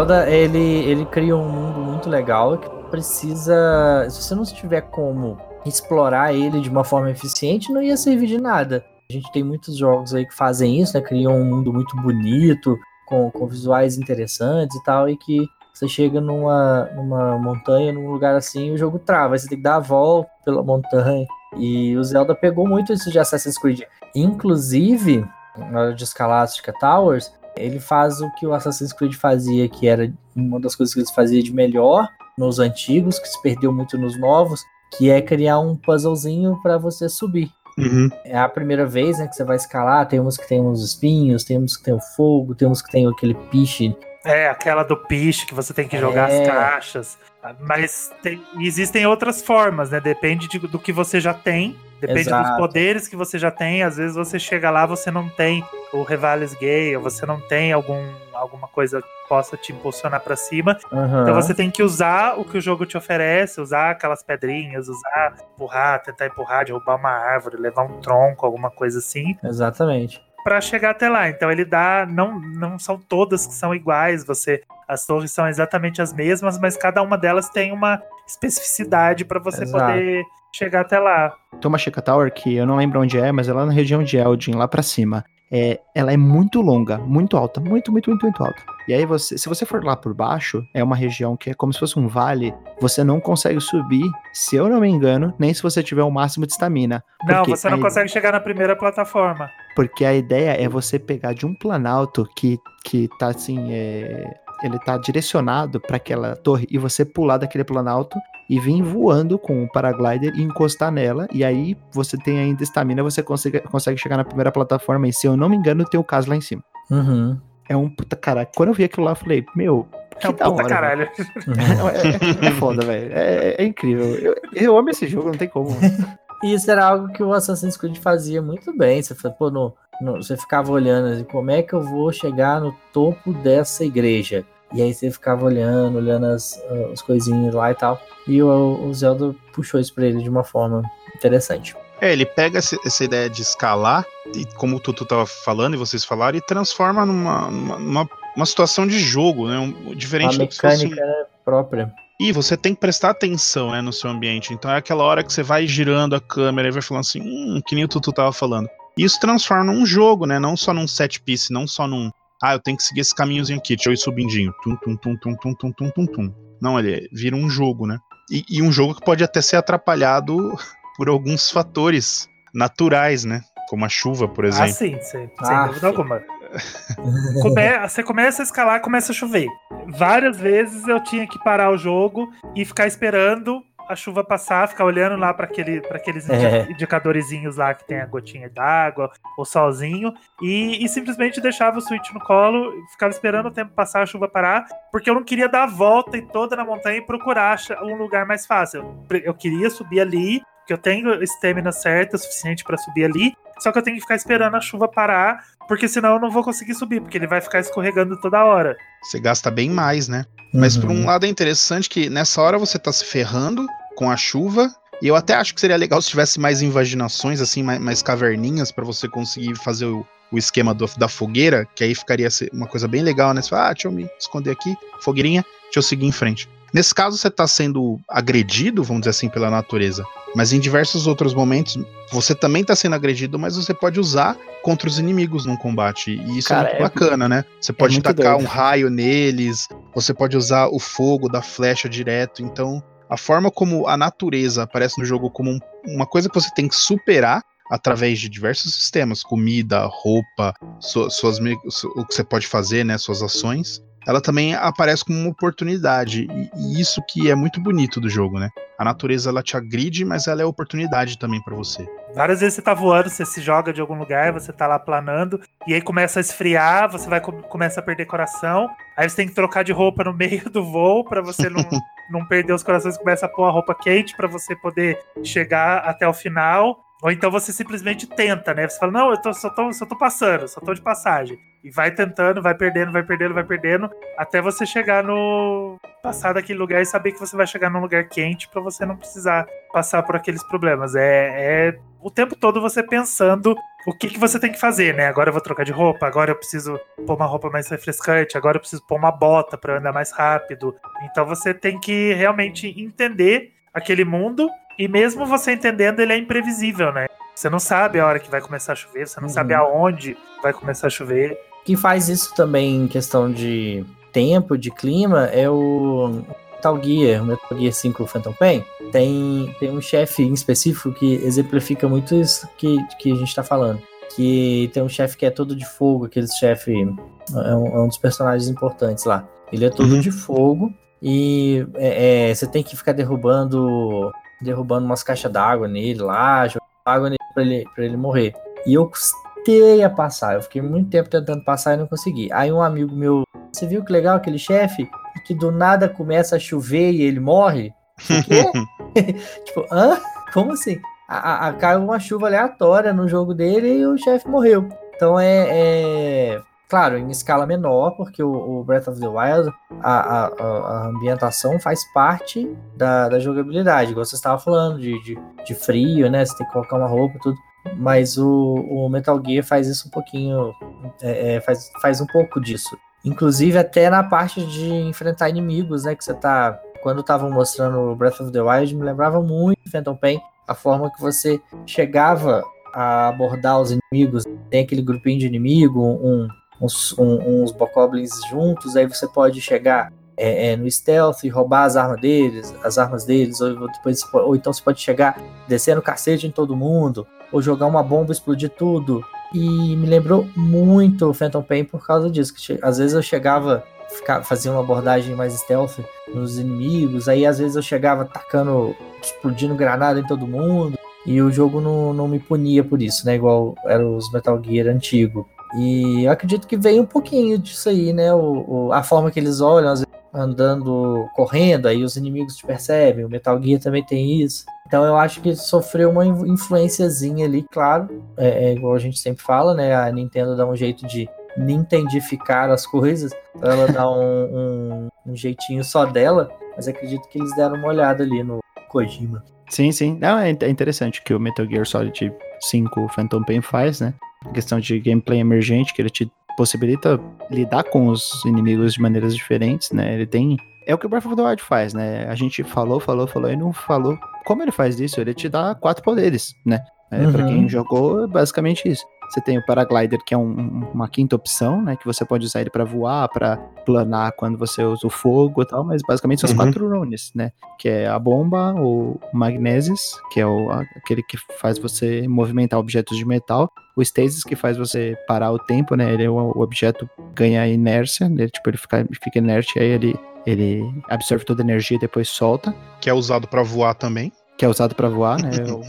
Zelda, 0.07 0.29
ele, 0.29 0.57
ele 0.57 1.05
cria 1.05 1.35
um 1.35 1.49
mundo 1.49 1.81
muito 1.81 2.09
legal 2.09 2.57
que 2.57 2.69
precisa. 2.89 4.07
Se 4.09 4.23
você 4.23 4.34
não 4.34 4.43
tiver 4.43 4.81
como 4.81 5.38
explorar 5.65 6.34
ele 6.34 6.61
de 6.61 6.69
uma 6.69 6.85
forma 6.85 7.11
eficiente, 7.11 7.73
não 7.73 7.84
ia 7.84 7.97
servir 7.97 8.27
de 8.27 8.39
nada. 8.39 8.85
A 9.09 9.13
gente 9.13 9.29
tem 9.34 9.43
muitos 9.43 9.75
jogos 9.75 10.13
aí 10.13 10.25
que 10.25 10.34
fazem 10.34 10.79
isso, 10.79 10.97
né? 10.97 11.01
Criam 11.03 11.34
um 11.34 11.43
mundo 11.43 11.73
muito 11.73 11.95
bonito, 11.97 12.77
com, 13.05 13.29
com 13.29 13.47
visuais 13.47 13.97
interessantes 13.97 14.77
e 14.77 14.84
tal, 14.84 15.09
e 15.09 15.17
que 15.17 15.45
você 15.73 15.89
chega 15.89 16.21
numa, 16.21 16.85
numa 16.95 17.38
montanha, 17.38 17.91
num 17.91 18.09
lugar 18.09 18.35
assim, 18.35 18.67
e 18.67 18.71
o 18.71 18.77
jogo 18.77 18.97
trava. 18.99 19.38
você 19.38 19.47
tem 19.49 19.57
que 19.57 19.63
dar 19.63 19.75
a 19.75 19.81
volta 19.81 20.29
pela 20.45 20.63
montanha. 20.63 21.27
E 21.57 21.97
o 21.97 22.03
Zelda 22.03 22.34
pegou 22.34 22.65
muito 22.65 22.93
isso 22.93 23.11
de 23.11 23.19
Assassin's 23.19 23.57
Creed. 23.57 23.81
Inclusive, 24.15 25.25
na 25.69 25.81
hora 25.81 25.93
de 25.93 26.03
escalar 26.03 26.43
as 26.43 26.55
Towers, 26.79 27.34
ele 27.57 27.79
faz 27.79 28.21
o 28.21 28.31
que 28.35 28.45
o 28.45 28.53
Assassin's 28.53 28.93
Creed 28.93 29.13
fazia, 29.13 29.67
que 29.67 29.88
era 29.88 30.11
uma 30.35 30.59
das 30.59 30.75
coisas 30.75 30.93
que 30.93 31.01
ele 31.01 31.07
fazia 31.13 31.41
de 31.41 31.53
melhor 31.53 32.07
nos 32.38 32.59
antigos, 32.59 33.19
que 33.19 33.27
se 33.27 33.41
perdeu 33.41 33.71
muito 33.73 33.97
nos 33.97 34.19
novos, 34.19 34.63
que 34.97 35.09
é 35.09 35.21
criar 35.21 35.59
um 35.59 35.75
puzzlezinho 35.75 36.59
para 36.61 36.77
você 36.77 37.09
subir. 37.09 37.51
Uhum. 37.77 38.09
É 38.25 38.38
a 38.38 38.49
primeira 38.49 38.85
vez 38.85 39.19
né, 39.19 39.27
que 39.27 39.35
você 39.35 39.43
vai 39.43 39.55
escalar, 39.55 40.07
tem 40.07 40.19
uns 40.19 40.38
que 40.38 40.47
tem 40.47 40.59
uns 40.59 40.84
espinhos, 40.84 41.43
tem 41.43 41.59
uns 41.59 41.77
que 41.77 41.84
tem 41.84 41.93
o 41.93 41.99
fogo, 41.99 42.55
tem 42.55 42.67
uns 42.67 42.81
que 42.81 42.91
tem 42.91 43.07
aquele 43.07 43.35
piche. 43.35 43.95
É, 44.25 44.49
aquela 44.49 44.84
do 44.84 44.97
piche 44.97 45.45
que 45.45 45.53
você 45.53 45.73
tem 45.73 45.88
que 45.88 45.97
jogar 45.97 46.29
é. 46.29 46.41
as 46.41 46.47
caixas. 46.47 47.17
Mas 47.60 48.11
tem, 48.22 48.41
existem 48.60 49.06
outras 49.06 49.41
formas, 49.41 49.91
né? 49.91 49.99
Depende 49.99 50.48
de, 50.48 50.60
do 50.60 50.80
que 50.80 50.91
você 50.91 51.19
já 51.19 51.34
tem 51.34 51.76
Depende 51.99 52.22
Exato. 52.22 52.49
dos 52.49 52.57
poderes 52.57 53.07
que 53.07 53.15
você 53.15 53.40
já 53.40 53.49
tem. 53.49 53.84
Às 53.84 53.98
vezes 53.98 54.15
você 54.15 54.38
chega 54.38 54.69
lá, 54.69 54.86
você 54.86 55.10
não 55.10 55.28
tem 55.28 55.64
o 55.91 56.03
Revales 56.03 56.53
Gay, 56.53 56.95
ou 56.95 57.02
você 57.02 57.26
não 57.26 57.40
tem 57.41 57.74
algum, 57.74 58.03
alguma 58.34 58.68
coisa 58.68 59.02
que 59.02 59.07
possa 59.28 59.57
te 59.57 59.74
impulsionar 59.74 60.22
para 60.22 60.36
cima. 60.36 60.78
Uhum. 60.91 61.22
Então 61.24 61.34
você 61.34 61.56
tem 61.56 61.72
que 61.72 61.82
usar 61.82 62.40
o 62.40 62.45
que 62.45 62.57
o 62.57 62.61
jogo 62.61 62.86
te 62.86 62.95
oferece, 62.98 63.60
usar 63.60 63.91
aquelas 63.91 64.22
pedrinhas, 64.22 64.88
usar, 64.88 65.36
empurrar, 65.56 66.03
tentar 66.03 66.28
empurrar, 66.28 66.65
derrubar 66.65 66.95
uma 66.95 67.10
árvore, 67.10 67.57
levar 67.57 67.84
um 67.84 67.99
tronco, 67.99 68.45
alguma 68.45 68.69
coisa 68.69 68.99
assim. 68.99 69.36
Exatamente 69.44 70.26
para 70.44 70.61
chegar 70.61 70.91
até 70.91 71.10
lá. 71.10 71.28
Então 71.28 71.52
ele 71.52 71.65
dá, 71.65 72.07
não, 72.10 72.40
não 72.40 72.80
são 72.80 72.98
todas 72.98 73.45
que 73.45 73.53
são 73.53 73.76
iguais. 73.76 74.24
Você, 74.24 74.64
as 74.88 75.05
torres 75.05 75.31
são 75.31 75.47
exatamente 75.47 76.01
as 76.01 76.14
mesmas, 76.14 76.57
mas 76.57 76.77
cada 76.77 77.01
uma 77.01 77.18
delas 77.18 77.49
tem 77.49 77.72
uma 77.72 78.01
especificidade 78.27 79.26
para 79.26 79.39
você 79.39 79.64
Exato. 79.64 79.85
poder 79.85 80.23
chegar 80.53 80.81
até 80.81 80.99
lá. 80.99 81.35
Tem 81.59 81.68
uma 81.68 81.77
Chica 81.77 82.01
Tower 82.01 82.34
que 82.34 82.55
eu 82.55 82.65
não 82.65 82.77
lembro 82.77 83.01
onde 83.01 83.19
é, 83.19 83.31
mas 83.31 83.47
é 83.49 83.53
lá 83.53 83.65
na 83.65 83.72
região 83.72 84.03
de 84.03 84.18
Eldin, 84.18 84.53
lá 84.53 84.68
para 84.68 84.81
cima. 84.81 85.26
É, 85.49 85.80
ela 85.95 86.11
é 86.11 86.18
muito 86.18 86.59
longa, 86.59 86.97
muito 86.97 87.38
alta, 87.38 87.61
muito, 87.61 87.89
muito, 87.89 88.09
muito, 88.09 88.23
muito 88.23 88.43
alta. 88.43 88.61
E 88.85 88.93
aí 88.93 89.05
você, 89.05 89.38
se 89.38 89.47
você 89.47 89.65
for 89.65 89.84
lá 89.84 89.95
por 89.95 90.14
baixo, 90.14 90.65
é 90.73 90.84
uma 90.84 90.95
região 90.95 91.38
que 91.38 91.49
é 91.49 91.53
como 91.53 91.72
se 91.72 91.80
fosse 91.80 91.97
um 91.97 92.07
vale, 92.07 92.53
você 92.81 93.01
não 93.01 93.19
consegue 93.19 93.59
subir, 93.61 94.03
se 94.34 94.57
eu 94.57 94.68
não 94.68 94.81
me 94.81 94.89
engano, 94.89 95.34
nem 95.39 95.53
se 95.53 95.64
você 95.64 95.81
tiver 95.81 96.03
o 96.03 96.11
máximo 96.11 96.45
de 96.45 96.51
estamina. 96.51 97.01
Não, 97.26 97.45
você 97.45 97.69
não 97.69 97.80
consegue 97.80 98.09
chegar 98.09 98.34
na 98.34 98.41
primeira 98.41 98.76
plataforma. 98.76 99.49
Porque 99.73 100.03
a 100.03 100.14
ideia 100.14 100.51
é 100.61 100.68
você 100.68 100.99
pegar 100.99 101.34
de 101.34 101.45
um 101.45 101.53
planalto 101.53 102.27
que, 102.35 102.59
que 102.84 103.07
tá 103.18 103.27
assim, 103.27 103.72
é, 103.72 104.38
ele 104.63 104.79
tá 104.79 104.97
direcionado 104.97 105.79
para 105.79 105.97
aquela 105.97 106.35
torre 106.35 106.67
e 106.69 106.77
você 106.77 107.05
pular 107.05 107.38
daquele 107.38 107.63
planalto 107.63 108.17
e 108.49 108.59
vir 108.59 108.81
voando 108.81 109.38
com 109.38 109.63
o 109.63 109.71
paraglider 109.71 110.34
e 110.35 110.41
encostar 110.41 110.91
nela. 110.91 111.27
E 111.34 111.43
aí 111.43 111.77
você 111.91 112.17
tem 112.17 112.39
ainda 112.39 112.63
estamina, 112.63 113.03
você 113.03 113.21
consegue, 113.21 113.59
consegue 113.61 113.99
chegar 113.99 114.17
na 114.17 114.23
primeira 114.23 114.51
plataforma. 114.51 115.07
E 115.07 115.13
se 115.13 115.27
eu 115.27 115.35
não 115.35 115.49
me 115.49 115.57
engano, 115.57 115.85
tem 115.85 115.99
o 115.99 116.03
caso 116.03 116.29
lá 116.29 116.35
em 116.35 116.41
cima. 116.41 116.63
Uhum. 116.89 117.38
É 117.69 117.75
um 117.75 117.89
puta 117.89 118.15
caralho. 118.15 118.47
Quando 118.55 118.69
eu 118.69 118.75
vi 118.75 118.85
aquilo 118.85 119.05
lá, 119.05 119.11
eu 119.11 119.15
falei, 119.15 119.45
meu. 119.55 119.88
Que 120.19 120.25
é 120.25 120.29
um 120.29 120.34
da 120.34 120.45
puta 120.45 120.63
hora, 120.63 120.69
caralho. 120.69 121.03
é, 121.03 122.45
é, 122.45 122.47
é, 122.47 122.51
foda, 122.51 122.85
velho. 122.85 123.11
É, 123.13 123.55
é, 123.61 123.65
incrível. 123.65 124.05
Eu, 124.15 124.35
eu 124.53 124.77
amo 124.77 124.89
esse 124.89 125.05
jogo, 125.07 125.27
não 125.27 125.38
tem 125.38 125.49
como. 125.49 125.69
E 126.43 126.53
isso 126.53 126.69
era 126.69 126.85
algo 126.85 127.11
que 127.11 127.23
o 127.23 127.34
Assassin's 127.34 127.77
Creed 127.77 127.97
fazia 127.97 128.41
muito 128.41 128.75
bem. 128.75 129.01
Você, 129.01 129.15
pô, 129.31 129.49
no, 129.49 129.73
no, 129.73 129.73
você 130.02 130.38
ficava 130.38 130.72
olhando 130.72 131.14
assim, 131.14 131.24
como 131.24 131.52
é 131.52 131.61
que 131.61 131.74
eu 131.74 131.82
vou 131.82 132.11
chegar 132.11 132.61
no 132.61 132.76
topo 132.94 133.34
dessa 133.34 133.84
igreja? 133.84 134.45
E 134.74 134.82
aí 134.82 134.94
você 134.94 135.10
ficava 135.10 135.45
olhando, 135.45 135.98
olhando 135.98 136.26
as, 136.26 136.61
as 136.91 137.02
coisinhas 137.02 137.53
lá 137.53 137.72
e 137.72 137.76
tal. 137.76 138.02
E 138.28 138.44
o, 138.44 138.86
o 138.86 138.94
Zelda 138.94 139.34
puxou 139.53 139.80
isso 139.80 139.94
pra 139.94 140.06
ele 140.06 140.22
de 140.22 140.30
uma 140.30 140.44
forma 140.44 140.84
interessante. 141.15 141.76
É, 141.99 142.11
ele 142.11 142.26
pega 142.26 142.60
essa, 142.60 143.03
ideia 143.03 143.30
de 143.30 143.41
escalar, 143.41 144.06
e 144.36 144.45
como 144.56 144.76
o 144.76 144.80
Tutu 144.80 145.03
tava 145.03 145.26
falando 145.26 145.74
e 145.74 145.78
vocês 145.78 146.06
falaram, 146.06 146.38
e 146.38 146.41
transforma 146.41 147.06
numa, 147.06 147.49
numa, 147.49 148.10
uma 148.36 148.45
situação 148.45 148.86
de 148.86 148.99
jogo, 148.99 149.48
né? 149.48 149.57
Um, 149.57 149.95
diferente 149.95 150.36
Uma 150.36 150.45
do 150.45 150.48
que 150.48 150.53
se 150.53 150.61
fosse 150.61 150.84
mecânica 150.84 151.06
né, 151.06 151.26
própria. 151.44 151.91
E 152.19 152.32
você 152.32 152.56
tem 152.56 152.76
que 152.76 152.82
prestar 152.82 153.11
atenção 153.11 153.72
né, 153.72 153.82
no 153.82 153.94
seu 153.94 154.10
ambiente. 154.10 154.53
Então 154.53 154.69
é 154.69 154.78
aquela 154.78 155.03
hora 155.03 155.24
que 155.24 155.32
você 155.34 155.41
vai 155.41 155.65
girando 155.65 156.15
a 156.15 156.19
câmera 156.19 156.68
e 156.68 156.72
vai 156.72 156.82
falando 156.82 157.02
assim, 157.02 157.22
hum, 157.22 157.61
que 157.65 157.74
nem 157.74 157.86
o 157.86 157.88
Tutu 157.88 158.11
tava 158.11 158.32
falando. 158.32 158.69
E 158.98 159.03
Isso 159.03 159.19
transforma 159.19 159.65
num 159.72 159.86
jogo, 159.86 160.26
né? 160.26 160.40
Não 160.40 160.57
só 160.57 160.74
num 160.74 160.88
set 160.88 161.22
piece, 161.22 161.52
não 161.53 161.68
só 161.68 161.88
num. 161.88 162.10
Ah, 162.44 162.53
eu 162.53 162.60
tenho 162.60 162.78
que 162.78 162.84
seguir 162.84 163.02
esse 163.02 163.15
caminhozinho 163.15 163.60
aqui, 163.60 163.76
deixa 163.76 163.90
eu 163.90 163.94
ir 163.94 163.98
subindinho. 163.98 164.53
Tum, 164.64 164.76
tum, 164.78 164.95
tum, 164.95 165.15
tum, 165.18 165.36
tum, 165.36 165.53
tum, 165.53 165.72
tum, 165.72 165.90
tum, 165.91 166.06
tum. 166.07 166.34
Não, 166.61 166.80
ele 166.80 167.07
vira 167.11 167.36
um 167.36 167.49
jogo, 167.49 167.86
né? 167.88 167.98
E, 168.32 168.44
e 168.49 168.61
um 168.61 168.72
jogo 168.72 168.95
que 168.95 169.06
pode 169.06 169.24
até 169.24 169.41
ser 169.41 169.56
atrapalhado 169.57 170.56
por 170.98 171.10
alguns 171.10 171.49
fatores 171.52 172.28
naturais, 172.53 173.24
né? 173.26 173.41
Como 173.69 173.84
a 173.86 173.90
chuva, 173.90 174.28
por 174.28 174.45
Ah, 174.45 174.48
exemplo. 174.48 174.74
sim, 174.74 174.99
sem, 175.02 175.28
sem 175.28 175.32
Ah, 175.40 175.68
dúvida 175.68 175.88
alguma. 175.88 176.22
Come- 177.41 177.80
você 177.88 178.02
começa 178.03 178.41
a 178.41 178.45
escalar, 178.45 178.82
começa 178.82 179.11
a 179.11 179.15
chover. 179.15 179.48
Várias 179.88 180.38
vezes 180.40 180.88
eu 180.88 180.99
tinha 181.03 181.28
que 181.28 181.38
parar 181.44 181.72
o 181.72 181.78
jogo 181.78 182.30
e 182.56 182.64
ficar 182.65 182.88
esperando 182.88 183.61
a 183.89 183.95
chuva 183.95 184.23
passar, 184.23 184.68
ficar 184.68 184.85
olhando 184.85 185.18
lá 185.18 185.34
para 185.34 185.45
aquele, 185.45 185.81
pra 185.81 185.97
aqueles 185.97 186.30
É. 186.30 186.69
indicadorzinhos 186.69 187.57
lá 187.57 187.73
que 187.73 187.85
tem 187.85 187.99
a 187.99 188.05
gotinha 188.05 188.49
d'água, 188.49 189.11
o 189.38 189.45
solzinho, 189.45 190.14
e, 190.41 190.84
e 190.84 190.89
simplesmente 190.89 191.41
deixava 191.41 191.77
o 191.77 191.81
Switch 191.81 192.11
no 192.14 192.19
colo, 192.19 192.72
ficava 192.91 193.11
esperando 193.11 193.47
o 193.47 193.51
tempo 193.51 193.72
passar, 193.73 194.03
a 194.03 194.05
chuva 194.05 194.27
parar, 194.27 194.65
porque 194.91 195.09
eu 195.09 195.14
não 195.15 195.23
queria 195.23 195.47
dar 195.47 195.64
a 195.64 195.68
volta 195.68 196.18
e 196.18 196.22
toda 196.22 196.55
na 196.55 196.65
montanha 196.65 196.97
e 196.97 197.01
procurar 197.01 197.57
um 197.84 197.95
lugar 197.95 198.26
mais 198.26 198.45
fácil. 198.45 199.05
Eu, 199.23 199.34
queria 199.34 199.69
subir 199.69 199.99
ali, 200.01 200.41
que 200.65 200.73
eu 200.73 200.77
tenho 200.77 201.23
estamina 201.23 201.72
certa 201.72 202.18
o 202.18 202.19
suficiente 202.19 202.64
para 202.64 202.77
subir 202.77 203.05
ali, 203.05 203.34
só 203.59 203.72
que 203.72 203.80
eu 203.80 203.81
tenho 203.84 203.95
que 203.95 204.01
ficar 204.01 204.15
esperando 204.15 204.55
a 204.55 204.61
chuva 204.61 204.88
parar, 204.88 205.43
porque 205.68 205.88
senão 205.88 206.14
eu 206.15 206.19
não 206.19 206.31
vou 206.31 206.44
conseguir 206.44 206.73
subir, 206.76 207.02
porque 207.02 207.18
ele 207.18 207.27
vai 207.27 207.41
ficar 207.41 207.60
escorregando 207.60 208.19
toda 208.22 208.44
hora. 208.44 208.77
Você 209.03 209.19
gasta 209.19 209.49
bem 209.52 209.69
mais, 209.69 210.07
né? 210.07 210.26
Mas 210.53 210.77
por 210.77 210.89
um 210.89 210.94
Uhum. 211.02 211.06
lado 211.06 211.26
é 211.26 211.30
interessante 211.30 211.89
que 211.89 212.10
nessa 212.10 212.41
hora 212.41 212.57
você 212.57 212.80
tá 212.80 212.91
se 212.91 213.03
ferrando 213.06 213.68
com 213.95 214.10
a 214.10 214.15
chuva. 214.18 214.69
E 215.02 215.07
eu 215.07 215.15
até 215.15 215.35
acho 215.35 215.53
que 215.53 215.61
seria 215.61 215.76
legal 215.77 216.02
se 216.02 216.10
tivesse 216.10 216.39
mais 216.39 216.61
invaginações, 216.64 217.39
assim, 217.41 217.61
mais, 217.61 217.80
mais 217.80 218.02
caverninhas 218.02 218.72
pra 218.72 218.84
você 218.84 219.07
conseguir 219.07 219.56
fazer 219.56 219.85
o, 219.85 220.03
o 220.31 220.38
esquema 220.39 220.73
do- 220.73 220.89
da 220.98 221.07
fogueira, 221.07 221.68
que 221.76 221.84
aí 221.84 221.94
ficaria 221.94 222.31
se- 222.31 222.49
uma 222.52 222.65
coisa 222.65 222.88
bem 222.88 223.03
legal, 223.03 223.31
né? 223.34 223.41
Você 223.44 223.49
fala, 223.49 223.69
ah, 223.69 223.73
deixa 223.73 223.88
eu 223.88 223.91
me 223.91 224.10
esconder 224.19 224.52
aqui, 224.52 224.76
fogueirinha, 225.02 225.45
deixa 225.65 225.77
eu 225.77 225.84
seguir 225.84 226.07
em 226.07 226.11
frente. 226.11 226.49
Nesse 226.73 226.94
caso, 226.94 227.18
você 227.18 227.30
tá 227.30 227.48
sendo 227.48 227.99
agredido, 228.10 228.84
vamos 228.84 229.02
dizer 229.02 229.11
assim, 229.11 229.30
pela 229.30 229.49
natureza. 229.49 230.03
Mas 230.35 230.52
em 230.52 230.60
diversos 230.60 231.07
outros 231.07 231.34
momentos, 231.34 231.77
você 232.11 232.35
também 232.35 232.64
tá 232.64 232.76
sendo 232.76 232.94
agredido, 232.95 233.39
mas 233.39 233.56
você 233.56 233.73
pode 233.73 233.99
usar 233.99 234.38
contra 234.61 234.88
os 234.89 234.99
inimigos 234.99 235.45
num 235.45 235.56
combate. 235.56 236.11
E 236.11 236.38
isso 236.38 236.49
Cara, 236.49 236.69
é 236.69 236.72
muito 236.72 236.80
é- 236.80 236.84
bacana, 236.84 237.30
né? 237.30 237.45
Você 237.61 237.72
pode 237.72 237.94
muito 237.94 238.03
tacar 238.03 238.34
doido. 238.34 238.44
um 238.44 238.48
raio 238.48 238.89
neles, 238.89 239.68
você 239.95 240.14
pode 240.14 240.35
usar 240.35 240.68
o 240.68 240.80
fogo 240.80 241.30
da 241.30 241.41
flecha 241.41 241.88
direto. 241.88 242.44
Então, 242.44 242.84
a 243.10 243.15
forma 243.15 243.49
como 243.49 243.88
a 243.88 243.95
natureza 243.95 244.64
aparece 244.64 244.99
no 244.99 245.06
jogo 245.06 245.31
como 245.31 245.49
um- 245.52 245.60
uma 245.88 246.06
coisa 246.06 246.27
que 246.27 246.35
você 246.35 246.49
tem 246.53 246.68
que 246.68 246.76
superar 246.76 247.41
através 247.72 248.19
de 248.19 248.30
diversos 248.30 248.73
sistemas, 248.73 249.23
comida, 249.23 249.85
roupa, 249.89 250.53
su- 250.80 251.10
suas, 251.10 251.38
o 251.39 252.06
que 252.06 252.14
você 252.14 252.23
pode 252.23 252.48
fazer, 252.48 252.84
né, 252.85 252.98
suas 252.98 253.22
ações, 253.22 253.81
ela 254.07 254.21
também 254.21 254.55
aparece 254.55 255.03
como 255.03 255.19
uma 255.19 255.29
oportunidade. 255.29 256.25
E, 256.31 256.49
e 256.55 256.81
isso 256.81 257.01
que 257.09 257.29
é 257.29 257.35
muito 257.35 257.59
bonito 257.61 257.99
do 257.99 258.09
jogo, 258.09 258.39
né? 258.39 258.49
A 258.79 258.85
natureza 258.85 259.29
ela 259.29 259.43
te 259.43 259.57
agride, 259.57 260.05
mas 260.05 260.27
ela 260.27 260.41
é 260.41 260.45
oportunidade 260.45 261.19
também 261.19 261.41
pra 261.43 261.53
você. 261.55 261.85
Várias 262.15 262.39
vezes 262.39 262.55
você 262.55 262.61
tá 262.61 262.73
voando, 262.73 263.09
você 263.09 263.25
se 263.25 263.41
joga 263.41 263.73
de 263.73 263.81
algum 263.81 263.97
lugar, 263.97 264.31
você 264.31 264.53
tá 264.53 264.65
lá 264.65 264.79
planando, 264.79 265.41
e 265.67 265.73
aí 265.73 265.81
começa 265.81 266.19
a 266.19 266.21
esfriar, 266.21 266.89
você 266.89 267.09
vai 267.09 267.19
com- 267.19 267.41
começa 267.41 267.79
a 267.81 267.84
perder 267.84 268.05
coração, 268.05 268.69
aí 268.95 269.09
você 269.09 269.17
tem 269.17 269.27
que 269.27 269.35
trocar 269.35 269.63
de 269.63 269.73
roupa 269.73 270.03
no 270.05 270.13
meio 270.15 270.49
do 270.49 270.63
voo 270.63 271.03
pra 271.03 271.21
você 271.21 271.49
não, 271.49 271.61
não 272.09 272.25
perder 272.25 272.53
os 272.53 272.63
corações, 272.63 272.97
começa 272.97 273.25
a 273.25 273.29
pôr 273.29 273.45
a 273.45 273.51
roupa 273.51 273.75
quente 273.75 274.15
pra 274.15 274.27
você 274.27 274.55
poder 274.55 274.97
chegar 275.21 275.79
até 275.79 276.07
o 276.07 276.13
final. 276.13 276.79
Ou 277.02 277.11
então 277.11 277.30
você 277.30 277.53
simplesmente 277.53 278.07
tenta, 278.07 278.53
né? 278.53 278.68
Você 278.68 278.80
fala, 278.80 278.91
não, 278.91 279.11
eu 279.11 279.22
tô, 279.22 279.34
só, 279.34 279.49
tô, 279.49 279.72
só 279.72 279.86
tô 279.86 279.95
passando, 279.95 280.48
só 280.48 280.60
tô 280.60 280.74
de 280.74 280.82
passagem. 280.82 281.38
E 281.64 281.69
vai 281.69 281.91
tentando, 281.91 282.41
vai 282.41 282.56
perdendo, 282.56 282.91
vai 282.91 283.03
perdendo, 283.03 283.34
vai 283.34 283.44
perdendo, 283.44 283.90
até 284.18 284.41
você 284.41 284.65
chegar 284.65 285.03
no. 285.03 285.78
passar 286.02 286.34
daquele 286.34 286.57
lugar 286.57 286.82
e 286.82 286.86
saber 286.86 287.11
que 287.11 287.19
você 287.19 287.36
vai 287.36 287.45
chegar 287.45 287.69
num 287.69 287.82
lugar 287.82 288.07
quente 288.07 288.48
pra 288.49 288.61
você 288.61 288.86
não 288.86 288.95
precisar 288.95 289.48
passar 289.72 290.02
por 290.03 290.15
aqueles 290.15 290.44
problemas. 290.44 290.95
É, 290.95 291.69
é 291.69 291.80
o 292.02 292.10
tempo 292.10 292.36
todo 292.36 292.61
você 292.61 292.82
pensando 292.82 293.56
o 293.86 293.94
que, 293.94 294.07
que 294.07 294.19
você 294.19 294.40
tem 294.40 294.52
que 294.52 294.60
fazer, 294.60 294.94
né? 294.94 295.07
Agora 295.07 295.30
eu 295.30 295.34
vou 295.34 295.41
trocar 295.41 295.64
de 295.64 295.72
roupa, 295.72 296.07
agora 296.07 296.32
eu 296.32 296.36
preciso 296.36 296.80
pôr 297.06 297.15
uma 297.15 297.26
roupa 297.26 297.49
mais 297.49 297.68
refrescante, 297.69 298.38
agora 298.38 298.57
eu 298.57 298.61
preciso 298.61 298.86
pôr 298.86 298.98
uma 298.98 299.11
bota 299.11 299.57
pra 299.57 299.78
andar 299.78 299.94
mais 299.94 300.11
rápido. 300.11 300.76
Então 301.03 301.26
você 301.26 301.53
tem 301.53 301.80
que 301.80 302.14
realmente 302.14 302.68
entender 302.82 303.53
aquele 303.77 304.03
mundo 304.03 304.49
e 304.77 304.87
mesmo 304.87 305.25
você 305.25 305.53
entendendo, 305.53 305.99
ele 305.99 306.13
é 306.13 306.17
imprevisível, 306.17 306.91
né? 306.91 307.07
Você 307.35 307.49
não 307.49 307.59
sabe 307.59 307.99
a 307.99 308.05
hora 308.07 308.19
que 308.19 308.29
vai 308.31 308.41
começar 308.41 308.73
a 308.73 308.75
chover, 308.75 309.07
você 309.07 309.19
não 309.19 309.27
Uhum. 309.27 309.33
sabe 309.33 309.53
aonde 309.53 310.17
vai 310.41 310.51
começar 310.53 310.87
a 310.87 310.89
chover. 310.89 311.37
Quem 311.65 311.75
faz 311.75 312.09
isso 312.09 312.33
também 312.35 312.75
em 312.83 312.87
questão 312.87 313.31
de 313.31 313.85
tempo, 314.11 314.57
de 314.57 314.71
clima, 314.71 315.25
é 315.27 315.47
o 315.49 316.23
Metal 316.53 316.81
Gear, 316.83 317.21
o 317.21 317.25
Metal 317.27 317.59
Gear 317.59 317.73
5 317.73 318.07
Phantom 318.07 318.33
Pain. 318.33 318.63
Tem, 318.91 319.53
tem 319.59 319.69
um 319.69 319.81
chefe 319.81 320.23
em 320.23 320.33
específico 320.33 320.91
que 320.93 321.15
exemplifica 321.15 321.87
muito 321.87 322.15
isso 322.15 322.47
que, 322.57 322.77
que 322.97 323.11
a 323.11 323.15
gente 323.15 323.35
tá 323.35 323.43
falando. 323.43 323.81
Que 324.15 324.71
tem 324.73 324.81
um 324.81 324.89
chefe 324.89 325.17
que 325.17 325.25
é 325.25 325.29
todo 325.29 325.55
de 325.55 325.65
fogo, 325.65 326.05
aquele 326.05 326.27
chefe 326.27 326.71
é 326.73 327.55
um, 327.55 327.67
é 327.67 327.79
um 327.81 327.87
dos 327.87 327.97
personagens 327.97 328.47
importantes 328.49 329.03
lá. 329.05 329.27
Ele 329.51 329.65
é 329.65 329.69
todo 329.69 329.93
Uhum. 329.93 329.99
de 329.99 330.09
fogo 330.11 330.73
e 331.02 331.65
é, 331.76 332.30
é, 332.30 332.36
você 332.36 332.48
tem 332.48 332.64
que 332.64 332.76
ficar 332.76 332.91
derrubando 332.91 334.11
derrubando 334.41 334.86
umas 334.86 335.02
caixas 335.03 335.32
d'água 335.32 335.68
nele 335.68 335.99
lá, 336.02 336.48
jogando 336.48 336.68
água 336.86 337.10
nele 337.10 337.18
pra 337.34 337.44
ele, 337.44 337.65
pra 337.76 337.84
ele 337.86 337.98
morrer. 337.98 338.34
E 338.65 338.74
eu 338.76 338.88
custei 338.90 339.84
a 339.84 339.90
passar. 339.90 340.36
Eu 340.36 340.41
fiquei 340.44 340.61
muito 340.61 340.90
tempo 340.90 341.10
tentando 341.10 341.44
passar 341.44 341.74
e 341.74 341.78
não 341.78 341.88
consegui. 341.88 342.30
Aí 342.32 342.52
um 342.52 342.61
amigo 342.61 342.95
meu, 342.95 343.24
você 343.52 343.65
viu 343.65 343.84
que 343.84 343.91
legal 343.91 344.15
aquele 344.18 344.38
chefe? 344.38 344.88
Que 345.26 345.34
do 345.34 345.52
nada 345.52 345.90
começa 345.90 346.36
a 346.36 346.40
chover 346.40 346.91
e 346.91 347.02
ele 347.02 347.19
morre? 347.19 347.74
O 348.10 348.24
quê? 348.24 348.45
tipo, 349.45 349.65
hã? 349.72 349.98
Como 350.34 350.52
assim? 350.53 350.80
A, 351.10 351.18
a- 351.18 351.48
a- 351.49 351.53
caiu 351.53 351.84
uma 351.84 351.99
chuva 351.99 352.28
aleatória 352.28 352.94
no 352.94 353.07
jogo 353.07 353.34
dele 353.34 353.80
e 353.80 353.86
o 353.88 353.98
chefe 353.98 354.28
morreu. 354.28 354.69
Então 354.95 355.19
é, 355.19 355.48
é- 355.49 356.41
Claro, 356.69 356.98
em 356.98 357.10
escala 357.10 357.45
menor, 357.45 357.91
porque 357.91 358.22
o, 358.22 358.30
o 358.60 358.64
Breath 358.64 358.89
of 358.89 358.99
the 358.99 359.07
Wild, 359.07 359.53
a, 359.81 359.94
a- 360.26 360.27
a- 360.27 360.88
ambientação 360.88 361.57
faz 361.60 361.80
parte 361.94 362.49
da, 362.76 363.07
da 363.07 363.19
jogabilidade, 363.19 363.91
igual 363.91 364.03
você 364.06 364.15
estava 364.15 364.38
falando, 364.38 364.77
de, 364.80 365.02
de, 365.02 365.18
de 365.45 365.56
frio, 365.56 366.11
né? 366.11 366.26
Você 366.26 366.35
tem 366.38 366.45
que 366.45 366.52
colocar 366.52 366.76
uma 366.77 366.88
roupa 366.88 367.15
e 367.15 367.19
tudo. 367.22 367.38
Mas 367.77 368.18
o, 368.18 368.56
o 368.56 368.89
Metal 368.89 369.22
Gear 369.26 369.44
faz 369.45 369.68
isso 369.68 369.88
um 369.88 369.91
pouquinho. 369.91 370.53
é, 371.02 371.35
é, 371.35 371.41
faz, 371.41 371.69
faz 371.81 372.02
um 372.02 372.06
pouco 372.07 372.39
disso. 372.41 372.77
Inclusive 373.06 373.57
até 373.57 373.89
na 373.89 374.03
parte 374.03 374.45
de 374.45 374.69
enfrentar 374.69 375.30
inimigos, 375.30 375.85
né? 375.85 375.95
Que 375.95 376.03
você 376.03 376.14
tá. 376.14 376.60
Quando 376.84 376.99
estavam 377.02 377.30
mostrando 377.31 377.80
o 377.80 377.95
Breath 377.95 378.19
of 378.22 378.31
the 378.31 378.41
Wild, 378.41 378.76
me 378.76 378.84
lembrava 378.84 379.22
muito 379.22 379.60
Phantom 379.72 379.95
Pain, 379.95 380.19
a 380.48 380.53
forma 380.53 380.91
que 380.91 381.02
você 381.02 381.41
chegava 381.65 382.44
a 382.73 383.07
abordar 383.10 383.60
os 383.60 383.72
inimigos. 383.72 384.23
Tem 384.49 384.64
aquele 384.64 384.81
grupinho 384.81 385.19
de 385.19 385.26
inimigo, 385.27 385.81
um, 385.81 386.27
uns, 386.61 386.97
um- 386.97 387.43
uns 387.43 387.51
bokoblins 387.51 388.11
juntos, 388.29 388.75
aí 388.75 388.85
você 388.85 389.07
pode 389.07 389.39
chegar 389.41 389.91
é, 390.19 390.53
é, 390.53 390.55
no 390.55 390.69
stealth 390.69 391.23
e 391.23 391.29
roubar 391.29 391.65
as 391.65 391.75
armas 391.75 392.01
deles, 392.01 392.53
as 392.63 392.77
armas 392.79 393.05
deles, 393.05 393.39
ou, 393.39 393.67
depois, 393.71 394.01
ou 394.13 394.35
então 394.35 394.51
você 394.51 394.63
pode 394.63 394.81
chegar 394.81 395.21
descendo 395.47 395.79
cacete 395.81 396.25
em 396.25 396.31
todo 396.31 396.55
mundo, 396.55 397.05
ou 397.31 397.39
jogar 397.39 397.67
uma 397.67 397.84
bomba 397.84 398.11
e 398.11 398.13
explodir 398.13 398.49
tudo. 398.49 399.03
E 399.34 399.75
me 399.75 399.85
lembrou 399.85 400.27
muito 400.35 401.07
o 401.07 401.13
Phantom 401.13 401.43
Pain 401.43 401.63
por 401.65 401.85
causa 401.85 402.09
disso. 402.09 402.34
Que 402.34 402.57
às 402.63 402.77
vezes 402.79 402.93
eu 402.95 403.01
chegava, 403.03 403.63
ficar, 403.89 404.23
fazia 404.23 404.51
uma 404.51 404.61
abordagem 404.61 405.13
mais 405.15 405.34
stealth 405.34 405.79
nos 406.11 406.39
inimigos, 406.39 407.07
aí 407.07 407.25
às 407.25 407.38
vezes 407.38 407.55
eu 407.55 407.61
chegava 407.61 408.03
tacando, 408.05 408.75
explodindo 409.03 409.53
granada 409.53 409.99
em 409.99 410.07
todo 410.07 410.25
mundo. 410.25 410.79
E 411.05 411.21
o 411.21 411.31
jogo 411.31 411.61
não, 411.61 411.93
não 411.93 412.07
me 412.07 412.19
punia 412.19 412.63
por 412.63 412.81
isso, 412.81 413.05
né? 413.05 413.15
Igual 413.15 413.55
era 413.65 413.85
os 413.88 414.11
Metal 414.11 414.41
Gear 414.43 414.67
antigo. 414.67 415.27
E 415.56 416.03
eu 416.03 416.11
acredito 416.11 416.48
que 416.48 416.57
veio 416.57 416.82
um 416.82 416.86
pouquinho 416.86 417.38
disso 417.38 417.69
aí, 417.69 417.94
né? 417.94 418.14
O, 418.14 418.68
o- 418.68 418.74
a 418.74 418.84
forma 418.84 419.10
que 419.11 419.19
eles 419.19 419.40
olham, 419.41 419.69
às 419.72 419.80
vezes, 419.80 419.88
andando, 420.14 421.07
correndo, 421.15 421.68
aí 421.68 421.84
os 421.84 421.95
inimigos 421.95 422.36
te 422.36 422.45
percebem. 422.45 423.06
O 423.06 423.10
Metal 423.10 423.41
Gear 423.41 423.60
também 423.61 423.84
tem 423.84 424.22
isso. 424.22 424.45
Então 424.65 424.84
eu 424.84 424.98
acho 424.98 425.22
que 425.22 425.36
sofreu 425.36 425.90
uma 425.91 426.06
in- 426.06 426.32
influenciazinha 426.34 427.26
ali, 427.26 427.44
claro. 427.52 428.03
É, 428.18 428.45
é 428.49 428.53
igual 428.53 428.74
a 428.76 428.80
gente 428.80 428.99
sempre 428.99 429.24
fala, 429.24 429.53
né? 429.53 429.76
A 429.76 429.91
Nintendo 429.91 430.36
dá 430.36 430.45
um 430.45 430.56
jeito 430.56 430.86
de 430.88 431.07
nintendificar 431.38 432.49
as 432.49 432.65
coisas. 432.65 433.11
Então 433.36 433.49
ela 433.52 433.68
dá 433.72 433.90
um, 433.90 433.95
um- 434.34 435.11
um 435.11 435.15
jeitinho 435.15 435.64
só 435.64 435.86
dela. 435.86 436.30
Mas 436.56 436.68
acredito 436.68 437.07
que 437.10 437.19
eles 437.19 437.34
deram 437.36 437.56
uma 437.56 437.68
olhada 437.68 438.03
ali 438.03 438.24
no, 438.24 438.40
Kojima. 438.69 439.24
Sim, 439.49 439.72
sim. 439.72 439.98
Não, 440.02 440.18
é 440.18 440.32
é 440.32 440.49
interessante 440.49 441.02
que 441.03 441.14
o 441.14 441.19
Metal 441.19 441.45
Gear 441.45 441.65
Solid 441.65 442.11
5 442.41 442.88
Phantom 442.90 443.24
Pain 443.24 443.41
faz, 443.41 443.80
né? 443.80 443.94
A 444.26 444.30
questão 444.31 444.60
de 444.60 444.80
gameplay 444.80 445.19
emergente, 445.19 445.73
que 445.73 445.81
ele 445.81 445.89
te 445.89 446.10
possibilita 446.35 446.99
lidar 447.31 447.64
com 447.64 447.88
os 447.88 448.23
inimigos 448.26 448.73
de 448.73 448.81
maneiras 448.81 449.15
diferentes, 449.15 449.72
né? 449.72 449.94
Ele 449.94 450.06
tem. 450.06 450.38
É 450.68 450.73
o 450.76 450.77
que 450.77 450.85
o 450.85 450.89
Breath 450.89 451.06
of 451.06 451.15
the 451.15 451.22
Wild 451.22 451.41
faz, 451.41 451.73
né? 451.73 452.06
A 452.10 452.15
gente 452.15 452.44
falou, 452.44 452.80
falou, 452.80 453.07
falou 453.07 453.31
e 453.31 453.35
não 453.35 453.53
falou 453.53 453.98
como 454.26 454.44
ele 454.44 454.52
faz 454.52 454.80
isso. 454.80 454.99
Ele 454.99 455.14
te 455.14 455.30
dá 455.30 455.56
quatro 455.56 455.84
poderes, 455.84 456.35
né? 456.45 456.60
É, 456.91 457.06
Pra 457.11 457.23
Uhum. 457.23 457.27
quem 457.30 457.49
jogou, 457.49 458.03
é 458.03 458.07
basicamente 458.07 458.68
isso. 458.68 458.85
Você 459.09 459.21
tem 459.21 459.38
o 459.38 459.45
Paraglider, 459.45 459.99
que 460.05 460.13
é 460.13 460.17
um- 460.17 460.29
um- 460.39 460.67
uma 460.73 460.88
quinta 460.89 461.15
opção, 461.15 461.61
né? 461.61 461.75
Que 461.77 461.85
você 461.85 462.03
pode 462.05 462.25
usar 462.25 462.41
ele 462.41 462.49
pra 462.49 462.63
voar, 462.65 463.07
pra 463.09 463.38
planar 463.65 464.11
quando 464.13 464.38
você 464.38 464.63
usa 464.63 464.85
o 464.85 464.89
fogo 464.89 465.41
e 465.41 465.45
tal, 465.45 465.63
mas 465.63 465.81
basicamente 465.88 466.21
são 466.21 466.29
Uhum. 466.29 466.35
quatro 466.35 466.67
runes, 466.69 467.11
né? 467.15 467.31
Que 467.57 467.69
é 467.69 467.88
a 467.88 467.97
bomba, 467.97 468.53
o 468.55 468.99
Magnesis, 469.13 469.91
que 470.11 470.19
é 470.19 470.25
o, 470.27 470.49
aquele 470.51 471.01
que 471.03 471.17
faz 471.39 471.57
você 471.57 472.07
movimentar 472.07 472.59
objetos 472.59 472.97
de 472.97 473.05
metal, 473.05 473.49
o 473.75 473.81
Stasis, 473.81 474.23
que 474.23 474.35
faz 474.35 474.57
você 474.57 474.95
parar 475.07 475.31
o 475.31 475.39
tempo, 475.39 475.75
né? 475.75 475.93
Ele 475.93 476.03
é 476.03 476.09
o, 476.09 476.13
o 476.15 476.41
objeto 476.41 476.89
ganha 477.15 477.47
inércia, 477.47 478.05
ele, 478.05 478.29
tipo, 478.29 478.49
ele 478.49 478.57
fica, 478.57 478.85
fica 479.03 479.19
inerte, 479.19 479.57
aí 479.59 479.67
ele, 479.67 479.95
ele 480.25 480.63
absorve 480.89 481.23
toda 481.23 481.41
a 481.41 481.45
energia 481.45 481.77
e 481.77 481.79
depois 481.79 482.09
solta 482.09 482.53
Que 482.81 482.89
é 482.89 482.93
usado 482.93 483.27
pra 483.27 483.41
voar 483.43 483.73
também. 483.73 484.11
que 484.38 484.43
é 484.45 484.47
usado 484.49 484.75
para 484.75 484.89
voar, 484.89 485.21
né? 485.21 485.29
O 485.49 485.61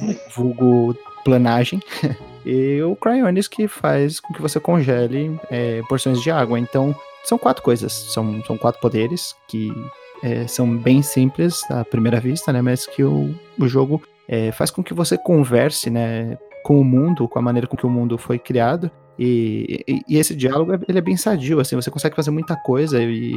vulgo 0.42 0.96
planagem. 1.24 1.80
e 2.48 2.82
o 2.82 2.96
Cryonis 2.96 3.46
que 3.48 3.68
faz 3.68 4.20
com 4.20 4.32
que 4.32 4.40
você 4.42 4.58
congele 4.58 5.38
é, 5.50 5.82
porções 5.88 6.20
de 6.22 6.30
água. 6.30 6.58
Então, 6.58 6.94
são 7.24 7.36
quatro 7.36 7.62
coisas. 7.62 7.92
São, 7.92 8.42
são 8.44 8.56
quatro 8.56 8.80
poderes 8.80 9.34
que 9.46 9.70
é, 10.22 10.46
são 10.46 10.76
bem 10.76 11.02
simples 11.02 11.62
à 11.70 11.84
primeira 11.84 12.18
vista, 12.20 12.52
né? 12.52 12.62
Mas 12.62 12.86
que 12.86 13.04
o, 13.04 13.34
o 13.58 13.68
jogo 13.68 14.02
é, 14.26 14.50
faz 14.52 14.70
com 14.70 14.82
que 14.82 14.94
você 14.94 15.16
converse, 15.18 15.90
né? 15.90 16.38
Com 16.64 16.80
o 16.80 16.84
mundo, 16.84 17.28
com 17.28 17.38
a 17.38 17.42
maneira 17.42 17.66
com 17.66 17.76
que 17.76 17.86
o 17.86 17.90
mundo 17.90 18.16
foi 18.18 18.38
criado. 18.38 18.90
E, 19.18 19.84
e- 19.86 20.02
e 20.08 20.16
esse 20.16 20.34
diálogo 20.34 20.72
ele 20.88 20.98
é 20.98 21.02
bem 21.02 21.16
sadio, 21.16 21.58
assim, 21.60 21.74
você 21.76 21.90
consegue 21.90 22.14
fazer 22.16 22.30
muita 22.30 22.54
coisa 22.56 23.02
e, 23.02 23.32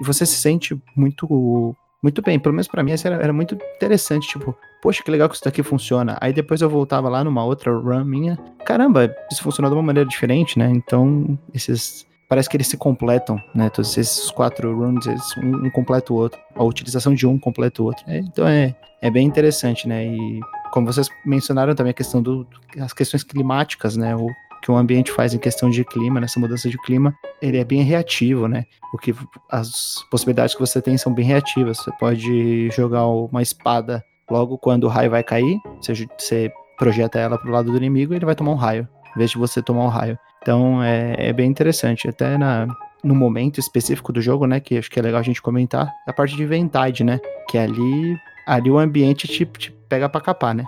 e 0.00 0.04
você 0.04 0.24
se 0.24 0.36
sente 0.36 0.74
muito 0.96 1.76
muito 2.06 2.22
bem. 2.22 2.38
Pelo 2.38 2.54
menos 2.54 2.68
pra 2.68 2.84
mim, 2.84 2.92
era, 3.04 3.16
era 3.16 3.32
muito 3.32 3.58
interessante. 3.74 4.28
Tipo, 4.28 4.56
poxa, 4.80 5.02
que 5.02 5.10
legal 5.10 5.28
que 5.28 5.34
isso 5.34 5.44
daqui 5.44 5.62
funciona. 5.62 6.16
Aí 6.20 6.32
depois 6.32 6.60
eu 6.60 6.70
voltava 6.70 7.08
lá 7.08 7.24
numa 7.24 7.44
outra 7.44 7.76
run 7.76 8.04
minha. 8.04 8.38
Caramba, 8.64 9.12
isso 9.30 9.42
funcionou 9.42 9.70
de 9.70 9.76
uma 9.76 9.82
maneira 9.82 10.08
diferente, 10.08 10.58
né? 10.58 10.70
Então, 10.70 11.36
esses. 11.52 12.06
Parece 12.28 12.48
que 12.48 12.56
eles 12.56 12.66
se 12.66 12.76
completam, 12.76 13.40
né? 13.54 13.70
Todos 13.70 13.96
esses 13.96 14.30
quatro 14.32 14.76
runs, 14.76 15.06
um, 15.36 15.66
um 15.66 15.70
completa 15.70 16.12
o 16.12 16.16
outro. 16.16 16.40
A 16.56 16.64
utilização 16.64 17.14
de 17.14 17.24
um 17.26 17.38
completa 17.38 17.82
o 17.82 17.86
outro. 17.86 18.04
É, 18.08 18.18
então 18.18 18.46
é, 18.46 18.74
é 19.00 19.10
bem 19.10 19.26
interessante, 19.26 19.86
né? 19.86 20.04
E 20.06 20.40
como 20.72 20.86
vocês 20.86 21.08
mencionaram 21.24 21.74
também 21.74 21.90
a 21.90 21.94
questão 21.94 22.20
do. 22.22 22.46
as 22.80 22.92
questões 22.92 23.22
climáticas, 23.22 23.96
né? 23.96 24.14
O 24.16 24.28
que 24.62 24.70
o 24.70 24.76
ambiente 24.76 25.12
faz 25.12 25.34
em 25.34 25.38
questão 25.38 25.70
de 25.70 25.84
clima, 25.84 26.20
nessa 26.20 26.40
mudança 26.40 26.68
de 26.68 26.78
clima, 26.78 27.14
ele 27.40 27.58
é 27.58 27.64
bem 27.64 27.82
reativo, 27.82 28.48
né? 28.48 28.64
O 28.92 28.98
que 28.98 29.14
as 29.50 30.04
possibilidades 30.10 30.54
que 30.54 30.60
você 30.60 30.80
tem 30.80 30.96
são 30.96 31.12
bem 31.12 31.24
reativas. 31.24 31.78
Você 31.78 31.90
pode 31.98 32.70
jogar 32.70 33.06
uma 33.06 33.42
espada 33.42 34.04
logo 34.30 34.58
quando 34.58 34.84
o 34.84 34.88
raio 34.88 35.10
vai 35.10 35.22
cair, 35.22 35.58
você, 35.80 36.06
você 36.18 36.52
projeta 36.78 37.18
ela 37.18 37.38
pro 37.38 37.50
lado 37.50 37.70
do 37.70 37.76
inimigo 37.76 38.12
e 38.12 38.16
ele 38.16 38.26
vai 38.26 38.34
tomar 38.34 38.52
um 38.52 38.56
raio, 38.56 38.88
em 39.14 39.18
vez 39.18 39.30
de 39.30 39.38
você 39.38 39.62
tomar 39.62 39.84
um 39.84 39.88
raio. 39.88 40.18
Então 40.42 40.82
é, 40.82 41.14
é 41.18 41.32
bem 41.32 41.48
interessante. 41.48 42.08
Até 42.08 42.36
na, 42.38 42.68
no 43.02 43.14
momento 43.14 43.60
específico 43.60 44.12
do 44.12 44.20
jogo, 44.20 44.46
né? 44.46 44.60
Que 44.60 44.78
acho 44.78 44.90
que 44.90 44.98
é 44.98 45.02
legal 45.02 45.20
a 45.20 45.24
gente 45.24 45.42
comentar, 45.42 45.92
a 46.06 46.12
parte 46.12 46.36
de 46.36 46.44
Ventide, 46.44 47.04
né? 47.04 47.20
Que 47.48 47.58
ali, 47.58 48.16
ali 48.46 48.70
o 48.70 48.78
ambiente 48.78 49.26
te, 49.28 49.44
te 49.44 49.70
pega 49.88 50.08
pra 50.08 50.20
capar, 50.20 50.54
né? 50.54 50.64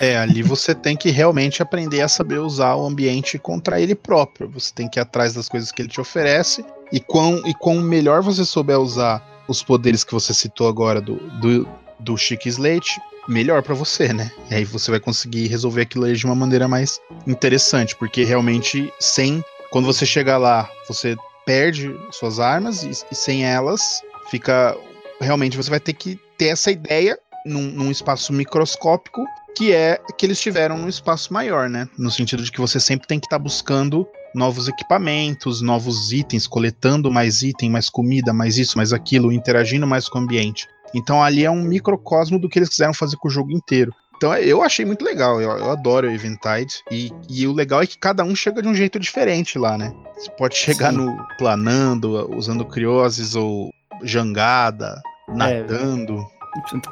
É, 0.00 0.16
ali 0.16 0.42
você 0.42 0.74
tem 0.74 0.96
que 0.96 1.10
realmente 1.10 1.62
aprender 1.62 2.00
a 2.00 2.08
saber 2.08 2.38
usar 2.38 2.74
o 2.74 2.86
ambiente 2.86 3.38
contra 3.38 3.80
ele 3.80 3.94
próprio. 3.94 4.48
Você 4.50 4.72
tem 4.72 4.88
que 4.88 4.98
ir 4.98 5.02
atrás 5.02 5.34
das 5.34 5.48
coisas 5.48 5.70
que 5.70 5.82
ele 5.82 5.88
te 5.88 6.00
oferece. 6.00 6.64
E 6.92 7.00
quão, 7.00 7.46
e 7.46 7.54
quão 7.54 7.80
melhor 7.80 8.22
você 8.22 8.44
souber 8.44 8.78
usar 8.78 9.22
os 9.46 9.62
poderes 9.62 10.04
que 10.04 10.12
você 10.12 10.32
citou 10.32 10.68
agora 10.68 11.00
do, 11.00 11.16
do, 11.40 11.68
do 12.00 12.16
Chique 12.16 12.48
Slate, 12.48 13.00
melhor 13.28 13.62
pra 13.62 13.74
você, 13.74 14.12
né? 14.12 14.30
E 14.50 14.54
aí 14.54 14.64
você 14.64 14.90
vai 14.90 15.00
conseguir 15.00 15.48
resolver 15.48 15.82
aquilo 15.82 16.04
ali 16.04 16.16
de 16.16 16.24
uma 16.24 16.34
maneira 16.34 16.66
mais 16.66 17.00
interessante. 17.26 17.94
Porque 17.96 18.24
realmente, 18.24 18.92
sem. 18.98 19.44
Quando 19.70 19.84
você 19.84 20.06
chegar 20.06 20.38
lá, 20.38 20.68
você 20.86 21.14
perde 21.44 21.94
suas 22.10 22.40
armas 22.40 22.82
e, 22.82 22.90
e 23.10 23.14
sem 23.14 23.44
elas 23.44 24.02
fica. 24.30 24.76
Realmente 25.20 25.56
você 25.56 25.68
vai 25.68 25.80
ter 25.80 25.92
que 25.92 26.18
ter 26.38 26.46
essa 26.46 26.70
ideia 26.70 27.18
num, 27.48 27.70
num 27.70 27.90
espaço 27.90 28.32
microscópico 28.32 29.24
que 29.56 29.72
é 29.72 30.00
que 30.16 30.24
eles 30.24 30.40
tiveram 30.40 30.78
num 30.78 30.88
espaço 30.88 31.32
maior, 31.32 31.68
né? 31.68 31.88
No 31.98 32.10
sentido 32.10 32.42
de 32.44 32.52
que 32.52 32.60
você 32.60 32.78
sempre 32.78 33.08
tem 33.08 33.18
que 33.18 33.26
estar 33.26 33.38
buscando 33.38 34.06
novos 34.34 34.68
equipamentos, 34.68 35.60
novos 35.60 36.12
itens, 36.12 36.46
coletando 36.46 37.10
mais 37.10 37.42
item, 37.42 37.70
mais 37.70 37.90
comida, 37.90 38.32
mais 38.32 38.56
isso, 38.56 38.76
mais 38.76 38.92
aquilo, 38.92 39.32
interagindo 39.32 39.86
mais 39.86 40.08
com 40.08 40.18
o 40.18 40.22
ambiente. 40.22 40.68
Então 40.94 41.22
ali 41.22 41.44
é 41.44 41.50
um 41.50 41.62
microcosmo 41.62 42.38
do 42.38 42.48
que 42.48 42.58
eles 42.58 42.68
quiseram 42.68 42.94
fazer 42.94 43.16
com 43.16 43.28
o 43.28 43.30
jogo 43.30 43.50
inteiro. 43.50 43.92
Então 44.16 44.34
eu 44.36 44.62
achei 44.62 44.84
muito 44.84 45.04
legal, 45.04 45.40
eu, 45.40 45.50
eu 45.50 45.70
adoro 45.70 46.08
o 46.08 46.10
Eventide. 46.10 46.82
E, 46.90 47.12
e 47.28 47.46
o 47.46 47.52
legal 47.52 47.82
é 47.82 47.86
que 47.86 47.98
cada 47.98 48.24
um 48.24 48.34
chega 48.34 48.60
de 48.60 48.68
um 48.68 48.74
jeito 48.74 48.98
diferente 48.98 49.58
lá, 49.58 49.78
né? 49.78 49.92
Você 50.16 50.30
pode 50.30 50.56
chegar 50.56 50.90
Sim. 50.90 50.98
no 50.98 51.26
planando, 51.38 52.28
usando 52.36 52.64
crioses 52.64 53.34
ou 53.34 53.72
jangada, 54.02 55.00
nadando. 55.28 56.26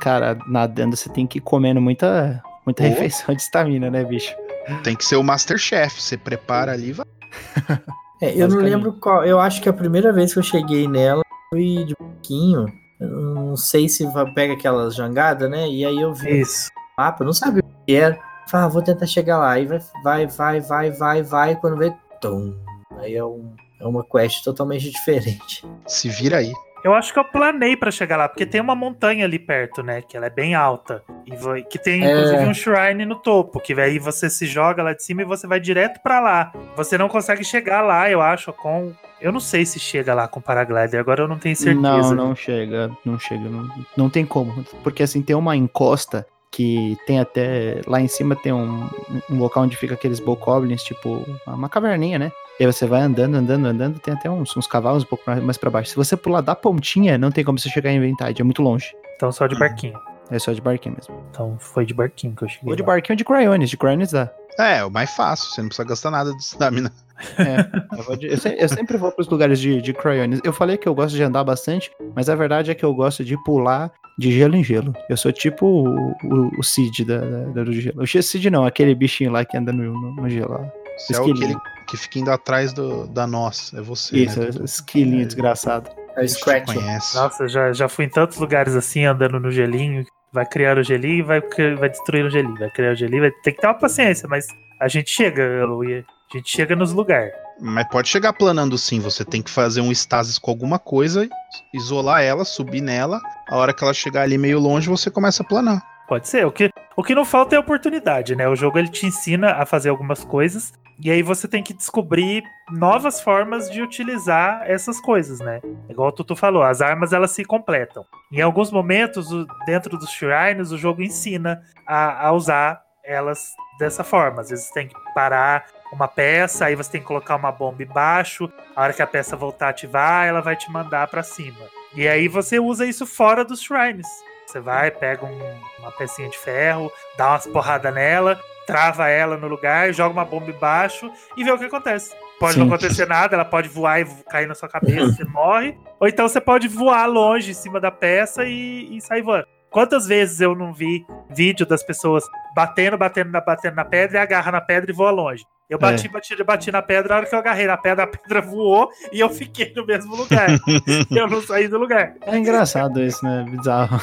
Cara, 0.00 0.38
nadando 0.46 0.96
você 0.96 1.08
tem 1.08 1.26
que 1.26 1.38
ir 1.38 1.40
comendo 1.42 1.80
muita, 1.80 2.42
muita 2.64 2.82
Oh. 2.84 2.86
refeição 2.88 3.34
de 3.34 3.42
estamina, 3.42 3.90
né, 3.90 4.04
bicho? 4.04 4.34
Tem 4.82 4.96
que 4.96 5.04
ser 5.04 5.16
o 5.16 5.22
Masterchef. 5.22 6.00
Você 6.02 6.16
prepara 6.16 6.72
ali 6.72 6.88
e 6.90 6.92
vai. 6.92 7.06
É, 8.18 8.34
eu 8.34 8.48
não 8.48 8.56
lembro 8.56 8.94
qual. 8.94 9.26
Eu 9.26 9.38
acho 9.38 9.60
que 9.60 9.68
a 9.68 9.72
primeira 9.74 10.10
vez 10.10 10.32
que 10.32 10.38
eu 10.38 10.42
cheguei 10.42 10.88
nela 10.88 11.20
foi 11.50 11.84
de 11.84 11.94
pouquinho. 11.94 12.64
Eu 12.98 13.08
não 13.10 13.56
sei 13.58 13.90
se 13.90 14.06
vai- 14.06 14.24
pega 14.32 14.54
aquelas 14.54 14.94
jangadas, 14.94 15.50
né? 15.50 15.68
E 15.68 15.84
aí 15.84 16.00
eu 16.00 16.14
vi 16.14 16.40
Isso. 16.40 16.70
o 16.98 17.02
mapa, 17.02 17.22
eu 17.22 17.26
não 17.26 17.34
sabia 17.34 17.60
o 17.62 17.84
que 17.84 17.94
era. 17.94 18.18
Falei, 18.48 18.66
ah, 18.66 18.68
vou 18.70 18.80
tentar 18.80 19.04
chegar 19.06 19.36
lá. 19.36 19.50
Aí 19.50 19.66
vai, 19.66 19.78
vai, 20.02 20.26
vai, 20.26 20.60
vai, 20.62 20.90
vai, 20.92 21.22
vai. 21.22 21.56
Quando 21.56 21.76
vê, 21.76 21.92
tum. 22.18 22.56
Aí 23.00 23.14
é, 23.14 23.22
um, 23.22 23.52
é 23.78 23.86
uma 23.86 24.02
quest 24.02 24.42
totalmente 24.42 24.88
diferente. 24.90 25.62
Se 25.86 26.08
vira 26.08 26.38
aí. 26.38 26.54
Eu 26.84 26.94
acho 26.94 27.12
que 27.12 27.18
eu 27.18 27.24
planei 27.24 27.76
pra 27.76 27.90
chegar 27.90 28.16
lá, 28.16 28.28
porque 28.28 28.46
tem 28.46 28.60
uma 28.60 28.74
montanha 28.74 29.24
ali 29.24 29.38
perto, 29.38 29.82
né? 29.82 30.02
Que 30.02 30.16
ela 30.16 30.26
é 30.26 30.30
bem 30.30 30.54
alta. 30.54 31.02
E 31.26 31.62
que 31.64 31.78
tem, 31.78 32.04
É. 32.04 32.10
inclusive, 32.12 32.44
um 32.46 32.54
shrine 32.54 33.04
no 33.04 33.16
topo. 33.16 33.58
Que 33.58 33.72
aí 33.80 33.98
você 33.98 34.30
se 34.30 34.46
joga 34.46 34.82
lá 34.82 34.92
de 34.92 35.02
cima 35.02 35.22
e 35.22 35.24
você 35.24 35.46
vai 35.46 35.58
direto 35.58 36.00
pra 36.02 36.20
lá. 36.20 36.52
Você 36.76 36.96
não 36.96 37.08
consegue 37.08 37.42
chegar 37.42 37.82
lá, 37.82 38.08
eu 38.10 38.20
acho, 38.22 38.52
com. 38.52 38.92
Eu 39.20 39.32
não 39.32 39.40
sei 39.40 39.64
se 39.66 39.80
chega 39.80 40.14
lá 40.14 40.28
com 40.28 40.40
paraglider, 40.40 41.00
agora 41.00 41.22
eu 41.22 41.28
não 41.28 41.38
tenho 41.38 41.56
certeza. 41.56 41.80
Não, 41.80 42.14
não 42.14 42.36
chega, 42.36 42.90
não 43.04 43.18
chega, 43.18 43.48
não, 43.48 43.68
não 43.96 44.10
tem 44.10 44.24
como. 44.26 44.64
Porque 44.84 45.02
assim, 45.02 45.22
tem 45.22 45.34
uma 45.34 45.56
encosta 45.56 46.26
que 46.52 46.96
tem 47.06 47.18
até. 47.18 47.80
Lá 47.86 48.00
em 48.00 48.08
cima 48.08 48.36
tem 48.36 48.52
um, 48.52 48.88
um 49.30 49.38
local 49.38 49.64
onde 49.64 49.76
fica 49.76 49.94
aqueles 49.94 50.20
bokoblins, 50.20 50.82
tipo, 50.82 51.24
uma 51.46 51.68
caverninha, 51.68 52.18
né? 52.18 52.30
E 52.58 52.64
aí 52.64 52.72
você 52.72 52.86
vai 52.86 53.00
andando, 53.02 53.34
andando, 53.34 53.66
andando, 53.66 53.98
tem 53.98 54.14
até 54.14 54.30
uns, 54.30 54.56
uns 54.56 54.66
cavalos 54.66 55.02
um 55.02 55.06
pouco 55.06 55.24
mais, 55.42 55.58
pra 55.58 55.68
baixo. 55.70 55.90
Se 55.90 55.96
você 55.96 56.16
pular 56.16 56.40
da 56.40 56.54
pontinha, 56.54 57.18
não 57.18 57.30
tem 57.30 57.44
como 57.44 57.58
você 57.58 57.68
chegar 57.68 57.90
em 57.90 58.00
Ventide, 58.00 58.40
é 58.40 58.44
muito 58.44 58.62
longe. 58.62 58.92
Então 59.16 59.30
só 59.30 59.46
de 59.46 59.58
barquinho. 59.58 59.98
É 60.30 60.38
só 60.38 60.52
de 60.52 60.60
barquinho 60.60 60.96
mesmo. 60.96 61.22
Então 61.30 61.56
foi 61.58 61.84
de 61.86 61.94
barquinho 61.94 62.34
que 62.34 62.42
eu 62.44 62.48
cheguei. 62.48 62.68
Ou 62.70 62.74
de 62.76 62.82
lá. 62.82 62.86
barquinho 62.88 63.12
ou 63.14 63.16
de 63.16 63.24
Cryonis, 63.24 63.70
de 63.70 63.76
Cryonis 63.76 64.10
dá. 64.10 64.30
É, 64.58 64.82
o 64.84 64.90
mais 64.90 65.10
fácil. 65.14 65.50
Você 65.50 65.60
não 65.60 65.68
precisa 65.68 65.86
gastar 65.86 66.10
nada 66.10 66.30
de 66.34 66.42
stamina. 66.42 66.90
É, 67.38 68.10
eu, 68.10 68.16
de- 68.16 68.26
eu 68.28 68.36
se- 68.38 68.56
eu 68.58 68.68
sempre 68.68 68.96
vou 68.96 69.12
pros 69.12 69.28
lugares 69.28 69.60
de, 69.60 69.80
de 69.80 69.92
Cryonis. 69.92 70.40
Eu 70.42 70.52
falei 70.52 70.76
que 70.78 70.88
eu 70.88 70.94
gosto 70.94 71.14
de 71.14 71.22
andar 71.22 71.44
bastante, 71.44 71.90
mas 72.14 72.28
a 72.28 72.34
verdade 72.34 72.70
é 72.70 72.74
que 72.74 72.84
eu 72.84 72.92
gosto 72.94 73.22
de 73.24 73.36
pular 73.44 73.92
de 74.18 74.32
gelo 74.32 74.56
em 74.56 74.64
gelo. 74.64 74.94
Eu 75.08 75.16
sou 75.16 75.30
tipo 75.32 75.66
o, 75.66 76.10
o, 76.24 76.50
o 76.58 76.62
Cid 76.64 77.04
da, 77.04 77.18
da, 77.18 77.64
do 77.64 77.72
gelo. 77.72 78.02
O 78.02 78.06
Cid 78.06 78.50
não, 78.50 78.64
aquele 78.64 78.94
bichinho 78.94 79.30
lá 79.30 79.44
que 79.44 79.56
anda 79.56 79.72
no, 79.72 79.92
no, 79.92 80.16
no 80.16 80.28
gelo. 80.28 80.52
lá. 80.52 80.68
Você 80.96 81.14
é 81.14 81.18
Esquilinho. 81.18 81.56
aquele 81.58 81.75
que 81.86 81.96
fica 81.96 82.18
indo 82.18 82.30
atrás 82.30 82.72
do, 82.72 83.06
da 83.06 83.26
nossa. 83.26 83.78
É 83.78 83.80
você. 83.80 84.16
Isso, 84.18 84.40
né? 84.40 84.48
esquilinho 84.64 85.24
desgraçado. 85.24 85.90
É 86.16 86.22
o 86.24 86.28
Scratch. 86.28 86.66
conhece. 86.74 87.14
Nossa, 87.16 87.46
já, 87.48 87.72
já 87.72 87.88
fui 87.88 88.06
em 88.06 88.08
tantos 88.08 88.38
lugares 88.38 88.74
assim, 88.74 89.04
andando 89.04 89.38
no 89.38 89.50
gelinho. 89.50 90.04
Vai 90.32 90.44
criar 90.46 90.76
o 90.78 90.82
gelinho 90.82 91.18
e 91.18 91.22
vai, 91.22 91.40
vai 91.78 91.88
destruir 91.88 92.24
o 92.24 92.30
gelinho. 92.30 92.56
Vai 92.58 92.70
criar 92.70 92.92
o 92.92 92.96
gelinho, 92.96 93.22
vai 93.22 93.30
ter 93.30 93.52
que 93.52 93.60
ter 93.60 93.66
uma 93.66 93.74
paciência, 93.74 94.28
mas 94.28 94.46
a 94.80 94.88
gente 94.88 95.10
chega, 95.10 95.42
e- 95.42 96.04
a 96.32 96.36
gente 96.36 96.50
chega 96.50 96.74
nos 96.74 96.92
lugares. 96.92 97.32
Mas 97.60 97.88
pode 97.88 98.08
chegar 98.08 98.32
planando 98.32 98.76
sim. 98.76 99.00
Você 99.00 99.24
tem 99.24 99.40
que 99.40 99.50
fazer 99.50 99.80
um 99.80 99.90
estasis 99.92 100.38
com 100.38 100.50
alguma 100.50 100.78
coisa, 100.78 101.28
isolar 101.72 102.22
ela, 102.22 102.44
subir 102.44 102.82
nela. 102.82 103.20
A 103.48 103.56
hora 103.56 103.72
que 103.72 103.82
ela 103.82 103.94
chegar 103.94 104.22
ali 104.22 104.36
meio 104.36 104.58
longe, 104.58 104.88
você 104.88 105.10
começa 105.10 105.42
a 105.42 105.46
planar. 105.46 105.82
Pode 106.08 106.28
ser. 106.28 106.46
O 106.46 106.52
que, 106.52 106.70
O 106.96 107.02
que 107.02 107.14
não 107.14 107.24
falta 107.24 107.56
é 107.56 107.58
oportunidade, 107.58 108.36
né? 108.36 108.48
O 108.48 108.56
jogo 108.56 108.78
ele 108.78 108.88
te 108.88 109.06
ensina 109.06 109.52
a 109.52 109.66
fazer 109.66 109.88
algumas 109.88 110.24
coisas 110.24 110.72
e 110.98 111.10
aí 111.10 111.22
você 111.22 111.46
tem 111.46 111.62
que 111.62 111.74
descobrir 111.74 112.42
novas 112.70 113.20
formas 113.20 113.70
de 113.70 113.82
utilizar 113.82 114.62
essas 114.64 114.98
coisas, 115.00 115.40
né? 115.40 115.60
Igual 115.90 116.08
o 116.08 116.12
Tutu 116.12 116.34
falou, 116.34 116.62
as 116.62 116.80
armas 116.80 117.12
elas 117.12 117.32
se 117.32 117.44
completam. 117.44 118.04
Em 118.32 118.40
alguns 118.40 118.70
momentos, 118.70 119.28
dentro 119.66 119.98
dos 119.98 120.10
shrines, 120.10 120.72
o 120.72 120.78
jogo 120.78 121.02
ensina 121.02 121.62
a, 121.86 122.28
a 122.28 122.32
usar 122.32 122.82
elas 123.04 123.54
dessa 123.78 124.02
forma. 124.02 124.40
Às 124.40 124.48
vezes 124.48 124.70
tem 124.70 124.88
que 124.88 124.94
parar 125.14 125.66
uma 125.92 126.08
peça, 126.08 126.64
aí 126.64 126.74
você 126.74 126.92
tem 126.92 127.00
que 127.00 127.06
colocar 127.06 127.36
uma 127.36 127.52
bomba 127.52 127.82
embaixo. 127.82 128.50
A 128.74 128.82
hora 128.82 128.92
que 128.94 129.02
a 129.02 129.06
peça 129.06 129.36
voltar 129.36 129.66
a 129.66 129.70
ativar, 129.70 130.26
ela 130.26 130.40
vai 130.40 130.56
te 130.56 130.70
mandar 130.72 131.06
para 131.08 131.22
cima. 131.22 131.60
E 131.94 132.08
aí 132.08 132.26
você 132.26 132.58
usa 132.58 132.86
isso 132.86 133.06
fora 133.06 133.44
dos 133.44 133.60
shrines. 133.60 134.08
Você 134.46 134.60
vai, 134.60 134.90
pega 134.90 135.26
um, 135.26 135.60
uma 135.80 135.90
pecinha 135.92 136.28
de 136.28 136.38
ferro, 136.38 136.90
dá 137.18 137.30
umas 137.30 137.46
porradas 137.46 137.92
nela, 137.92 138.40
trava 138.66 139.08
ela 139.08 139.36
no 139.36 139.48
lugar, 139.48 139.92
joga 139.92 140.12
uma 140.12 140.24
bomba 140.24 140.50
embaixo 140.50 141.10
e 141.36 141.44
vê 141.44 141.50
o 141.50 141.58
que 141.58 141.64
acontece. 141.64 142.14
Pode 142.38 142.54
Sim. 142.54 142.60
não 142.60 142.66
acontecer 142.66 143.06
nada, 143.06 143.34
ela 143.34 143.44
pode 143.44 143.68
voar 143.68 144.00
e 144.00 144.04
cair 144.30 144.46
na 144.46 144.54
sua 144.54 144.68
cabeça, 144.68 145.12
você 145.12 145.24
morre. 145.24 145.76
Ou 145.98 146.06
então 146.06 146.28
você 146.28 146.40
pode 146.40 146.68
voar 146.68 147.06
longe 147.06 147.50
em 147.50 147.54
cima 147.54 147.80
da 147.80 147.90
peça 147.90 148.44
e, 148.44 148.96
e 148.96 149.00
sair 149.00 149.22
voando. 149.22 149.55
Quantas 149.76 150.06
vezes 150.06 150.40
eu 150.40 150.54
não 150.54 150.72
vi 150.72 151.04
vídeo 151.28 151.66
das 151.66 151.82
pessoas 151.82 152.24
batendo, 152.54 152.96
batendo, 152.96 153.30
batendo 153.30 153.74
na 153.74 153.84
pedra 153.84 154.16
e 154.16 154.22
agarra 154.22 154.50
na 154.50 154.60
pedra 154.62 154.90
e 154.90 154.94
voa 154.94 155.10
longe? 155.10 155.44
Eu 155.68 155.78
bati, 155.78 156.06
é. 156.06 156.08
bati, 156.08 156.42
bati 156.42 156.72
na 156.72 156.80
pedra, 156.80 157.12
a 157.12 157.16
hora 157.18 157.26
que 157.26 157.34
eu 157.34 157.38
agarrei 157.38 157.66
na 157.66 157.76
pedra, 157.76 158.04
a 158.04 158.06
pedra 158.06 158.40
voou 158.40 158.88
e 159.12 159.20
eu 159.20 159.28
fiquei 159.28 159.74
no 159.76 159.84
mesmo 159.84 160.16
lugar. 160.16 160.48
eu 161.14 161.28
não 161.28 161.42
saí 161.42 161.68
do 161.68 161.76
lugar. 161.76 162.14
É 162.22 162.38
engraçado 162.38 163.02
isso, 163.02 163.22
né? 163.22 163.44
Bizarro. 163.50 164.00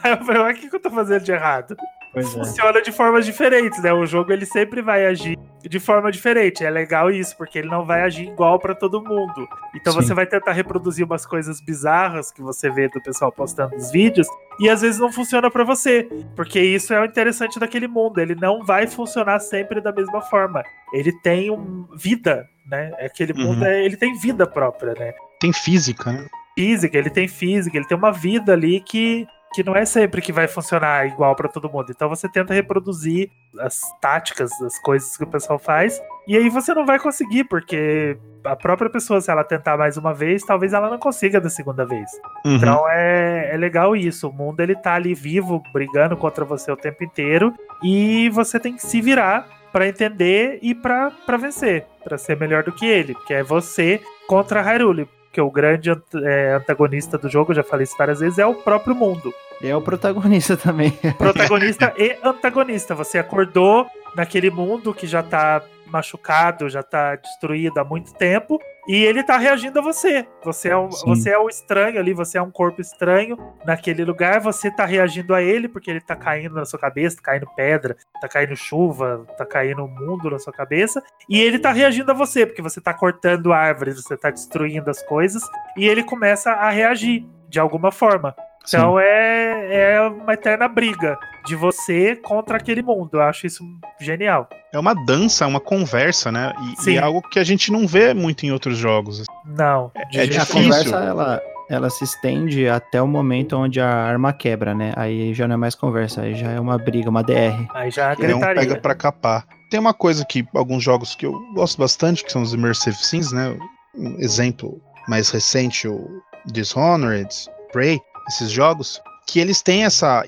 Aí 0.00 0.12
eu 0.14 0.24
falei, 0.24 0.52
o 0.52 0.54
que, 0.54 0.70
que 0.70 0.76
eu 0.76 0.80
tô 0.80 0.92
fazendo 0.92 1.24
de 1.24 1.32
errado? 1.32 1.76
Pois 2.12 2.26
é. 2.26 2.30
Funciona 2.30 2.78
é. 2.78 2.82
de 2.82 2.92
formas 2.92 3.26
diferentes, 3.26 3.82
né? 3.82 3.92
O 3.92 4.06
jogo 4.06 4.32
ele 4.32 4.46
sempre 4.46 4.82
vai 4.82 5.06
agir 5.06 5.38
de 5.62 5.80
forma 5.80 6.10
diferente. 6.10 6.64
É 6.64 6.70
legal 6.70 7.10
isso, 7.10 7.36
porque 7.36 7.58
ele 7.58 7.68
não 7.68 7.84
vai 7.84 8.02
agir 8.02 8.28
igual 8.28 8.58
para 8.58 8.74
todo 8.74 9.02
mundo. 9.02 9.48
Então 9.74 9.92
Sim. 9.92 10.00
você 10.00 10.14
vai 10.14 10.26
tentar 10.26 10.52
reproduzir 10.52 11.04
umas 11.04 11.26
coisas 11.26 11.60
bizarras 11.60 12.30
que 12.30 12.40
você 12.40 12.70
vê 12.70 12.88
do 12.88 13.00
pessoal 13.02 13.32
postando 13.32 13.76
os 13.76 13.90
vídeos 13.90 14.26
e 14.58 14.68
às 14.68 14.80
vezes 14.80 15.00
não 15.00 15.12
funciona 15.12 15.50
para 15.50 15.64
você, 15.64 16.08
porque 16.34 16.60
isso 16.60 16.92
é 16.92 17.00
o 17.00 17.04
interessante 17.04 17.58
daquele 17.58 17.86
mundo. 17.86 18.18
Ele 18.20 18.34
não 18.34 18.64
vai 18.64 18.86
funcionar 18.86 19.38
sempre 19.40 19.80
da 19.80 19.92
mesma 19.92 20.20
forma. 20.20 20.62
Ele 20.92 21.12
tem 21.12 21.50
um 21.50 21.86
vida, 21.96 22.48
né? 22.66 22.92
Aquele 23.00 23.32
uhum. 23.32 23.48
mundo 23.54 23.64
é, 23.64 23.84
ele 23.84 23.96
tem 23.96 24.18
vida 24.18 24.46
própria, 24.46 24.94
né? 24.94 25.12
Tem 25.40 25.52
física, 25.52 26.12
né? 26.12 26.26
Física, 26.56 26.98
ele 26.98 27.10
tem 27.10 27.28
física, 27.28 27.76
ele 27.76 27.86
tem 27.86 27.96
uma 27.96 28.10
vida 28.10 28.52
ali 28.52 28.80
que 28.80 29.28
que 29.52 29.62
não 29.62 29.74
é 29.74 29.84
sempre 29.84 30.20
que 30.20 30.32
vai 30.32 30.46
funcionar 30.46 31.06
igual 31.06 31.34
para 31.34 31.48
todo 31.48 31.70
mundo. 31.70 31.86
Então 31.90 32.08
você 32.08 32.28
tenta 32.28 32.54
reproduzir 32.54 33.30
as 33.60 33.80
táticas, 34.00 34.50
as 34.62 34.78
coisas 34.80 35.16
que 35.16 35.24
o 35.24 35.26
pessoal 35.26 35.58
faz, 35.58 36.00
e 36.26 36.36
aí 36.36 36.48
você 36.48 36.74
não 36.74 36.84
vai 36.84 36.98
conseguir, 36.98 37.44
porque 37.44 38.18
a 38.44 38.54
própria 38.54 38.90
pessoa, 38.90 39.20
se 39.20 39.30
ela 39.30 39.44
tentar 39.44 39.76
mais 39.76 39.96
uma 39.96 40.12
vez, 40.12 40.42
talvez 40.42 40.72
ela 40.72 40.90
não 40.90 40.98
consiga 40.98 41.40
da 41.40 41.50
segunda 41.50 41.84
vez. 41.84 42.10
Uhum. 42.44 42.56
Então 42.56 42.88
é, 42.88 43.50
é 43.52 43.56
legal 43.56 43.96
isso. 43.96 44.28
O 44.28 44.32
mundo 44.32 44.60
ele 44.60 44.76
tá 44.76 44.94
ali 44.94 45.14
vivo, 45.14 45.62
brigando 45.72 46.16
contra 46.16 46.44
você 46.44 46.70
o 46.70 46.76
tempo 46.76 47.02
inteiro, 47.02 47.52
e 47.82 48.28
você 48.30 48.60
tem 48.60 48.74
que 48.74 48.82
se 48.82 49.00
virar 49.00 49.46
para 49.72 49.86
entender 49.86 50.58
e 50.62 50.74
para 50.74 51.12
vencer, 51.38 51.86
para 52.02 52.16
ser 52.16 52.38
melhor 52.38 52.62
do 52.62 52.72
que 52.72 52.86
ele, 52.86 53.14
porque 53.14 53.34
é 53.34 53.42
você 53.42 54.00
contra 54.26 54.62
Hyrule 54.62 55.08
que 55.38 55.42
o 55.42 55.52
grande 55.52 55.88
é, 56.24 56.54
antagonista 56.54 57.16
do 57.16 57.28
jogo, 57.28 57.54
já 57.54 57.62
falei 57.62 57.84
isso 57.84 57.94
várias 57.96 58.18
vezes, 58.18 58.40
é 58.40 58.46
o 58.46 58.54
próprio 58.54 58.92
mundo. 58.92 59.32
É 59.62 59.74
o 59.74 59.80
protagonista 59.80 60.56
também. 60.56 60.90
Protagonista 61.16 61.94
e 61.96 62.16
antagonista. 62.24 62.92
Você 62.96 63.18
acordou 63.18 63.86
naquele 64.16 64.50
mundo 64.50 64.92
que 64.92 65.06
já 65.06 65.22
tá 65.22 65.62
machucado, 65.90 66.68
já 66.68 66.82
tá 66.82 67.16
destruído 67.16 67.78
há 67.78 67.84
muito 67.84 68.14
tempo, 68.14 68.60
e 68.88 69.04
ele 69.04 69.22
tá 69.22 69.36
reagindo 69.36 69.78
a 69.78 69.82
você. 69.82 70.26
Você 70.42 70.70
é, 70.70 70.76
um, 70.76 70.88
você 70.88 71.30
é 71.30 71.38
o 71.38 71.48
estranho 71.48 71.98
ali, 71.98 72.14
você 72.14 72.38
é 72.38 72.42
um 72.42 72.50
corpo 72.50 72.80
estranho 72.80 73.36
naquele 73.64 74.04
lugar, 74.04 74.40
você 74.40 74.70
tá 74.70 74.84
reagindo 74.84 75.34
a 75.34 75.42
ele 75.42 75.68
porque 75.68 75.90
ele 75.90 76.00
tá 76.00 76.16
caindo 76.16 76.54
na 76.54 76.64
sua 76.64 76.78
cabeça, 76.78 77.16
tá 77.16 77.22
caindo 77.22 77.46
pedra, 77.54 77.96
tá 78.20 78.28
caindo 78.28 78.56
chuva, 78.56 79.26
tá 79.36 79.44
caindo 79.44 79.84
o 79.84 79.88
mundo 79.88 80.30
na 80.30 80.38
sua 80.38 80.52
cabeça, 80.52 81.02
e 81.28 81.40
ele 81.40 81.58
tá 81.58 81.70
reagindo 81.70 82.10
a 82.10 82.14
você 82.14 82.46
porque 82.46 82.62
você 82.62 82.80
tá 82.80 82.94
cortando 82.94 83.52
árvores, 83.52 84.02
você 84.02 84.16
tá 84.16 84.30
destruindo 84.30 84.90
as 84.90 85.02
coisas, 85.02 85.42
e 85.76 85.86
ele 85.86 86.02
começa 86.02 86.52
a 86.52 86.70
reagir 86.70 87.26
de 87.48 87.60
alguma 87.60 87.92
forma. 87.92 88.34
Então 88.66 89.00
é, 89.00 89.47
é 89.68 90.00
uma 90.00 90.34
eterna 90.34 90.66
briga 90.68 91.18
de 91.46 91.54
você 91.54 92.16
contra 92.16 92.56
aquele 92.56 92.82
mundo. 92.82 93.10
Eu 93.14 93.22
acho 93.22 93.46
isso 93.46 93.64
genial. 94.00 94.48
É 94.72 94.78
uma 94.78 94.94
dança, 94.94 95.44
é 95.44 95.46
uma 95.46 95.60
conversa, 95.60 96.30
né? 96.30 96.52
E, 96.86 96.90
e 96.90 96.96
é 96.96 97.00
algo 97.00 97.22
que 97.22 97.38
a 97.38 97.44
gente 97.44 97.72
não 97.72 97.86
vê 97.86 98.12
muito 98.14 98.44
em 98.44 98.52
outros 98.52 98.76
jogos. 98.76 99.24
Não. 99.44 99.90
É, 99.94 100.22
é 100.22 100.26
difícil. 100.26 100.42
A 100.42 100.46
conversa, 100.46 100.96
ela, 100.96 101.42
ela 101.70 101.90
se 101.90 102.04
estende 102.04 102.68
até 102.68 103.00
o 103.00 103.06
momento 103.06 103.56
onde 103.56 103.80
a 103.80 103.88
arma 103.88 104.32
quebra, 104.32 104.74
né? 104.74 104.92
Aí 104.96 105.32
já 105.34 105.46
não 105.46 105.54
é 105.54 105.58
mais 105.58 105.74
conversa, 105.74 106.22
aí 106.22 106.34
já 106.34 106.50
é 106.50 106.60
uma 106.60 106.78
briga, 106.78 107.10
uma 107.10 107.22
DR. 107.22 107.66
Aí 107.74 107.90
já 107.90 108.12
é 108.12 108.16
gritaria. 108.16 108.36
Um 108.36 108.66
pega 108.66 108.80
pra 108.80 108.94
capar. 108.94 109.46
Tem 109.70 109.78
uma 109.78 109.94
coisa 109.94 110.24
que 110.24 110.46
alguns 110.54 110.82
jogos 110.82 111.14
que 111.14 111.26
eu 111.26 111.32
gosto 111.54 111.78
bastante, 111.78 112.24
que 112.24 112.32
são 112.32 112.42
os 112.42 112.54
Immersive 112.54 112.96
Sims, 112.96 113.32
né? 113.32 113.56
Um 113.94 114.16
exemplo 114.18 114.80
mais 115.08 115.30
recente, 115.30 115.88
o 115.88 116.08
Dishonored, 116.46 117.28
Prey, 117.72 118.00
esses 118.28 118.50
jogos, 118.50 119.00
que 119.28 119.38
eles 119.38 119.60
têm 119.60 119.84
essa 119.84 120.24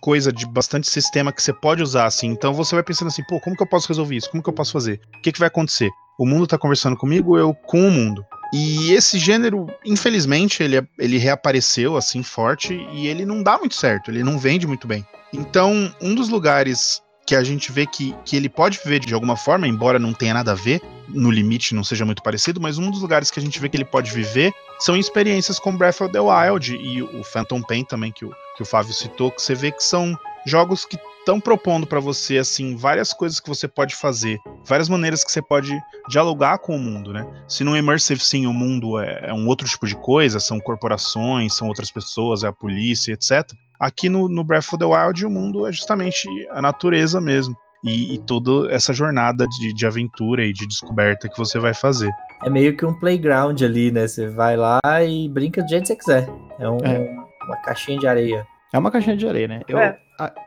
coisa 0.00 0.32
de 0.32 0.46
bastante 0.46 0.88
sistema 0.88 1.32
que 1.32 1.42
você 1.42 1.52
pode 1.52 1.82
usar 1.82 2.06
assim. 2.06 2.28
Então 2.28 2.54
você 2.54 2.74
vai 2.74 2.84
pensando 2.84 3.08
assim, 3.08 3.24
pô, 3.24 3.40
como 3.40 3.56
que 3.56 3.62
eu 3.62 3.66
posso 3.66 3.88
resolver 3.88 4.16
isso? 4.16 4.30
Como 4.30 4.42
que 4.42 4.48
eu 4.48 4.54
posso 4.54 4.72
fazer? 4.72 5.00
O 5.18 5.20
que, 5.20 5.32
que 5.32 5.38
vai 5.38 5.48
acontecer? 5.48 5.90
O 6.18 6.24
mundo 6.24 6.46
tá 6.46 6.56
conversando 6.56 6.96
comigo, 6.96 7.36
eu 7.36 7.52
com 7.52 7.88
o 7.88 7.90
mundo. 7.90 8.24
E 8.52 8.92
esse 8.92 9.18
gênero, 9.18 9.66
infelizmente, 9.84 10.62
ele, 10.62 10.86
ele 10.96 11.18
reapareceu 11.18 11.96
assim 11.96 12.22
forte 12.22 12.74
e 12.92 13.08
ele 13.08 13.24
não 13.24 13.42
dá 13.42 13.58
muito 13.58 13.74
certo, 13.74 14.10
ele 14.10 14.22
não 14.22 14.38
vende 14.38 14.66
muito 14.66 14.86
bem. 14.86 15.04
Então, 15.32 15.92
um 16.00 16.14
dos 16.14 16.28
lugares 16.28 17.02
que 17.26 17.34
a 17.34 17.42
gente 17.42 17.72
vê 17.72 17.86
que, 17.86 18.14
que 18.24 18.36
ele 18.36 18.48
pode 18.48 18.78
viver 18.82 19.00
de 19.00 19.14
alguma 19.14 19.36
forma, 19.36 19.66
embora 19.66 19.98
não 19.98 20.12
tenha 20.12 20.34
nada 20.34 20.52
a 20.52 20.54
ver, 20.54 20.80
no 21.08 21.30
limite 21.30 21.74
não 21.74 21.84
seja 21.84 22.04
muito 22.04 22.22
parecido, 22.22 22.60
mas 22.60 22.78
um 22.78 22.90
dos 22.90 23.00
lugares 23.00 23.30
que 23.30 23.38
a 23.38 23.42
gente 23.42 23.58
vê 23.58 23.68
que 23.68 23.76
ele 23.76 23.84
pode 23.84 24.10
viver 24.10 24.52
são 24.78 24.96
experiências 24.96 25.58
com 25.58 25.76
Breath 25.76 26.00
of 26.00 26.12
the 26.12 26.20
Wild 26.20 26.74
e 26.74 27.02
o 27.02 27.24
Phantom 27.24 27.62
Pain 27.62 27.84
também, 27.84 28.12
que 28.12 28.24
o, 28.24 28.34
que 28.56 28.62
o 28.62 28.66
Fábio 28.66 28.92
citou, 28.92 29.30
que 29.30 29.40
você 29.40 29.54
vê 29.54 29.70
que 29.70 29.82
são 29.82 30.18
jogos 30.46 30.84
que 30.84 30.98
estão 31.18 31.40
propondo 31.40 31.86
para 31.86 32.00
você 32.00 32.36
assim 32.36 32.76
várias 32.76 33.12
coisas 33.14 33.40
que 33.40 33.48
você 33.48 33.66
pode 33.66 33.94
fazer, 33.94 34.38
várias 34.64 34.88
maneiras 34.88 35.24
que 35.24 35.32
você 35.32 35.40
pode 35.40 35.74
dialogar 36.08 36.58
com 36.58 36.76
o 36.76 36.78
mundo, 36.78 37.12
né? 37.12 37.26
Se 37.48 37.64
no 37.64 37.76
immersive 37.76 38.20
sim 38.22 38.46
o 38.46 38.52
mundo 38.52 38.98
é, 38.98 39.30
é, 39.30 39.32
um 39.32 39.48
outro 39.48 39.66
tipo 39.66 39.86
de 39.86 39.96
coisa, 39.96 40.38
são 40.38 40.60
corporações, 40.60 41.54
são 41.54 41.68
outras 41.68 41.90
pessoas, 41.90 42.44
é 42.44 42.48
a 42.48 42.52
polícia, 42.52 43.12
etc. 43.12 43.50
Aqui 43.78 44.08
no, 44.08 44.28
no 44.28 44.44
Breath 44.44 44.72
of 44.72 44.78
the 44.78 44.84
Wild 44.84 45.24
o 45.26 45.30
mundo 45.30 45.66
é 45.66 45.72
justamente 45.72 46.28
a 46.50 46.62
natureza 46.62 47.20
mesmo 47.20 47.56
e, 47.84 48.14
e 48.14 48.18
toda 48.18 48.72
essa 48.72 48.92
jornada 48.92 49.46
de, 49.46 49.74
de 49.74 49.86
aventura 49.86 50.44
e 50.44 50.52
de 50.52 50.66
descoberta 50.66 51.28
que 51.28 51.36
você 51.36 51.58
vai 51.58 51.74
fazer. 51.74 52.10
É 52.44 52.50
meio 52.50 52.76
que 52.76 52.86
um 52.86 52.94
playground 52.94 53.60
ali, 53.62 53.90
né? 53.90 54.06
Você 54.06 54.28
vai 54.28 54.56
lá 54.56 54.80
e 55.06 55.28
brinca 55.28 55.62
do 55.62 55.68
jeito 55.68 55.82
que 55.82 55.88
você 55.88 55.96
quiser. 55.96 56.28
É, 56.58 56.68
um, 56.68 56.78
é. 56.78 57.16
uma 57.44 57.56
caixinha 57.56 57.98
de 57.98 58.06
areia. 58.06 58.46
É 58.72 58.78
uma 58.78 58.90
caixinha 58.90 59.16
de 59.16 59.28
areia, 59.28 59.48
né? 59.48 59.60
Eu, 59.68 59.78
é. 59.78 59.98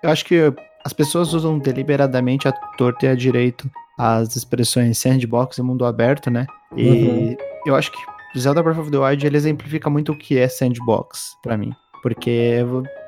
eu 0.04 0.10
acho 0.10 0.26
que 0.26 0.54
as 0.84 0.94
pessoas 0.94 1.34
usam 1.34 1.60
deliberadamente 1.60 2.48
a 2.48 2.52
torta 2.52 3.06
e 3.06 3.10
a 3.10 3.16
direito 3.16 3.70
as 3.98 4.36
expressões 4.36 4.99
sandbox 4.99 5.58
e 5.58 5.64
mundo 5.64 5.86
aberto, 5.86 6.30
né? 6.30 6.45
E 6.76 6.88
uhum. 6.88 7.38
eu 7.66 7.76
acho 7.76 7.91
que 7.91 7.98
Zelda 8.38 8.62
Breath 8.62 8.78
of 8.78 8.91
the 8.91 8.98
Wild 8.98 9.26
ele 9.26 9.38
exemplifica 9.38 9.90
muito 9.90 10.12
o 10.12 10.18
que 10.18 10.38
é 10.38 10.48
sandbox 10.48 11.36
para 11.41 11.58
mim. 11.58 11.74
Porque 12.04 12.64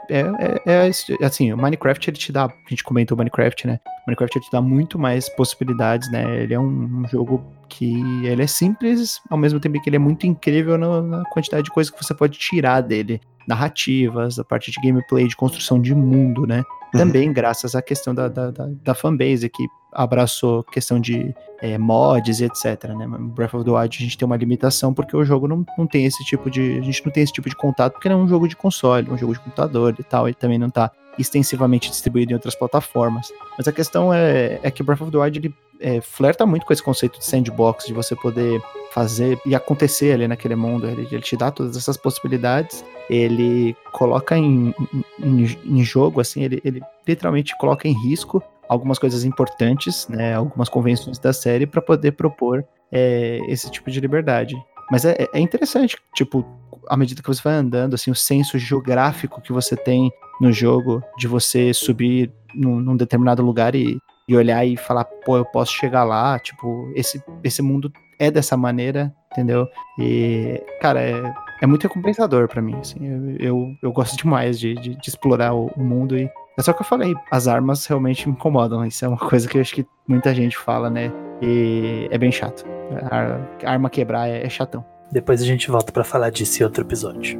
é, 0.09 0.61
é, 0.65 0.89
é, 1.21 1.25
assim, 1.25 1.53
o 1.53 1.57
Minecraft 1.57 2.09
ele 2.09 2.17
te 2.17 2.31
dá, 2.31 2.45
a 2.45 2.69
gente 2.69 2.83
comentou 2.83 3.15
o 3.15 3.17
Minecraft, 3.17 3.67
né? 3.67 3.79
O 3.85 4.07
Minecraft 4.07 4.37
ele 4.37 4.45
te 4.45 4.51
dá 4.51 4.61
muito 4.61 4.97
mais 4.97 5.29
possibilidades, 5.29 6.11
né? 6.11 6.41
Ele 6.41 6.53
é 6.53 6.59
um, 6.59 7.01
um 7.01 7.07
jogo 7.07 7.43
que 7.69 8.25
ele 8.25 8.41
é 8.41 8.47
simples, 8.47 9.21
ao 9.29 9.37
mesmo 9.37 9.59
tempo 9.59 9.81
que 9.81 9.89
ele 9.89 9.95
é 9.95 9.99
muito 9.99 10.25
incrível 10.25 10.77
na, 10.77 11.01
na 11.01 11.23
quantidade 11.25 11.63
de 11.63 11.71
coisas 11.71 11.93
que 11.93 12.03
você 12.03 12.13
pode 12.13 12.37
tirar 12.37 12.81
dele. 12.81 13.21
Narrativas, 13.47 14.37
a 14.37 14.43
parte 14.43 14.71
de 14.71 14.79
gameplay, 14.81 15.27
de 15.27 15.35
construção 15.35 15.79
de 15.81 15.93
mundo, 15.95 16.45
né? 16.45 16.63
Uhum. 16.93 16.99
Também 16.99 17.31
graças 17.31 17.75
à 17.75 17.81
questão 17.81 18.13
da, 18.13 18.27
da, 18.27 18.51
da, 18.51 18.67
da 18.83 18.93
fanbase, 18.95 19.49
que 19.49 19.65
abraçou 19.91 20.63
questão 20.63 20.99
de 20.99 21.33
é, 21.61 21.77
mods 21.77 22.39
e 22.39 22.45
etc, 22.45 22.85
né? 22.95 23.07
Breath 23.07 23.53
of 23.53 23.65
the 23.65 23.71
Wild 23.71 23.97
a 23.97 24.01
gente 24.01 24.17
tem 24.17 24.25
uma 24.25 24.37
limitação 24.37 24.93
porque 24.93 25.15
o 25.15 25.23
jogo 25.23 25.47
não, 25.47 25.65
não 25.77 25.87
tem 25.87 26.05
esse 26.05 26.23
tipo 26.23 26.49
de. 26.49 26.79
A 26.79 26.81
gente 26.81 27.05
não 27.05 27.11
tem 27.11 27.23
esse 27.23 27.33
tipo 27.33 27.49
de 27.49 27.55
contato 27.55 27.93
porque 27.93 28.09
não 28.09 28.21
é 28.21 28.23
um 28.23 28.27
jogo 28.27 28.47
de 28.47 28.55
console, 28.55 29.07
é 29.09 29.11
um 29.11 29.17
jogo 29.17 29.33
de 29.33 29.39
computador 29.39 29.95
e 29.99 30.03
tal, 30.03 30.29
e 30.29 30.33
também 30.33 30.57
não 30.57 30.69
tá 30.69 30.91
extensivamente 31.17 31.89
distribuído 31.89 32.31
em 32.31 32.35
outras 32.35 32.55
plataformas. 32.55 33.31
Mas 33.57 33.67
a 33.67 33.71
questão 33.71 34.13
é, 34.13 34.59
é 34.63 34.71
que 34.71 34.81
Breath 34.81 35.01
of 35.01 35.11
the 35.11 35.17
Wild 35.17 35.39
ele, 35.39 35.55
é, 35.81 35.99
flerta 35.99 36.45
muito 36.45 36.65
com 36.65 36.71
esse 36.71 36.83
conceito 36.83 37.19
de 37.19 37.25
sandbox, 37.25 37.85
de 37.85 37.93
você 37.93 38.15
poder 38.15 38.61
fazer 38.91 39.39
e 39.45 39.53
acontecer 39.53 40.13
ali 40.13 40.27
naquele 40.27 40.55
mundo. 40.55 40.87
Ele, 40.87 41.07
ele 41.11 41.21
te 41.21 41.35
dá 41.35 41.51
todas 41.51 41.75
essas 41.75 41.97
possibilidades. 41.97 42.85
Ele 43.09 43.75
coloca 43.91 44.37
em, 44.37 44.73
em, 45.19 45.57
em 45.65 45.83
jogo, 45.83 46.21
assim, 46.21 46.43
ele, 46.43 46.61
ele 46.63 46.81
literalmente 47.05 47.57
coloca 47.57 47.87
em 47.87 47.93
risco 48.07 48.41
algumas 48.69 48.99
coisas 48.99 49.25
importantes, 49.25 50.07
né, 50.07 50.35
algumas 50.35 50.69
convenções 50.69 51.17
da 51.17 51.33
série 51.33 51.65
para 51.65 51.81
poder 51.81 52.11
propor 52.11 52.63
é, 52.91 53.39
esse 53.47 53.69
tipo 53.71 53.89
de 53.89 53.99
liberdade. 53.99 54.55
Mas 54.91 55.05
é, 55.05 55.27
é, 55.33 55.39
interessante, 55.39 55.97
tipo, 56.13 56.45
à 56.87 56.95
medida 56.95 57.21
que 57.21 57.27
você 57.27 57.41
vai 57.43 57.55
andando, 57.55 57.95
assim, 57.95 58.11
o 58.11 58.15
senso 58.15 58.57
geográfico 58.59 59.41
que 59.41 59.51
você 59.51 59.75
tem 59.75 60.11
no 60.39 60.51
jogo, 60.51 61.03
de 61.17 61.27
você 61.27 61.73
subir 61.73 62.31
num, 62.55 62.79
num 62.79 62.95
determinado 62.95 63.43
lugar 63.43 63.75
e, 63.75 63.99
e 64.27 64.35
olhar 64.35 64.65
e 64.65 64.77
falar, 64.77 65.05
pô, 65.25 65.37
eu 65.37 65.45
posso 65.45 65.73
chegar 65.73 66.03
lá, 66.03 66.39
tipo, 66.39 66.91
esse, 66.95 67.21
esse 67.43 67.61
mundo 67.61 67.91
é 68.19 68.29
dessa 68.29 68.55
maneira, 68.55 69.13
entendeu? 69.31 69.67
E, 69.97 70.61
cara, 70.81 71.01
é, 71.01 71.33
é 71.61 71.67
muito 71.67 71.83
recompensador 71.83 72.47
para 72.47 72.61
mim, 72.61 72.75
assim, 72.75 72.99
eu, 73.05 73.35
eu, 73.39 73.75
eu, 73.83 73.91
gosto 73.91 74.17
demais 74.17 74.59
de, 74.59 74.75
de, 74.75 74.95
de 74.95 75.09
explorar 75.09 75.53
o, 75.53 75.67
o, 75.75 75.83
mundo 75.83 76.17
e 76.17 76.29
é 76.59 76.61
só 76.61 76.73
que 76.73 76.81
eu 76.81 76.85
falei, 76.85 77.15
as 77.31 77.47
armas 77.47 77.85
realmente 77.85 78.27
me 78.27 78.35
incomodam, 78.35 78.85
isso 78.85 79.05
é 79.05 79.07
uma 79.07 79.17
coisa 79.17 79.47
que 79.47 79.57
eu 79.57 79.61
acho 79.61 79.73
que 79.73 79.87
muita 80.05 80.35
gente 80.35 80.57
fala, 80.57 80.89
né, 80.89 81.09
e 81.41 82.07
é 82.11 82.17
bem 82.17 82.31
chato, 82.31 82.65
a 83.09 83.71
arma 83.71 83.89
quebrar 83.89 84.27
é, 84.27 84.45
é 84.45 84.49
chatão. 84.49 84.83
Depois 85.09 85.41
a 85.41 85.45
gente 85.45 85.71
volta 85.71 85.91
para 85.91 86.03
falar 86.03 86.29
disso 86.29 86.61
em 86.61 86.65
outro 86.65 86.83
episódio. 86.83 87.39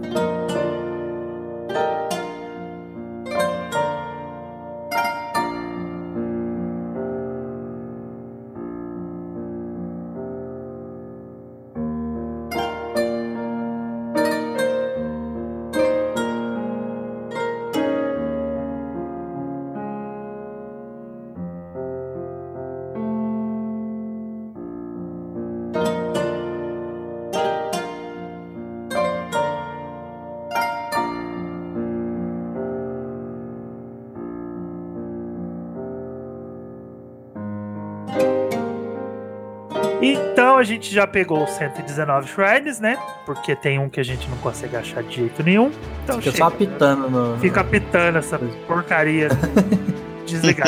Gente 40.90 40.96
já 40.96 41.06
pegou 41.06 41.46
119 41.48 42.28
shrines, 42.28 42.80
né? 42.80 42.98
Porque 43.26 43.56
tem 43.56 43.78
um 43.78 43.88
que 43.88 44.00
a 44.00 44.04
gente 44.04 44.28
não 44.28 44.38
consegue 44.38 44.76
achar 44.76 45.04
de 45.04 45.16
jeito 45.16 45.44
nenhum. 45.44 45.72
Então 46.04 46.18
Fica 46.18 46.32
chega, 46.32 46.38
só 46.38 46.46
apitando 46.46 47.10
no. 47.10 47.38
Fica 47.38 47.62
apitando 47.62 48.18
essa 48.18 48.40
porcaria. 48.68 49.30
Desligar 50.26 50.68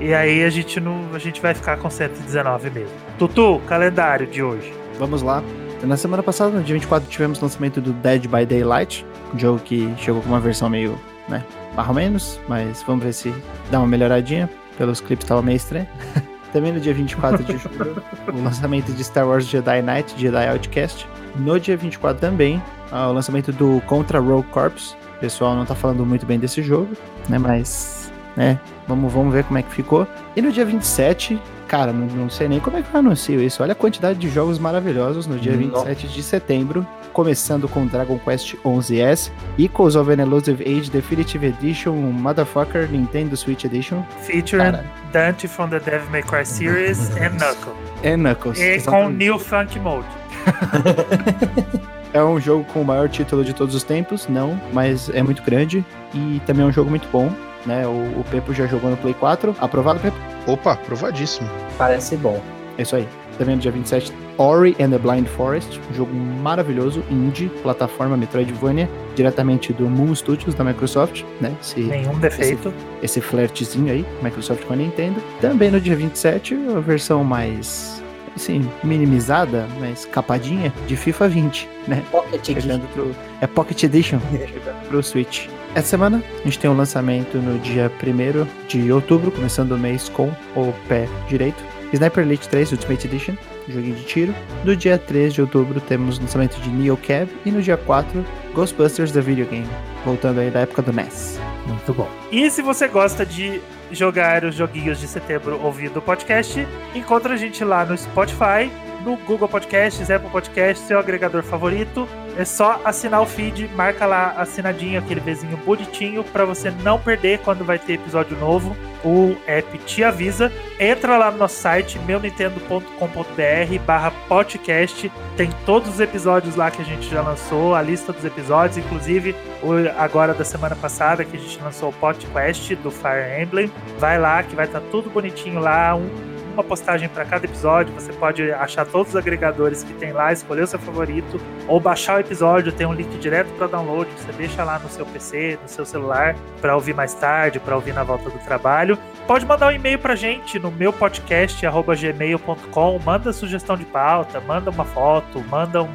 E 0.00 0.12
aí 0.14 0.42
a 0.42 0.50
gente 0.50 0.80
não. 0.80 1.14
A 1.14 1.18
gente 1.18 1.40
vai 1.40 1.54
ficar 1.54 1.76
com 1.76 1.90
119 1.90 2.70
mesmo. 2.70 2.94
Tutu, 3.18 3.60
calendário 3.66 4.26
de 4.26 4.42
hoje. 4.42 4.72
Vamos 4.98 5.22
lá. 5.22 5.42
Na 5.82 5.96
semana 5.96 6.22
passada, 6.22 6.50
no 6.50 6.62
dia 6.62 6.74
24, 6.74 7.08
tivemos 7.08 7.38
o 7.38 7.42
lançamento 7.42 7.80
do 7.80 7.92
Dead 7.92 8.26
by 8.26 8.46
Daylight, 8.46 9.06
um 9.34 9.38
jogo 9.38 9.58
que 9.60 9.92
chegou 9.98 10.22
com 10.22 10.28
uma 10.28 10.40
versão 10.40 10.70
meio, 10.70 10.98
né, 11.28 11.44
mais 11.76 11.86
ou 11.86 11.94
menos, 11.94 12.40
mas 12.48 12.82
vamos 12.82 13.04
ver 13.04 13.12
se 13.12 13.32
dá 13.70 13.78
uma 13.78 13.86
melhoradinha. 13.86 14.48
Pelos 14.78 15.00
clipes 15.00 15.26
tava 15.26 15.42
meio 15.42 15.56
estranho. 15.56 15.86
Também 16.56 16.72
no 16.72 16.80
dia 16.80 16.94
24 16.94 17.44
de 17.44 17.58
julho, 17.58 18.02
o 18.32 18.42
lançamento 18.42 18.90
de 18.90 19.04
Star 19.04 19.28
Wars 19.28 19.44
Jedi 19.44 19.82
Knight, 19.82 20.18
Jedi 20.18 20.48
Outcast. 20.48 21.06
No 21.38 21.60
dia 21.60 21.76
24 21.76 22.18
também, 22.18 22.62
o 22.90 23.12
lançamento 23.12 23.52
do 23.52 23.82
Contra 23.82 24.18
Rogue 24.18 24.48
Corps. 24.48 24.96
O 25.18 25.20
pessoal 25.20 25.54
não 25.54 25.66
tá 25.66 25.74
falando 25.74 26.06
muito 26.06 26.24
bem 26.24 26.38
desse 26.38 26.62
jogo, 26.62 26.88
né? 27.28 27.36
Mas, 27.36 28.10
né? 28.34 28.58
Vamos, 28.88 29.12
vamos 29.12 29.34
ver 29.34 29.44
como 29.44 29.58
é 29.58 29.62
que 29.62 29.70
ficou. 29.70 30.08
E 30.34 30.40
no 30.40 30.50
dia 30.50 30.64
27, 30.64 31.38
cara, 31.66 31.92
não, 31.92 32.06
não 32.06 32.30
sei 32.30 32.48
nem 32.48 32.60
como 32.60 32.76
é 32.76 32.82
que 32.82 32.92
eu 32.92 32.98
anuncio 32.98 33.42
isso. 33.42 33.62
Olha 33.62 33.72
a 33.72 33.76
quantidade 33.76 34.18
de 34.18 34.28
jogos 34.28 34.58
maravilhosos 34.58 35.26
no 35.26 35.38
dia 35.38 35.52
Nossa. 35.56 35.86
27 35.86 36.08
de 36.08 36.22
setembro 36.22 36.86
começando 37.16 37.66
com 37.66 37.86
Dragon 37.86 38.18
Quest 38.18 38.56
11S, 38.62 39.30
Echoes 39.58 39.96
of 39.96 40.10
an 40.10 40.20
Elusive 40.20 40.62
Age 40.62 40.90
Definitive 40.90 41.46
Edition, 41.46 41.94
Motherfucker 41.94 42.86
Nintendo 42.90 43.34
Switch 43.34 43.64
Edition. 43.64 44.02
Featuring 44.20 44.72
Cara. 44.72 44.84
Dante 45.12 45.48
from 45.48 45.70
the 45.70 45.80
Devil 45.80 46.10
May 46.10 46.22
Cry 46.22 46.44
series 46.44 47.10
and 47.16 47.38
Knuckles. 47.38 47.76
E 48.02 48.16
Knuckles. 48.16 48.60
E 48.60 48.82
com 48.82 49.08
New 49.08 49.38
Funk 49.38 49.80
Mode. 49.80 50.06
é 52.12 52.22
um 52.22 52.38
jogo 52.38 52.64
com 52.64 52.82
o 52.82 52.84
maior 52.84 53.08
título 53.08 53.42
de 53.42 53.54
todos 53.54 53.74
os 53.74 53.82
tempos, 53.82 54.28
não, 54.28 54.60
mas 54.74 55.08
é 55.08 55.22
muito 55.22 55.42
grande 55.42 55.82
e 56.12 56.42
também 56.44 56.66
é 56.66 56.68
um 56.68 56.72
jogo 56.72 56.90
muito 56.90 57.08
bom. 57.08 57.32
Né? 57.66 57.86
O, 57.86 58.20
o 58.20 58.24
Pepo 58.30 58.54
já 58.54 58.66
jogou 58.66 58.90
no 58.90 58.96
Play 58.96 59.14
4. 59.14 59.56
Aprovado, 59.58 60.00
Pepo? 60.00 60.16
Opa, 60.46 60.72
aprovadíssimo. 60.72 61.48
Parece 61.76 62.16
bom. 62.16 62.40
É 62.78 62.82
isso 62.82 62.96
aí. 62.96 63.08
Também 63.38 63.56
no 63.56 63.60
dia 63.60 63.70
27 63.70 64.12
Ori 64.38 64.76
and 64.80 64.90
the 64.90 64.98
Blind 64.98 65.26
Forest, 65.26 65.80
um 65.90 65.94
jogo 65.94 66.14
maravilhoso, 66.14 67.02
indie, 67.10 67.48
plataforma 67.62 68.16
Metroidvania, 68.16 68.88
diretamente 69.14 69.72
do 69.72 69.88
Moon 69.88 70.14
Studios 70.14 70.54
da 70.54 70.62
Microsoft, 70.62 71.22
né? 71.40 71.54
Esse, 71.60 71.80
Nenhum 71.80 72.18
defeito. 72.18 72.68
Esse, 72.68 73.18
esse 73.18 73.20
flertezinho 73.20 73.92
aí, 73.92 74.06
Microsoft 74.22 74.64
com 74.64 74.74
a 74.74 74.76
Nintendo. 74.76 75.22
Também 75.40 75.70
no 75.70 75.80
dia 75.80 75.96
27, 75.96 76.54
a 76.76 76.80
versão 76.80 77.24
mais 77.24 78.02
assim, 78.34 78.68
minimizada, 78.84 79.66
mas 79.80 80.04
capadinha, 80.04 80.72
de 80.86 80.94
FIFA 80.94 81.28
20, 81.28 81.68
né? 81.88 82.02
Pocket 82.10 82.48
Edition. 82.50 82.80
Pro, 82.92 83.16
é 83.40 83.46
Pocket 83.46 83.82
Edition, 83.82 84.20
chegando 84.30 84.80
pro 84.88 85.02
Switch. 85.02 85.48
Essa 85.74 85.88
semana 85.88 86.22
a 86.40 86.44
gente 86.44 86.58
tem 86.58 86.70
um 86.70 86.76
lançamento 86.76 87.36
no 87.38 87.58
dia 87.58 87.90
1 87.90 88.66
de 88.66 88.90
outubro, 88.90 89.30
começando 89.30 89.72
o 89.72 89.78
mês 89.78 90.08
com 90.08 90.28
o 90.54 90.72
pé 90.88 91.08
direito. 91.28 91.62
Sniper 91.92 92.24
Elite 92.24 92.48
3 92.48 92.72
Ultimate 92.72 93.06
Edition, 93.06 93.34
joguinho 93.68 93.94
de 93.94 94.04
tiro. 94.04 94.34
No 94.64 94.74
dia 94.74 94.98
3 94.98 95.34
de 95.34 95.40
outubro 95.40 95.80
temos 95.80 96.18
o 96.18 96.20
lançamento 96.20 96.60
de 96.60 96.68
Neo 96.68 96.96
Cab 96.96 97.28
e 97.44 97.50
no 97.50 97.62
dia 97.62 97.76
4 97.76 98.24
Ghostbusters 98.54 99.12
The 99.12 99.20
Video 99.20 99.46
Game, 99.46 99.68
voltando 100.04 100.40
aí 100.40 100.50
da 100.50 100.60
época 100.60 100.82
do 100.82 100.92
NES. 100.92 101.38
Muito 101.66 101.92
bom. 101.94 102.08
E 102.32 102.50
se 102.50 102.62
você 102.62 102.88
gosta 102.88 103.24
de 103.24 103.60
jogar 103.90 104.44
os 104.44 104.54
joguinhos 104.54 104.98
de 104.98 105.06
setembro 105.06 105.60
ouvindo 105.62 105.98
o 105.98 106.02
podcast, 106.02 106.66
encontra 106.94 107.34
a 107.34 107.36
gente 107.36 107.64
lá 107.64 107.84
no 107.84 107.96
Spotify, 107.96 108.70
no 109.06 109.16
Google 109.18 109.48
Podcasts, 109.48 110.10
Apple 110.10 110.28
Podcasts, 110.28 110.84
seu 110.84 110.98
agregador 110.98 111.44
favorito. 111.44 112.08
É 112.36 112.44
só 112.44 112.80
assinar 112.84 113.22
o 113.22 113.26
feed, 113.26 113.70
marca 113.76 114.04
lá 114.04 114.32
assinadinho, 114.36 114.98
aquele 114.98 115.20
vizinho 115.20 115.56
bonitinho, 115.58 116.24
para 116.24 116.44
você 116.44 116.72
não 116.82 116.98
perder 116.98 117.38
quando 117.38 117.64
vai 117.64 117.78
ter 117.78 117.94
episódio 117.94 118.36
novo. 118.36 118.76
O 119.04 119.36
app 119.46 119.78
te 119.78 120.02
avisa. 120.02 120.52
Entra 120.80 121.16
lá 121.16 121.30
no 121.30 121.38
nosso 121.38 121.54
site, 121.54 122.00
meunintendo.com.br 122.00 123.78
barra 123.86 124.10
podcast. 124.28 125.10
Tem 125.36 125.50
todos 125.64 125.88
os 125.88 126.00
episódios 126.00 126.56
lá 126.56 126.68
que 126.70 126.82
a 126.82 126.84
gente 126.84 127.08
já 127.08 127.22
lançou, 127.22 127.76
a 127.76 127.80
lista 127.80 128.12
dos 128.12 128.24
episódios, 128.24 128.76
inclusive 128.76 129.36
o 129.62 129.72
agora 129.96 130.34
da 130.34 130.44
semana 130.44 130.74
passada 130.74 131.24
que 131.24 131.36
a 131.36 131.40
gente 131.40 131.62
lançou 131.62 131.90
o 131.90 131.92
podcast 131.92 132.74
do 132.76 132.90
Fire 132.90 133.40
Emblem. 133.40 133.70
Vai 133.98 134.18
lá 134.18 134.42
que 134.42 134.56
vai 134.56 134.66
estar 134.66 134.80
tá 134.80 134.86
tudo 134.90 135.08
bonitinho 135.08 135.60
lá, 135.60 135.94
um 135.94 136.35
uma 136.56 136.64
postagem 136.64 137.08
para 137.08 137.24
cada 137.24 137.44
episódio. 137.44 137.92
Você 137.94 138.12
pode 138.12 138.50
achar 138.52 138.84
todos 138.86 139.10
os 139.10 139.16
agregadores 139.16 139.84
que 139.84 139.92
tem 139.94 140.12
lá, 140.12 140.32
escolher 140.32 140.62
o 140.62 140.66
seu 140.66 140.78
favorito, 140.78 141.40
ou 141.68 141.78
baixar 141.78 142.16
o 142.16 142.20
episódio, 142.20 142.72
tem 142.72 142.86
um 142.86 142.92
link 142.92 143.18
direto 143.18 143.48
para 143.58 143.66
download. 143.66 144.10
Você 144.16 144.32
deixa 144.32 144.64
lá 144.64 144.78
no 144.78 144.88
seu 144.88 145.04
PC, 145.04 145.58
no 145.62 145.68
seu 145.68 145.84
celular, 145.84 146.34
para 146.60 146.74
ouvir 146.74 146.94
mais 146.94 147.12
tarde, 147.14 147.60
para 147.60 147.76
ouvir 147.76 147.92
na 147.92 148.02
volta 148.02 148.30
do 148.30 148.38
trabalho. 148.38 148.98
Pode 149.26 149.44
mandar 149.44 149.68
um 149.68 149.72
e-mail 149.72 149.98
pra 149.98 150.14
gente 150.14 150.58
no 150.58 150.70
meu 150.70 150.92
podcast@gmail.com, 150.92 153.00
manda 153.04 153.32
sugestão 153.32 153.76
de 153.76 153.84
pauta, 153.84 154.40
manda 154.40 154.70
uma 154.70 154.84
foto, 154.84 155.44
manda 155.48 155.82
um 155.82 155.88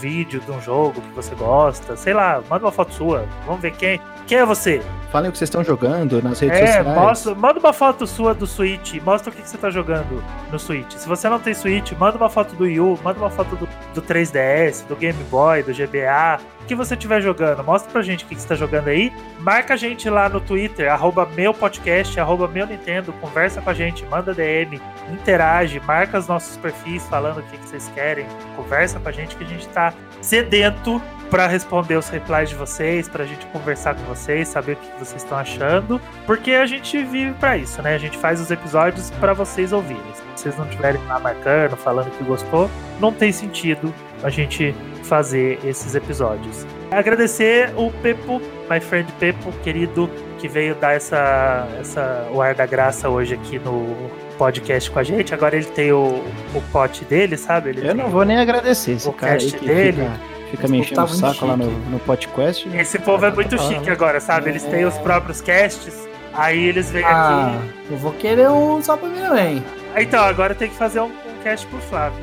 vídeo 0.00 0.40
de 0.40 0.50
um 0.50 0.60
jogo 0.60 1.00
que 1.00 1.10
você 1.10 1.34
gosta, 1.34 1.96
sei 1.96 2.14
lá, 2.14 2.42
manda 2.48 2.64
uma 2.64 2.72
foto 2.72 2.94
sua. 2.94 3.26
Vamos 3.44 3.60
ver 3.60 3.72
quem, 3.72 4.00
quem 4.28 4.38
é 4.38 4.44
você? 4.44 4.82
Falem 5.10 5.30
o 5.30 5.32
que 5.32 5.38
vocês 5.38 5.48
estão 5.48 5.64
jogando 5.64 6.22
nas 6.22 6.38
redes 6.38 6.58
é, 6.58 6.66
sociais. 6.66 6.86
Mostra, 6.86 7.34
manda 7.34 7.58
uma 7.58 7.72
foto 7.72 8.06
sua 8.06 8.34
do 8.34 8.46
Switch, 8.46 9.00
mostra 9.02 9.30
o 9.30 9.34
que, 9.34 9.40
que 9.40 9.48
você 9.48 9.56
está 9.56 9.70
jogando 9.70 10.22
no 10.52 10.58
Switch. 10.58 10.92
Se 10.92 11.08
você 11.08 11.30
não 11.30 11.40
tem 11.40 11.54
Switch, 11.54 11.92
manda 11.92 12.18
uma 12.18 12.28
foto 12.28 12.54
do 12.54 12.64
Wii 12.64 12.78
U, 12.78 12.98
manda 13.02 13.18
uma 13.18 13.30
foto 13.30 13.56
do, 13.56 13.66
do 13.94 14.02
3DS, 14.02 14.86
do 14.86 14.94
Game 14.94 15.18
Boy, 15.30 15.62
do 15.62 15.72
GBA, 15.72 16.38
o 16.60 16.66
que 16.66 16.74
você 16.74 16.92
estiver 16.92 17.22
jogando. 17.22 17.64
Mostra 17.64 17.90
pra 17.90 18.02
gente 18.02 18.26
o 18.26 18.28
que, 18.28 18.34
que 18.34 18.40
você 18.42 18.44
está 18.44 18.54
jogando 18.54 18.88
aí. 18.88 19.10
Marca 19.40 19.72
a 19.72 19.76
gente 19.78 20.10
lá 20.10 20.28
no 20.28 20.42
Twitter, 20.42 20.92
arroba 20.92 21.26
meu 21.34 21.54
podcast, 21.54 22.20
arroba 22.20 22.46
meu 22.46 22.66
Nintendo, 22.66 23.10
conversa 23.14 23.62
com 23.62 23.70
a 23.70 23.74
gente, 23.74 24.04
manda 24.04 24.34
DM, 24.34 24.78
interage, 25.10 25.80
marca 25.80 26.18
os 26.18 26.28
nossos 26.28 26.58
perfis 26.58 27.02
falando 27.08 27.38
o 27.38 27.42
que, 27.44 27.56
que 27.56 27.66
vocês 27.66 27.90
querem, 27.94 28.26
conversa 28.54 29.00
com 29.00 29.08
a 29.08 29.12
gente 29.12 29.34
que 29.36 29.44
a 29.44 29.46
gente 29.46 29.66
está 29.66 29.94
sedento 30.20 31.00
para 31.30 31.46
responder 31.46 31.96
os 31.96 32.08
replies 32.08 32.48
de 32.50 32.54
vocês, 32.54 33.08
pra 33.08 33.24
gente 33.24 33.44
conversar 33.46 33.94
com 33.94 34.02
vocês, 34.04 34.48
saber 34.48 34.72
o 34.72 34.76
que 34.76 34.98
vocês 34.98 35.22
estão 35.22 35.38
achando, 35.38 36.00
porque 36.26 36.52
a 36.52 36.66
gente 36.66 37.02
vive 37.04 37.32
para 37.34 37.56
isso, 37.56 37.80
né? 37.82 37.94
A 37.94 37.98
gente 37.98 38.16
faz 38.18 38.40
os 38.40 38.50
episódios 38.50 39.10
para 39.12 39.32
vocês 39.32 39.72
ouvirem. 39.72 40.02
Se 40.14 40.22
vocês 40.42 40.56
não 40.56 40.64
estiverem 40.66 41.00
lá 41.06 41.18
marcando, 41.18 41.76
falando 41.76 42.10
que 42.16 42.24
gostou, 42.24 42.70
não 43.00 43.12
tem 43.12 43.32
sentido 43.32 43.92
a 44.22 44.30
gente 44.30 44.74
fazer 45.04 45.58
esses 45.64 45.94
episódios. 45.94 46.66
Agradecer 46.90 47.72
o 47.76 47.90
Pepo, 47.90 48.40
my 48.70 48.80
friend 48.80 49.10
Pepo, 49.18 49.52
querido, 49.62 50.08
que 50.38 50.48
veio 50.48 50.74
dar 50.74 50.94
essa, 50.94 51.66
essa, 51.80 52.28
o 52.32 52.40
ar 52.40 52.54
da 52.54 52.66
graça 52.66 53.08
hoje 53.08 53.34
aqui 53.34 53.58
no 53.58 54.10
podcast 54.38 54.90
com 54.90 54.98
a 54.98 55.02
gente. 55.02 55.34
Agora 55.34 55.56
ele 55.56 55.66
tem 55.66 55.92
o, 55.92 56.22
o 56.54 56.62
pote 56.72 57.04
dele, 57.04 57.36
sabe? 57.36 57.70
Ele 57.70 57.88
Eu 57.88 57.94
não 57.94 58.08
vou 58.08 58.24
nem 58.24 58.38
agradecer 58.38 58.92
esse 58.92 59.08
o 59.08 59.12
cara 59.12 59.34
aí 59.34 59.50
que 59.50 59.66
dele. 59.66 60.04
fica, 60.04 60.37
fica 60.50 60.68
me 60.68 60.78
Esse 60.80 60.86
enchendo 60.92 61.02
o 61.02 61.06
povo 61.08 61.20
tá 61.20 61.32
saco 61.34 61.46
muito 61.46 61.64
lá 61.64 61.70
no, 61.70 61.78
no 61.90 61.98
podcast. 62.00 62.68
Esse 62.76 62.98
povo 62.98 63.24
é 63.26 63.30
muito 63.30 63.56
Tá 63.56 63.62
chique 63.62 63.90
agora, 63.90 64.20
sabe? 64.20 64.50
Eles 64.50 64.62
têm 64.64 64.84
os 64.84 64.96
próprios 64.98 65.40
casts, 65.40 65.94
aí 66.34 66.64
eles 66.66 66.90
vêm 66.90 67.04
Ah, 67.04 67.54
aqui. 67.58 67.92
eu 67.92 67.98
vou 67.98 68.12
querer 68.12 68.48
um 68.50 68.82
só 68.82 68.96
pra 68.96 69.08
mim 69.08 69.20
também. 69.20 69.64
Ah, 69.94 70.02
Então, 70.02 70.22
agora 70.24 70.54
tem 70.54 70.68
que 70.68 70.76
fazer 70.76 71.00
um, 71.00 71.06
um 71.06 71.42
cast 71.42 71.66
pro 71.66 71.78
Flávio. 71.80 72.18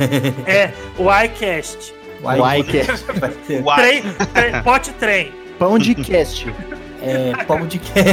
é, 0.46 0.70
o 0.98 1.06
iCast. 1.24 1.94
Ter, 3.46 3.62
Uai. 3.64 3.80
Trem, 3.80 4.02
trem, 4.34 4.62
pote 4.62 4.90
trem. 4.92 5.32
pão 5.58 5.78
de 5.78 5.94
cast. 5.94 6.52
é, 7.02 7.32
pão 7.44 7.66
de 7.66 7.78
queijo. 7.78 8.10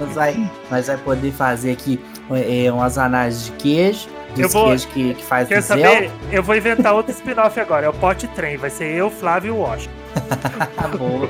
Nós 0.00 0.14
vai, 0.14 0.50
nós 0.70 0.86
vai 0.88 0.96
poder 0.96 1.30
fazer 1.32 1.72
aqui 1.72 2.00
é, 2.30 2.72
umas 2.72 2.98
análises 2.98 3.46
de 3.46 3.52
queijo. 3.52 4.08
Eu 4.36 4.48
vou- 4.48 4.74
que, 4.76 5.14
que 5.14 5.24
faz 5.24 5.48
Quer 5.48 5.62
saber? 5.62 6.10
Eu 6.30 6.42
vou 6.42 6.54
inventar 6.56 6.94
outro 6.94 7.12
spin-off 7.12 7.58
agora. 7.60 7.86
É 7.86 7.88
o 7.88 7.92
pote 7.92 8.26
trem. 8.28 8.56
Vai 8.56 8.70
ser 8.70 8.86
eu, 8.94 9.10
Flávio 9.10 9.48
e 9.48 9.50
o 9.52 9.60
Washington. 9.60 9.92
Tá 10.76 10.88
bom. 10.88 11.26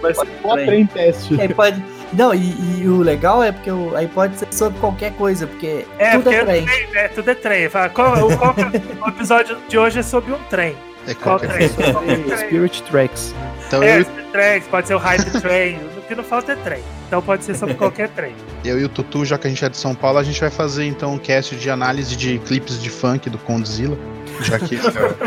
Vai 0.00 0.14
ser 0.14 0.26
só 0.42 0.54
trem 0.54 0.86
teste. 0.86 1.40
Aí 1.40 1.52
pode. 1.52 1.82
Não, 2.12 2.32
e, 2.34 2.80
e 2.82 2.88
o 2.88 2.98
legal 3.02 3.42
é 3.42 3.50
porque 3.50 3.70
o, 3.70 3.96
aí 3.96 4.06
pode 4.06 4.38
ser 4.38 4.46
sobre 4.52 4.78
qualquer 4.78 5.12
coisa, 5.14 5.46
porque 5.46 5.84
É, 5.98 6.12
tudo 6.12 6.22
porque 6.24 6.36
é 6.36 6.44
trem. 6.44 6.64
trem, 6.64 6.86
né? 6.92 7.08
Tudo 7.08 7.30
é 7.30 7.34
trem. 7.34 7.68
Fala, 7.68 7.88
qual- 7.88 8.26
o, 8.28 8.36
qual 8.38 8.54
que 8.54 8.60
é- 8.62 8.82
o 9.04 9.08
episódio 9.08 9.56
de 9.68 9.76
hoje 9.78 9.98
é 9.98 10.02
sobre 10.02 10.32
um 10.32 10.38
trem. 10.50 10.76
É 11.08 11.14
Qual 11.14 11.38
trem? 11.38 11.68
coisa. 11.68 12.36
Spirit 12.38 12.82
Tracks. 12.84 13.34
Então 13.66 13.82
É, 13.82 13.96
eu, 13.96 14.00
esse 14.02 14.10
trem, 14.32 14.60
pode 14.62 14.86
ser 14.88 14.94
o 14.94 14.98
Hype 14.98 15.30
Train. 15.40 15.78
O 16.06 16.08
que 16.08 16.14
não 16.14 16.22
falta 16.22 16.52
é 16.52 16.56
trem. 16.56 16.82
Então 17.08 17.20
pode 17.20 17.42
ser 17.44 17.56
sobre 17.56 17.74
qualquer 17.76 18.08
trem. 18.10 18.32
eu 18.64 18.78
e 18.80 18.84
o 18.84 18.88
Tutu, 18.88 19.24
já 19.24 19.36
que 19.36 19.48
a 19.48 19.50
gente 19.50 19.64
é 19.64 19.68
de 19.68 19.76
São 19.76 19.92
Paulo, 19.94 20.18
a 20.18 20.22
gente 20.22 20.40
vai 20.40 20.50
fazer 20.50 20.84
então 20.86 21.14
um 21.14 21.18
cast 21.18 21.56
de 21.56 21.68
análise 21.68 22.14
de 22.14 22.38
clipes 22.38 22.80
de 22.80 22.88
funk 22.90 23.28
do 23.28 23.38
Condzilla. 23.38 23.98
Já 24.42 24.58
que. 24.60 24.78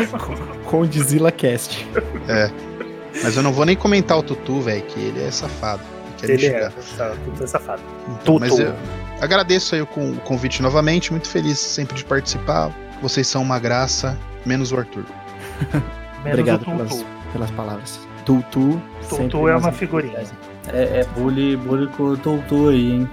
Condzilla 0.64 1.30
Cast. 1.30 1.86
Mas 3.22 3.36
eu 3.36 3.42
não 3.42 3.52
vou 3.52 3.64
nem 3.66 3.76
comentar 3.76 4.16
o 4.18 4.22
Tutu, 4.22 4.60
velho, 4.62 4.82
que 4.82 4.98
ele 4.98 5.22
é 5.22 5.30
safado. 5.30 5.82
Ele 6.22 6.32
Ele 6.34 6.46
é, 6.46 6.68
tá, 6.96 7.12
tudo 7.24 7.44
é 7.44 7.46
safado. 7.46 7.82
Então, 8.22 8.38
mas 8.38 8.50
Tutu. 8.50 8.62
eu 8.62 8.74
agradeço 9.20 9.74
aí 9.74 9.82
o, 9.82 9.86
con- 9.86 10.12
o 10.12 10.20
convite 10.20 10.62
novamente, 10.62 11.10
muito 11.10 11.28
feliz 11.28 11.58
sempre 11.58 11.94
de 11.96 12.04
participar. 12.04 12.70
Vocês 13.02 13.26
são 13.26 13.42
uma 13.42 13.58
graça, 13.58 14.16
menos 14.46 14.70
o 14.72 14.76
Arthur. 14.78 15.04
Menos 16.22 16.38
Obrigado 16.40 16.60
o 16.60 16.64
Tutu. 16.66 16.76
pelas, 16.76 17.04
pelas 17.32 17.50
palavras. 17.52 18.00
Tutu. 18.26 18.80
Tutu 19.08 19.48
é 19.48 19.56
uma 19.56 19.72
figurinha. 19.72 20.22
É, 20.72 21.00
é 21.00 21.04
bullying, 21.16 21.56
bullying 21.56 21.88
com 21.88 22.02
o 22.04 22.16
Toutu 22.16 22.68
aí, 22.68 22.92
hein? 22.92 23.10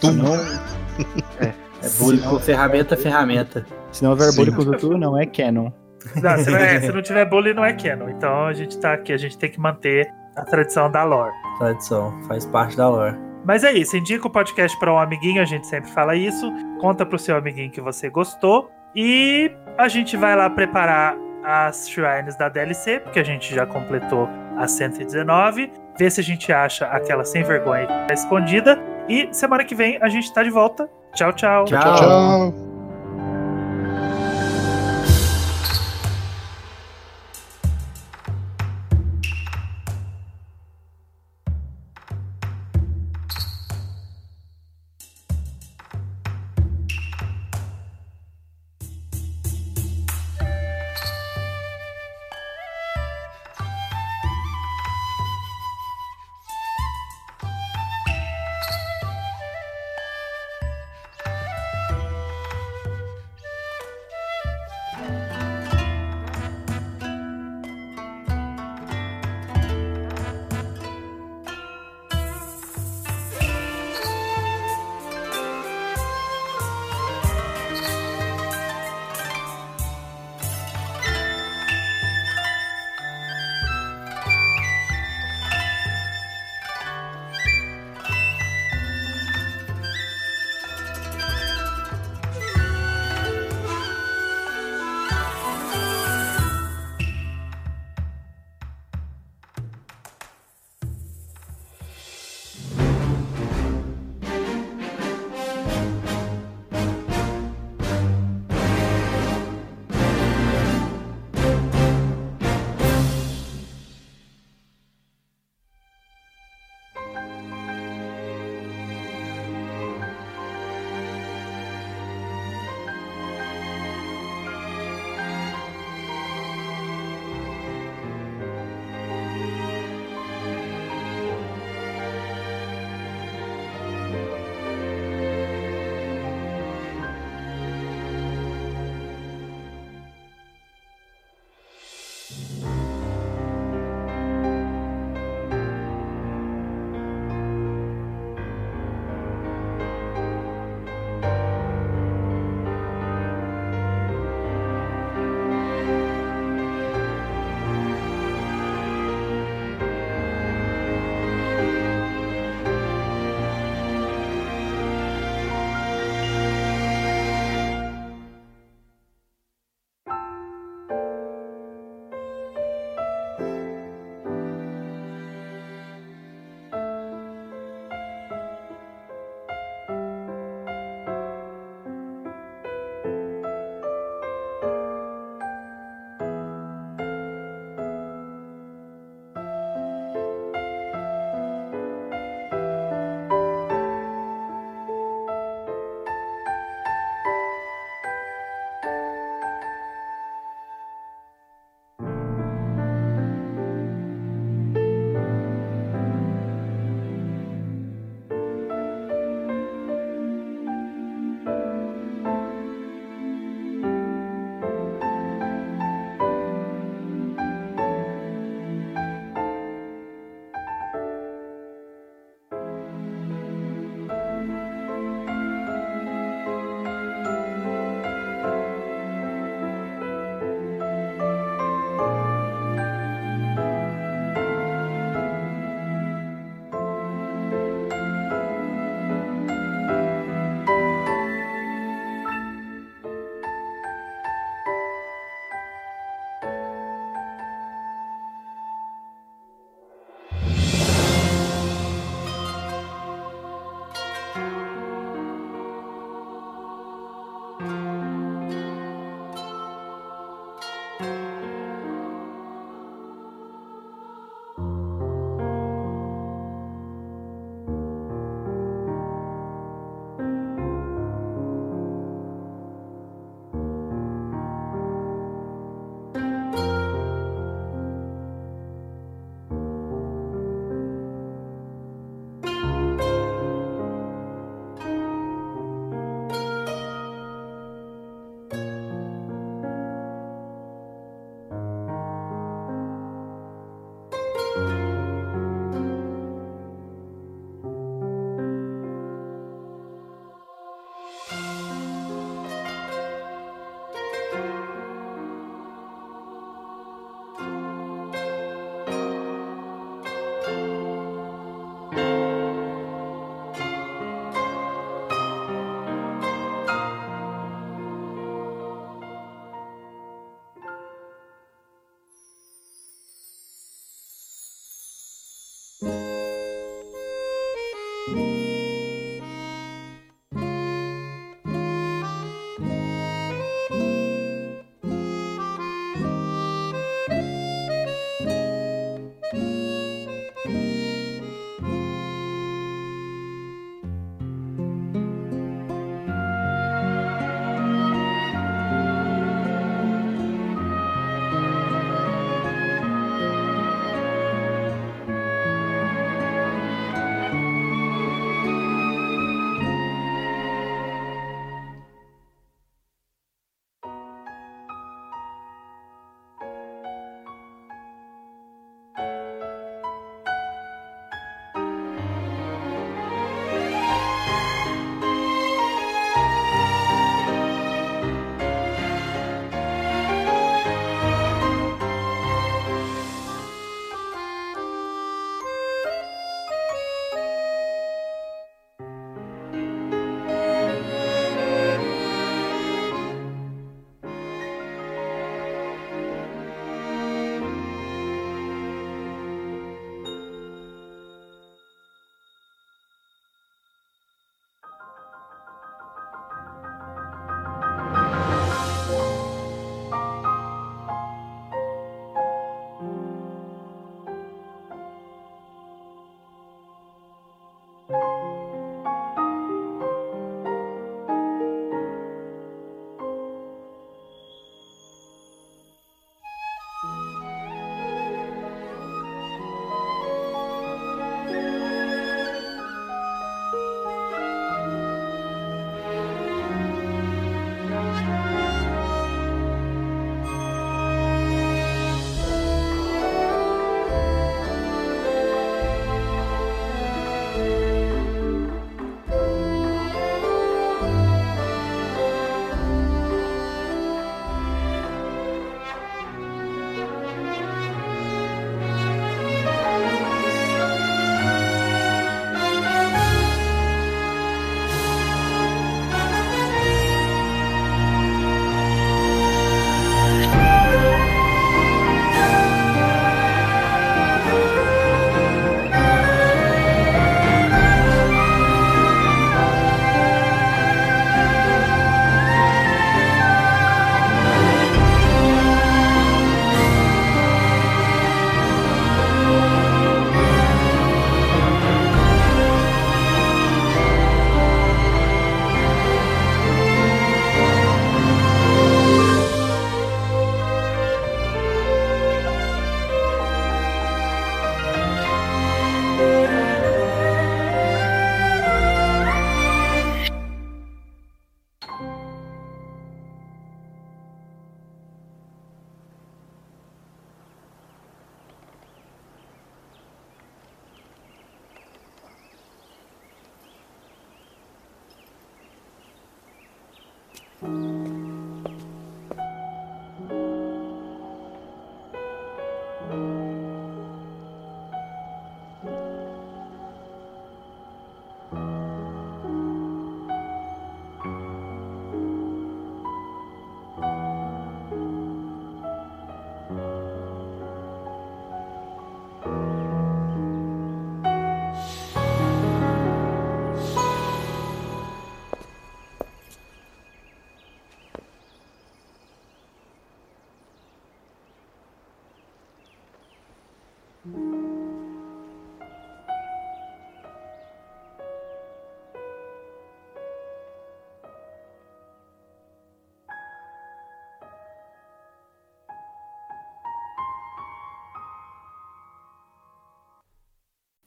Tum. 0.00 0.12
Não, 0.12 0.32
É 1.82 1.88
bullying 1.98 2.22
com 2.22 2.38
ferramenta, 2.40 2.96
ferramenta. 2.96 3.64
se 3.92 4.02
não 4.02 4.10
houver 4.10 4.34
bullying 4.34 4.52
com 4.52 4.64
Tutu, 4.64 4.98
não 4.98 5.16
é 5.18 5.26
canon. 5.26 5.70
Não, 6.16 6.38
se, 6.38 6.50
não 6.50 6.58
é, 6.58 6.80
se 6.80 6.92
não 6.92 7.02
tiver 7.02 7.24
bullying, 7.24 7.54
não 7.54 7.64
é 7.64 7.72
canon. 7.72 8.08
Então 8.08 8.46
a 8.46 8.52
gente 8.52 8.78
tá 8.78 8.94
aqui, 8.94 9.12
a 9.12 9.16
gente 9.16 9.38
tem 9.38 9.50
que 9.50 9.60
manter 9.60 10.08
a 10.36 10.44
tradição 10.44 10.90
da 10.90 11.04
lore. 11.04 11.32
Tradição, 11.58 12.20
faz 12.26 12.46
parte 12.46 12.76
da 12.76 12.88
lore. 12.88 13.16
Mas 13.44 13.64
é 13.64 13.72
isso, 13.72 13.96
indica 13.96 14.26
o 14.26 14.30
podcast 14.30 14.78
para 14.78 14.92
um 14.92 14.98
amiguinho, 14.98 15.40
a 15.40 15.44
gente 15.44 15.66
sempre 15.66 15.90
fala 15.90 16.14
isso. 16.16 16.52
Conta 16.80 17.06
pro 17.06 17.18
seu 17.18 17.36
amiguinho 17.36 17.70
que 17.70 17.80
você 17.80 18.10
gostou. 18.10 18.70
E 18.94 19.50
a 19.76 19.86
gente 19.86 20.16
vai 20.16 20.34
lá 20.34 20.50
preparar 20.50 21.16
as 21.44 21.88
shrines 21.88 22.36
da 22.36 22.48
DLC, 22.48 23.00
porque 23.00 23.20
a 23.20 23.24
gente 23.24 23.54
já 23.54 23.64
completou 23.64 24.28
a 24.56 24.66
119. 24.66 25.70
Ver 25.98 26.10
se 26.10 26.20
a 26.20 26.24
gente 26.24 26.52
acha 26.52 26.86
aquela 26.86 27.24
sem 27.24 27.42
vergonha 27.42 27.88
escondida. 28.12 28.78
E 29.08 29.28
semana 29.32 29.64
que 29.64 29.74
vem 29.74 29.98
a 30.00 30.08
gente 30.08 30.32
tá 30.32 30.42
de 30.42 30.50
volta. 30.50 30.88
Tchau, 31.14 31.32
tchau. 31.32 31.64
Tchau. 31.64 31.80
Tchau, 31.80 31.96
tchau. 31.96 32.67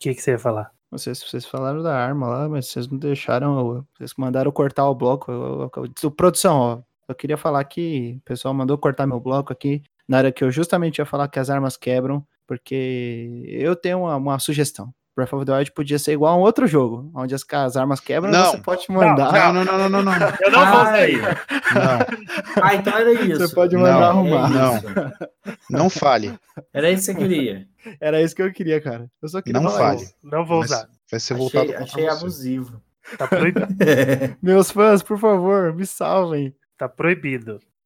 Que, 0.02 0.16
que 0.16 0.22
você 0.22 0.32
ia 0.32 0.40
falar? 0.40 0.72
Se 0.98 1.14
vocês 1.14 1.46
falaram 1.46 1.82
da 1.82 1.96
arma 1.96 2.28
lá, 2.28 2.50
mas 2.50 2.68
vocês 2.68 2.88
não 2.88 2.98
deixaram. 2.98 3.86
Vocês 3.96 4.14
mandaram 4.18 4.52
cortar 4.52 4.90
o 4.90 4.96
bloco. 4.96 5.32
Eu, 5.32 5.72
eu, 5.76 5.94
eu, 6.04 6.12
produção, 6.12 6.58
ó. 6.58 6.82
Eu 7.08 7.16
queria 7.16 7.38
falar 7.38 7.64
que 7.66 8.18
o 8.18 8.22
pessoal 8.22 8.54
mandou 8.54 8.78
cortar 8.78 9.06
meu 9.08 9.20
bloco 9.20 9.54
aqui 9.54 9.84
na 10.08 10.18
hora 10.18 10.32
que 10.32 10.44
eu 10.44 10.52
justamente 10.52 11.00
ia 11.00 11.06
falar 11.06 11.28
que 11.30 11.40
as 11.40 11.50
armas 11.50 11.78
quebram, 11.78 12.26
porque 12.46 13.46
eu 13.48 13.76
tenho 13.76 14.00
uma, 14.00 14.16
uma 14.18 14.40
sugestão. 14.40 14.94
Breath 15.16 15.34
of 15.34 15.46
the 15.46 15.52
Wild 15.54 15.72
podia 15.74 16.00
ser 16.00 16.14
igual 16.14 16.34
a 16.34 16.38
um 16.38 16.42
outro 16.42 16.66
jogo, 16.66 17.12
onde 17.14 17.36
as, 17.36 17.44
as 17.52 17.76
armas 17.76 18.00
quebram 18.00 18.32
Não. 18.32 18.52
você 18.52 18.58
pode 18.60 18.86
mandar. 18.90 19.54
Não, 19.54 19.66
não, 19.66 19.78
não, 19.78 19.90
não, 19.90 19.90
não, 19.90 20.04
não. 20.04 20.28
Eu 20.42 20.52
não 20.52 20.66
vou 20.72 20.80
Ah, 20.82 20.86
sair. 20.86 21.22
Não, 21.22 22.64
Ah, 22.64 22.76
então 22.76 22.98
era 22.98 23.12
isso. 23.14 23.40
Você 23.48 23.54
pode 23.56 23.76
mandar 23.76 24.00
Não, 24.00 24.04
arrumar. 24.10 24.50
não. 24.50 25.12
não 25.70 25.90
fale. 25.90 26.34
Era 26.74 26.90
isso 26.90 27.08
que 27.08 27.14
você 27.14 27.28
queria. 27.28 27.68
Era 28.00 28.22
isso 28.22 28.36
que 28.36 28.42
eu 28.42 28.52
queria, 28.54 28.80
cara. 28.80 29.10
Eu 29.22 29.28
só 29.28 29.42
queria 29.42 29.60
Não 29.60 29.70
falar 29.70 29.90
fale. 29.90 30.02
isso. 30.04 30.14
Não 30.24 30.46
vou 30.46 30.62
usar. 30.62 30.88
vai 31.10 31.20
ser 31.20 31.34
voltado 31.34 31.72
Achei, 31.72 31.84
achei 31.84 32.08
abusivo. 32.10 32.82
Tá 33.18 33.28
proibido. 33.28 33.68
Meus 34.42 34.72
fãs, 34.72 35.04
por 35.04 35.18
favor, 35.20 35.74
me 35.76 35.86
salvem. 35.86 36.56
tá 36.78 36.88
proibido. 36.88 37.60